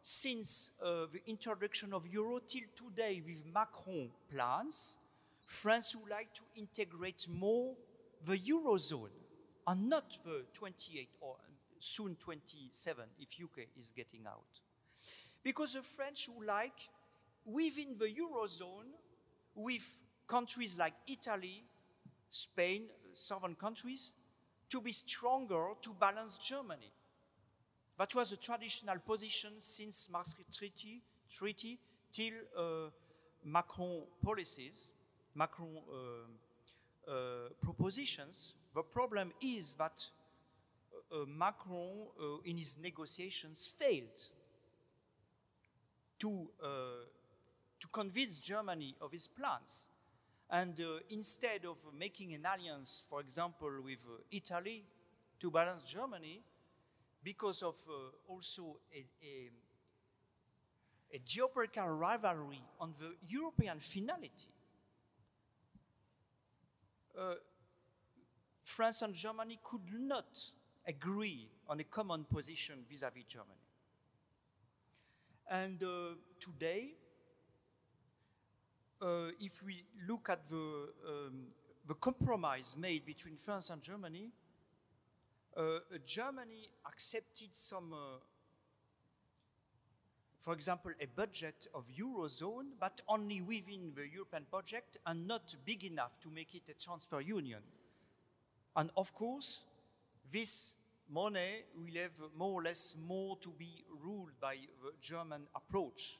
since 0.00 0.70
uh, 0.80 1.06
the 1.12 1.22
introduction 1.26 1.92
of 1.92 2.06
euro 2.06 2.38
till 2.46 2.68
today 2.76 3.20
with 3.26 3.42
Macron 3.52 4.10
plans, 4.32 4.94
France 5.44 5.96
would 5.96 6.10
like 6.12 6.32
to 6.34 6.42
integrate 6.54 7.26
more 7.28 7.74
the 8.24 8.38
eurozone 8.38 9.25
and 9.66 9.88
not 9.88 10.16
the 10.24 10.44
28 10.54 11.08
or 11.20 11.36
soon 11.80 12.16
27 12.16 13.04
if 13.20 13.28
UK 13.42 13.66
is 13.78 13.90
getting 13.94 14.26
out. 14.26 14.60
Because 15.42 15.74
the 15.74 15.82
French 15.82 16.28
would 16.34 16.46
like, 16.46 16.88
within 17.44 17.96
the 17.98 18.06
Eurozone, 18.06 18.90
with 19.54 20.00
countries 20.26 20.76
like 20.78 20.94
Italy, 21.06 21.62
Spain, 22.30 22.84
southern 23.14 23.54
countries, 23.54 24.10
to 24.68 24.80
be 24.80 24.92
stronger 24.92 25.68
to 25.80 25.90
balance 26.00 26.36
Germany. 26.38 26.90
That 27.98 28.14
was 28.14 28.32
a 28.32 28.36
traditional 28.36 28.98
position 28.98 29.52
since 29.58 30.08
Maastricht 30.12 30.56
Treaty, 30.56 31.00
Treaty 31.32 31.78
till 32.12 32.34
uh, 32.56 32.90
Macron 33.44 34.02
policies, 34.22 34.88
Macron 35.34 35.68
uh, 35.88 37.10
uh, 37.10 37.14
propositions 37.62 38.52
the 38.76 38.82
problem 38.82 39.32
is 39.40 39.72
that 39.78 40.04
uh, 41.10 41.22
uh, 41.22 41.24
Macron, 41.26 42.08
uh, 42.20 42.24
in 42.44 42.58
his 42.58 42.76
negotiations, 42.82 43.72
failed 43.78 44.28
to, 46.18 46.46
uh, 46.62 46.66
to 47.80 47.88
convince 47.88 48.38
Germany 48.38 48.94
of 49.00 49.12
his 49.12 49.26
plans. 49.28 49.86
And 50.50 50.78
uh, 50.78 50.98
instead 51.08 51.64
of 51.64 51.78
making 51.98 52.34
an 52.34 52.44
alliance, 52.44 53.04
for 53.08 53.20
example, 53.20 53.70
with 53.82 54.04
uh, 54.06 54.20
Italy 54.30 54.84
to 55.40 55.50
balance 55.50 55.82
Germany, 55.82 56.42
because 57.24 57.62
of 57.62 57.76
also 58.28 58.76
a, 58.94 59.04
a, 59.24 59.50
a 61.16 61.18
geopolitical 61.20 61.98
rivalry 61.98 62.60
on 62.78 62.92
the 63.00 63.14
European 63.26 63.80
finality, 63.80 64.48
France 68.66 69.02
and 69.02 69.14
Germany 69.14 69.60
could 69.62 69.92
not 69.92 70.26
agree 70.86 71.48
on 71.68 71.78
a 71.78 71.84
common 71.84 72.24
position 72.24 72.84
vis-à-vis 72.90 73.24
Germany. 73.28 73.60
And 75.48 75.80
uh, 75.84 76.16
today, 76.40 76.94
uh, 79.00 79.28
if 79.40 79.62
we 79.62 79.84
look 80.08 80.28
at 80.28 80.48
the, 80.48 80.88
um, 81.08 81.46
the 81.86 81.94
compromise 81.94 82.76
made 82.76 83.06
between 83.06 83.36
France 83.36 83.70
and 83.70 83.80
Germany, 83.80 84.32
uh, 85.56 85.78
Germany 86.04 86.68
accepted 86.86 87.54
some, 87.54 87.92
uh, 87.92 88.18
for 90.40 90.54
example, 90.54 90.90
a 91.00 91.06
budget 91.06 91.68
of 91.72 91.84
Eurozone, 91.96 92.70
but 92.80 93.00
only 93.08 93.40
within 93.42 93.92
the 93.94 94.08
European 94.08 94.44
budget 94.50 94.98
and 95.06 95.28
not 95.28 95.54
big 95.64 95.84
enough 95.84 96.18
to 96.20 96.30
make 96.30 96.56
it 96.56 96.68
a 96.68 96.74
transfer 96.74 97.20
union. 97.20 97.62
And 98.76 98.90
of 98.96 99.14
course, 99.14 99.60
this 100.30 100.70
money 101.10 101.64
will 101.74 102.02
have 102.02 102.12
more 102.36 102.60
or 102.60 102.62
less 102.62 102.94
more 103.06 103.38
to 103.38 103.48
be 103.58 103.84
ruled 104.04 104.38
by 104.40 104.56
the 104.82 104.92
German 105.00 105.46
approach 105.54 106.18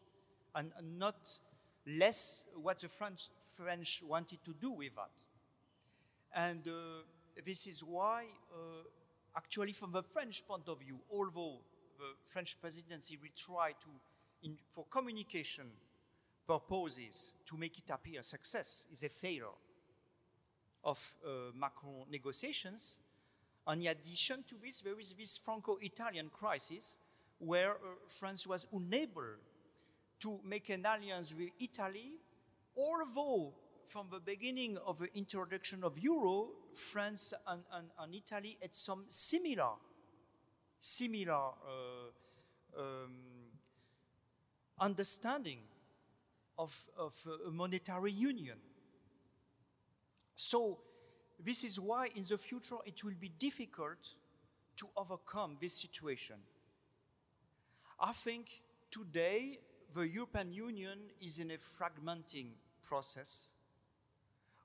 and 0.54 0.72
not 0.98 1.38
less 1.86 2.44
what 2.62 2.78
the 2.78 2.88
French, 2.88 3.28
French 3.44 4.02
wanted 4.06 4.42
to 4.44 4.54
do 4.54 4.70
with 4.70 4.94
that. 4.96 5.10
And 6.34 6.66
uh, 6.66 7.02
this 7.44 7.66
is 7.66 7.84
why, 7.84 8.24
uh, 8.52 8.84
actually, 9.36 9.72
from 9.72 9.92
the 9.92 10.02
French 10.02 10.46
point 10.46 10.68
of 10.68 10.80
view, 10.80 10.98
although 11.10 11.58
the 11.98 12.14
French 12.26 12.58
presidency 12.60 13.18
will 13.20 13.28
try 13.36 13.72
to, 13.72 13.88
in, 14.42 14.56
for 14.70 14.84
communication 14.90 15.66
purposes, 16.46 17.32
to 17.46 17.56
make 17.56 17.78
it 17.78 17.90
appear 17.90 18.20
a 18.20 18.24
success, 18.24 18.86
is 18.92 19.02
a 19.02 19.08
failure 19.08 19.54
of 20.86 21.16
uh, 21.26 21.28
Macron 21.54 22.06
negotiations. 22.10 22.96
And 23.66 23.82
in 23.82 23.88
addition 23.88 24.44
to 24.48 24.54
this, 24.62 24.80
there 24.80 24.98
is 24.98 25.12
this 25.18 25.36
Franco-Italian 25.36 26.30
crisis 26.30 26.94
where 27.38 27.72
uh, 27.72 27.96
France 28.06 28.46
was 28.46 28.66
unable 28.72 29.34
to 30.20 30.40
make 30.44 30.70
an 30.70 30.86
alliance 30.86 31.34
with 31.36 31.50
Italy, 31.58 32.12
although 32.76 33.52
from 33.88 34.06
the 34.10 34.20
beginning 34.20 34.78
of 34.86 34.98
the 34.98 35.08
introduction 35.16 35.82
of 35.82 35.98
euro, 35.98 36.48
France 36.72 37.34
and, 37.48 37.62
and, 37.72 37.88
and 37.98 38.14
Italy 38.14 38.56
had 38.62 38.74
some 38.74 39.04
similar, 39.08 39.72
similar 40.80 41.32
uh, 41.34 42.80
um, 42.80 43.10
understanding 44.80 45.58
of, 46.58 46.86
of 46.96 47.14
uh, 47.26 47.50
monetary 47.50 48.12
union. 48.12 48.58
So 50.36 50.78
this 51.42 51.64
is 51.64 51.80
why 51.80 52.08
in 52.14 52.24
the 52.28 52.38
future 52.38 52.76
it 52.84 53.02
will 53.02 53.16
be 53.18 53.30
difficult 53.30 54.14
to 54.76 54.86
overcome 54.96 55.56
this 55.60 55.80
situation. 55.80 56.36
I 57.98 58.12
think 58.12 58.62
today 58.90 59.58
the 59.94 60.02
European 60.02 60.52
Union 60.52 60.98
is 61.20 61.38
in 61.38 61.50
a 61.50 61.56
fragmenting 61.56 62.50
process 62.82 63.48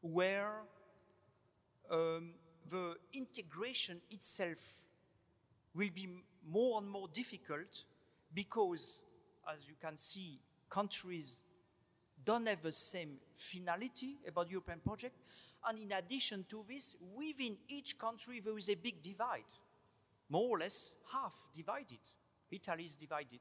where 0.02 0.64
um, 1.90 2.34
the 2.70 2.96
integration 3.14 4.02
itself 4.10 4.60
will 5.74 5.90
be 5.94 6.10
more 6.46 6.80
and 6.80 6.90
more 6.90 7.08
difficult 7.14 7.84
because, 8.34 9.00
as 9.50 9.60
you 9.68 9.76
can 9.82 9.96
see, 9.96 10.40
countries 10.70 11.42
don't 12.26 12.48
have 12.48 12.62
the 12.62 12.72
same 12.72 13.18
finality 13.38 14.18
about 14.28 14.50
European 14.50 14.80
project. 14.80 15.16
And 15.68 15.78
in 15.78 15.92
addition 15.92 16.46
to 16.50 16.66
this, 16.68 16.96
within 17.16 17.58
each 17.68 17.98
country, 17.98 18.40
there 18.40 18.58
is 18.58 18.70
a 18.70 18.76
big 18.76 19.02
divide, 19.02 19.52
more 20.30 20.50
or 20.50 20.60
less 20.60 20.96
half 21.12 21.34
divided. 21.56 22.00
Italy 22.52 22.84
is 22.84 22.96
divided 22.96 23.40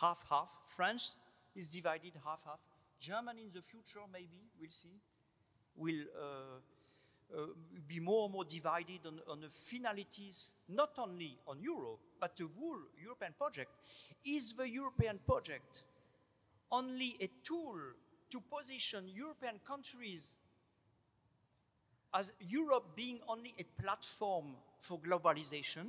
half 0.00 0.24
half. 0.30 0.48
France 0.64 1.16
is 1.54 1.68
divided 1.68 2.12
half 2.24 2.42
half. 2.44 2.60
Germany 3.00 3.42
in 3.42 3.50
the 3.52 3.62
future, 3.62 4.00
maybe, 4.12 4.40
we'll 4.60 4.70
see, 4.70 5.00
will 5.76 6.04
uh, 6.16 7.36
uh, 7.36 7.46
be 7.86 8.00
more 8.00 8.24
and 8.24 8.32
more 8.32 8.44
divided 8.44 9.00
on, 9.06 9.20
on 9.30 9.40
the 9.40 9.48
finalities, 9.48 10.52
not 10.68 10.90
only 10.98 11.36
on 11.46 11.60
Euro, 11.60 11.98
but 12.20 12.36
the 12.36 12.48
whole 12.58 12.78
European 13.02 13.32
project. 13.36 13.70
Is 14.24 14.54
the 14.54 14.68
European 14.68 15.18
project 15.26 15.84
only 16.70 17.16
a 17.20 17.28
tool 17.42 17.76
to 18.30 18.40
position 18.40 19.08
European 19.08 19.60
countries 19.66 20.32
as 22.14 22.32
Europe 22.40 22.96
being 22.96 23.20
only 23.28 23.54
a 23.58 23.82
platform 23.82 24.54
for 24.80 24.98
globalization, 24.98 25.88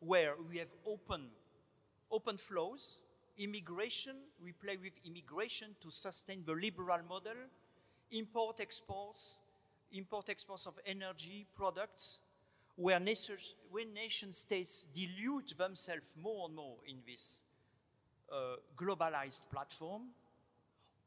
where 0.00 0.34
we 0.48 0.58
have 0.58 0.68
open, 0.86 1.26
open 2.10 2.36
flows, 2.36 2.98
immigration, 3.36 4.16
we 4.42 4.52
play 4.52 4.76
with 4.76 4.92
immigration 5.04 5.74
to 5.82 5.90
sustain 5.90 6.42
the 6.46 6.52
liberal 6.52 7.00
model, 7.08 7.36
import 8.12 8.60
exports, 8.60 9.36
import 9.92 10.28
exports 10.28 10.66
of 10.66 10.74
energy 10.86 11.46
products, 11.56 12.18
where 12.76 13.00
when 13.70 13.92
nation 13.92 14.32
states 14.32 14.86
dilute 14.94 15.54
themselves 15.58 16.02
more 16.22 16.46
and 16.46 16.54
more 16.54 16.76
in 16.86 16.96
this 17.06 17.40
uh, 18.32 18.56
globalized 18.76 19.40
platform, 19.50 20.02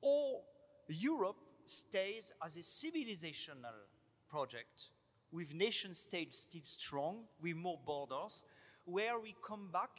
or 0.01 0.41
Europe 0.88 1.38
stays 1.65 2.33
as 2.43 2.57
a 2.57 2.59
civilizational 2.59 3.77
project 4.32 4.90
with 5.32 5.53
nation 5.53 5.94
states 5.94 6.40
still 6.40 6.62
strong, 6.66 7.20
with 7.41 7.56
more 7.56 7.80
borders, 7.86 8.44
where 8.86 9.20
we 9.20 9.36
come 9.45 9.70
back 9.72 9.91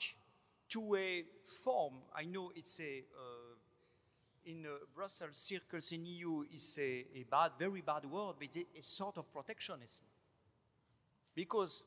to 0.69 0.95
a 0.95 1.25
form. 1.65 1.95
I 2.15 2.25
know 2.25 2.53
it's 2.55 2.81
a 2.81 3.05
uh, 3.17 3.53
in 4.45 4.67
uh, 4.67 4.71
Brussels 4.95 5.39
circles 5.39 5.93
in 5.93 6.05
EU 6.05 6.45
is 6.53 6.77
a, 6.81 7.07
a, 7.15 7.25
bad, 7.31 7.53
very 7.59 7.81
bad 7.81 8.05
word, 8.05 8.35
but 8.41 8.57
a, 8.57 8.79
a 8.79 8.83
sort 8.83 9.17
of 9.19 9.33
protectionism. 9.33 10.05
Because 11.35 11.85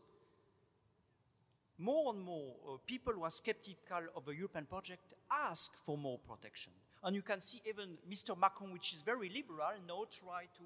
more 1.78 2.14
and 2.14 2.24
more 2.24 2.56
uh, 2.68 2.78
people 2.88 3.14
who 3.14 3.24
are 3.24 3.30
skeptical 3.30 4.04
of 4.16 4.26
the 4.26 4.34
European 4.34 4.66
project 4.66 5.14
ask 5.30 5.76
for 5.86 5.98
more 5.98 6.18
protection. 6.20 6.72
And 7.04 7.16
you 7.16 7.22
can 7.22 7.42
see 7.42 7.62
even 7.68 7.98
Mr. 8.10 8.40
Macron, 8.40 8.72
which 8.72 8.94
is 8.94 9.02
very 9.02 9.30
liberal, 9.30 9.74
now 9.86 10.06
try 10.10 10.44
to 10.58 10.64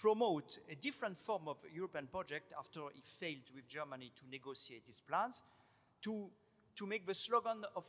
promote 0.00 0.58
a 0.70 0.74
different 0.74 1.18
form 1.20 1.46
of 1.46 1.58
European 1.74 2.06
project 2.06 2.52
after 2.58 2.80
he 2.94 3.02
failed 3.02 3.50
with 3.54 3.68
Germany 3.68 4.10
to 4.16 4.30
negotiate 4.30 4.82
his 4.86 5.00
plans, 5.00 5.42
to 6.02 6.30
to 6.76 6.86
make 6.86 7.06
the 7.06 7.14
slogan 7.14 7.64
of 7.76 7.84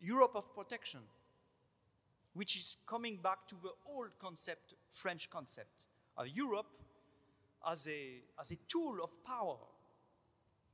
Europe 0.00 0.34
of 0.34 0.54
protection, 0.54 1.00
which 2.32 2.56
is 2.56 2.78
coming 2.86 3.18
back 3.22 3.46
to 3.48 3.54
the 3.62 3.72
old 3.92 4.10
concept, 4.18 4.74
French 4.90 5.28
concept, 5.28 5.68
of 6.16 6.26
Europe 6.28 6.66
as 7.70 7.86
a, 7.86 8.22
as 8.40 8.50
a 8.50 8.56
tool 8.66 8.96
of 9.02 9.10
power 9.24 9.58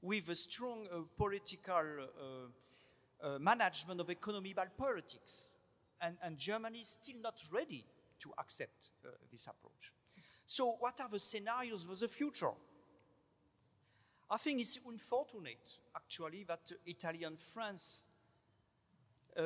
with 0.01 0.29
a 0.29 0.37
strong 0.37 0.87
uh, 0.87 1.01
political 1.17 1.75
uh, 1.75 3.27
uh, 3.27 3.39
management 3.41 4.01
of 4.01 4.09
economy 4.11 4.53
by 4.53 4.67
politics. 4.79 5.49
And, 6.01 6.17
and, 6.23 6.39
Germany 6.39 6.79
is 6.79 6.89
still 6.89 7.17
not 7.21 7.35
ready 7.51 7.85
to 8.21 8.33
accept 8.39 8.91
uh, 9.05 9.11
this 9.31 9.47
approach. 9.47 9.93
So, 10.47 10.77
what 10.79 11.01
are 11.01 11.09
the 11.11 11.19
scenarios 11.19 11.83
for 11.83 11.97
the 11.97 12.09
future? 12.09 12.53
I 14.31 14.37
think 14.39 14.61
it's 14.61 14.79
unfortunate, 14.87 15.79
actually, 15.95 16.45
that 16.45 16.73
Italy 16.85 17.25
and 17.25 17.39
France 17.39 18.03
uh, 19.37 19.43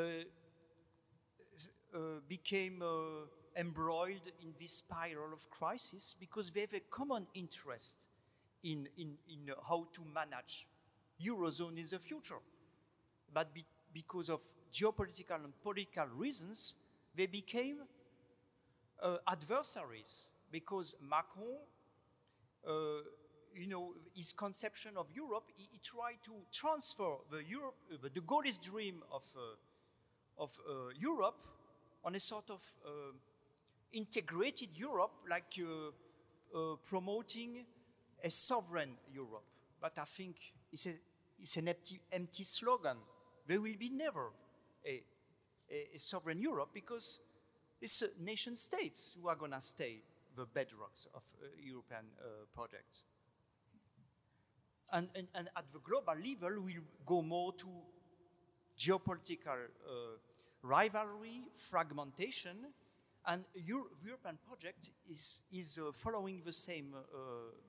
uh, 1.94 1.98
became 2.28 2.82
uh, 2.82 3.26
embroiled 3.56 4.30
in 4.42 4.54
this 4.58 4.74
spiral 4.74 5.32
of 5.32 5.50
crisis 5.50 6.14
because 6.18 6.50
they 6.50 6.60
have 6.60 6.74
a 6.74 6.80
common 6.90 7.26
interest 7.34 7.96
in, 8.62 8.88
in, 8.96 9.16
in 9.28 9.52
how 9.68 9.86
to 9.92 10.02
manage 10.14 10.66
Eurozone 11.22 11.78
in 11.78 11.86
the 11.90 11.98
future. 11.98 12.38
But 13.32 13.52
be, 13.52 13.64
because 13.92 14.28
of 14.28 14.40
geopolitical 14.72 15.44
and 15.44 15.52
political 15.62 16.06
reasons, 16.16 16.74
they 17.14 17.26
became 17.26 17.78
uh, 19.02 19.16
adversaries 19.26 20.26
because 20.50 20.94
Macron 21.00 21.58
uh, 22.66 22.72
you 23.54 23.66
know, 23.66 23.94
his 24.14 24.32
conception 24.32 24.96
of 24.96 25.06
Europe, 25.14 25.44
he, 25.56 25.64
he 25.72 25.78
tried 25.82 26.18
to 26.24 26.32
transfer 26.52 27.16
the, 27.30 27.42
Europe, 27.44 27.76
uh, 27.92 28.08
the 28.12 28.20
Gaullist 28.20 28.62
dream 28.62 29.02
of, 29.10 29.24
uh, 29.36 30.42
of 30.42 30.58
uh, 30.68 30.90
Europe 30.98 31.42
on 32.04 32.14
a 32.14 32.20
sort 32.20 32.48
of 32.50 32.62
integrated 33.92 34.70
Europe, 34.74 35.12
like 35.28 35.58
promoting 36.88 37.66
a 38.24 38.30
sovereign 38.30 38.96
Europe. 39.12 39.44
But 39.80 39.98
I 39.98 40.04
think 40.04 40.36
it's, 40.72 40.86
a, 40.86 40.94
it's 41.38 41.56
an 41.56 41.68
empty, 41.68 42.00
empty 42.10 42.44
slogan. 42.44 42.96
There 43.46 43.60
will 43.60 43.76
be 43.78 43.90
never 43.90 44.30
a, 44.86 45.02
a, 45.70 45.88
a 45.94 45.98
sovereign 45.98 46.40
Europe 46.40 46.70
because 46.72 47.20
it's 47.80 48.02
nation 48.20 48.56
states 48.56 49.16
who 49.20 49.28
are 49.28 49.36
going 49.36 49.52
to 49.52 49.60
stay 49.60 50.02
the 50.36 50.46
bedrocks 50.46 51.06
of 51.14 51.22
European 51.58 52.04
project 52.54 53.02
and, 54.92 55.08
and, 55.14 55.28
and, 55.34 55.48
at 55.56 55.64
the 55.72 55.78
global 55.78 56.14
level, 56.14 56.62
we'll 56.62 56.82
go 57.06 57.22
more 57.22 57.52
to 57.54 57.66
geopolitical 58.78 59.56
uh, 59.86 59.92
rivalry, 60.62 61.42
fragmentation, 61.54 62.56
and 63.26 63.44
Euro 63.66 63.84
European 64.04 64.38
project 64.46 64.90
is, 65.10 65.40
is 65.52 65.78
uh, 65.78 65.92
following 65.92 66.42
the 66.44 66.52
same, 66.52 66.94
uh, 66.94 67.18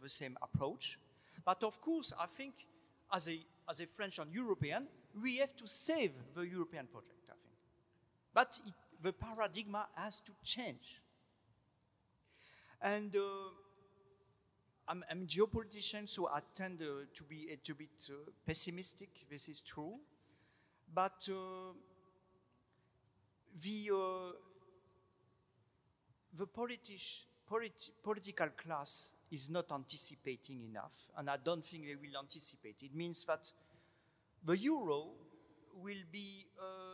the 0.02 0.10
same 0.10 0.38
approach. 0.42 0.98
But 1.44 1.64
of 1.64 1.82
course, 1.82 2.14
I 2.20 2.26
think 2.26 2.54
as 3.14 3.28
a, 3.28 3.40
as 3.70 3.82
a 3.82 3.86
French 3.86 4.20
and 4.20 4.34
European, 4.34 4.88
we 5.22 5.38
have 5.38 5.56
to 5.58 5.68
save 5.68 6.14
the 6.34 6.42
European 6.42 6.88
project, 6.88 7.30
I 7.30 7.34
think. 7.34 7.58
But 8.34 8.60
it, 8.66 8.74
the 9.02 9.14
paradigm 9.14 9.78
has 9.96 10.20
to 10.22 10.32
change. 10.44 11.02
And 12.82 13.16
uh, 13.16 13.20
I'm, 14.88 15.04
I'm, 15.10 15.22
a 15.24 15.26
geopolitician, 15.26 16.08
so 16.10 16.28
I 16.28 16.40
tend 16.56 16.82
uh, 16.82 17.06
to 17.14 17.24
be 17.24 17.48
a 17.48 17.52
little 17.52 17.76
bit 17.76 18.10
uh, 18.10 18.32
pessimistic. 18.46 19.10
This 19.30 19.48
is 19.48 19.62
true, 19.62 19.96
but 20.94 21.28
uh, 21.30 21.74
the 23.62 23.92
uh, 23.94 24.32
the 26.38 26.48
politi- 26.48 27.24
politi- 27.50 27.92
political 28.04 28.48
class 28.58 29.12
is 29.32 29.50
not 29.50 29.72
anticipating 29.72 30.64
enough, 30.64 31.08
and 31.18 31.30
I 31.30 31.38
don't 31.38 31.64
think 31.64 31.86
they 31.86 31.96
will 31.96 32.20
anticipate. 32.20 32.78
It 32.82 32.96
means 32.96 33.24
that 33.26 33.48
the 34.44 34.58
euro 34.58 35.10
will 35.82 36.04
be 36.12 36.48
uh, 36.60 36.91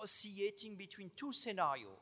oscillating 0.00 0.76
between 0.76 1.10
two 1.16 1.32
scenarios 1.32 1.98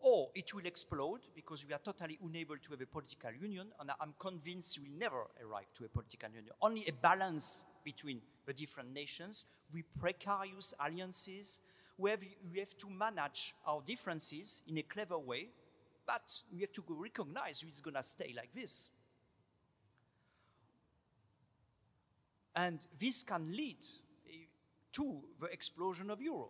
or 0.00 0.28
it 0.34 0.54
will 0.54 0.66
explode 0.66 1.20
because 1.34 1.66
we 1.66 1.74
are 1.74 1.80
totally 1.84 2.18
unable 2.24 2.56
to 2.56 2.70
have 2.70 2.80
a 2.80 2.86
political 2.86 3.32
union, 3.32 3.66
and 3.80 3.90
I'm 4.00 4.14
convinced 4.18 4.78
we 4.78 4.88
will 4.88 4.98
never 4.98 5.24
arrive 5.44 5.66
to 5.74 5.84
a 5.84 5.88
political 5.88 6.28
union. 6.28 6.52
Only 6.62 6.84
a 6.86 6.92
balance 6.92 7.64
between 7.84 8.20
the 8.46 8.52
different 8.52 8.92
nations 8.92 9.44
with 9.72 9.84
precarious 10.00 10.72
alliances, 10.80 11.58
we 11.96 12.10
have, 12.10 12.20
we 12.52 12.60
have 12.60 12.76
to 12.78 12.88
manage 12.88 13.54
our 13.66 13.82
differences 13.84 14.62
in 14.68 14.78
a 14.78 14.82
clever 14.82 15.18
way, 15.18 15.48
but 16.06 16.38
we 16.54 16.60
have 16.60 16.72
to 16.72 16.84
recognize 16.88 17.64
it's 17.66 17.80
going 17.80 17.94
to 17.94 18.02
stay 18.02 18.32
like 18.36 18.50
this. 18.54 18.88
And 22.54 22.78
this 22.98 23.22
can 23.22 23.54
lead 23.54 23.78
eh, 24.28 24.46
to 24.92 25.20
the 25.40 25.46
explosion 25.46 26.10
of 26.10 26.20
euro. 26.20 26.48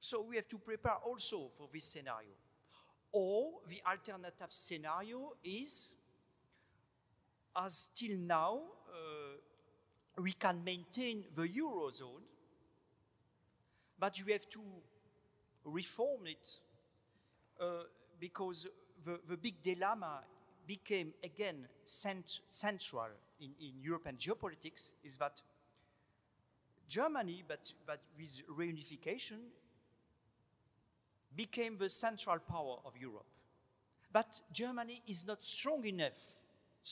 So 0.00 0.22
we 0.22 0.36
have 0.36 0.48
to 0.48 0.58
prepare 0.58 0.96
also 1.04 1.50
for 1.56 1.68
this 1.72 1.84
scenario. 1.84 2.32
Or 3.12 3.60
the 3.68 3.82
alternative 3.88 4.50
scenario 4.50 5.34
is, 5.44 5.90
as 7.56 7.90
till 7.94 8.16
now, 8.18 8.60
uh, 8.88 10.22
we 10.22 10.32
can 10.32 10.62
maintain 10.64 11.24
the 11.34 11.46
eurozone, 11.46 12.22
but 13.98 14.18
you 14.18 14.32
have 14.32 14.48
to 14.50 14.60
reform 15.64 16.26
it 16.26 16.48
uh, 17.60 17.84
because 18.18 18.66
the, 19.04 19.20
the 19.28 19.36
big 19.36 19.62
dilemma 19.62 20.20
became 20.66 21.12
again 21.24 21.66
cent 21.84 22.40
central 22.46 23.08
in, 23.40 23.50
in 23.60 23.72
European 23.82 24.16
geopolitics 24.16 24.92
is 25.04 25.16
that 25.16 25.40
Germany, 26.88 27.44
but, 27.46 27.72
but 27.86 28.00
with 28.18 28.42
reunification, 28.48 29.38
became 31.34 31.76
the 31.78 31.88
central 31.88 32.38
power 32.38 32.76
of 32.84 32.96
Europe. 32.96 33.26
But 34.12 34.42
Germany 34.52 35.02
is 35.06 35.26
not 35.26 35.42
strong 35.42 35.84
enough, 35.84 36.36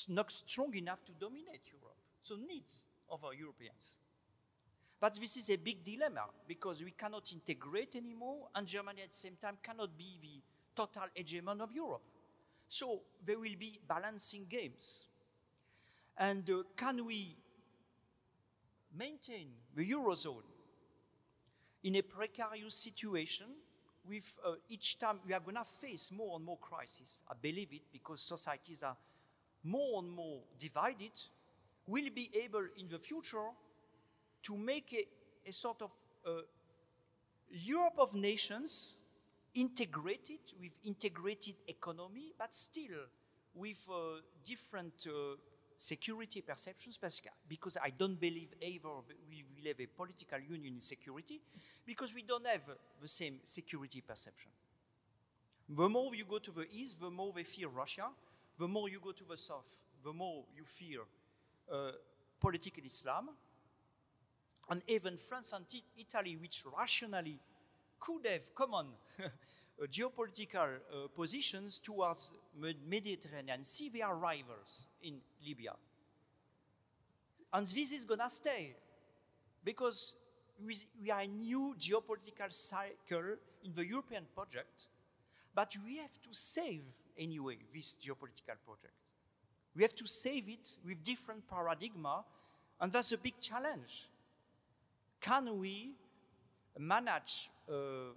not 0.09 0.31
strong 0.31 0.75
enough 0.75 1.05
to 1.07 1.13
dominate 1.13 1.63
Europe. 1.67 1.97
So 2.23 2.37
needs 2.37 2.85
other 3.11 3.35
Europeans. 3.35 3.99
But 5.01 5.15
this 5.21 5.37
is 5.37 5.51
a 5.51 5.57
big 5.57 5.85
dilemma 5.85 6.27
because 6.47 6.83
we 6.83 6.91
cannot 6.91 7.33
integrate 7.33 7.97
anymore, 7.97 8.49
and 8.55 8.67
Germany 8.67 9.03
at 9.03 9.13
the 9.13 9.17
same 9.17 9.37
time 9.41 9.59
cannot 9.63 9.97
be 9.97 10.19
the 10.21 10.43
total 10.75 11.09
hegemon 11.17 11.61
of 11.61 11.73
Europe. 11.73 12.03
So 12.69 13.03
there 13.25 13.39
will 13.39 13.57
be 13.59 13.81
balancing 13.87 14.47
games. 14.49 14.99
And 16.17 16.49
uh, 16.51 16.63
can 16.77 17.05
we 17.07 17.37
maintain 18.97 19.49
the 19.75 19.89
Eurozone 19.89 20.43
in 21.85 21.97
a 21.97 22.03
precarious 22.03 22.75
situation 22.75 23.47
with 24.09 24.39
uh, 24.45 24.53
each 24.69 24.99
time 24.99 25.21
we 25.27 25.35
are 25.35 25.41
going 25.41 25.57
to 25.57 25.65
face 25.65 26.11
more 26.11 26.37
and 26.37 26.45
more 26.45 26.59
crises. 26.59 27.23
I 27.31 27.35
believe 27.41 27.69
it 27.73 27.83
because 27.93 28.23
societies 28.23 28.83
are 28.83 28.97
more 29.65 30.03
and 30.03 30.11
more 30.11 30.41
divided. 30.59 31.13
We'll 31.87 32.11
be 32.15 32.31
able 32.43 32.67
in 32.79 32.89
the 32.89 32.99
future 32.99 33.49
to 34.45 34.57
make 34.57 34.93
a, 34.93 35.49
a 35.49 35.53
sort 35.53 35.83
of 35.83 35.91
uh, 36.27 36.43
Europe 37.51 37.95
of 37.99 38.15
nations 38.15 38.95
integrated 39.55 40.41
with 40.61 40.73
integrated 40.85 41.57
economy, 41.67 42.33
but 42.39 42.55
still 42.55 43.07
with 43.55 43.87
uh, 43.91 44.21
different 44.45 45.07
uh, 45.07 45.37
security 45.79 46.43
perceptions 46.43 46.99
because 47.49 47.79
I 47.83 47.91
don't 47.91 48.21
believe 48.21 48.49
ever 48.61 49.01
we 49.31 49.45
will 49.57 49.69
have 49.69 49.81
a 49.81 49.87
political 49.87 50.41
union 50.41 50.75
in 50.75 50.81
security 50.81 51.41
because 51.87 52.13
we 52.13 52.23
don't 52.23 52.47
have 52.47 52.63
the 53.01 53.09
same 53.09 53.39
security 53.45 54.03
perception. 54.07 54.51
The 55.69 55.89
more 55.89 56.15
you 56.15 56.25
go 56.25 56.39
to 56.39 56.51
the 56.51 56.67
east, 56.73 57.01
the 57.01 57.11
more 57.11 57.33
they 57.35 57.45
fear 57.45 57.69
Russia. 57.69 58.09
The 58.59 58.67
more 58.67 58.89
you 58.89 58.99
go 58.99 59.13
to 59.13 59.25
the 59.25 59.37
south, 59.37 59.77
the 60.03 60.13
more 60.13 60.45
you 60.57 60.65
fear 60.65 61.03
uh, 61.73 61.93
political 62.41 62.83
Islam. 62.85 63.29
And 64.71 64.83
even 64.89 65.17
France 65.17 65.53
and 65.53 65.65
Italy, 65.97 66.37
which 66.37 66.65
rationally 66.77 67.39
could 68.01 68.27
have 68.27 68.53
common 68.55 68.87
geopolitical 69.87 70.69
uh, 70.77 71.09
positions 71.15 71.79
towards 71.79 72.33
Mediterranean 72.89 73.63
Sea, 73.63 73.91
they 73.91 74.03
are 74.03 74.17
rivals 74.17 74.87
in 75.03 75.21
Libya. 75.47 75.73
And 77.53 77.67
this 77.67 77.93
is 77.93 78.05
going 78.05 78.21
to 78.21 78.31
stay 78.31 78.75
because 79.65 80.15
we 81.01 81.11
are 81.11 81.21
a 81.21 81.27
new 81.27 81.75
geopolitical 81.79 82.53
cycle 82.53 83.37
in 83.65 83.73
the 83.75 83.87
European 83.87 84.25
project, 84.35 84.87
but 85.55 85.75
we 85.85 85.97
have 85.99 86.21
to 86.21 86.29
save 86.33 86.83
anyway 87.19 87.57
this 87.75 87.97
geopolitical 88.05 88.57
project. 88.65 88.95
We 89.75 89.83
have 89.83 89.95
to 89.95 90.07
save 90.07 90.49
it 90.49 90.77
with 90.85 91.03
different 91.03 91.49
paradigma, 91.49 92.25
and 92.81 92.93
that's 92.93 93.13
a 93.13 93.19
big 93.19 93.41
challenge. 93.41 94.09
Can 95.21 95.59
we 95.59 95.95
manage 96.79 97.51
a 97.69 98.11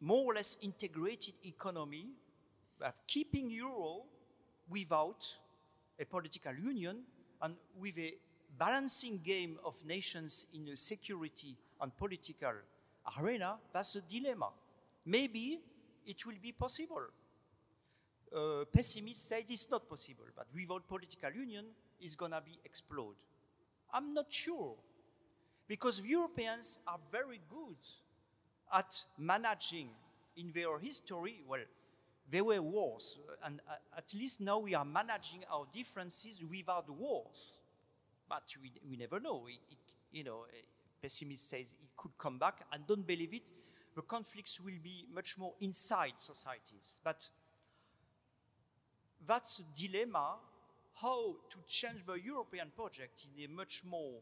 more 0.00 0.24
or 0.24 0.34
less 0.34 0.58
integrated 0.62 1.34
economy, 1.44 2.06
keeping 3.06 3.50
euro 3.50 4.02
without 4.70 5.36
a 6.00 6.04
political 6.04 6.54
union 6.54 7.02
and 7.42 7.54
with 7.80 7.98
a 7.98 8.14
balancing 8.58 9.20
game 9.22 9.58
of 9.64 9.74
nations 9.84 10.46
in 10.54 10.68
a 10.68 10.76
security 10.76 11.56
and 11.80 11.96
political 11.96 12.52
arena, 13.20 13.56
that's 13.72 13.96
a 13.96 14.02
dilemma. 14.02 14.50
Maybe 15.06 15.60
it 16.06 16.26
will 16.26 16.38
be 16.42 16.52
possible. 16.52 17.06
Uh, 18.34 18.64
pessimists 18.72 19.28
say 19.28 19.44
it's 19.48 19.70
not 19.70 19.88
possible, 19.88 20.24
but 20.36 20.46
without 20.54 20.86
political 20.86 21.30
union, 21.30 21.64
it's 22.00 22.14
going 22.14 22.32
to 22.32 22.40
be 22.40 22.58
explode. 22.64 23.14
I'm 23.92 24.12
not 24.12 24.26
sure, 24.30 24.74
because 25.66 26.00
Europeans 26.02 26.80
are 26.86 26.98
very 27.10 27.40
good 27.48 27.76
at 28.72 29.02
managing 29.16 29.88
in 30.36 30.52
their 30.52 30.78
history, 30.78 31.42
well, 31.48 31.60
there 32.30 32.44
were 32.44 32.60
wars, 32.60 33.16
and 33.44 33.60
at 33.96 34.12
least 34.14 34.40
now 34.40 34.58
we 34.58 34.74
are 34.74 34.84
managing 34.84 35.44
our 35.50 35.66
differences 35.72 36.40
without 36.50 36.88
wars. 36.90 37.52
But 38.28 38.42
we, 38.60 38.72
we 38.88 38.96
never 38.96 39.18
know. 39.18 39.46
It, 39.48 39.60
it, 39.70 39.78
you 40.12 40.24
know, 40.24 40.44
pessimist 41.00 41.48
says 41.48 41.72
it 41.82 41.96
could 41.96 42.12
come 42.18 42.38
back, 42.38 42.66
and 42.72 42.86
don't 42.86 43.06
believe 43.06 43.32
it. 43.32 43.50
The 43.94 44.02
conflicts 44.02 44.60
will 44.60 44.78
be 44.82 45.06
much 45.12 45.38
more 45.38 45.54
inside 45.60 46.14
societies. 46.18 46.98
But 47.02 47.28
that's 49.26 49.60
a 49.60 49.80
dilemma 49.80 50.36
how 51.00 51.36
to 51.48 51.58
change 51.66 52.04
the 52.06 52.14
European 52.14 52.70
project 52.74 53.28
in 53.36 53.44
a 53.44 53.48
much 53.48 53.82
more 53.84 54.18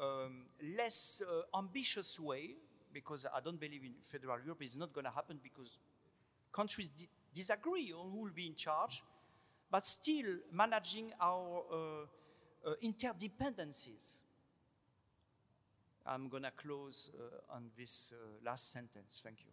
um, 0.00 0.44
less 0.76 1.22
uh, 1.22 1.58
ambitious 1.58 2.20
way 2.20 2.54
because 2.92 3.26
I 3.26 3.40
don't 3.40 3.58
believe 3.58 3.84
in 3.84 3.94
federal 4.02 4.38
Europe. 4.44 4.58
It's 4.62 4.76
not 4.76 4.92
going 4.92 5.04
to 5.04 5.10
happen 5.10 5.40
because 5.42 5.78
countries 6.52 6.88
disagree 7.34 7.92
on 7.92 8.10
who 8.10 8.22
will 8.22 8.32
be 8.32 8.46
in 8.46 8.54
charge, 8.54 9.02
but 9.70 9.84
still 9.84 10.38
managing 10.52 11.12
our 11.20 11.62
uh, 11.70 12.68
uh, 12.70 12.74
interdependencies. 12.82 14.18
I'm 16.06 16.28
going 16.28 16.44
to 16.44 16.52
close 16.52 17.10
uh, 17.14 17.54
on 17.54 17.70
this 17.76 18.12
uh, 18.12 18.44
last 18.44 18.70
sentence. 18.70 19.20
Thank 19.22 19.40
you. 19.40 19.52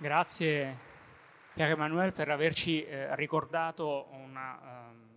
Grazie 0.00 0.76
Pierre 1.54 1.72
Emmanuel 1.72 2.12
per 2.12 2.30
averci 2.30 2.84
eh, 2.84 3.16
ricordato 3.16 4.06
una, 4.12 4.90
um, 4.90 5.07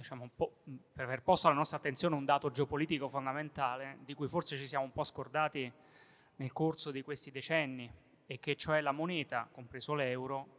diciamo, 0.00 0.30
per 0.34 1.04
aver 1.04 1.22
posto 1.22 1.46
alla 1.46 1.56
nostra 1.56 1.76
attenzione 1.76 2.14
un 2.14 2.24
dato 2.24 2.50
geopolitico 2.50 3.08
fondamentale 3.08 3.98
di 4.04 4.14
cui 4.14 4.26
forse 4.26 4.56
ci 4.56 4.66
siamo 4.66 4.84
un 4.84 4.92
po' 4.92 5.04
scordati 5.04 5.70
nel 6.36 6.52
corso 6.52 6.90
di 6.90 7.02
questi 7.02 7.30
decenni 7.30 7.90
e 8.26 8.38
che 8.38 8.56
cioè 8.56 8.80
la 8.80 8.92
moneta, 8.92 9.48
compreso 9.50 9.94
l'euro, 9.94 10.58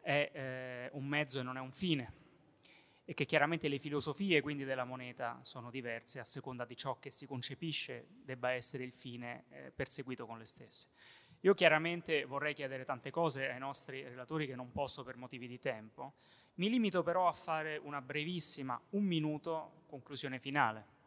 è 0.00 0.30
eh, 0.32 0.90
un 0.92 1.06
mezzo 1.06 1.40
e 1.40 1.42
non 1.42 1.56
è 1.56 1.60
un 1.60 1.72
fine 1.72 2.18
e 3.04 3.14
che 3.14 3.24
chiaramente 3.24 3.68
le 3.68 3.78
filosofie 3.78 4.40
quindi 4.40 4.64
della 4.64 4.84
moneta 4.84 5.38
sono 5.42 5.70
diverse 5.70 6.20
a 6.20 6.24
seconda 6.24 6.64
di 6.64 6.76
ciò 6.76 6.98
che 6.98 7.10
si 7.10 7.26
concepisce 7.26 8.06
debba 8.24 8.52
essere 8.52 8.84
il 8.84 8.92
fine 8.92 9.44
eh, 9.50 9.72
perseguito 9.74 10.26
con 10.26 10.38
le 10.38 10.46
stesse. 10.46 10.88
Io 11.40 11.54
chiaramente 11.54 12.24
vorrei 12.24 12.54
chiedere 12.54 12.84
tante 12.84 13.10
cose 13.10 13.50
ai 13.50 13.58
nostri 13.58 14.02
relatori 14.02 14.46
che 14.46 14.54
non 14.54 14.70
posso 14.72 15.02
per 15.02 15.16
motivi 15.16 15.48
di 15.48 15.58
tempo, 15.58 16.14
mi 16.60 16.68
limito 16.68 17.02
però 17.02 17.26
a 17.26 17.32
fare 17.32 17.78
una 17.78 18.02
brevissima, 18.02 18.78
un 18.90 19.04
minuto, 19.04 19.84
conclusione 19.86 20.38
finale. 20.38 20.98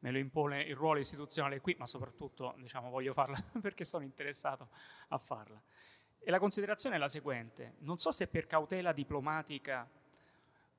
Me 0.00 0.10
lo 0.10 0.18
impone 0.18 0.60
il 0.60 0.76
ruolo 0.76 0.98
istituzionale 0.98 1.62
qui, 1.62 1.74
ma 1.78 1.86
soprattutto 1.86 2.54
diciamo, 2.58 2.90
voglio 2.90 3.14
farla 3.14 3.42
perché 3.58 3.84
sono 3.84 4.04
interessato 4.04 4.68
a 5.08 5.16
farla. 5.16 5.58
E 6.18 6.30
la 6.30 6.38
considerazione 6.38 6.96
è 6.96 6.98
la 6.98 7.08
seguente, 7.08 7.76
non 7.78 7.96
so 7.96 8.10
se 8.10 8.26
per 8.26 8.46
cautela 8.46 8.92
diplomatica 8.92 9.88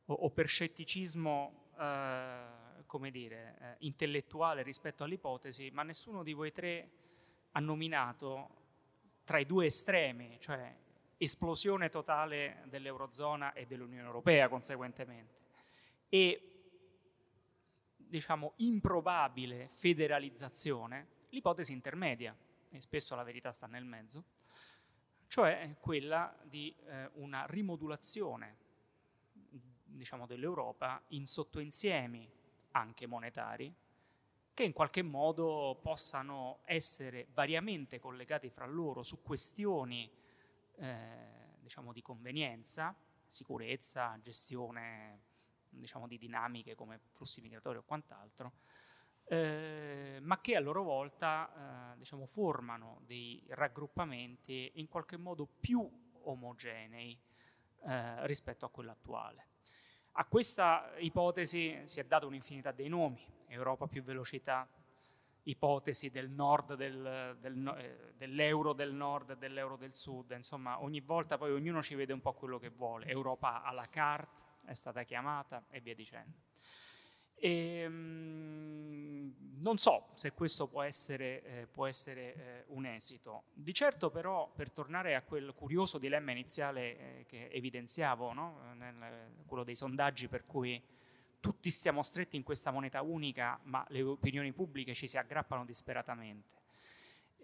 o, 0.06 0.14
o 0.14 0.30
per 0.30 0.48
scetticismo 0.48 1.70
eh, 1.80 2.44
come 2.86 3.10
dire, 3.10 3.58
eh, 3.60 3.76
intellettuale 3.80 4.62
rispetto 4.62 5.04
all'ipotesi, 5.04 5.72
ma 5.72 5.82
nessuno 5.82 6.22
di 6.22 6.34
voi 6.34 6.52
tre 6.52 6.90
ha 7.54 7.60
nominato 7.60 8.50
tra 9.24 9.40
i 9.40 9.46
due 9.48 9.66
estremi, 9.66 10.38
cioè 10.40 10.84
esplosione 11.18 11.90
totale 11.90 12.64
dell'Eurozona 12.66 13.54
e 13.54 13.66
dell'Unione 13.66 14.06
Europea 14.06 14.48
conseguentemente, 14.50 15.34
e 16.10 16.56
diciamo, 17.96 18.54
improbabile 18.58 19.68
federalizzazione, 19.70 21.08
l'ipotesi 21.30 21.72
intermedia, 21.72 22.36
e 22.70 22.82
spesso 22.82 23.16
la 23.16 23.24
verità 23.24 23.52
sta 23.52 23.68
nel 23.68 23.86
mezzo, 23.86 24.24
cioè 25.28 25.76
quella 25.80 26.36
di 26.44 26.74
eh, 26.86 27.10
una 27.14 27.46
rimodulazione 27.48 28.58
diciamo, 29.84 30.26
dell'Europa 30.26 31.02
in 31.10 31.26
sottoinsiemi 31.26 32.30
anche 32.72 33.08
monetari 33.08 33.74
che 34.54 34.64
in 34.64 34.72
qualche 34.72 35.02
modo 35.02 35.78
possano 35.82 36.60
essere 36.64 37.28
variamente 37.34 38.00
collegati 38.00 38.50
fra 38.50 38.66
loro 38.66 39.04
su 39.04 39.22
questioni 39.22 40.10
eh, 40.78 41.58
diciamo, 41.60 41.94
di 41.94 42.02
convenienza, 42.02 42.96
sicurezza, 43.26 44.18
gestione 44.22 45.22
diciamo, 45.70 46.08
di 46.08 46.18
dinamiche 46.18 46.76
come 46.76 47.00
flussi 47.12 47.42
migratori 47.42 47.78
o 47.78 47.84
quant'altro, 47.84 48.54
eh, 49.26 50.20
ma 50.22 50.40
che 50.40 50.56
a 50.56 50.60
loro 50.60 50.84
volta 50.84 51.94
eh, 51.94 51.98
diciamo, 51.98 52.26
formano 52.26 53.02
dei 53.06 53.44
raggruppamenti 53.50 54.74
in 54.76 54.88
qualche 54.88 55.18
modo 55.18 55.48
più 55.48 55.88
omogenei 56.24 57.20
eh, 57.88 58.28
rispetto 58.28 58.66
a 58.66 58.70
quello 58.70 58.92
attuale. 58.92 59.48
A 60.18 60.26
questa 60.26 60.94
ipotesi 61.00 61.82
si 61.84 62.00
è 62.00 62.06
data 62.06 62.26
un'infinità 62.26 62.72
dei 62.72 62.88
nomi, 62.88 63.26
Europa 63.48 63.88
più 63.88 64.02
velocità, 64.02 64.68
ipotesi 65.48 66.10
del 66.10 66.30
nord 66.30 66.76
del, 66.76 67.38
del, 67.40 67.76
eh, 67.78 68.14
dell'euro 68.16 68.74
del 68.74 68.94
nord 68.94 69.32
e 69.32 69.38
dell'euro 69.38 69.76
del 69.76 69.94
sud, 69.94 70.32
insomma 70.32 70.82
ogni 70.82 71.02
volta 71.02 71.38
poi 71.38 71.52
ognuno 71.52 71.82
ci 71.82 71.96
vede 71.96 72.14
un 72.14 72.22
po' 72.22 72.34
quello 72.34 72.58
che 72.58 72.70
vuole, 72.70 73.06
Europa 73.08 73.64
à 73.64 73.72
la 73.72 73.88
carte 73.88 74.42
è 74.66 74.74
stata 74.74 75.04
chiamata 75.04 75.66
e 75.70 75.80
via 75.80 75.94
dicendo. 75.94 76.38
E, 77.36 77.82
ehm, 77.84 79.34
non 79.62 79.78
so 79.78 80.10
se 80.16 80.32
questo 80.32 80.68
può 80.68 80.82
essere, 80.82 81.44
eh, 81.44 81.68
può 81.68 81.86
essere 81.86 82.36
eh, 82.36 82.64
un 82.68 82.86
esito. 82.86 83.44
Di 83.54 83.74
certo 83.74 84.10
però, 84.10 84.52
per 84.52 84.72
tornare 84.72 85.16
a 85.16 85.22
quel 85.22 85.54
curioso 85.54 85.98
dilemma 85.98 86.32
iniziale 86.32 86.98
eh, 87.20 87.26
che 87.26 87.50
evidenziavo, 87.50 88.34
no? 88.34 88.58
Nel, 88.76 89.44
quello 89.46 89.64
dei 89.64 89.76
sondaggi 89.76 90.28
per 90.28 90.44
cui 90.44 90.82
tutti 91.46 91.70
stiamo 91.70 92.02
stretti 92.02 92.36
in 92.38 92.42
questa 92.42 92.72
moneta 92.72 93.04
unica, 93.04 93.60
ma 93.66 93.86
le 93.90 94.02
opinioni 94.02 94.52
pubbliche 94.52 94.96
ci 94.96 95.08
si 95.08 95.20
aggrappano 95.20 95.64
disperatamente. 95.64 96.58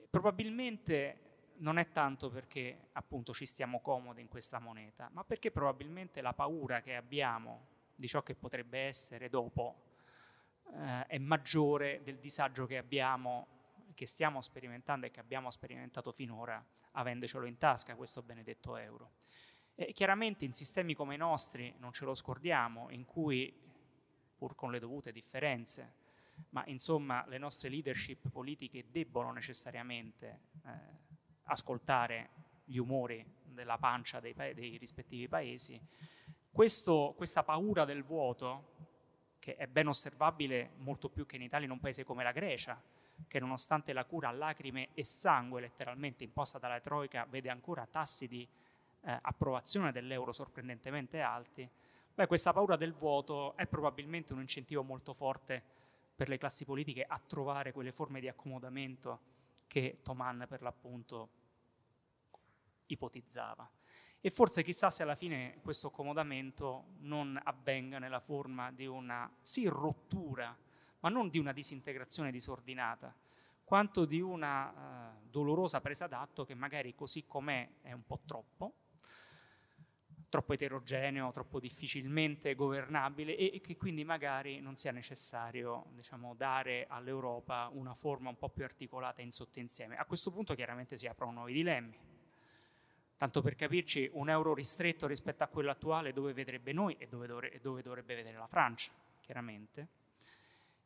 Probabilmente 0.10 1.50
non 1.60 1.78
è 1.78 1.92
tanto 1.92 2.32
perché 2.32 2.88
appunto 2.94 3.32
ci 3.32 3.46
stiamo 3.46 3.80
comodi 3.80 4.22
in 4.22 4.28
questa 4.28 4.58
moneta, 4.58 5.08
ma 5.14 5.24
perché 5.24 5.52
probabilmente 5.52 6.20
la 6.22 6.34
paura 6.34 6.82
che 6.82 6.96
abbiamo 6.96 7.68
di 7.96 8.08
ciò 8.08 8.24
che 8.24 8.34
potrebbe 8.34 8.80
essere 8.80 9.30
dopo 9.30 9.84
eh, 10.74 11.06
è 11.06 11.20
maggiore 11.20 12.02
del 12.04 12.18
disagio 12.18 12.66
che 12.66 12.80
abbiamo, 12.80 13.46
che 13.94 14.08
stiamo 14.08 14.42
sperimentando 14.42 15.06
e 15.06 15.12
che 15.12 15.20
abbiamo 15.20 15.52
sperimentato 15.52 16.12
finora 16.12 16.66
avendocelo 16.94 17.46
in 17.46 17.60
tasca 17.60 17.94
questo 17.94 18.24
benedetto 18.24 18.78
euro. 18.78 19.12
E 19.76 19.94
chiaramente 19.94 20.44
in 20.44 20.54
sistemi 20.54 20.96
come 20.96 21.14
i 21.14 21.20
nostri, 21.20 21.72
non 21.78 21.92
ce 21.92 22.06
lo 22.06 22.16
scordiamo, 22.16 22.90
in 22.90 23.06
cui, 23.06 23.70
pur 24.42 24.56
con 24.56 24.72
le 24.72 24.80
dovute 24.80 25.12
differenze, 25.12 25.94
ma 26.50 26.64
insomma 26.66 27.24
le 27.28 27.38
nostre 27.38 27.70
leadership 27.70 28.28
politiche 28.28 28.86
debbono 28.90 29.32
necessariamente 29.32 30.40
eh, 30.66 30.70
ascoltare 31.44 32.30
gli 32.66 32.78
umori 32.78 33.24
della 33.44 33.78
pancia 33.78 34.20
dei, 34.20 34.34
pa- 34.34 34.52
dei 34.52 34.78
rispettivi 34.78 35.28
paesi, 35.28 35.80
questo, 36.52 37.14
questa 37.16 37.44
paura 37.44 37.86
del 37.86 38.04
vuoto, 38.04 38.70
che 39.38 39.56
è 39.58 39.68
ben 39.68 39.88
osservabile 39.88 40.72
molto 40.78 41.08
più 41.08 41.28
che 41.28 41.36
in 41.36 41.44
Italia 41.44 41.68
in 41.68 41.74
un 41.74 41.80
paese 41.80 42.04
come 42.04 42.24
la 42.24 42.32
Grecia, 42.32 42.82
che 43.28 43.40
nonostante 43.40 43.94
la 43.94 44.06
cura 44.06 44.30
a 44.30 44.32
lacrime 44.32 44.90
e 44.96 45.04
sangue 45.04 45.62
letteralmente 45.62 46.24
imposta 46.24 46.58
dalla 46.58 46.80
Troica 46.80 47.28
vede 47.30 47.52
ancora 47.52 47.86
tassi 47.86 48.28
di 48.28 48.42
eh, 49.02 49.20
approvazione 49.22 49.92
dell'euro 49.92 50.32
sorprendentemente 50.32 51.22
alti, 51.22 51.70
beh, 52.14 52.28
questa 52.28 52.54
paura 52.54 52.76
del 52.76 52.94
vuoto 52.94 53.56
è 53.56 53.68
probabilmente 53.68 54.34
un 54.34 54.40
incentivo 54.42 54.84
molto 54.84 55.14
forte 55.14 55.64
per 56.16 56.30
le 56.30 56.38
classi 56.38 56.66
politiche 56.66 57.04
a 57.04 57.20
trovare 57.20 57.72
quelle 57.72 57.92
forme 57.92 58.20
di 58.20 58.28
accomodamento 58.28 59.20
che 59.68 59.96
Toman 60.04 60.46
per 60.48 60.62
l'appunto 60.62 61.30
ipotizzava. 62.88 63.70
E 64.20 64.30
forse 64.30 64.62
chissà 64.62 64.92
se 64.92 65.02
alla 65.02 65.16
fine 65.16 65.60
questo 65.64 65.88
accomodamento 65.88 66.90
non 67.00 67.40
avvenga 67.44 67.98
nella 67.98 68.20
forma 68.20 68.72
di 68.72 68.86
una, 68.86 69.32
sì, 69.42 69.66
rottura, 69.68 70.56
ma 71.00 71.10
non 71.10 71.30
di 71.30 71.40
una 71.40 71.54
disintegrazione 71.54 72.30
disordinata, 72.30 73.16
quanto 73.64 74.06
di 74.06 74.22
una 74.22 74.70
uh, 74.70 75.28
dolorosa 75.28 75.82
presa 75.82 76.06
d'atto 76.06 76.46
che 76.46 76.54
magari 76.54 76.94
così 76.94 77.26
com'è 77.26 77.68
è 77.82 77.94
un 77.94 78.06
po' 78.06 78.20
troppo, 78.26 78.74
troppo 80.32 80.54
eterogeneo, 80.54 81.30
troppo 81.30 81.60
difficilmente 81.60 82.56
governabile 82.56 83.36
e, 83.36 83.62
che 83.62 83.76
quindi 83.76 84.04
magari 84.04 84.62
non 84.62 84.78
sia 84.78 84.92
necessario 84.92 85.86
diciamo, 85.92 86.34
dare 86.34 86.88
all'Europa 86.88 87.70
una 87.74 87.94
forma 87.94 88.30
un 88.30 88.38
po' 88.38 88.50
più 88.50 88.64
articolata 88.64 89.22
in 89.22 89.32
sottoinsieme. 89.32 89.98
A 89.98 90.06
questo 90.06 90.32
punto 90.32 90.56
chiaramente 90.56 90.98
si 90.98 91.06
aprono 91.06 91.34
nuovi 91.34 91.54
dilemmi 91.54 92.10
Tanto 93.22 93.44
per 93.44 93.54
capirci, 93.54 94.10
un 94.14 94.30
euro 94.32 94.56
ristretto 94.56 95.06
rispetto 95.06 95.44
a 95.44 95.48
quello 95.48 95.70
attuale 95.70 96.12
dove 96.12 96.34
vedrebbe 96.34 96.74
noi 96.74 96.96
e 96.98 97.08
dove, 97.08 97.28
dovre- 97.28 97.60
dove 97.62 97.84
dovrebbe 97.84 98.16
vedere 98.16 98.36
la 98.36 98.48
Francia, 98.48 98.92
chiaramente. 99.20 99.88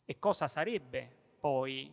E 0.03 0.19
cosa 0.19 0.45
sarebbe 0.45 1.09
poi 1.39 1.89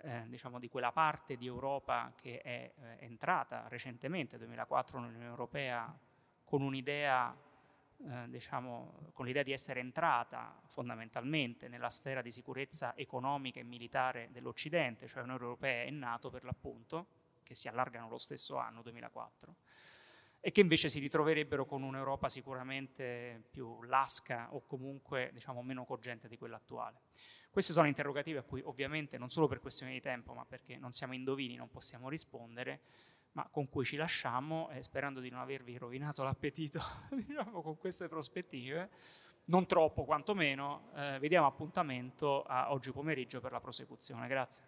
eh, 0.00 0.24
diciamo, 0.26 0.58
di 0.58 0.70
quella 0.70 0.90
parte 0.90 1.36
di 1.36 1.44
Europa 1.44 2.14
che 2.16 2.40
è 2.40 2.72
eh, 2.74 2.96
entrata 3.00 3.68
recentemente, 3.68 4.38
nel 4.38 4.46
2004, 4.46 5.00
nell'Unione 5.00 5.28
Europea, 5.28 5.94
con 6.48 6.62
un'idea, 6.62 7.36
eh, 8.08 8.24
diciamo, 8.28 9.10
con 9.12 9.26
l'idea 9.26 9.42
di 9.42 9.52
essere 9.52 9.80
entrata 9.80 10.58
fondamentalmente 10.68 11.68
nella 11.68 11.90
sfera 11.90 12.22
di 12.22 12.30
sicurezza 12.30 12.96
economica 12.96 13.60
e 13.60 13.64
militare 13.64 14.30
dell'Occidente, 14.32 15.06
cioè 15.06 15.20
l'Unione 15.20 15.42
Europea 15.42 15.82
è 15.84 15.90
nato 15.90 16.30
per 16.30 16.44
l'appunto, 16.44 17.08
che 17.42 17.54
si 17.54 17.68
allargano 17.68 18.08
lo 18.08 18.16
stesso 18.16 18.56
anno, 18.56 18.80
2004, 18.80 19.56
e 20.40 20.50
che 20.50 20.62
invece 20.62 20.88
si 20.88 21.00
ritroverebbero 21.00 21.66
con 21.66 21.82
un'Europa 21.82 22.30
sicuramente 22.30 23.42
più 23.50 23.82
lasca 23.82 24.48
o 24.54 24.64
comunque 24.64 25.28
diciamo, 25.34 25.60
meno 25.60 25.84
cogente 25.84 26.28
di 26.28 26.38
quella 26.38 26.56
attuale. 26.56 27.00
Questi 27.50 27.72
sono 27.72 27.88
interrogativi 27.88 28.38
a 28.38 28.42
cui 28.42 28.62
ovviamente 28.64 29.18
non 29.18 29.28
solo 29.28 29.48
per 29.48 29.60
questione 29.60 29.92
di 29.92 30.00
tempo, 30.00 30.32
ma 30.32 30.46
perché 30.46 30.78
non 30.78 30.92
siamo 30.92 31.12
indovini, 31.12 31.56
non 31.56 31.68
possiamo 31.68 32.08
rispondere, 32.08 32.80
ma 33.38 33.48
con 33.52 33.68
cui 33.68 33.84
ci 33.84 33.94
lasciamo 33.94 34.68
eh, 34.70 34.82
sperando 34.82 35.20
di 35.20 35.30
non 35.30 35.38
avervi 35.38 35.78
rovinato 35.78 36.24
l'appetito 36.24 36.82
diciamo, 37.14 37.62
con 37.62 37.78
queste 37.78 38.08
prospettive, 38.08 38.90
non 39.46 39.64
troppo 39.66 40.04
quantomeno, 40.04 40.90
eh, 40.96 41.18
vediamo 41.20 41.46
appuntamento 41.46 42.42
a 42.42 42.72
oggi 42.72 42.90
pomeriggio 42.90 43.40
per 43.40 43.52
la 43.52 43.60
prosecuzione. 43.60 44.26
Grazie. 44.26 44.64